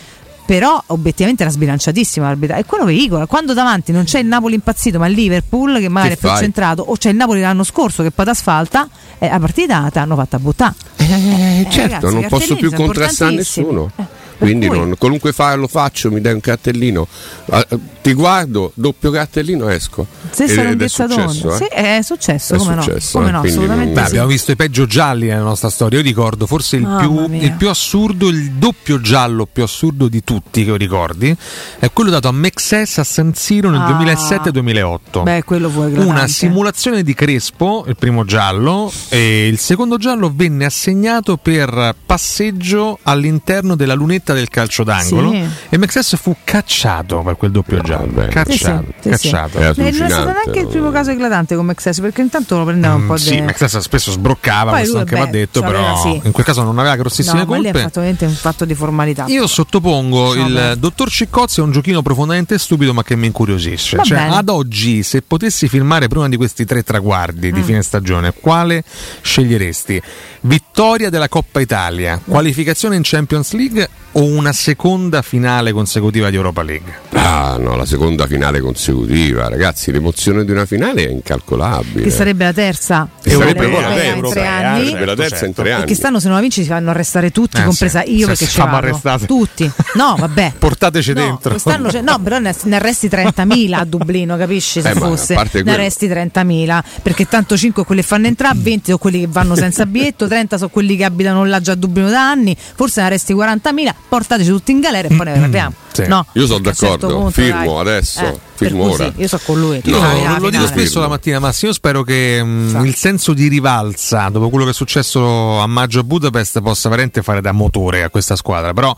Però 0.47 0.81
obiettivamente 0.87 1.43
era 1.43 1.51
sbilanciatissima 1.51 2.25
l'arbitrato. 2.25 2.61
E 2.61 2.65
quello 2.65 2.85
veicola. 2.85 3.25
Quando 3.25 3.53
davanti 3.53 3.91
non 3.91 4.05
c'è 4.05 4.19
il 4.19 4.27
Napoli 4.27 4.53
impazzito, 4.55 4.97
ma 4.97 5.07
il 5.07 5.13
Liverpool 5.13 5.77
che 5.77 5.89
magari 5.89 6.13
Che 6.13 6.15
è 6.15 6.19
più 6.21 6.29
fai? 6.29 6.37
centrato, 6.39 6.83
o 6.83 6.95
c'è 6.95 7.09
il 7.09 7.17
Napoli 7.17 7.41
l'anno 7.41 7.65
scorso 7.65 8.01
che 8.01 8.11
poi 8.11 8.23
t'asfalta, 8.23 8.87
eh, 9.19 9.27
la 9.27 9.39
partita 9.39 9.89
ti 9.91 9.97
hanno 9.99 10.15
fatta 10.15 10.39
buttare. 10.39 10.73
Eh, 10.95 11.67
certo, 11.69 11.95
ragazzi, 11.95 12.13
non 12.13 12.25
posso 12.29 12.55
più 12.55 12.71
contrastare 12.71 13.35
nessuno. 13.35 13.91
Eh. 13.97 14.16
Quindi 14.37 14.67
cui- 14.67 14.77
non- 14.77 14.95
qualunque 14.97 15.31
fa 15.33 15.55
lo 15.55 15.67
faccio, 15.67 16.11
mi 16.11 16.21
dai 16.21 16.33
un 16.33 16.39
cartellino, 16.41 17.07
ah, 17.49 17.65
eh, 17.69 17.77
ti 18.01 18.13
guardo, 18.13 18.71
doppio 18.75 19.09
cartellino, 19.11 19.67
esco. 19.69 20.05
Ed 20.37 20.49
è 20.49 20.63
lunghezza 20.63 21.07
successo, 21.07 21.53
eh. 21.53 21.57
Sì, 21.57 21.63
è 21.65 21.99
successo, 22.03 22.53
È 22.55 22.57
come 22.57 22.81
successo, 22.81 23.19
no? 23.19 23.25
Come 23.25 23.29
eh, 23.29 23.31
no, 23.31 23.39
quindi 23.39 23.57
assolutamente 23.57 23.93
Beh, 23.93 24.01
sì. 24.01 24.07
abbiamo 24.09 24.27
visto 24.27 24.51
i 24.51 24.55
peggio 24.55 24.85
gialli 24.85 25.27
nella 25.27 25.41
nostra 25.41 25.69
storia. 25.69 25.97
Io 25.97 26.03
ricordo 26.03 26.45
forse 26.45 26.75
il 26.77 26.95
più, 26.99 27.33
il 27.33 27.53
più 27.53 27.69
assurdo, 27.69 28.27
il 28.27 28.51
doppio 28.51 29.01
giallo 29.01 29.47
più 29.51 29.63
assurdo 29.63 30.07
di 30.07 30.23
tutti 30.23 30.63
che 30.63 30.77
ricordi, 30.77 31.35
è 31.79 31.91
quello 31.91 32.09
dato 32.11 32.27
a 32.27 32.31
Mexes 32.31 32.99
a 32.99 33.03
San 33.03 33.33
Siro 33.33 33.69
nel 33.69 33.81
Ah. 33.81 33.87
2007-2008. 33.87 35.23
Beh, 35.23 35.43
quello 35.43 35.67
eclatante. 35.67 35.99
Una 35.99 36.27
simulazione 36.27 37.03
di 37.03 37.13
Crespo, 37.13 37.85
il 37.87 37.95
primo 37.95 38.23
giallo, 38.25 38.91
e 39.09 39.47
il 39.47 39.57
secondo 39.57 39.97
giallo 39.97 40.31
venne 40.33 40.65
assegnato 40.65 41.37
per 41.37 41.95
passeggio 42.05 42.99
all'interno 43.03 43.75
della 43.75 43.93
lunetta 43.93 44.26
del 44.33 44.49
calcio 44.49 44.83
d'angolo 44.83 45.31
Sì. 45.31 45.45
e 45.69 45.77
Mexes 45.77 46.15
fu 46.17 46.35
cacciato 46.43 47.21
per 47.21 47.35
quel 47.37 47.51
doppio 47.51 47.79
giallo. 47.81 48.25
Cacciato, 48.29 48.85
Sì, 49.01 49.09
sì, 49.09 49.15
sì, 49.15 49.17
sì. 49.17 49.29
cacciato. 49.31 49.59
Eh, 49.59 49.73
non 49.77 49.85
è 49.87 49.91
stato 50.09 50.31
neanche 50.31 50.59
il 50.59 50.67
primo 50.67 50.91
caso 50.91 51.11
eclatante 51.11 51.55
come 51.55 51.71
Access 51.71 51.99
perché 51.99 52.21
intanto 52.21 52.57
lo 52.57 52.65
prendeva 52.65 52.93
un 52.95 53.03
Mm, 53.03 53.07
po' 53.07 53.17
sì, 53.17 53.35
di 53.35 53.41
Mexes 53.41 53.77
spesso 53.77 54.11
sbroccava, 54.11 54.71
Poi 54.71 54.79
questo 54.79 54.91
lui, 54.93 55.01
anche 55.01 55.15
beh, 55.15 55.19
va 55.21 55.25
detto, 55.31 55.61
c'aveva, 55.61 55.79
però 55.79 56.01
sì. 56.01 56.21
in 56.23 56.31
quel 56.31 56.45
caso 56.45 56.63
non 56.63 56.77
aveva 56.79 56.95
grossissime 56.95 57.39
No, 57.39 57.45
ma 57.45 57.57
lì 57.57 57.61
è 57.63 57.71
colpe. 57.71 57.79
fatto 57.81 57.99
veramente 57.99 58.25
un 58.25 58.33
fatto 58.33 58.65
di 58.65 58.73
formalità. 58.75 59.25
Io 59.27 59.47
sottopongo 59.47 60.33
No, 60.35 60.47
il 60.47 60.53
beh. 60.53 60.77
dottor 60.79 61.09
Ciccozzi 61.09 61.59
a 61.59 61.63
un 61.63 61.71
giochino 61.71 62.01
profondamente 62.01 62.57
stupido 62.57 62.93
ma 62.93 63.03
che 63.03 63.15
mi 63.15 63.27
incuriosisce. 63.27 63.99
Cioè, 64.03 64.17
ad 64.29 64.49
oggi, 64.49 65.03
se 65.03 65.21
potessi 65.21 65.67
filmare 65.67 66.07
prima 66.07 66.27
di 66.29 66.35
questi 66.37 66.65
tre 66.65 66.83
traguardi 66.83 67.51
di 67.51 67.59
Mm. 67.59 67.63
fine 67.63 67.81
stagione, 67.83 68.33
quale 68.39 68.83
sceglieresti? 69.21 70.01
Vittoria 70.41 71.09
della 71.09 71.27
Coppa 71.29 71.59
Italia, 71.59 72.19
qualificazione 72.23 72.95
in 72.95 73.01
Champions 73.03 73.51
League 73.53 73.87
o 74.17 74.23
una 74.23 74.51
seconda 74.53 75.21
finale 75.21 75.71
consecutiva 75.71 76.29
di 76.29 76.35
Europa 76.35 76.63
League? 76.63 76.91
Ah 77.13 77.57
no, 77.59 77.75
la 77.75 77.85
seconda 77.85 78.25
finale 78.27 78.59
consecutiva, 78.61 79.47
ragazzi, 79.47 79.91
l'emozione 79.91 80.43
di 80.45 80.51
una 80.51 80.65
finale 80.65 81.05
è 81.05 81.09
incalcolabile. 81.09 82.03
Che 82.03 82.09
sarebbe 82.09 82.45
la 82.45 82.53
terza 82.53 83.07
sarebbe 83.21 83.67
poi 83.69 83.81
la 83.81 83.89
in 83.89 84.21
terza, 84.21 84.29
tre 84.31 84.41
eh, 84.41 84.45
anni. 84.47 84.85
sarebbe 84.87 85.05
la 85.05 85.15
terza 85.15 85.45
in 85.45 85.53
tre 85.53 85.71
anni. 85.71 85.85
che 85.85 85.95
stanno 85.95 86.19
se 86.19 86.27
non 86.27 86.35
la 86.35 86.41
vinci 86.41 86.61
si 86.63 86.67
fanno 86.69 86.89
arrestare 86.89 87.31
tutti, 87.31 87.59
Eh, 87.61 87.63
compresa 87.63 88.01
sì. 88.03 88.11
io 88.15 88.19
Se 88.21 88.25
perché 88.27 88.45
ci 88.45 88.51
fanno 88.57 88.71
vado. 88.71 88.87
arrestare. 88.87 89.25
Tutti. 89.25 89.71
No, 89.95 90.15
vabbè. 90.17 90.53
Portateci 90.59 91.13
No, 91.13 91.19
dentro. 91.21 91.49
quest'anno 91.51 91.89
c'è- 91.89 92.01
no, 92.01 92.19
però 92.19 92.39
ne, 92.39 92.55
ne 92.63 92.75
arresti 92.75 93.07
30.000 93.07 93.71
a 93.73 93.85
Dublino, 93.85 94.35
capisci? 94.37 94.81
Se 94.81 94.89
Eh, 94.89 94.93
fosse, 94.93 95.35
ne 95.35 95.47
quello- 95.49 95.71
arresti 95.71 96.07
30.000 96.07 96.83
perché 97.03 97.27
tanto 97.27 97.55
5 97.57 97.83
quelli 97.85 98.01
che 98.01 98.07
fanno 98.07 98.27
entrare, 98.27 98.55
20 98.57 98.85
sono 98.85 98.97
quelli 98.97 99.19
che 99.19 99.27
vanno 99.29 99.55
senza 99.55 99.85
biglietto, 99.87 100.27
30 100.27 100.57
sono 100.57 100.69
quelli 100.69 100.95
che 100.95 101.03
abitano 101.03 101.45
là 101.45 101.59
già 101.59 101.73
a 101.73 101.75
Dublino 101.75 102.09
da 102.09 102.29
anni. 102.29 102.55
Forse 102.57 103.01
ne 103.01 103.07
arresti 103.07 103.33
40.000, 103.33 103.93
portateci 104.07 104.49
tutti 104.49 104.71
in 104.71 104.79
galera 104.79 105.07
e 105.07 105.15
poi 105.15 105.25
ne 105.25 105.39
rapiamo. 105.39 105.73
No, 106.07 106.25
Io 106.33 106.45
sono 106.45 106.63
certo 106.63 106.85
d'accordo, 106.85 107.07
punto, 107.15 107.31
firmo 107.31 107.81
dai. 107.83 107.93
adesso, 107.95 108.21
Eh, 108.25 108.39
firmo 108.53 108.83
ora. 108.91 109.11
sì, 109.15 109.21
io 109.21 109.27
sono 109.27 109.41
con 109.45 109.59
lui. 109.59 109.81
Io 109.83 109.99
Fai 109.99 110.23
la 110.23 110.37
lo 110.39 110.49
dico 110.49 110.65
spesso 110.67 110.99
la 110.99 111.07
mattina, 111.07 111.39
Massimo. 111.39 111.71
Io 111.71 111.75
spero 111.77 112.03
che 112.03 112.43
mh, 112.43 112.81
il 112.85 112.95
senso 112.95 113.33
di 113.33 113.47
rivalsa 113.47 114.29
dopo 114.29 114.49
quello 114.49 114.65
che 114.65 114.71
è 114.71 114.73
successo 114.73 115.59
a 115.59 115.65
maggio 115.67 115.99
a 115.99 116.03
Budapest 116.03 116.61
possa 116.61 116.87
veramente 116.89 117.21
fare 117.23 117.41
da 117.41 117.51
motore 117.51 118.03
a 118.03 118.09
questa 118.09 118.35
squadra. 118.35 118.73
Però 118.73 118.95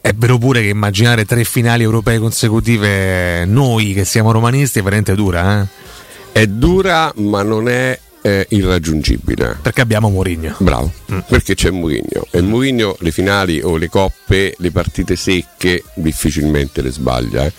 è 0.00 0.12
vero 0.14 0.38
pure 0.38 0.62
che 0.62 0.68
immaginare 0.68 1.24
tre 1.26 1.44
finali 1.44 1.82
europee 1.82 2.18
consecutive, 2.18 3.44
noi 3.44 3.92
che 3.92 4.04
siamo 4.04 4.32
romanisti, 4.32 4.78
è 4.78 4.82
veramente 4.82 5.14
dura. 5.14 5.60
Eh? 5.60 5.66
È 6.32 6.46
dura, 6.46 7.12
ma 7.16 7.42
non 7.42 7.68
è 7.68 7.98
eh, 8.22 8.46
irraggiungibile. 8.50 9.58
Perché 9.62 9.80
abbiamo 9.80 10.08
Mourinho. 10.10 10.54
Bravo, 10.58 10.92
perché 11.28 11.54
c'è 11.54 11.70
Mourinho. 11.70 12.26
E 12.30 12.40
Mourinho 12.40 12.96
le 13.00 13.10
finali 13.10 13.60
o 13.62 13.76
le 13.76 13.88
coppe, 13.88 14.54
le 14.58 14.70
partite 14.70 15.16
secche, 15.16 15.82
difficilmente 15.94 16.82
le 16.82 16.90
sbaglia. 16.90 17.44
eh. 17.46 17.52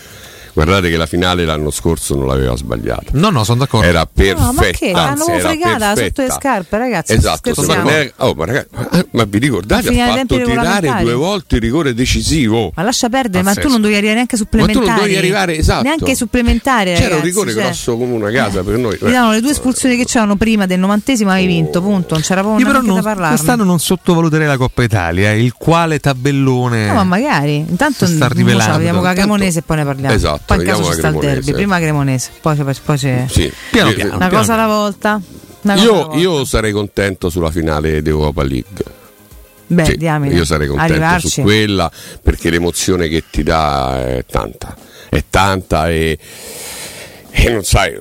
Guardate 0.54 0.90
che 0.90 0.98
la 0.98 1.06
finale 1.06 1.46
l'anno 1.46 1.72
scorso 1.72 2.16
non 2.16 2.28
l'aveva 2.28 2.56
sbagliata. 2.56 3.12
No, 3.14 3.30
no, 3.30 3.44
sono 3.44 3.60
d'accordo. 3.60 3.88
Era 3.88 4.06
perfetta. 4.06 4.42
No, 4.42 4.54
ma 4.54 4.62
che? 4.64 4.92
L'hanno 4.92 5.28
era 5.28 5.48
fregata 5.48 5.72
sotto 5.72 5.94
perfetta. 5.96 6.24
le 6.24 6.32
scarpe, 6.32 6.78
ragazzi. 6.78 7.14
Esatto, 7.14 7.50
è- 7.50 8.14
oh, 8.18 8.34
ma, 8.34 8.46
ragazzi, 8.46 8.68
ma- 8.74 9.06
ma 9.12 9.24
vi 9.24 9.38
ricordate? 9.38 9.88
Ha 10.02 10.08
fatto 10.16 10.42
tirare 10.42 11.04
due 11.04 11.14
volte 11.14 11.56
il 11.56 11.62
rigore 11.62 11.94
decisivo. 11.94 12.72
Ma 12.76 12.84
lascia 12.84 13.10
perdere, 13.10 13.44
ma 13.44 13.54
tu 13.54 13.70
non 13.70 13.82
dovevi 13.82 13.98
arrivare 13.98 14.16
neanche 14.16 14.36
ai 14.36 14.48
Ma 14.60 14.66
tu 14.68 14.80
non 14.86 14.96
dovevi 14.96 15.16
arrivare, 15.16 15.58
esatto. 15.58 15.84
Neanche 15.84 16.12
ai 16.12 16.16
supplementari. 16.16 16.94
C'era 16.94 17.02
un 17.02 17.10
ragazzi, 17.10 17.26
rigore 17.26 17.54
cioè, 17.54 17.64
grosso 17.64 17.98
come 17.98 18.14
una 18.14 18.32
casa 18.32 18.64
per 18.64 18.78
noi. 18.78 18.98
Ti 18.98 19.06
davano 19.06 19.32
le 19.32 19.42
due 19.42 19.52
espulsioni 19.52 19.96
che 19.96 20.06
c'erano 20.06 20.36
prima 20.36 20.66
del 20.66 20.80
novantesimo 20.80 21.30
avevi 21.32 21.48
vinto, 21.48 21.82
punto. 21.82 22.14
Non 22.16 22.24
c'era 22.24 22.42
Io 22.42 22.56
proprio 22.56 22.82
non, 22.82 22.96
da 22.96 23.02
parlarne. 23.02 23.36
quest'anno 23.36 23.64
non 23.64 23.80
sottovaluterei 23.80 24.48
la 24.48 24.58
Coppa 24.58 24.84
Italia, 24.84 25.32
eh, 25.32 25.42
il 25.44 25.54
quale 25.54 26.00
tabellone. 26.00 26.88
No, 26.88 26.94
ma 26.96 27.04
magari. 27.04 27.58
Intanto 27.58 28.06
sta 28.06 28.28
rivelando. 28.28 28.78
Vediamo 28.78 29.02
Cremonese 29.02 29.60
e 29.60 29.62
poi 29.62 29.78
ne 29.78 29.86
parliamo. 29.86 30.14
Esatto, 30.14 30.41
poi 30.46 30.58
in 30.58 30.64
caso 30.64 30.84
ci 30.86 30.94
sta 30.94 31.08
il 31.10 31.18
derby. 31.18 31.52
Prima 31.54 31.80
Cremonese, 31.80 32.32
poi, 32.42 32.56
poi 32.84 32.98
c'è. 32.98 33.26
Sì. 33.30 33.52
Piano 33.72 33.90
Io- 33.90 33.96
piano. 33.96 34.16
Una 34.16 34.30
cosa 34.30 34.54
alla 34.54 34.68
volta. 34.68 35.22
Io, 35.76 35.94
volta. 35.94 36.18
io 36.18 36.44
sarei 36.46 36.72
contento 36.72 37.30
sulla 37.30 37.52
finale 37.52 38.02
d'Europa 38.02 38.42
League. 38.44 38.84
Beh, 39.68 39.86
Sì, 39.86 39.96
diamine. 39.98 40.34
io 40.36 40.44
sarei 40.44 40.68
contento 40.68 40.92
Arrivarci. 40.94 41.30
su 41.30 41.42
quella 41.44 41.90
perché 42.22 42.50
l'emozione 42.50 43.08
che 43.08 43.24
ti 43.30 43.42
dà 43.44 44.04
è 44.18 44.26
tanta, 44.30 44.76
è 45.08 45.24
tanta 45.30 45.90
e, 45.90 46.18
e 47.30 47.50
non 47.52 47.64
sai, 47.64 47.98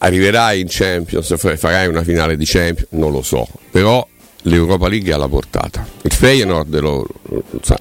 arriverai 0.00 0.60
in 0.60 0.66
Champions, 0.68 1.34
farai 1.56 1.86
una 1.86 2.02
finale 2.02 2.36
di 2.36 2.44
Champions, 2.44 2.88
non 2.90 3.10
lo 3.10 3.22
so, 3.22 3.46
però 3.70 4.06
l'Europa 4.42 4.88
League 4.88 5.10
è 5.10 5.14
alla 5.14 5.28
portata. 5.28 5.86
Il 6.02 6.12
Feyenoord 6.12 6.78
lo, 6.80 7.06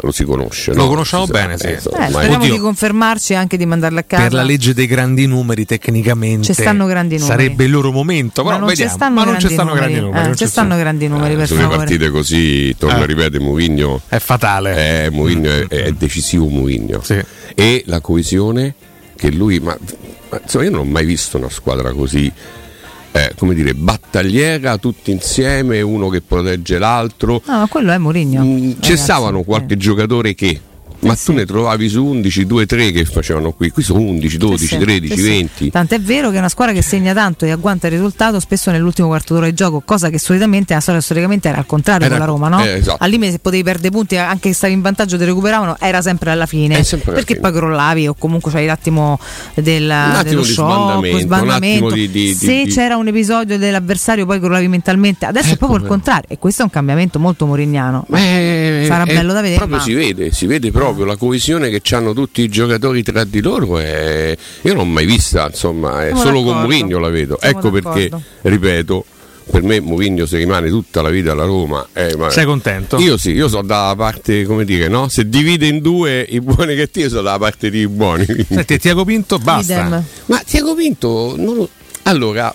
lo 0.02 0.12
si 0.12 0.24
conosce, 0.26 0.74
Lo 0.74 0.84
no? 0.84 0.88
conosciamo 0.90 1.26
Si 1.26 1.32
sa, 1.32 1.38
bene, 1.40 1.58
sì. 1.58 1.66
eh, 1.68 1.72
Eh, 1.74 1.80
speriamo 1.80 2.36
Oddio. 2.44 2.54
di 2.54 2.60
confermarci 2.60 3.34
e 3.34 3.36
anche 3.36 3.58
di 3.58 3.66
mandarla 3.66 4.00
a 4.02 4.04
casa. 4.04 4.24
Per 4.24 4.34
la 4.34 4.44
legge 4.44 4.74
dei 4.74 4.86
grandi 4.88 5.26
numeri, 5.26 5.66
tecnicamente 5.66 6.46
Ci 6.46 6.54
stanno 6.54 6.86
grandi 6.86 7.18
numeri. 7.18 7.32
sarebbe 7.42 7.64
il 7.66 7.72
loro 7.72 7.92
momento. 7.92 8.44
Però 8.44 8.54
ma 8.56 8.60
non 8.60 8.70
ci 8.70 8.76
vediamo. 8.76 8.92
stanno 8.98 9.14
ma 9.16 9.24
non 9.24 9.30
grandi 9.34 9.48
ci 9.48 9.54
stanno 9.54 9.70
numeri. 9.70 9.86
grandi 9.92 10.06
numeri. 10.06 10.24
Eh, 10.24 10.28
non 10.28 10.38
ci 10.38 10.48
stanno 10.48 10.78
grandi 10.78 11.08
numeri, 11.08 11.36
per 11.36 11.48
sulle 11.48 11.62
favore. 11.62 11.78
partite 11.78 12.10
così, 12.10 12.76
torno 12.78 12.98
Eh. 13.00 13.04
a 13.04 13.06
ripetere, 13.06 13.40
Mourinho 13.44 14.02
È 14.08 14.20
fatale. 14.20 14.76
è, 15.06 15.10
Mourinho 15.10 15.50
è, 15.50 15.68
è 15.68 15.92
decisivo 15.94 16.48
Mourinho. 16.48 17.02
E 17.56 17.84
la 17.88 18.00
coesione 18.02 18.74
che 19.16 19.32
lui, 19.32 19.60
ma, 19.60 19.76
ma 20.30 20.40
insomma, 20.42 20.64
io 20.64 20.72
non 20.72 20.80
ho 20.82 20.86
mai 20.86 21.06
visto 21.06 21.38
una 21.38 21.50
squadra 21.50 21.92
così, 21.92 22.32
eh, 23.12 23.34
come 23.38 23.54
dire, 23.54 23.74
battagliera 23.74 24.78
tutti 24.78 25.12
insieme, 25.12 25.82
uno 25.82 26.10
che 26.10 26.22
protegge 26.22 26.78
l'altro. 26.78 27.42
No, 27.46 27.60
ma 27.60 27.68
quello 27.68 27.92
è 27.92 27.98
Mourinho. 27.98 28.44
Mm, 28.44 28.58
ragazzi. 28.58 28.82
Cessavano 28.82 29.44
qualche 29.44 29.78
giocatore 29.78 30.34
che. 30.34 30.60
Ma 31.02 31.16
tu 31.16 31.32
ne 31.34 31.46
trovavi 31.46 31.90
su 31.90 32.06
11, 32.06 32.46
2, 32.46 32.66
3 32.66 32.92
che 32.92 33.06
facevano 33.06 33.52
qui. 33.52 33.70
Qui 33.70 33.82
sono 33.84 34.00
11, 34.02 34.38
12, 34.38 34.58
Sì, 34.66 34.68
sì, 34.68 34.78
13, 34.78 35.14
sì, 35.16 35.22
sì. 35.22 35.28
20. 35.30 35.70
Tanto 35.72 35.96
è 35.96 36.00
vero 36.02 36.30
che 36.30 36.36
è 36.36 36.40
una 36.40 36.50
squadra 36.50 36.74
che 36.74 36.82
segna 36.82 37.14
tanto 37.14 37.46
e 37.46 37.52
agguanta 37.52 37.88
il 37.88 37.94
risultato 37.94 38.40
spesso 38.40 38.70
nell'ultimo 38.72 39.08
quarto 39.08 39.34
d'ora 39.34 39.48
di 39.48 39.54
gioco, 39.54 39.82
cosa 39.84 40.10
che 40.10 40.20
solitamente, 40.20 40.78
storicamente 40.80 41.48
era 41.50 41.58
al 41.58 41.66
contrario 41.66 42.06
Era- 42.06 42.18
con 42.18 42.26
la 42.26 42.32
Roma, 42.32 42.48
no? 42.50 42.64
eh, 42.64 42.74
esatto. 42.78 43.04
Al 43.04 43.10
limite 43.10 43.32
se 43.32 43.40
potevi 43.40 43.64
perdere 43.64 43.90
punti, 43.92 44.18
anche 44.18 44.50
se 44.50 44.56
stavi 44.56 44.74
in 44.74 44.82
vantaggio 44.82 45.18
ti 45.18 45.24
recuperavano, 45.26 45.78
era 45.80 46.02
sempre 46.02 46.32
alla 46.32 46.46
fine. 46.46 46.78
È 46.78 46.84
sempre 46.84 47.10
alla 47.12 47.18
perché 47.20 47.36
fine. 47.36 47.50
poi 47.50 47.58
crollavi 47.60 48.08
o 48.08 48.14
comunque 48.18 48.52
c'hai 48.52 48.66
l'attimo 48.68 49.20
del, 49.56 49.90
attimo 49.90 50.24
dello 50.24 50.42
di 50.42 50.48
shock, 50.48 50.72
sbandamento, 50.72 51.16
un 51.18 51.22
sbandamento. 51.24 51.92
di- 51.92 52.10
di- 52.10 52.34
se 52.34 52.66
c'era 52.68 52.96
un 52.98 53.08
episodio 53.08 53.58
dell'avversario 53.58 54.26
poi 54.26 54.40
crollavi 54.40 54.68
mentalmente. 54.68 55.26
Adesso 55.26 55.54
è 55.54 55.58
proprio 55.58 55.80
il 55.80 55.86
contrario 55.88 56.26
e 56.30 56.38
questo 56.38 56.62
è 56.62 56.66
un 56.66 56.72
cambiamento 56.72 57.18
molto 57.20 57.46
morignano. 57.46 58.06
Eh, 58.14 58.84
Sarà 58.88 59.04
eh, 59.06 59.14
bello 59.14 59.34
da 59.34 59.42
vedere. 59.42 59.58
Proprio 59.58 59.78
ma- 59.78 59.84
si 59.84 59.94
vede, 59.94 60.32
si 60.32 60.46
vede 60.46 60.70
proprio 60.72 60.90
la 61.00 61.16
coesione 61.16 61.70
che 61.70 61.96
hanno 61.96 62.14
tutti 62.14 62.42
i 62.42 62.50
giocatori 62.50 63.04
tra 63.04 63.24
di 63.24 63.42
loro. 63.42 63.80
E 63.80 64.38
io 64.62 64.74
non 64.74 64.84
l'ho 64.86 64.90
mai 64.92 65.06
vista, 65.06 65.48
insomma, 65.48 66.04
è 66.04 66.08
Siamo 66.08 66.22
solo 66.22 66.44
con. 66.44 66.60
Mourinho 66.62 67.00
la 67.00 67.10
vedo. 67.10 67.38
Siamo 67.40 67.58
ecco 67.58 67.72
perché, 67.72 68.10
ripeto, 68.42 69.06
per 69.50 69.64
me 69.64 69.80
Mourinho 69.80 70.26
se 70.26 70.38
rimane 70.38 70.70
tutta 70.70 71.02
la 71.02 71.10
vita 71.10 71.32
alla 71.32 71.46
Roma. 71.46 71.86
eh, 71.94 72.16
ma- 72.16 72.30
Sei 72.30 72.46
contento? 72.46 72.98
Io 73.00 73.18
sì, 73.18 73.32
io 73.32 73.48
sono 73.48 73.64
dalla 73.64 73.96
parte, 73.96 74.44
come 74.46 74.64
dire, 74.66 74.88
no? 74.88 75.08
Se 75.10 75.28
divide 75.28 75.66
in 75.68 75.80
due 75.82 76.26
i 76.30 76.40
buoni 76.40 76.72
e 76.72 76.76
i 76.76 76.78
cattivi, 76.78 77.10
sono 77.10 77.22
dalla 77.24 77.40
parte 77.40 77.70
dei 77.70 77.88
buoni. 77.88 78.26
Senti, 78.48 78.78
Tiago 78.80 79.04
Pinto, 79.04 79.38
basta. 79.40 79.74
Idem. 79.88 80.04
Ma 80.28 80.42
Tiago 80.46 80.76
Pinto, 80.76 81.34
non 81.38 81.56
lo- 81.56 81.70
allora, 82.04 82.54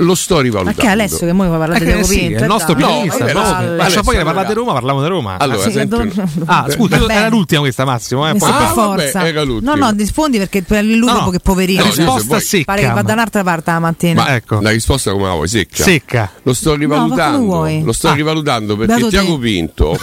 lo 0.00 0.14
sto 0.14 0.36
Ma 0.36 0.40
rivalutando. 0.42 0.80
è 0.82 0.86
Alessio 0.86 1.26
che 1.26 1.32
noi 1.32 1.48
parlate 1.48 1.84
Eh, 1.84 1.96
di 1.96 2.04
sì, 2.04 2.18
Pinto? 2.18 2.38
è 2.38 2.40
il 2.40 2.46
nostro 2.46 2.74
dai. 2.74 2.82
opinionista. 2.82 3.24
No, 3.26 3.32
no, 3.32 3.40
vabbè, 3.42 3.64
lascia 3.66 3.82
Alessio, 3.82 4.02
poi 4.02 4.16
che 4.16 4.24
parlate 4.24 4.46
di 4.48 4.54
Roma, 4.54 4.72
parliamo 4.72 5.02
di 5.02 5.08
Roma. 5.08 5.36
Allora, 5.38 5.60
sì, 5.62 5.70
sempre- 5.72 6.08
do- 6.08 6.22
ah, 6.46 6.66
scusa, 6.70 6.98
Vabbè. 6.98 7.12
era 7.14 7.28
l'ultima 7.28 7.60
questa 7.60 7.84
Massimo. 7.84 8.28
Eh, 8.28 8.34
poi- 8.34 8.50
per 8.50 8.50
Ah, 8.50 8.72
vabbè, 8.74 9.02
forza. 9.02 9.26
era 9.26 9.42
l'ultimo. 9.42 9.74
no, 9.74 9.86
no, 9.86 9.94
rispondi 9.96 10.38
perché 10.38 10.62
per 10.62 10.84
il 10.84 10.96
lupo 10.96 11.12
No, 11.12 11.20
no. 11.20 11.30
che 11.30 11.38
poverino. 11.40 11.80
No, 11.80 11.86
io 11.86 11.92
se 11.92 12.02
risposta 12.02 12.26
vuoi- 12.26 12.40
secca. 12.40 12.64
Pare 12.64 12.80
che 12.80 12.86
va 12.88 12.94
ma- 12.94 13.02
da 13.02 13.12
un'altra 13.12 13.42
parte 13.42 13.70
la 13.70 13.78
mattina. 13.78 14.22
Ma 14.22 14.34
Ecco. 14.34 14.60
la 14.60 14.70
risposta 14.70 15.10
come 15.12 15.26
la 15.26 15.32
vuoi? 15.34 15.48
Secca? 15.48 15.82
Secca. 15.82 16.30
Lo 16.42 16.52
sto 16.54 16.70
No, 16.70 16.76
ma 16.76 16.82
come 16.84 16.94
rivalutando. 16.94 17.44
vuoi? 17.44 17.82
lo 17.82 17.92
sto 17.92 18.08
Ah. 18.08 18.14
rivalutando 18.14 18.76
perché. 18.76 19.06
Tiago 19.08 19.38
Pinto 19.38 19.98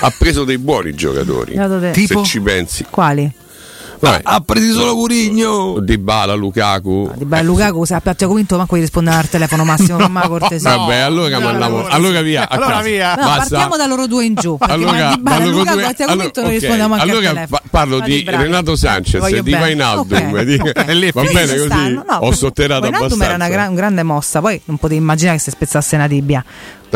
ha 0.00 0.12
preso 0.18 0.44
dei 0.44 0.58
buoni 0.58 0.94
giocatori. 0.94 1.52
Tipo? 1.92 2.24
Se 2.24 2.30
ci 2.30 2.40
pensi. 2.40 2.84
Quali? 2.88 3.30
Vabbè. 3.98 4.20
Ha 4.22 4.40
preso 4.40 4.80
solo 4.80 4.94
Murigno. 4.96 5.78
Di 5.80 5.96
Bala, 5.98 6.34
Lukaku. 6.34 7.10
Di 7.16 7.24
Beh, 7.24 7.42
Lukaku, 7.42 7.84
se 7.84 7.94
abbia 7.94 8.14
convinto 8.26 8.56
manco 8.56 8.74
di 8.74 8.82
rispondere 8.82 9.16
al 9.16 9.28
telefono 9.28 9.64
Massimo, 9.64 9.98
non 9.98 10.12
ma 10.12 10.26
cortesia. 10.28 10.76
Vabbè, 10.76 10.96
allora 10.96 11.38
mandiamo. 11.38 11.86
Allora 11.86 12.20
via. 12.22 12.48
Allora 12.48 12.80
via. 12.82 13.14
No, 13.14 13.24
partiamo 13.24 13.76
da 13.76 13.86
loro 13.86 14.06
due 14.06 14.24
in 14.24 14.34
giù. 14.34 14.56
Allora, 14.60 15.14
di 15.14 15.20
Bala 15.20 15.36
parlo 15.36 15.50
con 15.50 15.58
Lukaku, 15.60 15.76
due- 15.76 15.84
allora, 16.06 16.30
non 16.34 16.44
ok, 16.44 16.50
rispondiamo 16.50 16.94
anche 16.94 17.10
allora 17.10 17.28
al 17.28 17.34
telefono. 17.34 17.60
pa- 17.62 17.68
parlo 17.70 18.00
di. 18.00 18.24
Renato 18.26 18.76
Sanchez 18.76 19.20
Voglio 19.20 19.36
e 19.36 19.42
di 19.42 19.50
ok. 20.00 21.12
Va 21.12 21.22
Lì 21.22 21.32
bene 21.32 21.56
così. 21.56 21.92
no, 21.92 22.04
Ho 22.20 22.32
sotterato 22.32 22.82
Wijnaldum 22.82 23.04
abbastanza. 23.20 23.24
era 23.24 23.34
una 23.34 23.48
gran- 23.48 23.68
un 23.70 23.74
grande 23.74 24.02
mossa, 24.02 24.40
poi 24.40 24.60
non 24.64 24.76
potevi 24.76 25.00
immaginare 25.00 25.36
che 25.36 25.42
si 25.42 25.50
spezzasse 25.50 25.96
una 25.96 26.08
tibia. 26.08 26.44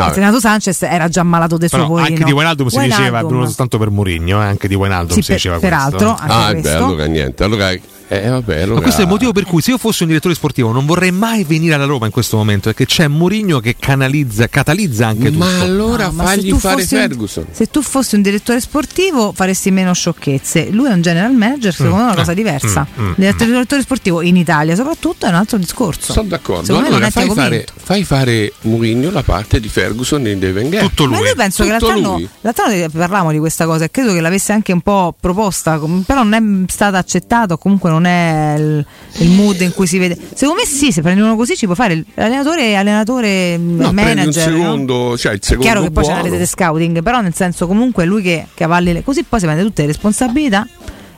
No, 0.06 0.12
Renato 0.12 0.40
Sanchez 0.40 0.82
era 0.82 1.08
già 1.08 1.22
malato 1.22 1.56
del 1.56 1.68
suo 1.68 1.86
poverino. 1.86 2.14
anche 2.14 2.24
di 2.24 2.32
Wijnaldum 2.32 2.66
si 2.68 2.78
diceva, 2.80 3.20
non 3.22 3.46
soltanto 3.46 3.78
per 3.78 3.90
Mourinho, 3.90 4.40
eh, 4.42 4.46
anche 4.46 4.68
di 4.68 4.74
Wijnaldum 4.74 5.14
Sì, 5.14 5.20
si 5.22 5.26
per- 5.28 5.36
diceva 5.36 5.58
peraltro, 5.58 6.14
questo. 6.14 6.32
anche 6.32 6.58
Ah, 6.58 6.60
beh, 6.60 6.70
allora 6.74 7.04
niente. 7.06 7.44
Allora, 7.44 7.70
eh, 8.08 8.28
vabbè, 8.28 8.60
allora... 8.62 8.74
Ma 8.76 8.80
questo 8.82 9.00
è 9.00 9.04
il 9.04 9.10
motivo 9.10 9.32
per 9.32 9.44
cui 9.44 9.60
se 9.62 9.70
io 9.70 9.78
fossi 9.78 10.02
un 10.02 10.08
direttore 10.08 10.34
sportivo 10.34 10.72
non 10.72 10.86
vorrei 10.86 11.10
mai 11.12 11.44
venire 11.44 11.74
alla 11.74 11.84
Roma 11.84 12.06
in 12.06 12.12
questo 12.12 12.36
momento, 12.36 12.64
perché 12.64 12.86
c'è 12.86 13.06
Mourinho 13.08 13.60
che 13.60 13.76
canalizza, 13.78 14.48
catalizza 14.48 15.06
anche 15.08 15.30
tutto. 15.30 15.44
Ma 15.44 15.60
allora 15.60 16.06
No, 16.06 16.12
ma 16.12 16.26
se 16.28 16.34
fagli 16.36 16.48
tu 16.50 16.58
fare 16.58 16.80
fossi 16.82 16.94
un- 16.94 17.00
Ferguson. 17.00 17.46
se 17.50 17.66
tu 17.66 17.82
fossi 17.82 18.14
un 18.14 18.22
direttore 18.22 18.60
sportivo 18.60 19.32
faresti 19.34 19.70
meno 19.70 19.92
sciocchezze. 19.92 20.70
Lui 20.70 20.88
è 20.88 20.92
un 20.92 21.02
general 21.02 21.32
manager, 21.34 21.72
secondo 21.72 21.96
me 21.96 22.02
è 22.02 22.04
una 22.06 22.14
cosa 22.14 22.32
Eh, 22.32 22.34
diversa. 22.34 22.86
mm, 23.00 23.06
mm, 23.06 23.12
Il 23.18 23.34
direttore 23.36 23.82
sportivo 23.82 24.22
in 24.22 24.36
Italia 24.36 24.74
soprattutto 24.74 25.26
è 25.26 25.28
un 25.28 25.34
altro 25.34 25.58
discorso. 25.58 26.12
Sono 26.12 26.28
d'accordo. 26.28 26.64
Secondo 26.64 26.88
me 26.88 26.94
non 26.94 27.02
Allora 27.02 27.06
è 27.08 27.26
fai 27.26 27.34
fare, 27.34 27.66
fai 27.74 28.04
fare 28.04 28.52
Mourinho 28.62 29.10
la 29.10 29.22
parte 29.22 29.60
di 29.60 29.68
Ferguson 29.68 30.26
e 30.26 30.38
di 30.38 30.46
Wenger. 30.46 30.82
Tutto 30.82 31.06
Ma 31.08 31.18
io 31.18 31.34
penso 31.34 31.64
che 31.64 31.70
Tutto 31.72 31.86
l'altro 31.86 32.08
anno, 32.08 32.16
lui. 32.18 32.28
l'altro 32.40 32.64
anno 32.64 32.88
parlavamo 32.90 33.32
di 33.32 33.38
questa 33.38 33.64
cosa 33.66 33.84
e 33.84 33.90
credo 33.90 34.12
che 34.12 34.20
l'avesse 34.20 34.52
anche 34.52 34.72
un 34.72 34.80
po' 34.80 35.14
proposta, 35.18 35.78
però 36.06 36.22
non 36.22 36.32
è 36.66 36.70
stata 36.72 36.98
accettata, 36.98 37.54
o 37.54 37.58
comunque 37.58 37.90
non 37.90 37.97
è 38.06 38.54
il, 38.58 38.84
il 39.18 39.28
mood 39.30 39.60
in 39.60 39.72
cui 39.72 39.86
si 39.86 39.98
vede. 39.98 40.16
Secondo 40.34 40.60
me 40.60 40.66
sì, 40.66 40.92
se 40.92 41.02
prendi 41.02 41.20
uno 41.20 41.36
così 41.36 41.56
ci 41.56 41.66
può 41.66 41.74
fare 41.74 42.04
l'allenatore, 42.14 42.76
allenatore 42.76 43.56
No, 43.56 43.64
prendi 43.76 43.84
un 43.88 43.94
manager. 43.94 44.50
no? 44.50 44.58
secondo, 44.58 45.16
cioè 45.18 45.32
il 45.32 45.40
È 45.40 45.44
secondo 45.44 45.64
chiaro 45.64 45.82
che 45.82 45.90
poi 45.90 46.04
c'è 46.04 46.10
buono. 46.10 46.24
rete 46.24 46.38
di 46.38 46.46
scouting, 46.46 47.02
però 47.02 47.20
nel 47.20 47.34
senso 47.34 47.66
comunque 47.66 48.04
è 48.04 48.06
lui 48.06 48.22
che 48.22 48.46
cavalli 48.54 48.92
le... 48.92 49.02
così 49.02 49.22
poi 49.22 49.38
si 49.40 49.46
prende 49.46 49.64
tutte 49.64 49.82
le 49.82 49.88
responsabilità 49.88 50.66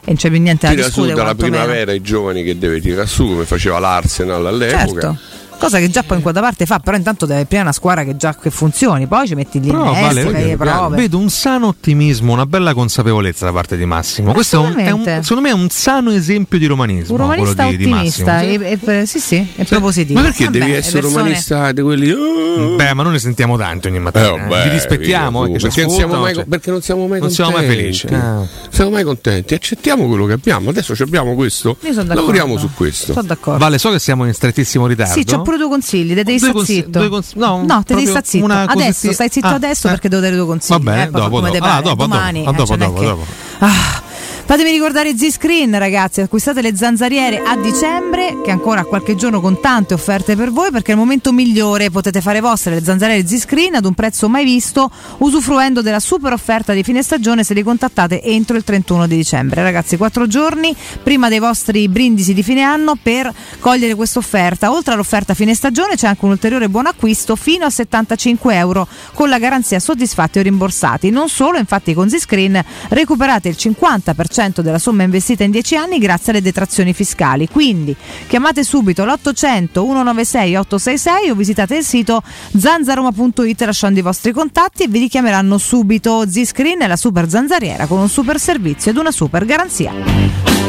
e 0.03 0.07
non 0.07 0.17
c'è 0.17 0.31
più 0.31 0.41
niente 0.41 0.67
da 0.67 0.73
Tira 0.73 0.83
su 0.85 0.89
discutere. 1.03 1.15
dalla 1.15 1.35
quantomeno. 1.35 1.57
primavera 1.65 1.93
i 1.93 2.01
giovani 2.01 2.43
che 2.43 2.59
deve 2.59 2.81
tirare 2.81 3.07
su, 3.07 3.27
come 3.29 3.45
faceva 3.45 3.79
l'Arsenal 3.79 4.47
all'epoca. 4.47 5.01
Certo. 5.01 5.19
Cosa 5.61 5.79
che 5.79 5.91
già 5.91 6.03
poi 6.03 6.17
in 6.17 6.23
quota 6.23 6.41
parte 6.41 6.65
fa, 6.65 6.79
però 6.79 6.97
intanto 6.97 7.27
deve 7.27 7.45
prima 7.45 7.63
una 7.63 7.73
squadra 7.73 8.03
che 8.03 8.17
già 8.17 8.35
che 8.35 8.51
funzioni, 8.51 9.07
poi 9.07 9.27
ci 9.27 9.35
metti 9.35 9.61
lì 9.61 9.67
in 9.69 9.73
Però, 9.77 9.93
vale, 9.93 10.23
fai 10.23 10.33
le 10.45 10.57
prove. 10.57 10.97
vedo 10.97 11.19
un 11.19 11.29
sano 11.29 11.67
ottimismo, 11.69 12.33
una 12.33 12.47
bella 12.47 12.73
consapevolezza 12.73 13.45
da 13.45 13.53
parte 13.53 13.77
di 13.77 13.85
Massimo. 13.85 14.33
Questo 14.33 14.57
è 14.57 14.67
un, 14.67 14.75
è 14.79 14.91
un- 14.91 15.05
secondo 15.23 15.43
me 15.43 15.51
è 15.51 15.53
un 15.53 15.69
sano 15.69 16.11
esempio 16.13 16.59
di 16.59 16.65
romanismo. 16.67 17.15
Un 17.15 17.21
romanista 17.21 17.65
quello 17.65 17.71
di, 17.71 17.77
di 17.85 17.93
ottimista, 17.93 18.33
Massimo. 18.33 18.65
e- 18.65 18.79
e- 19.01 19.07
sì 19.07 19.19
sì, 19.21 19.47
è 19.57 19.65
propositivo. 19.65 20.19
Ma 20.19 20.25
perché 20.27 20.45
Vabbè, 20.47 20.59
devi 20.59 20.73
essere 20.73 21.01
persone- 21.01 21.19
romanista 21.19 21.73
di 21.73 21.83
quelli? 21.83 22.11
oh, 22.11 22.77
Beh, 22.77 22.95
ma 22.95 23.03
noi 23.03 23.13
ne 23.13 23.19
sentiamo 23.19 23.57
tanti 23.59 23.89
ogni 23.89 23.99
mattina. 24.01 24.27
Eh, 24.27 24.31
vabbè, 24.39 24.61
eh. 24.61 24.63
Vi 24.65 24.69
rispettiamo, 24.71 25.45
via, 25.45 25.57
eh, 25.57 25.61
perché, 25.61 25.83
non 25.83 25.91
siamo 25.91 26.17
mai, 26.21 26.35
cioè. 26.35 26.45
perché 26.47 26.71
non 26.71 26.81
siamo 26.83 27.07
mai 27.07 27.21
Non 27.21 27.31
siamo 27.31 27.51
mai 27.51 27.61
contenti. 27.67 27.83
felici. 27.85 28.07
Ah. 28.15 28.33
Non 28.35 28.49
siamo 28.71 28.91
mai 28.91 29.05
contenti. 29.05 29.55
Accettiamo 29.55 30.07
quello 30.09 30.25
che 30.27 30.33
abbiamo. 30.33 30.71
Adesso 30.71 30.95
ci 30.97 31.03
abbiamo 31.03 31.35
questo. 31.35 31.77
Io 31.81 31.93
sono 31.93 31.93
d'accordo. 32.05 32.15
Lavoriamo 32.21 32.57
su 32.59 32.71
questo. 32.75 33.13
Sono 33.13 33.27
d'accordo. 33.27 33.59
Vale, 33.59 33.79
so 33.79 33.91
che 33.91 33.99
siamo 33.99 34.25
in 34.27 34.33
strettissimo 34.35 34.87
ritardo. 34.87 35.13
Sì, 35.13 35.25
pure 35.51 35.57
due 35.59 35.69
consigli, 35.69 36.15
te 36.15 36.23
devi 36.23 36.39
stare 36.39 36.53
consigli- 36.53 36.85
zitto. 36.85 37.09
cons- 37.09 37.35
no, 37.35 37.65
no, 37.67 37.83
te 37.85 37.95
devi 37.95 38.07
stare 38.07 38.25
zitto. 38.25 38.47
Adesso 38.47 39.13
stai 39.13 39.29
zitto 39.29 39.47
Ah, 39.49 39.55
adesso 39.55 39.87
eh. 39.89 39.91
perché 39.91 40.09
devo 40.09 40.23
dare 40.23 40.37
due 40.37 40.47
consigli. 40.47 40.77
Va 40.77 40.91
bene, 40.93 41.03
eh, 41.03 41.11
fa 41.11 41.19
dopo, 41.19 41.41
dopo. 41.41 41.57
Ah, 41.65 41.81
dopo, 41.81 41.95
domani, 42.03 42.45
dopo, 42.45 42.57
dopo, 42.57 42.67
cioè, 42.67 42.77
dopo, 42.79 43.01
che- 43.01 43.07
dopo. 43.07 43.25
Ah, 43.59 44.03
Fatemi 44.51 44.73
ricordare 44.73 45.17
Z-Screen 45.17 45.79
ragazzi, 45.79 46.23
acquistate 46.23 46.61
le 46.61 46.75
zanzariere 46.75 47.41
a 47.41 47.57
dicembre 47.57 48.41
che 48.43 48.51
ancora 48.51 48.83
qualche 48.83 49.15
giorno 49.15 49.41
con 49.41 49.61
tante 49.61 49.95
offerte 49.95 50.35
per 50.35 50.51
voi 50.51 50.73
perché 50.73 50.91
è 50.91 50.95
il 50.95 50.99
momento 50.99 51.33
migliore, 51.33 51.89
potete 51.91 52.21
fare 52.21 52.41
vostre 52.41 52.75
le 52.75 52.83
zanzariere 52.83 53.25
Z-Screen 53.25 53.77
ad 53.77 53.85
un 53.85 53.95
prezzo 53.95 54.29
mai 54.29 54.43
visto 54.43 54.91
usufruendo 55.19 55.83
della 55.83 56.01
super 56.01 56.33
offerta 56.33 56.73
di 56.73 56.83
fine 56.83 57.01
stagione 57.05 57.45
se 57.45 57.55
li 57.55 57.63
contattate 57.63 58.21
entro 58.25 58.57
il 58.57 58.65
31 58.65 59.07
di 59.07 59.15
dicembre. 59.15 59.63
Ragazzi, 59.63 59.97
quattro 59.97 60.27
giorni 60.27 60.75
prima 61.01 61.29
dei 61.29 61.39
vostri 61.39 61.89
brindisi 61.89 62.35
di 62.35 62.43
fine 62.43 62.63
anno 62.63 62.97
per 63.01 63.33
cogliere 63.61 63.95
questa 63.95 64.19
offerta. 64.19 64.73
Oltre 64.73 64.95
all'offerta 64.95 65.33
fine 65.33 65.55
stagione 65.55 65.95
c'è 65.95 66.09
anche 66.09 66.25
un 66.25 66.33
ulteriore 66.33 66.69
buon 66.69 66.87
acquisto 66.87 67.37
fino 67.37 67.67
a 67.67 67.71
75 67.71 68.53
euro 68.57 68.89
con 69.15 69.29
la 69.29 69.39
garanzia 69.39 69.79
soddisfatti 69.79 70.41
o 70.41 70.43
rimborsati. 70.43 71.11
Non 71.11 71.29
solo, 71.29 71.57
infatti 71.57 71.95
con 71.95 72.11
Z-Screen 72.11 72.61
recuperate 72.89 73.49
il 73.49 73.57
50% 73.57 74.39
della 74.41 74.79
somma 74.79 75.03
investita 75.03 75.45
in 75.45 75.51
10 75.51 75.77
anni 75.77 75.99
grazie 75.99 76.33
alle 76.33 76.41
detrazioni 76.41 76.95
fiscali. 76.95 77.47
Quindi 77.49 77.95
chiamate 78.27 78.65
subito 78.65 79.05
l'800 79.05 79.69
196 79.73 80.57
866 80.57 81.31
o 81.31 81.35
visitate 81.35 81.77
il 81.77 81.85
sito 81.85 82.23
zanzaroma.it 82.57 83.61
lasciando 83.63 83.99
i 83.99 84.03
vostri 84.03 84.33
contatti 84.33 84.85
e 84.85 84.89
vi 84.89 85.01
richiameranno 85.01 85.59
subito. 85.59 86.25
Z-Screen 86.27 86.81
è 86.81 86.87
la 86.87 86.97
super 86.97 87.29
zanzariera 87.29 87.87
con 87.87 87.99
un 87.99 88.09
super 88.09 88.39
servizio 88.41 88.91
ed 88.91 88.97
una 88.97 89.11
super 89.11 89.45
garanzia. 89.45 90.60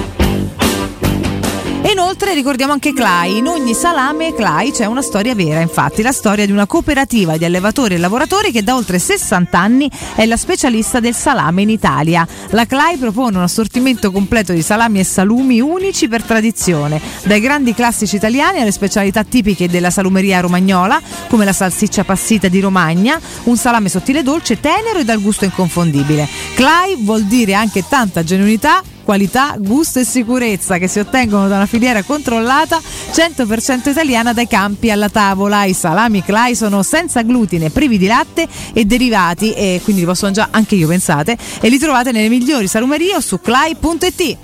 E 1.84 1.94
inoltre 1.94 2.36
ricordiamo 2.36 2.74
anche 2.74 2.94
Clai. 2.94 3.38
In 3.38 3.48
ogni 3.48 3.74
salame 3.74 4.36
Clai 4.36 4.72
c'è 4.72 4.86
una 4.86 5.02
storia 5.02 5.34
vera, 5.34 5.62
infatti, 5.62 6.04
la 6.04 6.12
storia 6.12 6.46
di 6.46 6.52
una 6.52 6.68
cooperativa 6.68 7.38
di 7.38 7.46
allevatori 7.46 7.96
e 7.96 7.98
lavoratori 7.98 8.52
che 8.52 8.64
da 8.64 8.76
oltre 8.76 9.00
60 9.00 9.58
anni 9.58 9.90
è 10.14 10.28
la 10.28 10.38
specialista 10.38 11.00
del 11.00 11.16
salame 11.16 11.64
in 11.64 11.70
Italia. 11.70 12.26
La 12.52 12.68
Clai 12.68 12.98
propone 12.98 13.38
un 13.38 13.44
assortimento 13.44 14.12
completo 14.12 14.54
di 14.54 14.62
salami 14.62 15.00
e 15.00 15.04
salumi 15.04 15.60
unici 15.60 16.08
per 16.08 16.22
tradizione, 16.22 17.02
dai 17.24 17.40
grandi 17.40 17.74
classici 17.74 18.16
italiani 18.16 18.60
alle 18.62 18.72
specialità 18.72 19.24
tipiche 19.24 19.68
della 19.68 19.90
salumeria 19.90 20.40
romagnola, 20.40 21.02
come 21.30 21.46
la 21.46 21.54
salsiccia 21.54 22.04
passita 22.04 22.48
di 22.48 22.60
Romagna, 22.60 23.20
un 23.46 23.58
salame 23.58 23.90
sottile 23.90 24.22
dolce, 24.22 24.60
tenero 24.60 25.00
e 25.00 25.04
dal 25.04 25.20
gusto 25.20 25.46
inconfondibile. 25.46 26.28
Clai 26.54 26.96
vuol 27.00 27.24
dire 27.24 27.56
anche 27.56 27.84
tanta 27.88 28.24
genuinità 28.24 28.84
qualità, 29.04 29.56
gusto 29.58 30.00
e 30.00 30.06
sicurezza 30.06 30.78
che 30.78 30.88
si 30.88 31.00
ottengono 31.00 31.48
da 31.48 31.56
una 31.56 31.66
filiera 31.66 32.04
controllata 32.04 32.80
100% 32.80 33.90
italiana 33.90 34.34
dai 34.34 34.48
campi 34.48 34.92
alla 34.92 35.10
tavola. 35.10 35.66
I 35.66 35.74
salami 35.74 36.24
Clay 36.24 36.56
sono 36.56 36.84
senza 36.84 37.22
glutine, 37.22 37.70
privi 37.70 37.98
di 37.98 38.08
latte 38.08 38.48
e 38.74 38.86
derivati 38.86 39.54
e 39.54 39.82
quindi 39.84 40.02
li 40.02 40.08
possono 40.08 40.32
già 40.32 40.50
anche 40.52 40.76
io 40.76 40.88
pensate 40.88 41.38
e 41.60 41.70
li 41.70 41.78
trovate 41.78 42.12
nelle 42.12 42.30
migliori 42.30 42.68
salumerie 42.68 43.16
o 43.16 43.20
su 43.20 43.40
clay.it. 43.40 44.38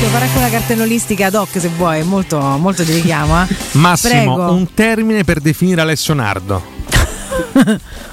Devo 0.00 0.12
fare 0.12 0.24
anche 0.24 0.38
una 0.38 0.48
cartellonistica 0.48 1.26
ad 1.26 1.34
hoc 1.34 1.60
se 1.60 1.68
vuoi, 1.76 2.02
molto, 2.04 2.40
molto 2.40 2.82
ti 2.84 2.92
richiamo. 2.92 3.42
Eh. 3.42 3.46
Massimo, 3.72 4.34
Prego. 4.34 4.52
un 4.52 4.72
termine 4.72 5.24
per 5.24 5.40
definire 5.40 5.82
Alessio 5.82 6.14
Nardo. 6.14 6.79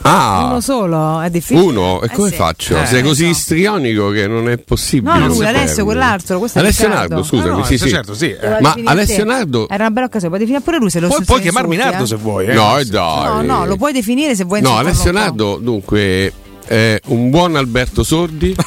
Ah, 0.02 0.46
Uno 0.50 0.62
solo, 0.62 1.20
è 1.22 1.30
difficile. 1.30 1.60
uno, 1.66 2.02
e 2.02 2.06
Eh 2.06 2.10
come 2.16 2.30
sì. 2.30 2.36
faccio? 2.36 2.82
Eh, 2.82 2.86
Sei 2.86 3.02
così 3.04 3.24
so. 3.26 3.30
istrionico 3.30 4.10
che 4.10 4.28
non 4.28 4.50
è 4.50 4.58
possibile. 4.58 5.18
No, 5.20 5.28
lui, 5.28 5.36
si 5.38 5.44
Alessio, 5.44 5.84
quell'altro, 5.86 6.40
questo 6.40 6.60
Alessio 6.60 6.86
Riccardo. 6.88 7.14
Nardo, 7.16 7.28
scusami, 7.28 7.50
No, 7.50 7.58
no, 7.58 7.64
sì, 7.66 7.78
sì. 7.78 7.90
certo, 7.90 8.14
sì, 8.14 8.30
eh. 8.32 8.58
Ma 8.62 8.76
Alessio. 8.86 9.24
Nardo 9.26 9.68
Era 9.70 9.84
una 9.86 9.92
bella 9.92 10.06
occasione, 10.06 10.28
puoi 10.30 10.40
definire 10.40 10.62
pure 10.64 10.78
lui 10.78 10.90
se 10.90 11.00
lo 11.00 11.08
Puoi, 11.08 11.24
puoi 11.26 11.42
chiamarmi 11.42 11.76
insulti, 11.76 11.92
Nardo 11.98 12.04
eh. 12.06 12.08
se 12.18 12.24
vuoi. 12.24 12.46
Eh. 12.48 12.54
No, 12.54 12.78
e 12.78 12.86
dai. 12.86 13.24
No, 13.26 13.42
no, 13.42 13.66
lo 13.66 13.76
puoi 13.78 13.92
definire 13.94 14.36
se 14.36 14.44
vuoi 14.44 14.62
No, 14.62 14.78
Alessio. 14.78 15.12
Nardo, 15.12 15.58
dunque, 15.62 16.32
è 16.66 17.00
un 17.08 17.30
buon 17.30 17.56
Alberto 17.56 18.04
Sordi. 18.04 18.56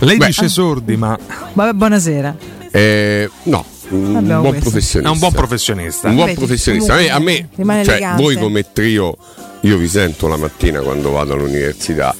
Lei 0.00 0.16
Beh. 0.16 0.26
dice 0.26 0.48
sordi, 0.48 0.96
ma 0.96 1.16
Vabbè, 1.52 1.72
buonasera. 1.74 2.34
eh, 2.72 3.30
no, 3.44 3.64
un 3.94 4.16
Abbiamo 4.16 4.40
buon 4.42 4.52
questo. 4.52 4.70
professionista. 4.70 5.08
è 5.08 5.12
un 5.12 5.18
buon 5.18 5.32
professionista. 5.32 6.08
Un 6.08 6.14
buon 6.14 6.26
Vedi, 6.26 6.38
professionista. 6.38 6.94
A 6.94 7.18
me, 7.18 7.48
a 7.56 7.64
me, 7.64 7.84
cioè, 7.84 8.12
voi 8.16 8.36
come 8.36 8.64
trio, 8.72 9.16
io 9.60 9.76
vi 9.76 9.88
sento 9.88 10.26
la 10.28 10.36
mattina 10.36 10.80
quando 10.80 11.10
vado 11.10 11.34
all'università 11.34 12.14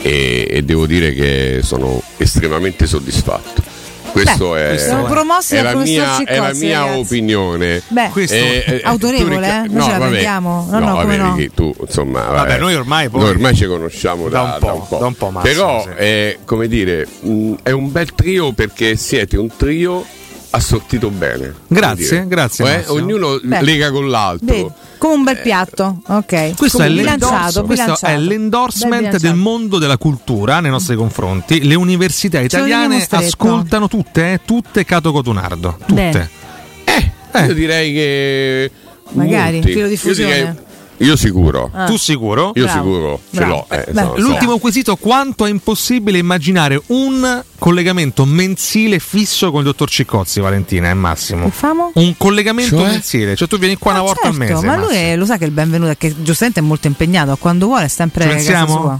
e, 0.00 0.46
e 0.50 0.62
devo 0.62 0.86
dire 0.86 1.12
che 1.12 1.60
sono 1.62 2.00
estremamente 2.16 2.86
soddisfatto. 2.86 3.66
Questo 4.10 4.52
Beh, 4.52 4.72
è, 4.72 4.78
siamo 4.78 5.04
promossi 5.04 5.54
è 5.56 5.62
la 5.62 5.74
mia, 5.76 6.24
è 6.24 6.38
la 6.38 6.52
mia 6.54 6.80
ragazzi. 6.80 6.98
opinione. 6.98 7.82
Beh, 7.88 8.08
Questo- 8.08 8.36
autorevole, 8.82 9.36
tu, 9.36 9.44
eh? 9.44 9.68
Noi 9.74 9.82
ce 9.82 9.90
la 9.90 9.98
prendiamo? 9.98 10.66
No, 10.70 10.78
no, 10.78 10.90
come 10.96 11.04
vabbè, 11.04 11.16
no? 11.18 11.34
Ricky, 11.36 11.50
tu, 11.54 11.74
insomma, 11.78 12.22
Vabbè, 12.22 12.58
noi 12.58 12.74
ormai 12.74 13.10
poi- 13.10 13.20
noi 13.20 13.30
ormai 13.30 13.54
ci 13.54 13.66
conosciamo 13.66 14.28
Da 14.30 14.56
da, 14.58 14.72
un 14.72 14.86
po', 14.88 14.96
da 14.98 15.06
un 15.06 15.14
po', 15.14 15.30
Massimo, 15.30 15.52
Però, 15.52 15.82
sì. 15.82 15.88
è, 16.02 16.38
come 16.44 16.68
dire, 16.68 17.06
mh, 17.20 17.52
è 17.62 17.70
un 17.70 17.92
bel 17.92 18.14
trio 18.14 18.52
perché 18.52 18.96
siete 18.96 19.36
un 19.36 19.50
trio 19.54 20.04
assortito 20.50 21.10
bene. 21.10 21.54
Grazie, 21.66 22.26
grazie, 22.26 22.64
Eh, 22.64 22.76
Massimo. 22.78 22.94
ognuno 22.94 23.40
Beh. 23.42 23.62
lega 23.62 23.90
con 23.90 24.08
l'altro. 24.08 24.46
Vedi, 24.54 24.70
come 24.98 25.14
un 25.14 25.24
bel 25.24 25.40
piatto. 25.40 26.00
Ok. 26.06 26.54
Questo, 26.56 26.82
è, 26.82 26.90
bilanciato, 26.90 27.64
questo 27.64 27.84
bilanciato. 27.84 28.06
è 28.06 28.16
l'endorsement 28.18 29.18
del 29.18 29.34
mondo 29.34 29.78
della 29.78 29.98
cultura 29.98 30.60
nei 30.60 30.70
nostri 30.70 30.96
confronti. 30.96 31.66
Le 31.66 31.74
università 31.74 32.40
italiane 32.40 33.06
ascoltano 33.08 33.88
tutte, 33.88 34.32
eh, 34.32 34.40
tutte 34.44 34.84
Cato 34.84 35.12
Cotunardo. 35.12 35.76
Tutte. 35.86 35.92
Bene. 35.94 37.46
Io 37.46 37.54
direi 37.54 37.92
che. 37.92 38.70
Magari, 39.10 39.56
molti. 39.58 39.72
filo 39.72 39.86
diffusione. 39.86 40.30
Io 40.30 40.36
direi 40.36 40.66
Io 41.00 41.16
sicuro. 41.16 41.70
Ah. 41.72 41.84
Tu 41.86 41.96
sicuro? 41.96 42.52
Io 42.56 42.64
Bravo. 42.64 42.78
sicuro, 42.82 43.20
ce 43.30 43.36
Bravo. 43.36 43.52
l'ho. 43.52 43.66
eh, 43.74 43.86
Beh, 43.92 44.00
so- 44.02 44.14
so. 44.16 44.20
L'ultimo 44.20 44.58
quesito, 44.58 44.96
quanto 44.96 45.46
è 45.46 45.50
impossibile 45.50 46.18
immaginare 46.18 46.80
un 46.86 47.42
collegamento 47.58 48.24
mensile 48.24 48.98
fisso 48.98 49.50
con 49.50 49.60
il 49.60 49.66
dottor 49.66 49.88
Ciccozzi, 49.88 50.40
Valentina, 50.40 50.88
è 50.90 50.94
Massimo. 50.94 51.44
Che 51.44 51.50
famo? 51.52 51.92
Un 51.94 52.14
collegamento 52.16 52.76
Cioè? 52.78 52.86
mensile, 52.86 53.36
cioè 53.36 53.46
tu 53.46 53.58
vieni 53.58 53.76
qua 53.76 53.92
una 53.92 54.00
volta 54.02 54.26
al 54.28 54.34
Certo, 54.34 54.54
mese. 54.54 54.66
ma 54.66 54.74
lui 54.76 54.86
Massimo. 54.86 55.00
è- 55.12 55.16
lo 55.16 55.24
sa 55.24 55.36
che 55.38 55.44
il 55.44 55.50
benvenuto 55.52 55.90
è 55.92 55.96
che 55.96 56.14
giustamente 56.22 56.60
è 56.60 56.62
molto 56.64 56.86
impegnato, 56.88 57.36
quando 57.36 57.66
vuole 57.66 57.84
è 57.84 57.88
sempre 57.88 58.24
Ci 58.24 58.28
pensiamo? 58.30 58.66
sua. 58.66 58.98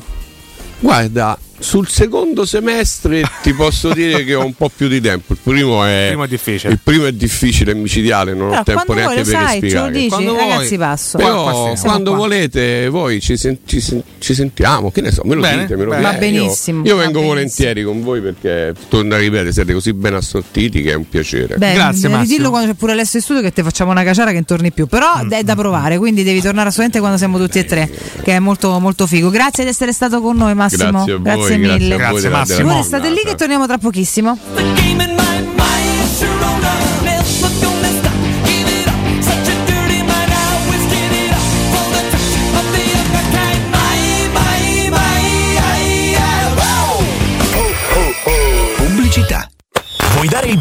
Guarda, 0.81 1.37
sul 1.59 1.89
secondo 1.89 2.45
semestre 2.45 3.23
ti 3.43 3.53
posso 3.53 3.93
dire 3.93 4.25
che 4.25 4.35
ho 4.35 4.45
un 4.45 4.55
po' 4.55 4.71
più 4.75 4.89
di 4.89 5.01
tempo. 5.01 5.33
Il 5.33 5.39
primo 5.43 5.85
è, 5.85 6.03
Il 6.03 6.09
primo 6.09 6.25
è 6.25 6.29
difficile. 6.29 6.73
il 6.73 6.79
primo 6.83 7.07
è 7.07 7.13
difficile, 7.13 7.73
è 7.73 7.75
micidiale, 7.75 8.35
non 8.35 8.49
Però 8.49 8.61
ho 8.61 8.65
tempo 8.65 8.85
quando 8.85 9.03
neanche 9.05 9.23
per 9.31 9.41
sai, 9.41 9.57
spiegare. 9.59 9.91
dici, 9.93 10.09
Quando 10.09 10.37
ragazzi 10.37 10.77
vuoi. 10.77 10.79
passo. 10.89 11.19
Però 11.19 11.75
quando 11.81 12.11
qua. 12.11 12.19
volete 12.21 12.89
voi 12.89 13.21
ci, 13.21 13.37
sen- 13.37 13.59
ci 13.65 13.81
sen- 13.81 14.03
ci 14.19 14.35
sentiamo, 14.35 14.91
che 14.91 15.01
ne 15.01 15.11
so, 15.13 15.23
me 15.25 15.35
lo 15.35 15.41
Bene, 15.41 15.63
dite, 15.63 15.77
me 15.77 15.85
lo 15.85 15.91
bene. 15.91 16.03
Va 16.03 16.13
benissimo, 16.13 16.83
Io, 16.85 16.91
io 16.91 16.97
va 16.97 17.03
vengo 17.03 17.19
benissimo. 17.21 17.27
volentieri 17.35 17.83
con 17.83 18.03
voi 18.03 18.21
perché, 18.21 18.75
torno 18.89 19.15
a 19.15 19.19
ripetere, 19.19 19.53
siete 19.53 19.73
così 19.73 19.93
ben 19.93 20.15
assortiti 20.15 20.83
che 20.83 20.91
è 20.93 20.95
un 20.95 21.09
piacere. 21.09 21.57
Beh, 21.57 21.73
Grazie, 21.75 22.03
devi 22.03 22.15
Massimo. 22.15 22.25
dirlo 22.37 22.51
quando 22.51 22.71
c'è 22.71 22.77
pure 22.77 22.93
Alessio 22.93 23.19
in 23.19 23.25
studio 23.25 23.43
che 23.43 23.53
ti 23.53 23.63
facciamo 23.63 23.91
una 23.91 24.03
caciara 24.05 24.29
che 24.29 24.35
non 24.37 24.45
torni 24.45 24.73
più. 24.73 24.87
Però 24.87 25.07
Mm. 25.25 25.31
è 25.33 25.43
da 25.43 25.55
provare, 25.57 25.99
quindi 25.99 26.23
devi 26.23 26.41
tornare 26.41 26.69
assolutamente 26.69 26.99
quando 27.01 27.17
siamo 27.19 27.39
tutti 27.39 27.59
e 27.59 27.65
tre, 27.65 27.91
che 28.23 28.33
è 28.37 28.39
molto, 28.39 28.79
molto 28.79 29.07
figo. 29.07 29.31
Grazie 29.31 29.65
di 29.65 29.71
essere 29.71 29.93
stato 29.93 30.21
con 30.21 30.37
noi, 30.37 30.55
Massimo. 30.55 30.91
Grazie 30.91 31.13
a 31.13 31.17
voi, 31.17 31.23
grazie 31.25 31.48
mille. 31.57 31.95
a 31.95 31.97
voi 31.97 31.97
Grazie, 31.99 32.21
della- 32.21 32.39
Massimo. 32.39 32.69
Voi 32.69 32.77
restate 32.77 33.11
lì 33.11 33.21
che 33.25 33.35
torniamo 33.35 33.67
tra 33.67 33.79
pochissimo. 33.79 34.39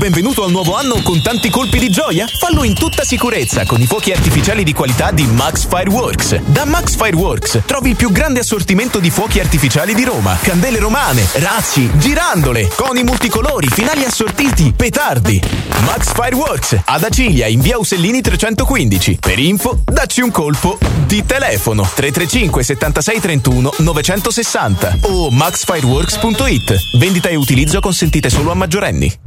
Benvenuto 0.07 0.45
al 0.45 0.51
nuovo 0.51 0.77
anno 0.77 1.01
con 1.01 1.21
tanti 1.21 1.49
colpi 1.49 1.79
di 1.79 1.89
gioia? 1.89 2.27
Fallo 2.39 2.63
in 2.63 2.73
tutta 2.73 3.03
sicurezza 3.03 3.65
con 3.65 3.81
i 3.81 3.85
fuochi 3.85 4.13
artificiali 4.13 4.63
di 4.63 4.71
qualità 4.71 5.11
di 5.11 5.25
Max 5.25 5.67
Fireworks. 5.67 6.39
Da 6.43 6.63
Max 6.63 6.95
Fireworks 6.95 7.63
trovi 7.65 7.89
il 7.89 7.97
più 7.97 8.09
grande 8.13 8.39
assortimento 8.39 8.99
di 8.99 9.09
fuochi 9.09 9.41
artificiali 9.41 9.93
di 9.93 10.05
Roma, 10.05 10.37
candele 10.41 10.79
romane, 10.79 11.27
razzi, 11.33 11.91
girandole, 11.97 12.69
coni 12.73 13.03
multicolori, 13.03 13.67
finali 13.67 14.05
assortiti, 14.05 14.71
petardi. 14.71 15.41
Max 15.83 16.13
Fireworks 16.13 16.77
ad 16.85 17.03
Acilia 17.03 17.47
in 17.47 17.59
via 17.59 17.77
Usellini 17.77 18.21
315. 18.21 19.17
Per 19.19 19.39
info, 19.39 19.81
dacci 19.83 20.21
un 20.21 20.31
colpo 20.31 20.77
di 21.05 21.25
telefono 21.25 21.81
335 21.81 22.63
76 22.63 23.19
31 23.19 23.73
960 23.79 24.99
o 25.01 25.29
maxfireworks.it. 25.31 26.97
Vendita 26.97 27.27
e 27.27 27.35
utilizzo 27.35 27.81
consentite 27.81 28.29
solo 28.29 28.51
a 28.51 28.55
maggiorenni. 28.55 29.26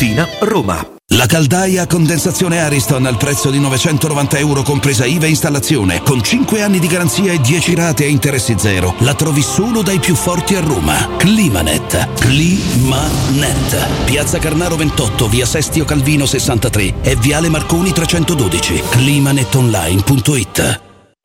Tiburtina, 0.00 0.26
Roma. 0.40 0.94
La 1.08 1.26
caldaia 1.26 1.82
a 1.82 1.86
condensazione 1.86 2.60
Ariston 2.60 3.04
al 3.04 3.18
prezzo 3.18 3.50
di 3.50 3.58
990 3.58 4.38
euro 4.38 4.62
compresa 4.62 5.04
IVA 5.04 5.26
e 5.26 5.28
installazione, 5.28 6.02
con 6.02 6.22
5 6.22 6.62
anni 6.62 6.78
di 6.78 6.86
garanzia 6.86 7.32
e 7.32 7.40
10 7.40 7.74
rate 7.74 8.04
a 8.04 8.08
interessi 8.08 8.54
zero. 8.56 8.94
La 9.00 9.12
trovi 9.12 9.42
solo 9.42 9.82
dai 9.82 9.98
più 9.98 10.14
forti 10.14 10.54
a 10.54 10.60
Roma. 10.60 11.16
Climanet. 11.18 12.14
Climanet. 12.18 14.04
Piazza 14.06 14.38
Carnaro 14.38 14.76
28, 14.76 15.28
via 15.28 15.44
Sestio 15.44 15.84
Calvino 15.84 16.24
63 16.24 17.02
e 17.02 17.16
viale 17.16 17.50
Marconi 17.50 17.92
312. 17.92 18.82
Climanetonline.it 18.88 20.88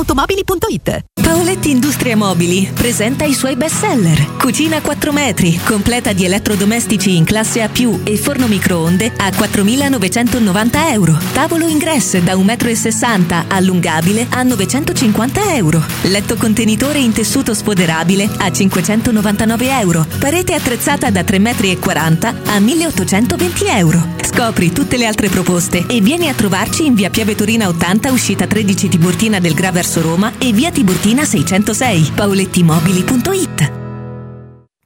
ValentinoAutomobili.it 0.00 1.04
Paoletti 1.20 1.70
Industrie 1.70 2.14
Mobili 2.14 2.70
presenta 2.72 3.24
i 3.24 3.34
suoi 3.34 3.54
best 3.56 3.76
seller. 3.76 4.36
Cucina 4.36 4.80
4 4.80 5.12
metri, 5.12 5.60
completa 5.62 6.12
di 6.12 6.24
elettrodomestici 6.24 7.16
in 7.16 7.24
classe 7.24 7.62
A+, 7.62 7.68
e 8.04 8.16
forno 8.16 8.46
microonde 8.46 9.12
a 9.16 9.28
4.990 9.28 10.92
euro. 10.92 11.18
Tavolo 11.32 11.66
ingresso 11.66 12.18
da 12.20 12.34
1,60 12.34 13.18
m 13.18 13.44
allungabile 13.48 14.26
a 14.30 14.42
950 14.42 15.54
euro. 15.54 15.84
Letto 16.02 16.36
contenitore 16.36 16.98
in 16.98 17.12
tessuto 17.12 17.54
sfoderabile 17.54 18.28
a 18.38 18.50
599 18.50 19.78
euro. 19.78 20.06
Parete 20.18 20.54
attrezzata 20.54 21.10
da 21.10 21.20
3,40 21.20 21.38
m 21.38 22.40
a 22.46 22.58
1.820 22.58 23.76
euro. 23.76 24.18
Scopri 24.22 24.72
tutte 24.72 24.96
le 24.96 25.06
altre 25.06 25.28
proposte 25.28 25.84
e 25.86 26.00
vieni 26.00 26.28
a 26.28 26.34
trovarci 26.34 26.86
in 26.86 26.94
via 26.94 27.10
Piave 27.10 27.34
Torina 27.34 27.68
80, 27.68 28.10
uscita 28.12 28.46
13 28.46 28.88
Tiburtina 28.88 29.38
del 29.38 29.54
Gra 29.54 29.70
verso 29.90 30.02
Roma 30.02 30.32
e 30.38 30.52
via 30.52 30.70
Tiburtina 30.70 31.24
606. 31.24 32.12
paolettimobili.it 32.14 33.72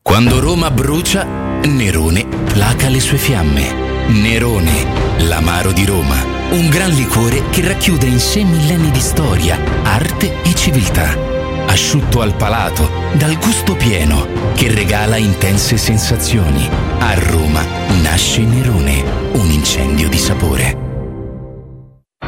Quando 0.01 0.40
Roma 0.40 0.70
brucia, 0.70 1.24
Nerone 1.64 2.26
placa 2.26 2.89
le 2.89 3.01
sue 3.01 3.18
fiamme. 3.18 4.06
Nerone, 4.09 4.86
l'amaro 5.26 5.72
di 5.72 5.85
Roma. 5.85 6.16
Un 6.52 6.70
gran 6.70 6.90
liquore 6.90 7.43
che 7.51 7.66
racchiude 7.66 8.06
in 8.06 8.18
sé 8.18 8.44
millenni 8.44 8.90
di 8.90 9.01
storia, 9.01 9.59
arte 9.82 10.43
e 10.43 10.55
civiltà. 10.55 11.14
Asciutto 11.66 12.22
al 12.22 12.35
palato, 12.35 12.89
dal 13.12 13.36
gusto 13.39 13.74
pieno, 13.74 14.26
che 14.55 14.72
regala 14.72 15.18
intense 15.18 15.76
sensazioni. 15.76 16.66
A 16.98 17.12
Roma 17.14 17.62
nasce 18.01 18.40
Nerone, 18.40 19.05
un 19.32 19.51
incendio 19.51 20.09
di 20.09 20.18
sapore. 20.18 20.94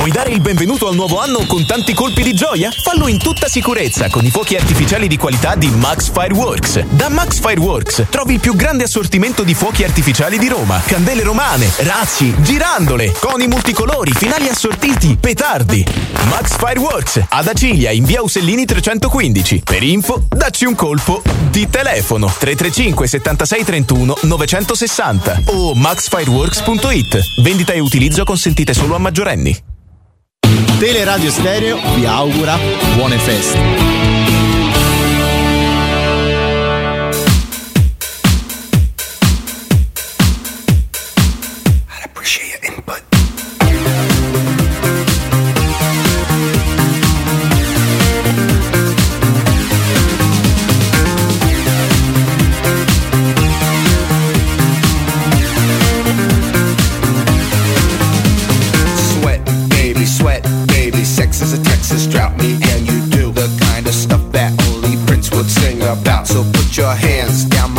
Vuoi 0.00 0.12
dare 0.12 0.30
il 0.30 0.40
benvenuto 0.40 0.88
al 0.88 0.94
nuovo 0.94 1.20
anno 1.20 1.44
con 1.44 1.66
tanti 1.66 1.92
colpi 1.92 2.22
di 2.22 2.32
gioia? 2.32 2.70
Fallo 2.70 3.06
in 3.06 3.18
tutta 3.18 3.48
sicurezza 3.48 4.08
con 4.08 4.24
i 4.24 4.30
fuochi 4.30 4.56
artificiali 4.56 5.06
di 5.06 5.18
qualità 5.18 5.56
di 5.56 5.68
Max 5.68 6.10
Fireworks. 6.10 6.86
Da 6.86 7.10
Max 7.10 7.38
Fireworks 7.38 8.06
trovi 8.08 8.32
il 8.32 8.40
più 8.40 8.56
grande 8.56 8.84
assortimento 8.84 9.42
di 9.42 9.52
fuochi 9.52 9.84
artificiali 9.84 10.38
di 10.38 10.48
Roma. 10.48 10.80
Candele 10.86 11.22
romane, 11.22 11.70
razzi, 11.80 12.34
girandole, 12.40 13.12
coni 13.12 13.46
multicolori, 13.46 14.12
finali 14.12 14.48
assortiti, 14.48 15.18
petardi. 15.20 15.84
Max 16.30 16.56
Fireworks 16.56 17.20
ad 17.28 17.48
Acilia 17.48 17.90
in 17.90 18.04
via 18.04 18.22
Usellini 18.22 18.64
315. 18.64 19.60
Per 19.62 19.82
info, 19.82 20.24
dacci 20.30 20.64
un 20.64 20.76
colpo 20.76 21.22
di 21.50 21.68
telefono 21.68 22.24
335 22.24 23.06
76 23.06 23.64
31 23.64 24.16
960 24.22 25.42
o 25.44 25.74
maxfireworks.it. 25.74 27.42
Vendita 27.42 27.74
e 27.74 27.80
utilizzo 27.80 28.24
consentite 28.24 28.72
solo 28.72 28.94
a 28.94 28.98
maggiorenni. 28.98 29.69
Teleradio 30.80 31.30
Stereo 31.30 31.78
vi 31.94 32.06
augura 32.06 32.58
buone 32.96 33.18
feste. 33.18 33.58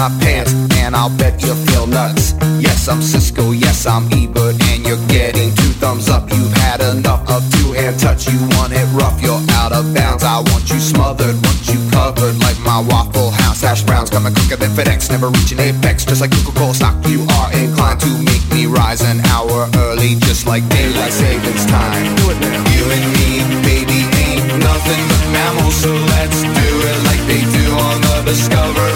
My 0.01 0.09
pants, 0.17 0.51
and 0.81 0.95
I'll 0.95 1.15
bet 1.15 1.43
you 1.43 1.53
feel 1.69 1.85
nuts. 1.85 2.33
Yes, 2.57 2.87
I'm 2.87 3.03
Cisco. 3.03 3.51
Yes, 3.51 3.85
I'm 3.85 4.09
Ebert, 4.11 4.57
and 4.73 4.81
you're 4.81 5.05
getting 5.05 5.53
two 5.53 5.73
thumbs 5.77 6.09
up. 6.09 6.27
You've 6.33 6.53
had 6.65 6.81
enough 6.81 7.21
of 7.29 7.45
two-hand 7.53 7.99
touch. 7.99 8.25
You 8.25 8.39
want 8.57 8.73
it 8.73 8.87
rough, 8.97 9.21
you're 9.21 9.43
out 9.61 9.71
of 9.71 9.93
bounds. 9.93 10.23
I 10.23 10.37
want 10.49 10.65
you 10.71 10.79
smothered, 10.79 11.37
want 11.45 11.61
you 11.69 11.77
covered 11.91 12.33
like 12.41 12.57
my 12.65 12.79
Waffle 12.81 13.29
House 13.29 13.61
hash 13.61 13.83
browns. 13.83 14.09
Coming 14.09 14.33
quicker 14.33 14.55
than 14.55 14.71
FedEx, 14.71 15.11
never 15.11 15.29
reaching 15.29 15.59
apex. 15.59 16.03
Just 16.03 16.21
like 16.21 16.31
Coca-Cola 16.31 16.73
stock, 16.73 16.95
you 17.05 17.21
are 17.37 17.53
inclined 17.53 17.99
to 18.01 18.09
make 18.25 18.41
me 18.49 18.65
rise 18.65 19.01
an 19.01 19.21
hour 19.29 19.69
early, 19.85 20.15
just 20.25 20.47
like 20.47 20.67
daylight 20.69 21.13
savings 21.13 21.65
time. 21.67 22.15
Do 22.17 22.31
it 22.33 22.39
now. 22.41 22.57
You 22.73 22.89
and 22.89 23.05
me, 23.21 23.29
baby, 23.69 24.01
ain't 24.17 24.49
nothing 24.65 25.03
but 25.13 25.23
mammals, 25.29 25.75
so 25.75 25.93
let's 25.93 26.41
do 26.41 26.69
it 26.89 26.97
like 27.05 27.21
they 27.29 27.45
do 27.53 27.65
on 27.77 28.01
the 28.01 28.21
Discovery 28.25 28.90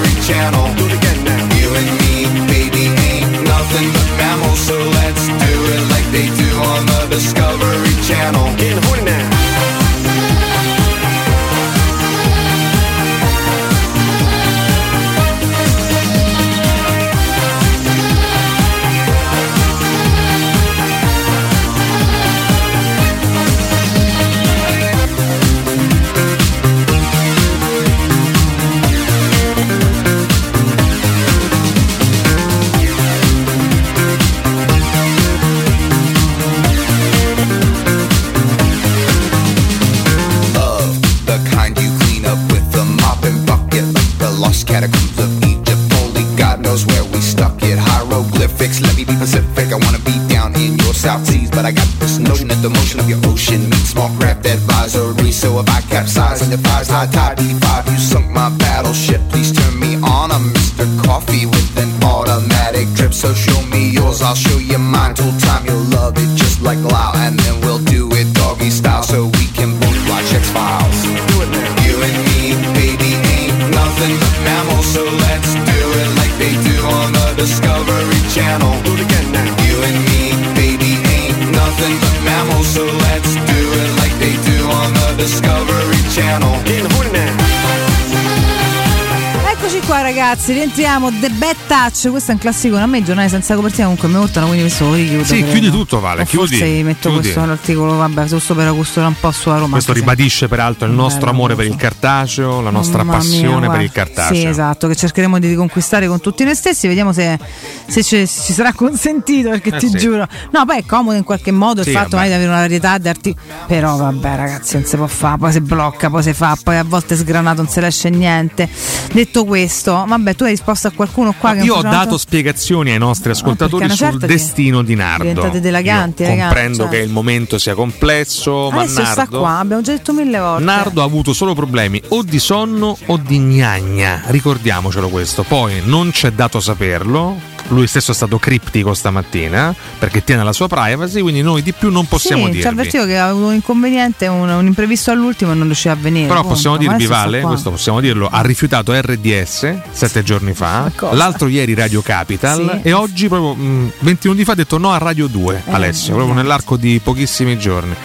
The 91.26 91.32
Bad 91.32 91.56
Touch, 91.66 92.12
questo 92.12 92.30
è 92.30 92.34
un 92.36 92.40
classico, 92.40 92.78
a 92.78 92.86
me 92.86 93.00
i 93.00 93.04
giornali 93.04 93.28
senza 93.30 93.56
copertina 93.56 93.86
comunque 93.86 94.08
mi 94.10 94.16
urtano, 94.18 94.46
quindi 94.46 94.66
questo 94.66 94.86
lo 94.86 94.94
richiudo. 94.94 95.24
Sì, 95.24 95.38
credo. 95.38 95.52
chiudi 95.54 95.70
tutto, 95.72 96.00
Vale, 96.00 96.22
O 96.22 96.26
chiudi, 96.26 96.56
Forse 96.58 96.84
metto 96.84 97.10
chiudi. 97.10 97.32
questo 97.32 97.40
articolo, 97.40 97.96
vabbè, 97.96 98.26
giusto 98.26 98.54
per 98.54 98.68
acusare 98.68 99.08
un 99.08 99.16
po' 99.20 99.32
sulla 99.32 99.58
Roma. 99.58 99.72
Questo 99.72 99.94
ribadisce 99.94 100.48
peraltro 100.48 100.88
il 100.88 100.94
nostro 100.94 101.22
Bello, 101.22 101.32
amore 101.32 101.56
per 101.56 101.66
il 101.66 101.76
cartaceo, 101.78 102.62
la 102.62 102.70
nostra 102.70 103.04
Mamma 103.04 103.18
mia, 103.24 103.28
passione 103.28 103.70
per 103.72 103.82
il 103.82 103.92
cartaceo. 103.92 104.36
Sì, 104.36 104.46
esatto, 104.46 104.88
che 104.88 104.96
cercheremo 104.96 105.40
di 105.40 105.48
riconquistare 105.48 106.08
con 106.08 106.20
tutti 106.22 106.44
noi 106.44 106.54
stessi, 106.54 106.88
vediamo 106.88 107.12
se, 107.12 107.40
se 107.88 108.04
ci, 108.04 108.28
ci 108.28 108.54
sarà 108.54 108.74
consentito, 108.74 109.50
perché 109.50 109.70
Eh 109.76 109.78
ti 109.80 109.88
sì. 109.90 109.98
giuro. 109.98 110.28
No, 110.52 110.66
poi 110.66 110.78
è 110.80 110.86
comodo 110.86 111.16
in 111.18 111.24
qualche 111.24 111.52
modo 111.52 111.84
Sì, 111.84 111.90
il 111.90 111.96
fatto 111.96 112.16
vabbè. 112.18 112.28
di 112.28 112.34
avere 112.34 112.50
una 112.50 112.60
varietà 112.60 112.98
di 112.98 113.08
articoli. 113.10 113.46
Però 113.68 113.96
vabbè 113.98 114.36
ragazzi, 114.36 114.76
non 114.76 114.86
si 114.86 114.96
può 114.96 115.08
fare, 115.08 115.38
poi 115.38 115.52
si 115.52 115.62
blocca, 115.62 116.10
poi 116.10 116.24
si 116.24 116.34
fa, 116.34 116.58
poi 116.62 116.78
a 116.78 116.84
volte 116.84 117.16
sgranato 117.16 117.62
non 117.62 117.70
se 117.72 117.82
ne 117.82 117.88
esce 117.88 118.10
niente. 118.10 118.68
Detto 119.14 119.46
questo, 119.46 120.04
vabbè, 120.08 120.36
tu 120.36 120.44
hai 120.44 120.52
risposto 120.52 120.88
a 120.88 120.92
qualcuno 120.92 121.34
qua 121.38 121.54
che 121.54 121.64
Io 121.64 121.76
ho 121.76 121.82
dato 121.82 122.18
spiegazioni 122.18 122.92
ai 122.92 122.98
nostri 122.98 123.32
ascoltatori 123.32 123.88
perché 123.88 124.02
una 124.04 124.12
sul 124.12 124.20
destino 124.22 124.82
di 124.82 124.96
Nardo. 124.96 125.24
diventate 125.24 125.60
dilaganti, 125.62 126.24
Io 126.24 126.30
ragazzi, 126.30 126.46
comprendo 126.54 126.84
cioè. 126.84 126.90
che 126.90 126.98
il 126.98 127.10
momento 127.12 127.58
sia 127.58 127.76
complesso, 127.76 128.70
ma 128.72 128.82
Adesso 128.82 129.04
sta 129.06 129.14
Nardo, 129.16 129.40
qua, 129.40 129.58
abbiamo 129.60 129.82
già 129.82 129.92
detto 129.94 130.14
mille 130.14 130.38
volte. 130.40 130.64
Nardo 130.64 131.02
ha 131.02 131.06
avuto 131.06 131.34
solo 131.34 131.54
problemi 131.54 132.02
o 132.10 132.24
di 132.24 132.40
sonno 132.40 132.98
o 133.08 133.18
di 133.18 133.38
gnagna, 133.40 134.24
ricordiamocelo 134.28 135.10
questo. 135.10 135.44
Poi 135.44 135.82
non 135.86 136.12
c'è 136.12 136.32
dato 136.32 136.60
saperlo. 136.60 137.54
Lui 137.70 137.88
stesso 137.88 138.12
è 138.12 138.14
stato 138.14 138.38
criptico 138.38 138.94
stamattina 138.94 139.74
perché 139.98 140.24
tiene 140.24 140.44
la 140.44 140.54
sua 140.54 140.68
privacy, 140.68 141.22
quindi 141.22 141.42
noi 141.42 141.64
di 141.64 141.74
più 141.74 141.90
non 141.90 142.06
possiamo 142.08 142.44
sì, 142.46 142.48
ci 142.50 142.58
dirvi. 142.58 142.68
avvertivo 142.68 143.06
che 143.06 143.18
ha 143.18 143.30
avuto 143.30 143.48
un 143.48 143.54
inconveniente, 143.56 144.28
un, 144.28 144.48
un 144.50 144.66
imprevisto 144.66 145.12
all'ultimo 145.12 145.52
e 145.52 145.56
non 145.56 145.66
riusciva 145.66 145.94
a 145.94 145.98
venire. 146.00 146.28
Però 146.28 146.40
punto. 146.42 146.54
possiamo 146.56 146.78
dirvi, 146.78 147.06
Vale, 147.08 147.42
questo 147.42 147.72
possiamo 147.72 148.00
dirlo, 148.02 148.28
ha 148.32 148.42
rifiutato 148.42 148.94
RDS 148.94 149.74
sette 149.92 150.22
giorni 150.24 150.54
fa, 150.54 150.92
l'altro 151.12 151.48
ieri 151.48 151.74
Radio 151.74 152.02
Capital 152.02 152.80
Sì. 152.84 152.88
e 152.90 152.94
oggi 152.94 153.28
proprio 153.28 153.56
mh, 153.56 153.92
20 154.00 154.28
minuti 154.28 154.46
fa 154.46 154.52
ha 154.52 154.56
detto 154.56 154.78
no 154.78 154.92
a 154.92 154.98
Radio 154.98 155.28
2, 155.28 155.64
Eh, 155.66 155.72
Alessio, 155.74 156.14
proprio 156.14 156.36
nell'arco 156.36 156.78
di 156.78 157.00
pochissimi 157.04 157.58
giorni. 157.58 157.96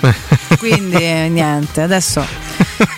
Quindi 0.58 0.96
eh, 0.96 1.28
niente, 1.28 1.82
adesso 1.82 2.24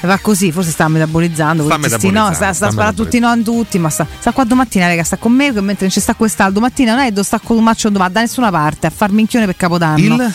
va 0.02 0.18
così, 0.18 0.52
forse 0.52 0.70
sta 0.70 0.88
metabolizzando. 0.88 1.64
Sta 1.64 1.74
sti 1.74 1.80
no, 1.80 1.88
metabolizzando, 1.88 2.34
sta, 2.34 2.34
sta 2.34 2.52
sta 2.52 2.70
sparando 2.70 3.02
tutti 3.02 3.16
i 3.16 3.20
no 3.20 3.32
in 3.32 3.42
tutti, 3.42 3.78
ma 3.78 3.90
sta, 3.90 4.06
sta 4.18 4.32
qua 4.32 4.44
domattina, 4.44 4.86
raga, 4.86 5.04
sta 5.04 5.16
con 5.16 5.32
me, 5.32 5.50
mentre 5.52 5.76
non 5.80 5.90
ci 5.90 6.00
sta 6.00 6.14
quest'altro 6.14 6.54
domattina 6.54 6.94
non 6.94 7.04
è 7.04 7.22
sta 7.22 7.38
con 7.38 7.56
un 7.56 7.64
maccio 7.64 7.88
domani 7.88 8.12
da 8.12 8.20
nessuna 8.20 8.50
parte 8.50 8.86
a 8.86 8.90
far 8.90 9.10
minchione 9.10 9.46
per 9.46 9.56
Capodanno. 9.56 10.14
Il? 10.14 10.34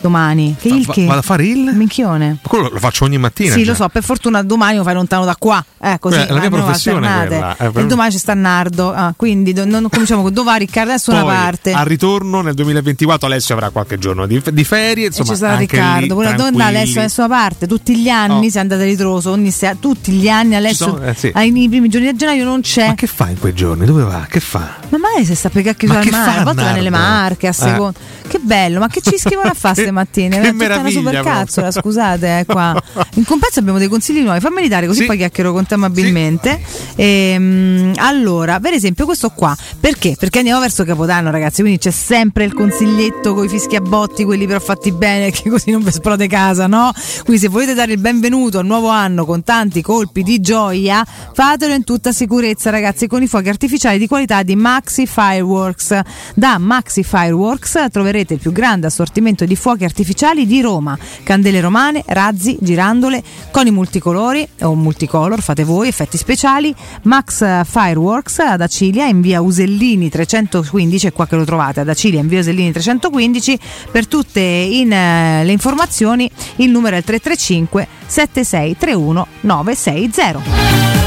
Domani. 0.00 0.54
Che 0.58 0.68
il 0.68 0.86
che? 0.86 1.04
vado 1.04 1.18
a 1.18 1.22
fare 1.22 1.46
il? 1.46 1.72
Minchione. 1.74 2.38
Quello 2.42 2.68
lo 2.70 2.78
faccio 2.78 3.04
ogni 3.04 3.18
mattina. 3.18 3.54
Sì, 3.54 3.64
già. 3.64 3.70
lo 3.70 3.76
so, 3.76 3.88
per 3.88 4.02
fortuna 4.04 4.42
domani 4.42 4.76
lo 4.76 4.82
fai 4.82 4.94
lontano 4.94 5.24
da 5.24 5.34
qua. 5.36 5.64
Eh, 5.80 5.98
così, 5.98 6.16
Beh, 6.16 6.26
è 6.26 6.32
la 6.32 6.40
mia 6.40 6.50
professione 6.50 7.26
quella, 7.26 7.56
eh, 7.56 7.70
per- 7.70 7.82
E 7.82 7.86
domani 7.86 8.10
ci 8.12 8.18
sta 8.18 8.34
Nardo. 8.34 8.92
Ah, 8.92 9.12
quindi 9.16 9.52
do- 9.52 9.64
non 9.64 9.88
cominciamo 9.90 10.22
con 10.22 10.32
dove 10.32 10.50
va 10.50 10.56
Riccardo 10.56 10.88
da 10.88 10.94
nessuna 10.94 11.20
Poi, 11.22 11.34
parte. 11.34 11.72
al 11.72 11.84
ritorno 11.86 12.40
nel 12.42 12.54
2024 12.54 13.26
Alessio 13.26 13.54
avrà 13.54 13.70
qualche 13.70 13.98
giorno 13.98 14.26
di, 14.26 14.40
di 14.52 14.64
ferie, 14.64 15.04
E 15.04 15.06
insomma, 15.08 15.28
ci 15.30 15.36
sarà 15.36 15.52
anche 15.52 15.64
Riccardo, 15.76 16.14
pure 16.14 16.26
dove 16.26 16.36
tranquilli. 16.36 16.62
Alessio 16.62 16.94
da 16.94 17.00
nessuna 17.02 17.28
parte. 17.28 17.66
Tutti 17.66 17.96
gli 17.98 18.08
anni 18.08 18.46
Oh. 18.46 18.50
si 18.50 18.56
è 18.56 18.60
andata 18.60 18.82
ritroso, 18.84 19.30
ogni 19.30 19.50
se- 19.50 19.76
tutti 19.80 20.12
gli 20.12 20.28
anni 20.28 20.54
Alessio 20.54 20.86
sono- 20.86 21.02
eh, 21.04 21.14
sì. 21.14 21.30
ai 21.34 21.50
nei 21.50 21.68
primi 21.68 21.88
giorni 21.88 22.10
di 22.10 22.16
gennaio 22.16 22.44
non 22.44 22.60
c'è. 22.60 22.88
Ma 22.88 22.94
che 22.94 23.06
fa 23.06 23.28
in 23.30 23.38
quei 23.38 23.54
giorni? 23.54 23.86
Dove 23.86 24.02
va? 24.02 24.26
Che 24.28 24.40
fa? 24.40 24.76
Ma 24.90 24.98
mai 24.98 25.24
se 25.24 25.34
sta 25.34 25.48
per 25.48 25.62
cacchio 25.62 25.90
al 25.92 26.06
mare, 26.10 26.40
a 26.40 26.44
volte 26.44 26.62
va 26.62 26.72
nelle 26.72 26.90
marche 26.90 27.46
a 27.46 27.50
Eh. 27.50 27.52
seconda. 27.52 27.98
Che 28.28 28.38
bello, 28.40 28.80
ma 28.80 28.88
che 28.88 29.00
ci 29.00 29.16
scrivono 29.18 29.50
a 29.50 29.54
fare 29.54 29.74
Che- 29.86 29.92
stamattina? 29.92 30.36
che 30.40 30.50
tutta 30.52 30.78
una 30.80 30.90
supercazzola, 30.90 31.70
scusate, 31.70 32.38
eh, 32.40 32.44
qua. 32.44 32.80
In 33.14 33.24
compenso 33.24 33.60
abbiamo 33.60 33.78
dei 33.78 33.88
consigli 33.88 34.20
nuovi, 34.20 34.40
fammeli 34.40 34.68
dare 34.68 34.86
così 34.86 35.00
Sì. 35.00 35.06
poi 35.06 35.16
chiacchiero 35.16 35.52
con 35.52 35.66
te 35.66 35.74
amabilmente. 35.74 36.60
Ehm, 36.96 37.92
allora, 37.96 38.60
per 38.60 38.72
esempio 38.72 39.04
questo 39.04 39.30
qua, 39.30 39.56
perché? 39.80 40.16
Perché 40.18 40.38
andiamo 40.38 40.60
verso 40.60 40.84
Capodanno 40.84 41.30
ragazzi, 41.30 41.60
quindi 41.62 41.78
c'è 41.78 41.90
sempre 41.90 42.44
il 42.44 42.52
consiglietto 42.52 43.34
con 43.34 43.44
i 43.44 43.48
fischi 43.48 43.76
a 43.76 43.80
botti, 43.80 44.24
quelli 44.24 44.46
però 44.46 44.60
fatti 44.60 44.92
bene, 44.92 45.30
che 45.32 45.48
così 45.48 45.70
non 45.70 45.82
vi 45.82 45.88
esplode 45.88 46.26
casa, 46.26 46.66
no? 46.66 46.92
Quindi 47.24 47.40
se 47.42 47.48
volete 47.48 47.74
dare 47.74 47.92
il 47.92 47.98
benvenuto 48.00 48.58
al 48.58 48.66
nuovo 48.66 48.88
anno 48.88 49.24
con 49.24 49.42
tanti 49.42 49.82
colpi 49.82 50.22
di 50.22 50.40
gioia, 50.40 51.04
fatelo 51.32 51.74
in 51.74 51.84
tutta 51.84 52.12
sicurezza 52.12 52.70
ragazzi, 52.70 53.06
con 53.06 53.22
i 53.22 53.26
fuochi 53.26 53.48
artificiali 53.48 53.98
di 53.98 54.06
qualità 54.06 54.42
di 54.42 54.56
Maxi 54.56 55.06
Fireworks. 55.06 56.00
Da 56.34 56.58
Maxi 56.58 57.02
Fireworks 57.04 57.86
troverete 57.90 58.34
il 58.34 58.40
più 58.40 58.52
grande 58.52 58.86
assortimento 58.86 59.44
di 59.44 59.56
fuochi 59.56 59.75
artificiali 59.84 60.46
di 60.46 60.60
Roma, 60.60 60.96
candele 61.22 61.60
romane, 61.60 62.02
razzi, 62.06 62.56
girandole, 62.60 63.22
coni 63.50 63.70
multicolori 63.70 64.46
o 64.62 64.74
multicolor, 64.74 65.40
fate 65.40 65.64
voi, 65.64 65.88
effetti 65.88 66.16
speciali. 66.16 66.74
Max 67.02 67.64
Fireworks 67.64 68.38
ad 68.38 68.60
Acilia 68.60 69.06
in 69.06 69.20
via 69.20 69.40
Usellini 69.40 70.08
315, 70.08 71.06
è 71.08 71.12
qua 71.12 71.26
che 71.26 71.36
lo 71.36 71.44
trovate, 71.44 71.80
ad 71.80 71.88
Acilia 71.88 72.20
in 72.20 72.28
via 72.28 72.40
Usellini 72.40 72.72
315. 72.72 73.58
Per 73.90 74.06
tutte 74.06 74.40
in, 74.40 74.92
eh, 74.92 75.44
le 75.44 75.52
informazioni 75.52 76.30
il 76.56 76.70
numero 76.70 76.94
è 76.94 76.98
il 76.98 77.04
335 77.04 77.86
7631 78.06 79.26
960. 79.40 81.05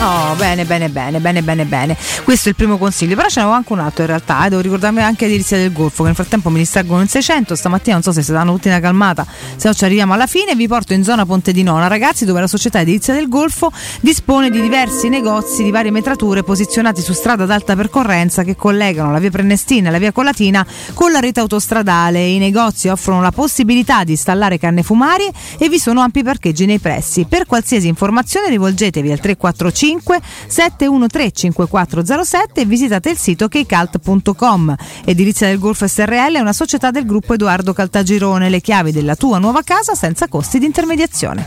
Oh, 0.00 0.36
bene, 0.36 0.64
bene, 0.64 0.88
bene, 0.90 1.18
bene, 1.18 1.42
bene, 1.42 1.64
bene. 1.64 1.96
Questo 2.22 2.46
è 2.46 2.50
il 2.50 2.54
primo 2.54 2.78
consiglio. 2.78 3.16
Però 3.16 3.26
ce 3.28 3.40
n'avevo 3.40 3.56
anche 3.56 3.72
un 3.72 3.80
altro 3.80 4.02
in 4.02 4.08
realtà. 4.08 4.46
eh. 4.46 4.48
Devo 4.48 4.60
ricordarmi 4.62 5.02
anche 5.02 5.26
di 5.26 5.32
Delizia 5.32 5.56
del 5.56 5.72
Golfo, 5.72 6.02
che 6.02 6.08
nel 6.08 6.14
frattempo 6.14 6.50
mi 6.50 6.58
distraggono 6.58 7.00
in 7.00 7.08
600. 7.08 7.56
Stamattina 7.56 7.94
non 7.94 8.04
so 8.04 8.12
se 8.12 8.22
si 8.22 8.30
danno 8.30 8.52
tutti 8.52 8.68
una 8.68 8.78
calmata, 8.78 9.26
se 9.56 9.66
no 9.66 9.74
ci 9.74 9.84
arriviamo 9.84 10.12
alla 10.12 10.28
fine. 10.28 10.54
Vi 10.54 10.68
porto 10.68 10.92
in 10.92 11.02
zona 11.02 11.26
Ponte 11.26 11.50
di 11.50 11.64
Nona, 11.64 11.88
ragazzi, 11.88 12.24
dove 12.24 12.38
la 12.40 12.46
società 12.46 12.84
Delizia 12.84 13.12
del 13.12 13.28
Golfo 13.28 13.72
dispone 14.00 14.50
di 14.50 14.60
diversi 14.60 15.08
negozi 15.08 15.64
di 15.64 15.72
varie 15.72 15.90
metrature 15.90 16.44
posizionati 16.44 17.02
su 17.02 17.12
strada 17.12 17.42
ad 17.42 17.50
alta 17.50 17.74
percorrenza 17.74 18.44
che 18.44 18.54
collegano 18.54 19.10
la 19.10 19.18
via 19.18 19.30
Prenestina 19.30 19.88
e 19.88 19.90
la 19.90 19.98
via 19.98 20.12
Colatina 20.12 20.64
con 20.94 21.10
la 21.10 21.18
rete 21.18 21.40
autostradale. 21.40 22.24
I 22.24 22.38
negozi 22.38 22.86
offrono 22.86 23.20
la 23.20 23.32
possibilità 23.32 24.04
di 24.04 24.12
installare 24.12 24.58
canne 24.58 24.84
fumarie 24.84 25.32
e 25.58 25.68
vi 25.68 25.80
sono 25.80 26.02
ampi 26.02 26.22
parcheggi 26.22 26.66
nei 26.66 26.78
pressi. 26.78 27.26
Per 27.28 27.46
qualsiasi 27.46 27.88
informazione 27.88 28.48
rivolgetevi 28.48 29.10
al 29.10 29.18
345 29.18 29.86
713 29.96 31.52
5407 31.52 32.60
e 32.60 32.64
visitate 32.64 33.10
il 33.10 33.16
sito 33.16 33.48
keycult.com. 33.48 34.74
Edilizia 35.04 35.48
del 35.48 35.58
Golfo 35.58 35.86
SRL 35.86 36.36
è 36.36 36.40
una 36.40 36.52
società 36.52 36.90
del 36.90 37.06
gruppo 37.06 37.34
Edoardo 37.34 37.72
Caltagirone, 37.72 38.48
le 38.48 38.60
chiavi 38.60 38.92
della 38.92 39.16
tua 39.16 39.38
nuova 39.38 39.62
casa 39.62 39.94
senza 39.94 40.28
costi 40.28 40.58
di 40.58 40.66
intermediazione. 40.66 41.46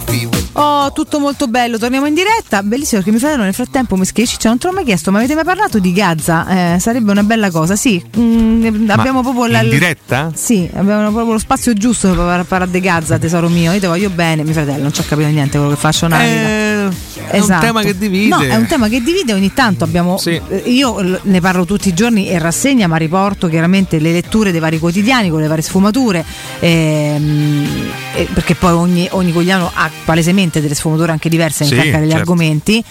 With 0.00 0.50
Oh, 0.52 0.92
tutto 0.92 1.20
molto 1.20 1.46
bello, 1.46 1.78
torniamo 1.78 2.06
in 2.06 2.14
diretta. 2.14 2.62
Bellissimo 2.62 3.00
perché 3.00 3.12
mi 3.14 3.20
fratello 3.20 3.44
nel 3.44 3.54
frattempo 3.54 3.96
mi 3.96 4.04
scrive: 4.04 4.28
Ciccia, 4.28 4.48
non 4.48 4.58
te 4.58 4.66
l'ho 4.66 4.72
mai 4.72 4.84
chiesto, 4.84 5.10
ma 5.10 5.18
avete 5.18 5.34
mai 5.34 5.44
parlato 5.44 5.78
di 5.78 5.92
Gaza? 5.92 6.74
Eh, 6.74 6.78
sarebbe 6.80 7.10
una 7.12 7.22
bella 7.22 7.50
cosa, 7.50 7.76
sì. 7.76 8.02
Mm, 8.18 8.90
abbiamo 8.90 9.22
proprio 9.22 9.46
la. 9.46 9.62
in 9.62 9.70
diretta? 9.70 10.32
Sì, 10.34 10.68
abbiamo 10.74 11.10
proprio 11.12 11.32
lo 11.32 11.38
spazio 11.38 11.72
giusto 11.72 12.08
per 12.08 12.16
par- 12.16 12.44
parlare 12.44 12.70
di 12.70 12.80
Gaza, 12.80 13.18
tesoro 13.18 13.48
mio. 13.48 13.72
Io 13.72 13.80
ti 13.80 13.86
voglio 13.86 14.10
bene, 14.10 14.42
mio 14.42 14.52
fratello, 14.52 14.82
non 14.82 14.92
ci 14.92 15.00
ha 15.00 15.04
capito 15.04 15.28
niente 15.28 15.56
quello 15.56 15.72
che 15.72 15.79
faccio. 15.80 16.06
nella 16.06 16.88
vita. 16.90 17.28
è 17.30 17.38
un 17.40 17.58
tema 17.60 17.82
che 17.82 17.96
divide. 17.96 18.28
No, 18.28 18.40
è 18.42 18.54
un 18.54 18.66
tema 18.66 18.88
che 18.88 19.00
divide. 19.02 19.32
Ogni 19.32 19.52
tanto 19.52 19.84
abbiamo. 19.84 20.20
eh, 20.24 20.62
Io 20.66 21.18
ne 21.22 21.40
parlo 21.40 21.64
tutti 21.64 21.88
i 21.88 21.94
giorni 21.94 22.28
e 22.28 22.38
rassegna, 22.38 22.86
ma 22.86 22.96
riporto 22.96 23.48
chiaramente 23.48 23.98
le 23.98 24.12
letture 24.12 24.50
dei 24.50 24.60
vari 24.60 24.78
quotidiani 24.78 25.30
con 25.30 25.40
le 25.40 25.46
varie 25.48 25.62
sfumature. 25.62 26.24
ehm, 26.60 27.90
eh, 28.14 28.28
perché 28.32 28.54
poi 28.54 28.72
ogni, 28.72 29.08
ogni 29.12 29.32
quotidiano 29.32 29.70
ha 29.72 29.90
palesemente 30.04 30.60
delle 30.60 30.74
sfumature 30.74 31.12
anche 31.12 31.28
diverse 31.28 31.64
Sì, 31.64 31.74
in 31.74 31.80
cerca 31.80 31.98
degli 31.98 32.08
certo. 32.10 32.22
argomenti. 32.22 32.84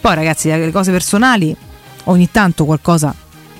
Poi, 0.00 0.14
ragazzi, 0.14 0.48
le 0.48 0.70
cose 0.70 0.90
personali, 0.92 1.54
ogni 2.04 2.30
tanto 2.30 2.64
qualcosa. 2.66 3.14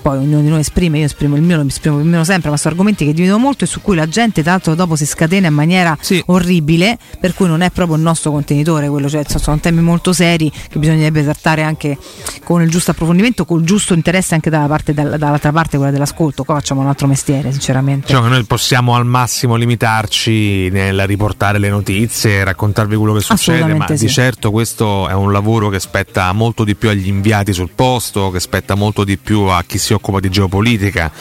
Poi 0.05 0.19
ognuno 0.19 0.41
di 0.41 0.49
noi 0.49 0.59
esprime, 0.59 0.99
io 0.99 1.05
esprimo 1.05 1.35
il 1.35 1.41
mio, 1.41 1.55
lo 1.55 1.65
esprimo 1.65 1.97
il 1.97 2.05
mio 2.05 2.23
sempre, 2.23 2.51
ma 2.51 2.57
sono 2.57 2.75
argomenti 2.75 3.05
che 3.05 3.11
dividono 3.11 3.39
molto 3.39 3.63
e 3.63 3.67
su 3.67 3.81
cui 3.81 3.95
la 3.95 4.07
gente 4.07 4.43
tra 4.43 4.51
l'altro 4.51 4.75
dopo 4.75 4.95
si 4.95 5.03
scatena 5.03 5.47
in 5.47 5.53
maniera 5.55 5.97
orribile, 6.27 6.99
per 7.19 7.33
cui 7.33 7.47
non 7.47 7.61
è 7.61 7.71
proprio 7.71 7.95
il 7.95 8.03
nostro 8.03 8.29
contenitore, 8.29 8.87
quello, 8.87 9.09
cioè, 9.09 9.23
sono 9.25 9.57
temi 9.57 9.81
molto 9.81 10.13
seri 10.13 10.51
che 10.51 10.77
bisognerebbe 10.77 11.23
trattare 11.23 11.63
anche 11.63 11.97
con 12.43 12.61
il 12.61 12.69
giusto 12.69 12.91
approfondimento, 12.91 13.45
con 13.45 13.61
il 13.61 13.65
giusto 13.65 13.95
interesse 13.95 14.35
anche 14.35 14.51
dalla 14.51 14.67
parte, 14.67 14.93
dal- 14.93 15.17
dall'altra 15.17 15.51
parte, 15.51 15.77
quella 15.77 15.91
dell'ascolto. 15.91 16.43
Qua 16.43 16.53
facciamo 16.53 16.81
un 16.81 16.87
altro 16.87 17.07
mestiere, 17.07 17.51
sinceramente. 17.51 18.13
Che 18.13 18.19
noi 18.19 18.43
possiamo 18.43 18.93
al 18.93 19.07
massimo 19.07 19.55
limitarci 19.55 20.69
nel 20.69 21.07
riportare 21.07 21.57
le 21.57 21.69
notizie, 21.69 22.43
raccontarvi 22.43 22.95
quello 22.95 23.13
che 23.15 23.21
succede, 23.21 23.73
ma 23.73 23.87
sì. 23.87 24.05
di 24.05 24.11
certo 24.11 24.51
questo 24.51 25.09
è 25.09 25.13
un 25.13 25.31
lavoro 25.31 25.69
che 25.69 25.79
spetta 25.79 26.31
molto 26.31 26.63
di 26.63 26.75
più 26.75 26.89
agli 26.89 27.07
inviati 27.07 27.53
sul 27.53 27.71
posto, 27.73 28.29
che 28.29 28.39
spetta 28.39 28.75
molto 28.75 29.03
di 29.03 29.17
più 29.17 29.39
a 29.45 29.63
chi 29.65 29.79
si 29.79 29.93
occupa 29.95 30.19
di 30.19 30.29
geopolitica. 30.29 31.11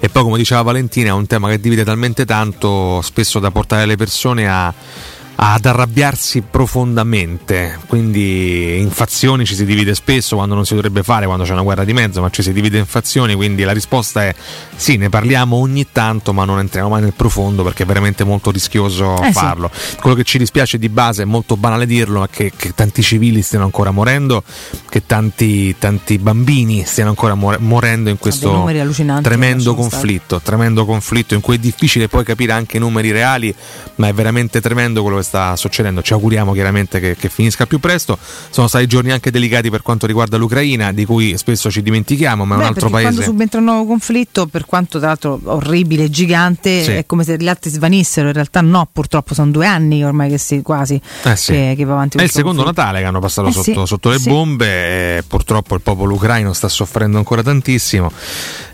E 0.00 0.08
poi 0.08 0.22
come 0.22 0.36
diceva 0.36 0.62
Valentina 0.62 1.08
è 1.08 1.12
un 1.12 1.26
tema 1.26 1.48
che 1.48 1.58
divide 1.58 1.84
talmente 1.84 2.24
tanto 2.24 3.00
spesso 3.02 3.38
da 3.38 3.50
portare 3.50 3.86
le 3.86 3.96
persone 3.96 4.48
a 4.48 4.72
ad 5.36 5.66
arrabbiarsi 5.66 6.42
profondamente, 6.42 7.78
quindi 7.86 8.78
in 8.78 8.90
fazioni 8.90 9.44
ci 9.44 9.54
si 9.54 9.64
divide 9.64 9.94
spesso 9.94 10.36
quando 10.36 10.54
non 10.54 10.64
si 10.64 10.74
dovrebbe 10.74 11.02
fare, 11.02 11.26
quando 11.26 11.44
c'è 11.44 11.52
una 11.52 11.62
guerra 11.62 11.84
di 11.84 11.92
mezzo, 11.92 12.20
ma 12.20 12.30
ci 12.30 12.42
si 12.42 12.52
divide 12.52 12.78
in 12.78 12.86
fazioni, 12.86 13.34
quindi 13.34 13.62
la 13.62 13.72
risposta 13.72 14.24
è 14.24 14.34
sì, 14.76 14.96
ne 14.96 15.08
parliamo 15.08 15.56
ogni 15.56 15.88
tanto, 15.92 16.32
ma 16.32 16.44
non 16.44 16.58
entriamo 16.58 16.88
mai 16.88 17.02
nel 17.02 17.12
profondo 17.14 17.62
perché 17.62 17.82
è 17.82 17.86
veramente 17.86 18.24
molto 18.24 18.50
rischioso 18.50 19.20
Eh 19.22 19.26
sì. 19.26 19.32
farlo. 19.32 19.70
Quello 20.00 20.16
che 20.16 20.24
ci 20.24 20.38
dispiace 20.38 20.78
di 20.78 20.88
base, 20.88 21.22
è 21.22 21.26
molto 21.26 21.56
banale 21.56 21.86
dirlo, 21.86 22.24
è 22.24 22.28
che, 22.30 22.52
che 22.54 22.72
tanti 22.74 23.02
civili 23.02 23.42
stiano 23.42 23.64
ancora 23.64 23.90
morendo, 23.90 24.42
che 24.88 25.04
tanti, 25.06 25.76
tanti 25.78 26.18
bambini 26.18 26.84
stiano 26.84 27.10
ancora 27.10 27.34
more- 27.34 27.58
morendo 27.58 28.08
in 28.08 28.18
questo 28.18 28.64
tremendo 29.22 29.74
conflitto, 29.74 30.40
tremendo 30.40 30.84
conflitto 30.84 31.34
in 31.34 31.40
cui 31.40 31.56
è 31.56 31.58
difficile 31.58 32.08
poi 32.08 32.24
capire 32.24 32.52
anche 32.52 32.76
i 32.76 32.80
numeri 32.80 33.10
reali, 33.10 33.54
ma 33.96 34.08
è 34.08 34.12
veramente 34.12 34.60
tremendo 34.60 35.02
quello 35.02 35.18
che 35.18 35.22
sta 35.22 35.33
succedendo. 35.56 36.02
Ci 36.02 36.12
auguriamo 36.12 36.52
chiaramente 36.52 37.00
che, 37.00 37.16
che 37.16 37.28
finisca 37.28 37.66
più 37.66 37.78
presto. 37.80 38.18
Sono 38.50 38.68
stati 38.68 38.86
giorni 38.86 39.10
anche 39.12 39.30
delicati 39.30 39.70
per 39.70 39.82
quanto 39.82 40.06
riguarda 40.06 40.36
l'Ucraina, 40.36 40.92
di 40.92 41.04
cui 41.04 41.36
spesso 41.36 41.70
ci 41.70 41.82
dimentichiamo, 41.82 42.44
ma 42.44 42.54
è 42.54 42.58
Beh, 42.58 42.62
un 42.62 42.68
altro 42.68 42.88
paese. 42.90 43.08
quando 43.08 43.22
subentra 43.22 43.58
un 43.58 43.64
nuovo 43.66 43.86
conflitto, 43.86 44.46
per 44.46 44.64
quanto 44.66 44.98
tra 44.98 45.08
l'altro 45.08 45.40
orribile, 45.44 46.08
gigante, 46.10 46.82
Sì. 46.82 46.90
è 46.92 47.06
come 47.06 47.24
se 47.24 47.36
gli 47.36 47.48
altri 47.48 47.70
svanissero. 47.70 48.28
In 48.28 48.34
realtà 48.34 48.60
no, 48.60 48.88
purtroppo 48.92 49.34
sono 49.34 49.50
due 49.50 49.66
anni 49.66 50.04
ormai 50.04 50.30
che 50.30 50.38
si 50.38 50.62
quasi 50.62 51.00
Eh 51.24 51.36
sì. 51.36 51.52
che, 51.52 51.74
che 51.76 51.84
va 51.84 51.92
avanti 51.94 52.18
È 52.18 52.22
il 52.22 52.30
secondo 52.30 52.62
conflitto. 52.62 52.80
Natale 52.80 53.00
che 53.00 53.06
hanno 53.06 53.20
passato 53.20 53.48
Eh 53.48 53.52
sotto, 53.52 53.80
sì, 53.80 53.86
sotto 53.86 54.08
le 54.10 54.18
bombe 54.18 55.16
e 55.18 55.22
purtroppo 55.26 55.74
il 55.74 55.80
popolo 55.80 56.14
ucraino 56.14 56.52
sta 56.52 56.68
soffrendo 56.68 57.18
ancora 57.18 57.42
tantissimo. 57.42 58.10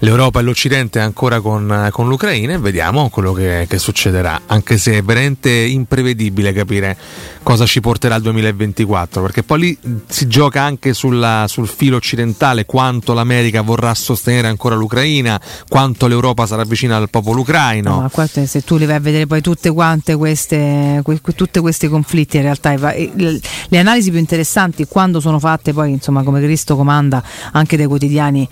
L'Europa 0.00 0.40
e 0.40 0.42
l'Occidente 0.42 0.98
è 0.98 1.02
ancora 1.02 1.40
con, 1.40 1.88
con 1.90 2.08
l'Ucraina 2.08 2.54
e 2.54 2.58
vediamo 2.58 3.08
quello 3.10 3.32
che, 3.32 3.66
che 3.68 3.78
succederà, 3.78 4.42
anche 4.46 4.78
se 4.78 4.98
è 4.98 5.02
veramente 5.02 5.50
imprevedibile 5.50 6.39
capire 6.52 6.96
cosa 7.42 7.66
ci 7.66 7.80
porterà 7.80 8.16
il 8.16 8.22
2024, 8.22 9.22
perché 9.22 9.42
poi 9.42 9.60
lì 9.60 9.78
si 10.08 10.26
gioca 10.26 10.62
anche 10.62 10.92
sulla- 10.94 11.46
sul 11.48 11.68
filo 11.68 11.96
occidentale 11.96 12.64
quanto 12.66 13.12
l'America 13.12 13.62
vorrà 13.62 13.94
sostenere 13.94 14.48
ancora 14.48 14.74
l'Ucraina, 14.74 15.40
quanto 15.68 16.06
l'Europa 16.06 16.46
sarà 16.46 16.64
vicina 16.64 16.96
al 16.96 17.10
popolo 17.10 17.40
ucraino. 17.40 18.00
No, 18.00 18.10
ma 18.14 18.26
te- 18.26 18.46
se 18.46 18.62
tu 18.62 18.76
li 18.76 18.86
vai 18.86 18.96
a 18.96 19.00
vedere 19.00 19.26
poi 19.26 19.40
tutte 19.40 19.70
quante 19.70 20.16
queste, 20.16 21.00
que- 21.04 21.20
tutti 21.34 21.60
questi 21.60 21.88
conflitti, 21.88 22.36
in 22.36 22.42
realtà 22.42 22.74
le 22.74 23.78
analisi 23.78 24.10
più 24.10 24.18
interessanti 24.18 24.86
quando 24.86 25.20
sono 25.20 25.38
fatte 25.38 25.72
poi, 25.72 25.92
insomma, 25.92 26.22
come 26.22 26.40
Cristo 26.40 26.76
comanda 26.76 27.22
anche 27.52 27.76
dai 27.76 27.86
quotidiani 27.86 28.48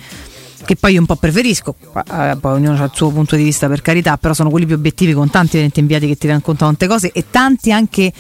che 0.69 0.77
poi 0.77 0.93
io 0.93 1.01
un 1.01 1.07
po' 1.07 1.16
preferisco, 1.16 1.77
eh, 1.81 2.36
poi 2.39 2.53
ognuno 2.53 2.77
ha 2.77 2.85
il 2.85 2.90
suo 2.93 3.09
punto 3.09 3.36
di 3.36 3.43
vista 3.43 3.69
per 3.69 3.81
carità, 3.81 4.19
però 4.19 4.35
sono 4.35 4.51
quelli 4.51 4.66
più 4.66 4.74
obiettivi 4.74 5.15
con 5.15 5.31
tanti 5.31 5.53
veramente 5.53 5.81
inviati 5.81 6.07
che 6.07 6.16
ti 6.16 6.27
raccontano 6.27 6.77
tante 6.77 6.86
cose 6.86 7.11
e 7.11 7.24
tanti 7.31 7.73
anche, 7.73 8.12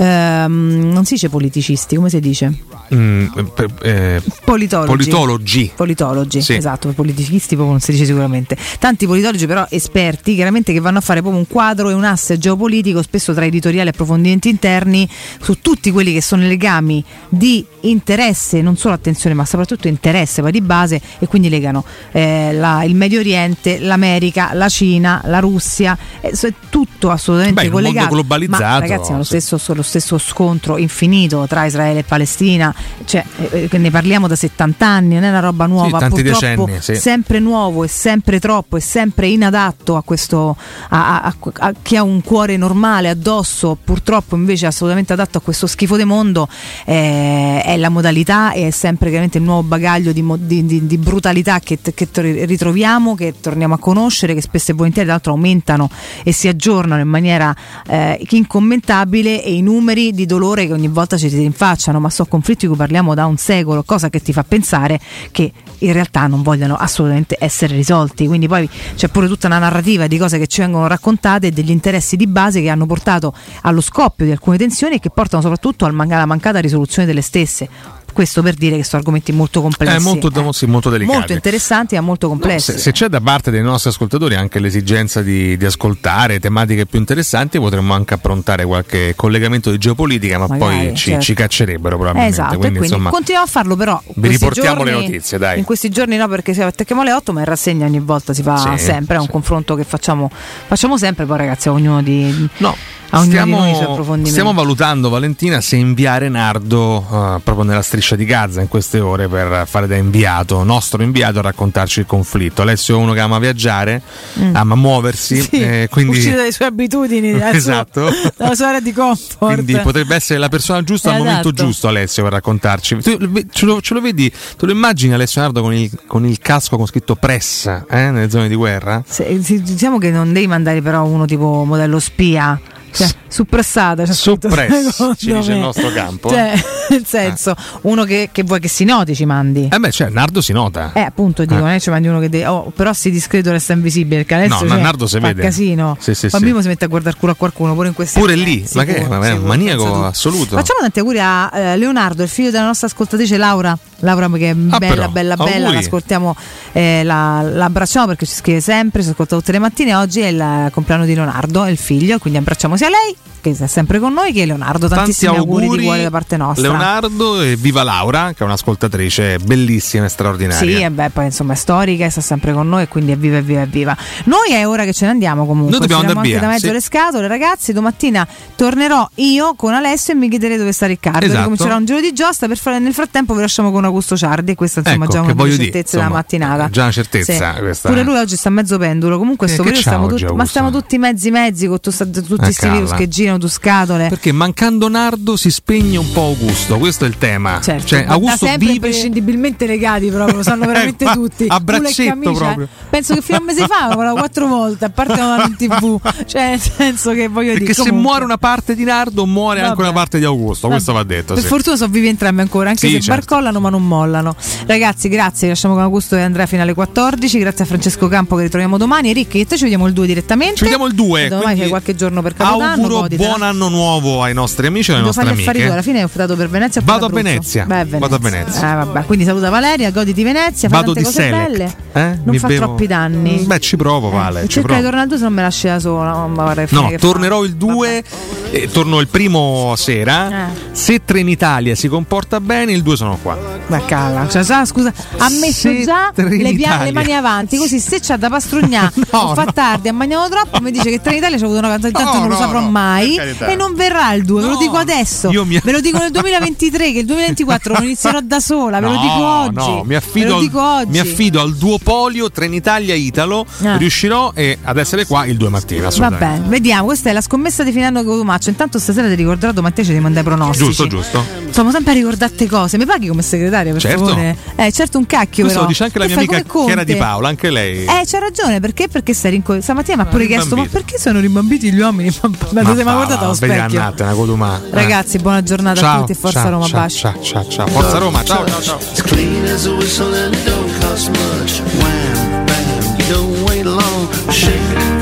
ehm, 0.00 0.90
non 0.92 1.04
si 1.04 1.14
dice 1.14 1.28
politicisti, 1.28 1.96
come 1.96 2.08
si 2.10 2.20
dice? 2.20 2.54
Mm, 2.94 3.26
per- 3.54 3.72
eh, 3.82 4.22
Politologi. 4.44 4.88
politologi. 4.92 5.72
Politologi, 5.74 6.40
Sì. 6.42 6.54
esatto, 6.54 6.88
politicisti 6.90 7.54
proprio 7.54 7.70
non 7.72 7.80
si 7.80 7.90
dice 7.92 8.04
sicuramente. 8.04 8.56
Tanti 8.78 9.06
politologi 9.06 9.46
però 9.46 9.66
esperti, 9.70 10.34
chiaramente 10.34 10.72
che 10.72 10.78
vanno 10.80 10.98
a 10.98 11.00
fare 11.00 11.20
proprio 11.20 11.40
un 11.40 11.48
quadro 11.48 11.90
e 11.90 11.94
un 11.94 12.04
asse 12.04 12.38
geopolitico, 12.38 13.02
spesso 13.02 13.34
tra 13.34 13.44
editoriali 13.44 13.88
e 13.88 13.90
approfondimenti 13.90 14.48
interni, 14.48 15.08
su 15.40 15.60
tutti 15.60 15.90
quelli 15.90 16.12
che 16.12 16.22
sono 16.22 16.44
i 16.44 16.48
legami 16.48 17.02
di 17.28 17.64
interesse, 17.80 18.62
non 18.62 18.76
solo 18.76 18.94
attenzione, 18.94 19.34
ma 19.34 19.44
soprattutto 19.44 19.88
interesse 19.88 20.40
poi 20.42 20.52
di 20.52 20.60
base 20.60 21.00
e 21.18 21.26
quindi 21.26 21.48
legano 21.48 21.84
eh, 22.12 22.52
la- 22.52 22.84
il 22.84 22.94
Medio 22.94 23.18
Oriente, 23.20 23.78
l'America, 23.80 24.50
la 24.52 24.68
Cina, 24.68 25.20
la 25.24 25.40
Russia, 25.40 25.96
eh, 26.20 26.30
è 26.30 26.52
tutto 26.68 27.10
assolutamente 27.10 27.62
Beh, 27.62 27.66
in 27.66 27.72
un 27.74 27.80
mondo 27.82 27.88
collegato. 27.98 28.14
globalizzato, 28.14 28.62
Ma 28.62 28.78
ragazzi, 28.78 29.12
è 29.12 29.16
lo 29.16 29.24
stesso, 29.24 29.58
lo 29.74 29.82
stesso 29.86 30.18
scontro 30.18 30.76
infinito 30.76 31.46
tra 31.48 31.64
Israele 31.64 32.00
e 32.00 32.02
Palestina, 32.02 32.74
cioè, 33.04 33.24
eh, 33.50 33.68
eh, 33.70 33.78
ne 33.78 33.90
parliamo 33.90 34.26
da 34.26 34.36
70 34.36 34.86
anni, 34.86 35.14
non 35.14 35.24
è 35.24 35.28
una 35.28 35.40
roba 35.40 35.66
nuova, 35.66 35.98
tanti 35.98 36.22
purtroppo 36.22 36.64
decenni, 36.66 36.82
sì. 36.82 36.94
sempre 36.96 37.38
nuovo 37.38 37.84
e 37.84 37.88
sempre 37.88 38.40
troppo 38.40 38.76
e 38.76 38.80
sempre 38.80 39.28
inadatto 39.28 39.96
a 39.96 40.02
questo 40.02 40.56
a, 40.88 41.22
a- 41.22 41.34
a- 41.58 41.72
chi 41.82 41.96
ha 41.96 42.02
un 42.02 42.20
cuore 42.22 42.56
normale 42.56 43.08
addosso, 43.08 43.76
purtroppo 43.82 44.36
invece 44.36 44.66
assolutamente 44.66 45.12
adatto 45.12 45.38
a 45.38 45.40
questo 45.40 45.66
schifo 45.66 45.96
di 45.96 46.04
mondo 46.04 46.48
eh, 46.84 47.62
è 47.64 47.76
la 47.76 47.88
modalità 47.88 48.52
e 48.52 48.66
è 48.68 48.70
sempre 48.70 49.08
chiaramente 49.08 49.38
il 49.38 49.44
nuovo 49.44 49.62
bagaglio 49.62 50.12
di, 50.12 50.24
di- 50.40 50.66
di- 50.66 50.86
di 50.86 50.98
brutalità 50.98 51.60
che, 51.60 51.78
che 51.82 52.08
ritroviamo, 52.44 53.14
che 53.14 53.34
torniamo 53.40 53.74
a 53.74 53.78
conoscere, 53.78 54.34
che 54.34 54.40
spesso 54.42 54.72
e 54.72 54.74
volentieri 54.74 55.06
tra 55.06 55.16
l'altro 55.16 55.32
aumentano 55.32 55.88
e 56.22 56.32
si 56.32 56.48
aggiornano 56.48 57.00
in 57.00 57.08
maniera 57.08 57.54
eh, 57.86 58.18
incommentabile 58.30 59.42
e 59.42 59.54
i 59.54 59.62
numeri 59.76 60.12
di 60.12 60.24
dolore 60.24 60.66
che 60.66 60.72
ogni 60.72 60.88
volta 60.88 61.18
ci 61.18 61.28
si 61.28 61.36
rinfacciano, 61.36 62.00
ma 62.00 62.08
sono 62.08 62.28
conflitti 62.28 62.60
di 62.60 62.68
cui 62.68 62.76
parliamo 62.76 63.14
da 63.14 63.26
un 63.26 63.36
secolo, 63.36 63.82
cosa 63.82 64.08
che 64.08 64.20
ti 64.20 64.32
fa 64.32 64.42
pensare 64.42 64.98
che 65.30 65.52
in 65.78 65.92
realtà 65.92 66.26
non 66.26 66.42
vogliono 66.42 66.74
assolutamente 66.74 67.36
essere 67.38 67.76
risolti. 67.76 68.26
Quindi 68.26 68.48
poi 68.48 68.68
c'è 68.94 69.08
pure 69.08 69.26
tutta 69.28 69.46
una 69.46 69.58
narrativa 69.58 70.06
di 70.06 70.16
cose 70.16 70.38
che 70.38 70.46
ci 70.46 70.60
vengono 70.60 70.86
raccontate 70.86 71.48
e 71.48 71.50
degli 71.50 71.70
interessi 71.70 72.16
di 72.16 72.26
base 72.26 72.62
che 72.62 72.70
hanno 72.70 72.86
portato 72.86 73.34
allo 73.62 73.80
scoppio 73.80 74.24
di 74.24 74.32
alcune 74.32 74.56
tensioni 74.56 74.96
e 74.96 74.98
che 74.98 75.10
portano 75.10 75.42
soprattutto 75.42 75.84
alla 75.84 76.26
mancata 76.26 76.58
risoluzione 76.58 77.06
delle 77.06 77.22
stesse. 77.22 77.68
Questo 78.16 78.40
per 78.40 78.54
dire 78.54 78.78
che 78.78 78.82
sono 78.82 79.02
argomenti 79.02 79.30
molto 79.30 79.60
complessi. 79.60 79.94
È 79.94 79.98
molto, 79.98 80.28
eh. 80.28 80.52
sì, 80.54 80.64
molto 80.64 80.88
delicati. 80.88 81.18
molto 81.18 81.32
interessanti 81.34 81.96
ma 81.96 82.00
molto 82.00 82.28
complessi. 82.28 82.72
Se, 82.72 82.78
se 82.78 82.92
c'è 82.92 83.08
da 83.08 83.20
parte 83.20 83.50
dei 83.50 83.60
nostri 83.60 83.90
ascoltatori 83.90 84.34
anche 84.36 84.58
l'esigenza 84.58 85.20
di, 85.20 85.58
di 85.58 85.64
ascoltare 85.66 86.40
tematiche 86.40 86.86
più 86.86 86.98
interessanti, 86.98 87.58
potremmo 87.58 87.92
anche 87.92 88.14
approntare 88.14 88.64
qualche 88.64 89.12
collegamento 89.14 89.70
di 89.70 89.76
geopolitica, 89.76 90.38
ma 90.38 90.46
Magari, 90.46 90.86
poi 90.86 90.96
ci, 90.96 91.10
certo. 91.10 91.24
ci 91.24 91.34
caccerebbero 91.34 91.96
probabilmente. 91.96 92.32
Esatto, 92.32 92.56
quindi, 92.56 92.78
quindi 92.78 92.86
insomma, 92.86 93.10
continuiamo 93.10 93.46
a 93.46 93.50
farlo 93.50 93.76
però. 93.76 94.02
vi 94.14 94.28
riportiamo 94.28 94.82
le 94.82 94.92
giorni- 94.92 95.06
notizie, 95.08 95.36
dai. 95.36 95.58
In 95.58 95.64
questi 95.64 95.90
giorni 95.90 96.16
no 96.16 96.26
perché 96.26 96.54
si 96.54 96.62
attacchiamo 96.62 97.02
alle 97.02 97.12
8 97.12 97.34
ma 97.34 97.40
in 97.40 97.44
rassegna 97.44 97.84
ogni 97.84 98.00
volta 98.00 98.32
si 98.32 98.42
fa 98.42 98.56
Sì, 98.56 98.82
sempre, 98.82 99.16
è 99.16 99.18
un 99.18 99.28
confronto 99.28 99.74
che 99.74 99.84
facciamo, 99.84 100.30
facciamo 100.30 100.96
sempre, 100.96 101.26
poi 101.26 101.36
ragazzi 101.36 101.68
a 101.68 101.72
ognuno 101.72 102.02
di... 102.02 102.48
No. 102.56 102.74
A 103.08 103.22
Stiamo, 103.22 104.24
stiamo 104.24 104.52
valutando, 104.52 105.08
Valentina, 105.08 105.60
se 105.60 105.76
inviare 105.76 106.28
Nardo 106.28 106.98
eh, 107.00 107.40
proprio 107.42 107.62
nella 107.64 107.80
striscia 107.82 108.16
di 108.16 108.24
Gaza 108.24 108.60
in 108.60 108.68
queste 108.68 108.98
ore 109.00 109.28
per 109.28 109.66
fare 109.66 109.86
da 109.86 109.94
inviato, 109.96 110.62
nostro 110.64 111.02
inviato, 111.02 111.38
a 111.38 111.42
raccontarci 111.42 112.00
il 112.00 112.06
conflitto. 112.06 112.62
Alessio 112.62 112.96
è 112.96 113.00
uno 113.00 113.12
che 113.12 113.20
ama 113.20 113.38
viaggiare, 113.38 114.02
Mm. 114.38 114.54
ama 114.56 114.74
muoversi, 114.74 115.40
Sì, 115.40 115.60
eh, 115.60 115.88
quindi, 115.90 116.16
uscire 116.18 116.36
dalle 116.36 116.52
sue 116.52 116.66
abitudini, 116.66 117.30
Esatto. 117.40 118.10
dalla 118.36 118.54
sua 118.54 118.66
area 118.68 118.80
di 118.80 118.92
comfort. 118.92 119.54
quindi 119.54 119.76
potrebbe 119.78 120.14
essere 120.14 120.38
la 120.38 120.48
persona 120.48 120.82
giusta 120.82 121.08
al 121.10 121.14
Esatto. 121.16 121.28
momento 121.30 121.52
giusto, 121.52 121.88
Alessio, 121.88 122.22
per 122.24 122.32
raccontarci. 122.32 122.96
Tu 122.96 123.16
ce 123.50 123.64
lo, 123.66 123.80
ce 123.80 123.94
lo 123.94 124.00
vedi, 124.00 124.28
te 124.30 124.66
lo 124.66 124.72
immagini 124.72 125.14
Alessio 125.14 125.40
Nardo 125.40 125.62
con 125.62 125.72
il, 125.72 125.90
con 126.06 126.26
il 126.26 126.38
casco 126.40 126.76
con 126.76 126.86
scritto 126.86 127.14
press 127.14 127.66
eh, 127.88 128.10
nelle 128.10 128.28
zone 128.28 128.48
di 128.48 128.54
guerra? 128.56 129.02
Se- 129.06 129.38
diciamo 129.38 129.96
che 129.98 130.10
non 130.10 130.32
devi 130.32 130.46
mandare 130.48 130.82
però 130.82 131.04
uno 131.04 131.24
tipo 131.24 131.64
modello 131.64 131.98
spia. 132.00 132.60
Cioè, 132.96 133.08
suppressata, 133.28 134.06
scritto, 134.06 134.48
Suppress, 134.48 135.12
ci 135.18 135.32
dice 135.32 135.50
il 135.52 135.58
me. 135.58 135.62
nostro 135.64 135.90
campo. 135.92 136.28
Cioè, 136.30 136.52
nel 136.90 137.04
senso, 137.06 137.54
uno 137.82 138.04
che, 138.04 138.30
che 138.32 138.42
vuoi 138.42 138.60
che 138.60 138.68
si 138.68 138.84
noti 138.84 139.14
ci 139.14 139.24
mandi. 139.24 139.68
Eh 139.70 139.78
beh, 139.78 139.90
cioè, 139.90 140.08
Nardo 140.08 140.40
si 140.40 140.52
nota. 140.52 140.92
Eh, 140.94 141.00
appunto, 141.00 141.44
dico, 141.44 141.64
è 141.66 141.72
che 141.74 141.80
ci 141.80 141.90
mandi 141.90 142.08
uno 142.08 142.20
che 142.20 142.28
deve. 142.28 142.46
Oh, 142.46 142.72
però 142.74 142.92
si 142.92 143.10
discreto 143.10 143.50
resta 143.50 143.72
invisibile. 143.72 144.24
Perché 144.24 144.34
adesso 144.44 144.64
No, 144.64 144.70
cioè, 144.70 144.80
Nardo 144.80 145.06
si 145.06 145.18
vede. 145.18 145.42
casino. 145.42 145.96
Sì, 146.00 146.14
sì, 146.14 146.28
Poi 146.28 146.40
sì. 146.40 146.56
si 146.62 146.68
mette 146.68 146.84
a 146.84 146.88
guardare 146.88 147.14
il 147.14 147.20
culo 147.20 147.32
a 147.32 147.34
qualcuno, 147.34 147.74
pure 147.74 147.88
in 147.88 147.94
questi 147.94 148.18
Pure 148.18 148.34
lì, 148.34 148.62
eh, 148.62 148.68
ma 148.74 148.84
che 148.84 148.96
è? 148.96 149.32
un 149.32 149.44
maniaco 149.44 150.04
assoluto. 150.04 150.56
Facciamo 150.56 150.80
tanti 150.80 150.98
auguri 151.00 151.20
a 151.20 151.50
eh, 151.52 151.76
Leonardo, 151.76 152.22
il 152.22 152.28
figlio 152.28 152.50
della 152.50 152.64
nostra 152.64 152.86
ascoltatrice 152.86 153.36
Laura. 153.36 153.76
Laura 154.00 154.28
che 154.30 154.50
è 154.50 154.54
bella, 154.54 154.76
Ah, 154.76 154.78
però, 154.78 155.08
bella, 155.08 155.36
bella, 155.36 155.54
auguri. 155.66 155.74
l'ascoltiamo, 155.74 156.36
eh, 156.72 157.02
la, 157.02 157.40
l'abbracciamo 157.42 158.06
perché 158.06 158.26
ci 158.26 158.34
scrive 158.34 158.60
sempre, 158.60 159.02
ci 159.02 159.08
ascolta 159.10 159.36
tutte 159.36 159.52
le 159.52 159.58
mattine. 159.58 159.94
Oggi 159.94 160.20
è 160.20 160.26
il 160.28 160.68
compleanno 160.70 161.04
di 161.06 161.14
Leonardo, 161.14 161.64
è 161.64 161.70
il 161.70 161.78
figlio, 161.78 162.18
quindi 162.18 162.38
abbracciamo 162.38 162.76
sia 162.76 162.85
lei 162.90 163.16
che 163.50 163.54
sta 163.56 163.66
sempre 163.66 163.98
con 163.98 164.12
noi 164.12 164.32
che 164.32 164.44
Leonardo. 164.46 164.86
Tanti 164.88 164.94
Tantissimi 164.96 165.36
auguri, 165.36 165.64
auguri, 165.64 165.78
di 165.80 165.84
cuore 165.86 166.02
da 166.02 166.10
parte 166.10 166.36
nostra. 166.36 166.68
Leonardo 166.68 167.40
e 167.42 167.56
viva 167.56 167.82
Laura, 167.82 168.32
che 168.34 168.42
è 168.42 168.46
un'ascoltatrice 168.46 169.38
bellissima 169.38 170.04
e 170.04 170.08
straordinaria. 170.08 170.76
Sì, 170.78 170.82
e 170.82 170.90
beh, 170.90 171.10
poi 171.10 171.26
insomma 171.26 171.52
è 171.52 171.56
storica 171.56 172.04
e 172.04 172.10
sta 172.10 172.20
sempre 172.20 172.52
con 172.52 172.68
noi, 172.68 172.88
quindi 172.88 173.12
evviva, 173.12 173.36
evviva, 173.38 173.60
evviva. 173.62 173.96
Noi 174.24 174.52
è 174.52 174.66
ora 174.66 174.84
che 174.84 174.92
ce 174.92 175.04
ne 175.06 175.12
andiamo 175.12 175.46
comunque. 175.46 175.70
Noi 175.72 175.80
dobbiamo 175.80 176.02
andare 176.02 176.26
via, 176.26 176.40
da 176.40 176.48
mezzo 176.48 176.66
sì. 176.66 176.72
le 176.72 176.80
scatole, 176.80 177.26
ragazzi. 177.28 177.72
Domattina 177.72 178.26
tornerò 178.54 179.08
io 179.16 179.54
con 179.54 179.74
Alessio 179.74 180.12
e 180.12 180.16
mi 180.16 180.28
chiederete 180.28 180.58
dove 180.58 180.72
sta 180.72 180.86
Riccardo. 180.86 181.24
Esatto. 181.24 181.44
Comincerà 181.44 181.76
un 181.76 181.84
giro 181.84 182.00
di 182.00 182.12
giostra. 182.12 182.46
Per 182.46 182.58
fare, 182.58 182.78
nel 182.78 182.94
frattempo 182.94 183.34
vi 183.34 183.40
lasciamo 183.40 183.70
con 183.70 183.84
Augusto 183.84 184.16
Ciardi. 184.16 184.54
Questa 184.54 184.80
insomma 184.80 185.04
Ecco, 185.04 185.12
già 185.12 185.20
una 185.20 185.32
voglio 185.34 185.56
dire, 185.56 185.70
della 185.70 185.82
insomma, 185.82 186.08
mattinata. 186.08 186.66
è 186.66 186.70
già 186.70 186.82
una 186.82 186.92
certezza 186.92 187.54
Sì. 187.54 187.60
questa. 187.60 187.88
Pure 187.88 188.02
lui 188.02 188.16
oggi 188.16 188.36
sta 188.36 188.50
mezzo 188.50 188.78
pendulo. 188.78 189.18
Comunque 189.18 189.46
Eh, 189.46 189.50
sto 189.50 189.62
periodo 189.62 189.80
stiamo 189.82 190.06
tutti, 190.08 190.24
ma 190.34 190.44
stiamo 190.46 190.70
tutti 190.70 190.98
mezzi 190.98 191.30
mezzi 191.30 191.66
con 191.66 191.80
tu- 191.80 191.90
tutti 191.96 192.32
Eh, 192.32 192.36
questi 192.36 192.68
virus 192.68 192.88
calla. 192.90 193.00
che 193.00 193.08
girano 193.08 193.35
pieno 193.36 193.38
tu 193.38 193.48
scatole. 193.48 194.08
Perché 194.08 194.32
mancando 194.32 194.88
Nardo 194.88 195.36
si 195.36 195.50
spegne 195.50 195.98
un 195.98 196.10
po' 196.12 196.22
Augusto, 196.22 196.78
questo 196.78 197.04
è 197.04 197.08
il 197.08 197.18
tema. 197.18 197.60
Certo, 197.60 197.86
cioè, 197.86 198.04
Augusto 198.08 198.46
sempre 198.46 198.58
vive 198.58 198.72
imprescindibilmente 198.74 199.66
legati 199.66 200.08
proprio, 200.08 200.36
lo 200.38 200.42
sanno 200.42 200.66
veramente 200.66 201.04
ma 201.04 201.12
tutti. 201.12 201.44
a 201.48 201.60
braccetto 201.60 202.32
proprio. 202.32 202.68
Penso 202.90 203.14
che 203.14 203.22
fino 203.22 203.38
a 203.38 203.40
un 203.40 203.46
mese 203.46 203.66
fa 203.66 203.90
guardavo 203.92 204.16
quattro 204.18 204.46
volte, 204.46 204.84
a 204.86 204.90
parte 204.90 205.20
andavo 205.20 205.48
in 205.48 205.56
tv. 205.56 206.00
Cioè, 206.26 206.48
nel 206.50 206.60
senso 206.60 207.12
che 207.12 207.28
voglio 207.28 207.50
Perché 207.50 207.64
dire. 207.64 207.74
se 207.74 207.80
comunque- 207.82 208.02
muore 208.10 208.24
una 208.24 208.38
parte 208.38 208.74
di 208.74 208.84
Nardo, 208.84 209.26
muore 209.26 209.60
anche 209.60 209.70
Vabbè. 209.76 209.82
una 209.88 209.92
parte 209.92 210.18
di 210.18 210.24
Augusto. 210.24 210.68
Questo 210.68 210.92
va 210.92 211.02
detto. 211.02 211.34
Per 211.34 211.42
sì. 211.42 211.48
fortuna 211.48 211.76
sono 211.76 211.90
vivi 211.90 212.08
entrambi 212.08 212.40
ancora, 212.40 212.70
anche 212.70 212.86
Sì, 212.86 212.94
se 212.94 213.00
certo. 213.00 213.20
barcollano 213.34 213.60
ma 213.60 213.68
non 213.70 213.86
mollano. 213.86 214.34
Ragazzi, 214.66 215.08
grazie, 215.08 215.48
lasciamo 215.48 215.74
con 215.74 215.82
Augusto 215.82 216.16
e 216.16 216.22
Andrea 216.22 216.46
fino 216.46 216.62
alle 216.62 216.74
14. 216.74 217.38
Grazie 217.38 217.64
a 217.64 217.66
Francesco 217.66 218.08
Campo 218.08 218.36
che 218.36 218.42
ritroviamo 218.42 218.76
domani. 218.78 219.12
Ricchi, 219.12 219.40
e 219.40 219.46
te 219.46 219.56
ci 219.56 219.62
vediamo 219.62 219.86
il 219.86 219.92
2 219.92 220.06
direttamente. 220.06 220.56
Ci 220.56 220.62
vediamo 220.64 220.86
il 220.86 220.94
2. 220.94 221.28
Domani 221.28 221.58
fai 221.60 221.68
qualche 221.68 221.94
giorno 221.94 222.22
per 222.22 222.34
Capodanno. 222.34 222.82
Auguro. 222.82 223.06
Buon 223.28 223.42
anno 223.42 223.68
nuovo 223.68 224.22
ai 224.22 224.34
nostri 224.34 224.66
amici 224.66 224.90
e 224.90 224.94
alle 224.94 225.02
Devo 225.02 225.14
nostre 225.14 225.32
amiche. 225.34 225.52
tuoi, 225.52 225.70
alla 225.72 225.82
fine 225.82 226.02
ho 226.02 226.06
optato 226.06 226.36
per 226.36 226.48
Venezia. 226.48 226.80
Vado 226.84 227.06
a? 227.06 227.08
Venezia. 227.08 227.64
Vai 227.66 227.80
a 227.80 227.86
Vado 227.98 228.14
a 228.14 228.18
Venezia. 228.18 228.72
Eh, 228.72 228.74
vabbè. 228.84 229.04
Quindi 229.04 229.24
saluta 229.24 229.50
Valeria, 229.50 229.90
goditi 229.90 230.22
Venezia, 230.22 230.68
Vado 230.68 230.92
tante 230.92 231.00
di 231.00 231.04
cose 231.06 231.22
Select. 231.22 231.48
belle. 231.50 231.74
Eh? 231.92 232.00
Non 232.00 232.20
Mi 232.24 232.38
fa 232.38 232.46
bevo- 232.48 232.64
troppi 232.64 232.86
danni. 232.86 233.44
Beh, 233.46 233.58
ci 233.60 233.76
provo, 233.76 234.10
Vale. 234.10 234.40
E 234.40 234.42
ci 234.44 234.48
cerca 234.54 234.66
provo. 234.68 234.80
di 234.82 234.86
tornare 234.86 235.08
tu 235.08 235.16
se 235.16 235.22
non 235.22 235.32
me 235.32 235.42
lasci 235.42 235.66
da 235.66 235.78
sola. 235.78 236.12
mamma, 236.12 236.54
No, 236.70 236.90
tornerò 236.98 237.42
il 237.44 237.54
2 237.56 238.04
e 238.50 238.70
torno 238.70 239.00
il 239.00 239.08
primo 239.08 239.74
sera. 239.76 240.46
Eh. 240.46 240.50
Se 240.72 241.02
Trenitalia 241.04 241.74
si 241.74 241.88
comporta 241.88 242.40
bene, 242.40 242.72
il 242.72 242.82
2 242.82 242.96
sono 242.96 243.18
qua. 243.22 243.36
Ma 243.66 243.84
cala, 243.84 244.28
cioè, 244.28 244.42
già, 244.42 244.64
scusa, 244.64 244.92
ha 245.18 245.28
messo 245.40 245.68
Se 245.68 245.82
già 245.84 246.12
le, 246.14 246.54
pia- 246.54 246.82
le 246.84 246.92
mani 246.92 247.12
avanti, 247.14 247.56
così 247.56 247.78
se 247.80 247.98
c'ha 248.00 248.16
da 248.16 248.28
pastrugnare 248.28 248.92
o 249.10 249.34
fa 249.34 249.46
tardi, 249.46 249.88
ha 249.88 249.92
mangiato 249.92 250.28
troppo, 250.30 250.60
mi 250.60 250.70
dice 250.70 250.90
che 250.90 251.00
Trenitalia 251.00 251.36
c'ha 251.38 251.44
avuto 251.44 251.58
una 251.58 251.68
canzone, 251.68 251.92
tanto 251.92 252.12
No, 252.12 252.18
non 252.20 252.28
lo 252.28 252.34
no, 252.34 252.40
saprò 252.40 252.60
no, 252.60 252.70
mai 253.14 253.52
e 253.52 253.56
non 253.56 253.74
verrà 253.74 254.12
il 254.14 254.24
2, 254.24 254.40
ve 254.40 254.46
lo 254.46 254.52
No, 254.54 254.58
dico 254.58 254.76
adesso. 254.76 255.30
mi- 255.44 255.60
Ve 255.62 255.72
lo 255.72 255.80
dico 255.80 255.98
nel 255.98 256.10
2023 256.10 256.92
che 256.92 256.98
il 257.00 257.06
2024 257.06 257.74
lo 257.78 257.82
inizierò 257.84 258.20
da 258.22 258.40
sola, 258.40 258.80
ve 258.80 258.86
lo 258.86 258.92
No, 258.94 259.00
dico 259.00 259.24
oggi. 259.26 259.70
No, 259.70 259.82
mi 259.84 259.94
affido, 259.94 260.28
lo 260.28 260.40
al, 260.40 260.58
oggi. 260.82 260.90
mi 260.90 260.98
affido 260.98 261.40
al 261.40 261.54
duopolio 261.56 262.30
Trenitalia-Italo. 262.30 263.46
Ah. 263.62 263.76
Riuscirò 263.76 264.32
eh, 264.34 264.58
ad 264.62 264.76
essere 264.78 265.06
qua 265.06 265.24
il 265.26 265.36
2 265.36 265.48
mattina. 265.48 265.82
Va 265.82 265.88
assolutamente. 265.88 266.36
bene, 266.40 266.48
vediamo, 266.48 266.84
questa 266.86 267.10
è 267.10 267.12
la 267.12 267.20
scommessa 267.20 267.62
di 267.62 267.72
fine 267.72 267.84
anno 267.86 268.02
con 268.04 268.16
Tomaccio. 268.18 268.48
Intanto 268.50 268.78
stasera 268.78 269.08
ti 269.08 269.14
ricorderò 269.14 269.52
domattina 269.52 269.86
ci 269.86 269.92
devo 269.92 270.02
mandare 270.04 270.26
i 270.26 270.28
pronostici. 270.28 270.64
Giusto, 270.64 270.86
giusto. 270.86 271.24
Insomma, 271.46 271.70
sempre 271.70 271.92
a 271.92 271.94
ricordate 271.94 272.46
cose. 272.46 272.76
Mi 272.78 272.86
paghi 272.86 273.06
come 273.08 273.22
segretaria, 273.22 273.72
per 273.72 273.80
Certo. 273.80 274.04
favore? 274.06 274.36
Eh, 274.56 274.72
certo 274.72 274.98
un 274.98 275.06
cacchio 275.06 275.44
Questo 275.44 275.48
però. 275.48 275.60
lo 275.62 275.66
dice 275.66 275.84
anche 275.84 275.98
la 275.98 276.04
Che 276.06 276.14
mia 276.14 276.24
fai 276.24 276.34
amica 276.34 276.64
Chiara 276.64 276.84
Di. 276.84 276.96
Paola, 276.96 277.28
anche 277.28 277.50
lei. 277.50 277.84
Eh, 277.84 278.02
c'ha 278.04 278.18
ragione, 278.18 278.60
perché? 278.60 278.88
Perché 278.88 279.14
sei 279.14 279.30
rinco- 279.32 279.60
Stamattina 279.60 279.96
mi 279.96 280.02
ha 280.02 280.06
pure 280.06 280.26
chiesto: 280.26 280.56
Ma 280.56 280.66
perché 280.70 280.98
sono 280.98 281.20
rimbambiti 281.20 281.72
gli 281.72 281.78
uomini? 281.80 282.12
Ma 282.22 282.30
ma 282.62 282.74
ti 282.74 282.82
mai 282.82 282.94
guardato 282.96 283.24
allo 283.24 283.34
specchio? 283.34 283.80
Annate, 283.80 284.02
una 284.02 284.12
codumà. 284.12 284.60
Eh. 284.64 284.70
Ragazzi, 284.70 285.18
buona 285.18 285.42
giornata 285.42 285.80
Ciao, 285.80 285.96
a 285.96 286.00
tutti 286.00 286.14
forza 286.14 286.40
ciao, 286.40 286.50
Roma, 286.50 286.66
ciao, 286.66 286.80
baci. 286.80 286.98
Ciao, 286.98 287.20
ciao, 287.22 287.48
ciao. 287.48 287.66
Forza 287.68 287.98
Roma, 287.98 288.24
ciao, 288.24 288.46
ciao, 288.46 288.60
ciao. 288.60 288.78
It's 288.78 289.02
clean 289.02 289.44
as 289.44 289.66
a 289.66 289.72
whistle 289.74 290.14
and 290.14 290.34
it 290.34 290.44
don't 290.44 290.80
cost 290.80 291.08
much. 291.08 291.60
Wham, 291.80 292.44
bam, 292.46 292.96
you 292.98 293.06
don't 293.08 293.48
wait 293.48 293.64
long. 293.64 294.08
Shake, 294.30 294.60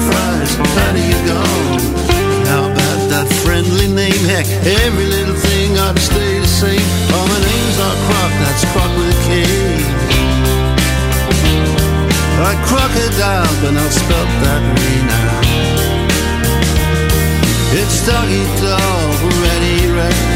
fries, 0.09 0.57
how 0.77 0.93
do 0.93 1.01
you 1.01 1.19
go? 1.27 1.43
How 2.51 2.65
about 2.71 3.09
that 3.11 3.27
friendly 3.43 3.89
name? 3.89 4.25
Heck, 4.27 4.47
every 4.85 5.07
little 5.07 5.35
thing 5.35 5.79
ought 5.79 5.95
to 5.97 6.03
stay 6.03 6.39
the 6.41 6.47
same. 6.47 6.83
Oh, 7.12 7.25
my 7.27 7.39
name's 7.41 7.79
not 7.79 7.97
Croc, 8.07 8.33
that's 8.43 8.65
Croc 8.73 8.91
with 8.97 9.15
a 9.15 9.19
K. 9.27 9.31
Like 12.45 12.59
crocodile, 12.66 13.49
but 13.62 13.73
not 13.73 13.91
spelt 13.91 14.29
that 14.43 14.62
way 14.77 14.95
now. 15.07 15.23
It's 17.76 18.06
doggy 18.06 18.44
dog, 18.62 19.32
ready, 19.42 19.90
ready. 19.90 20.34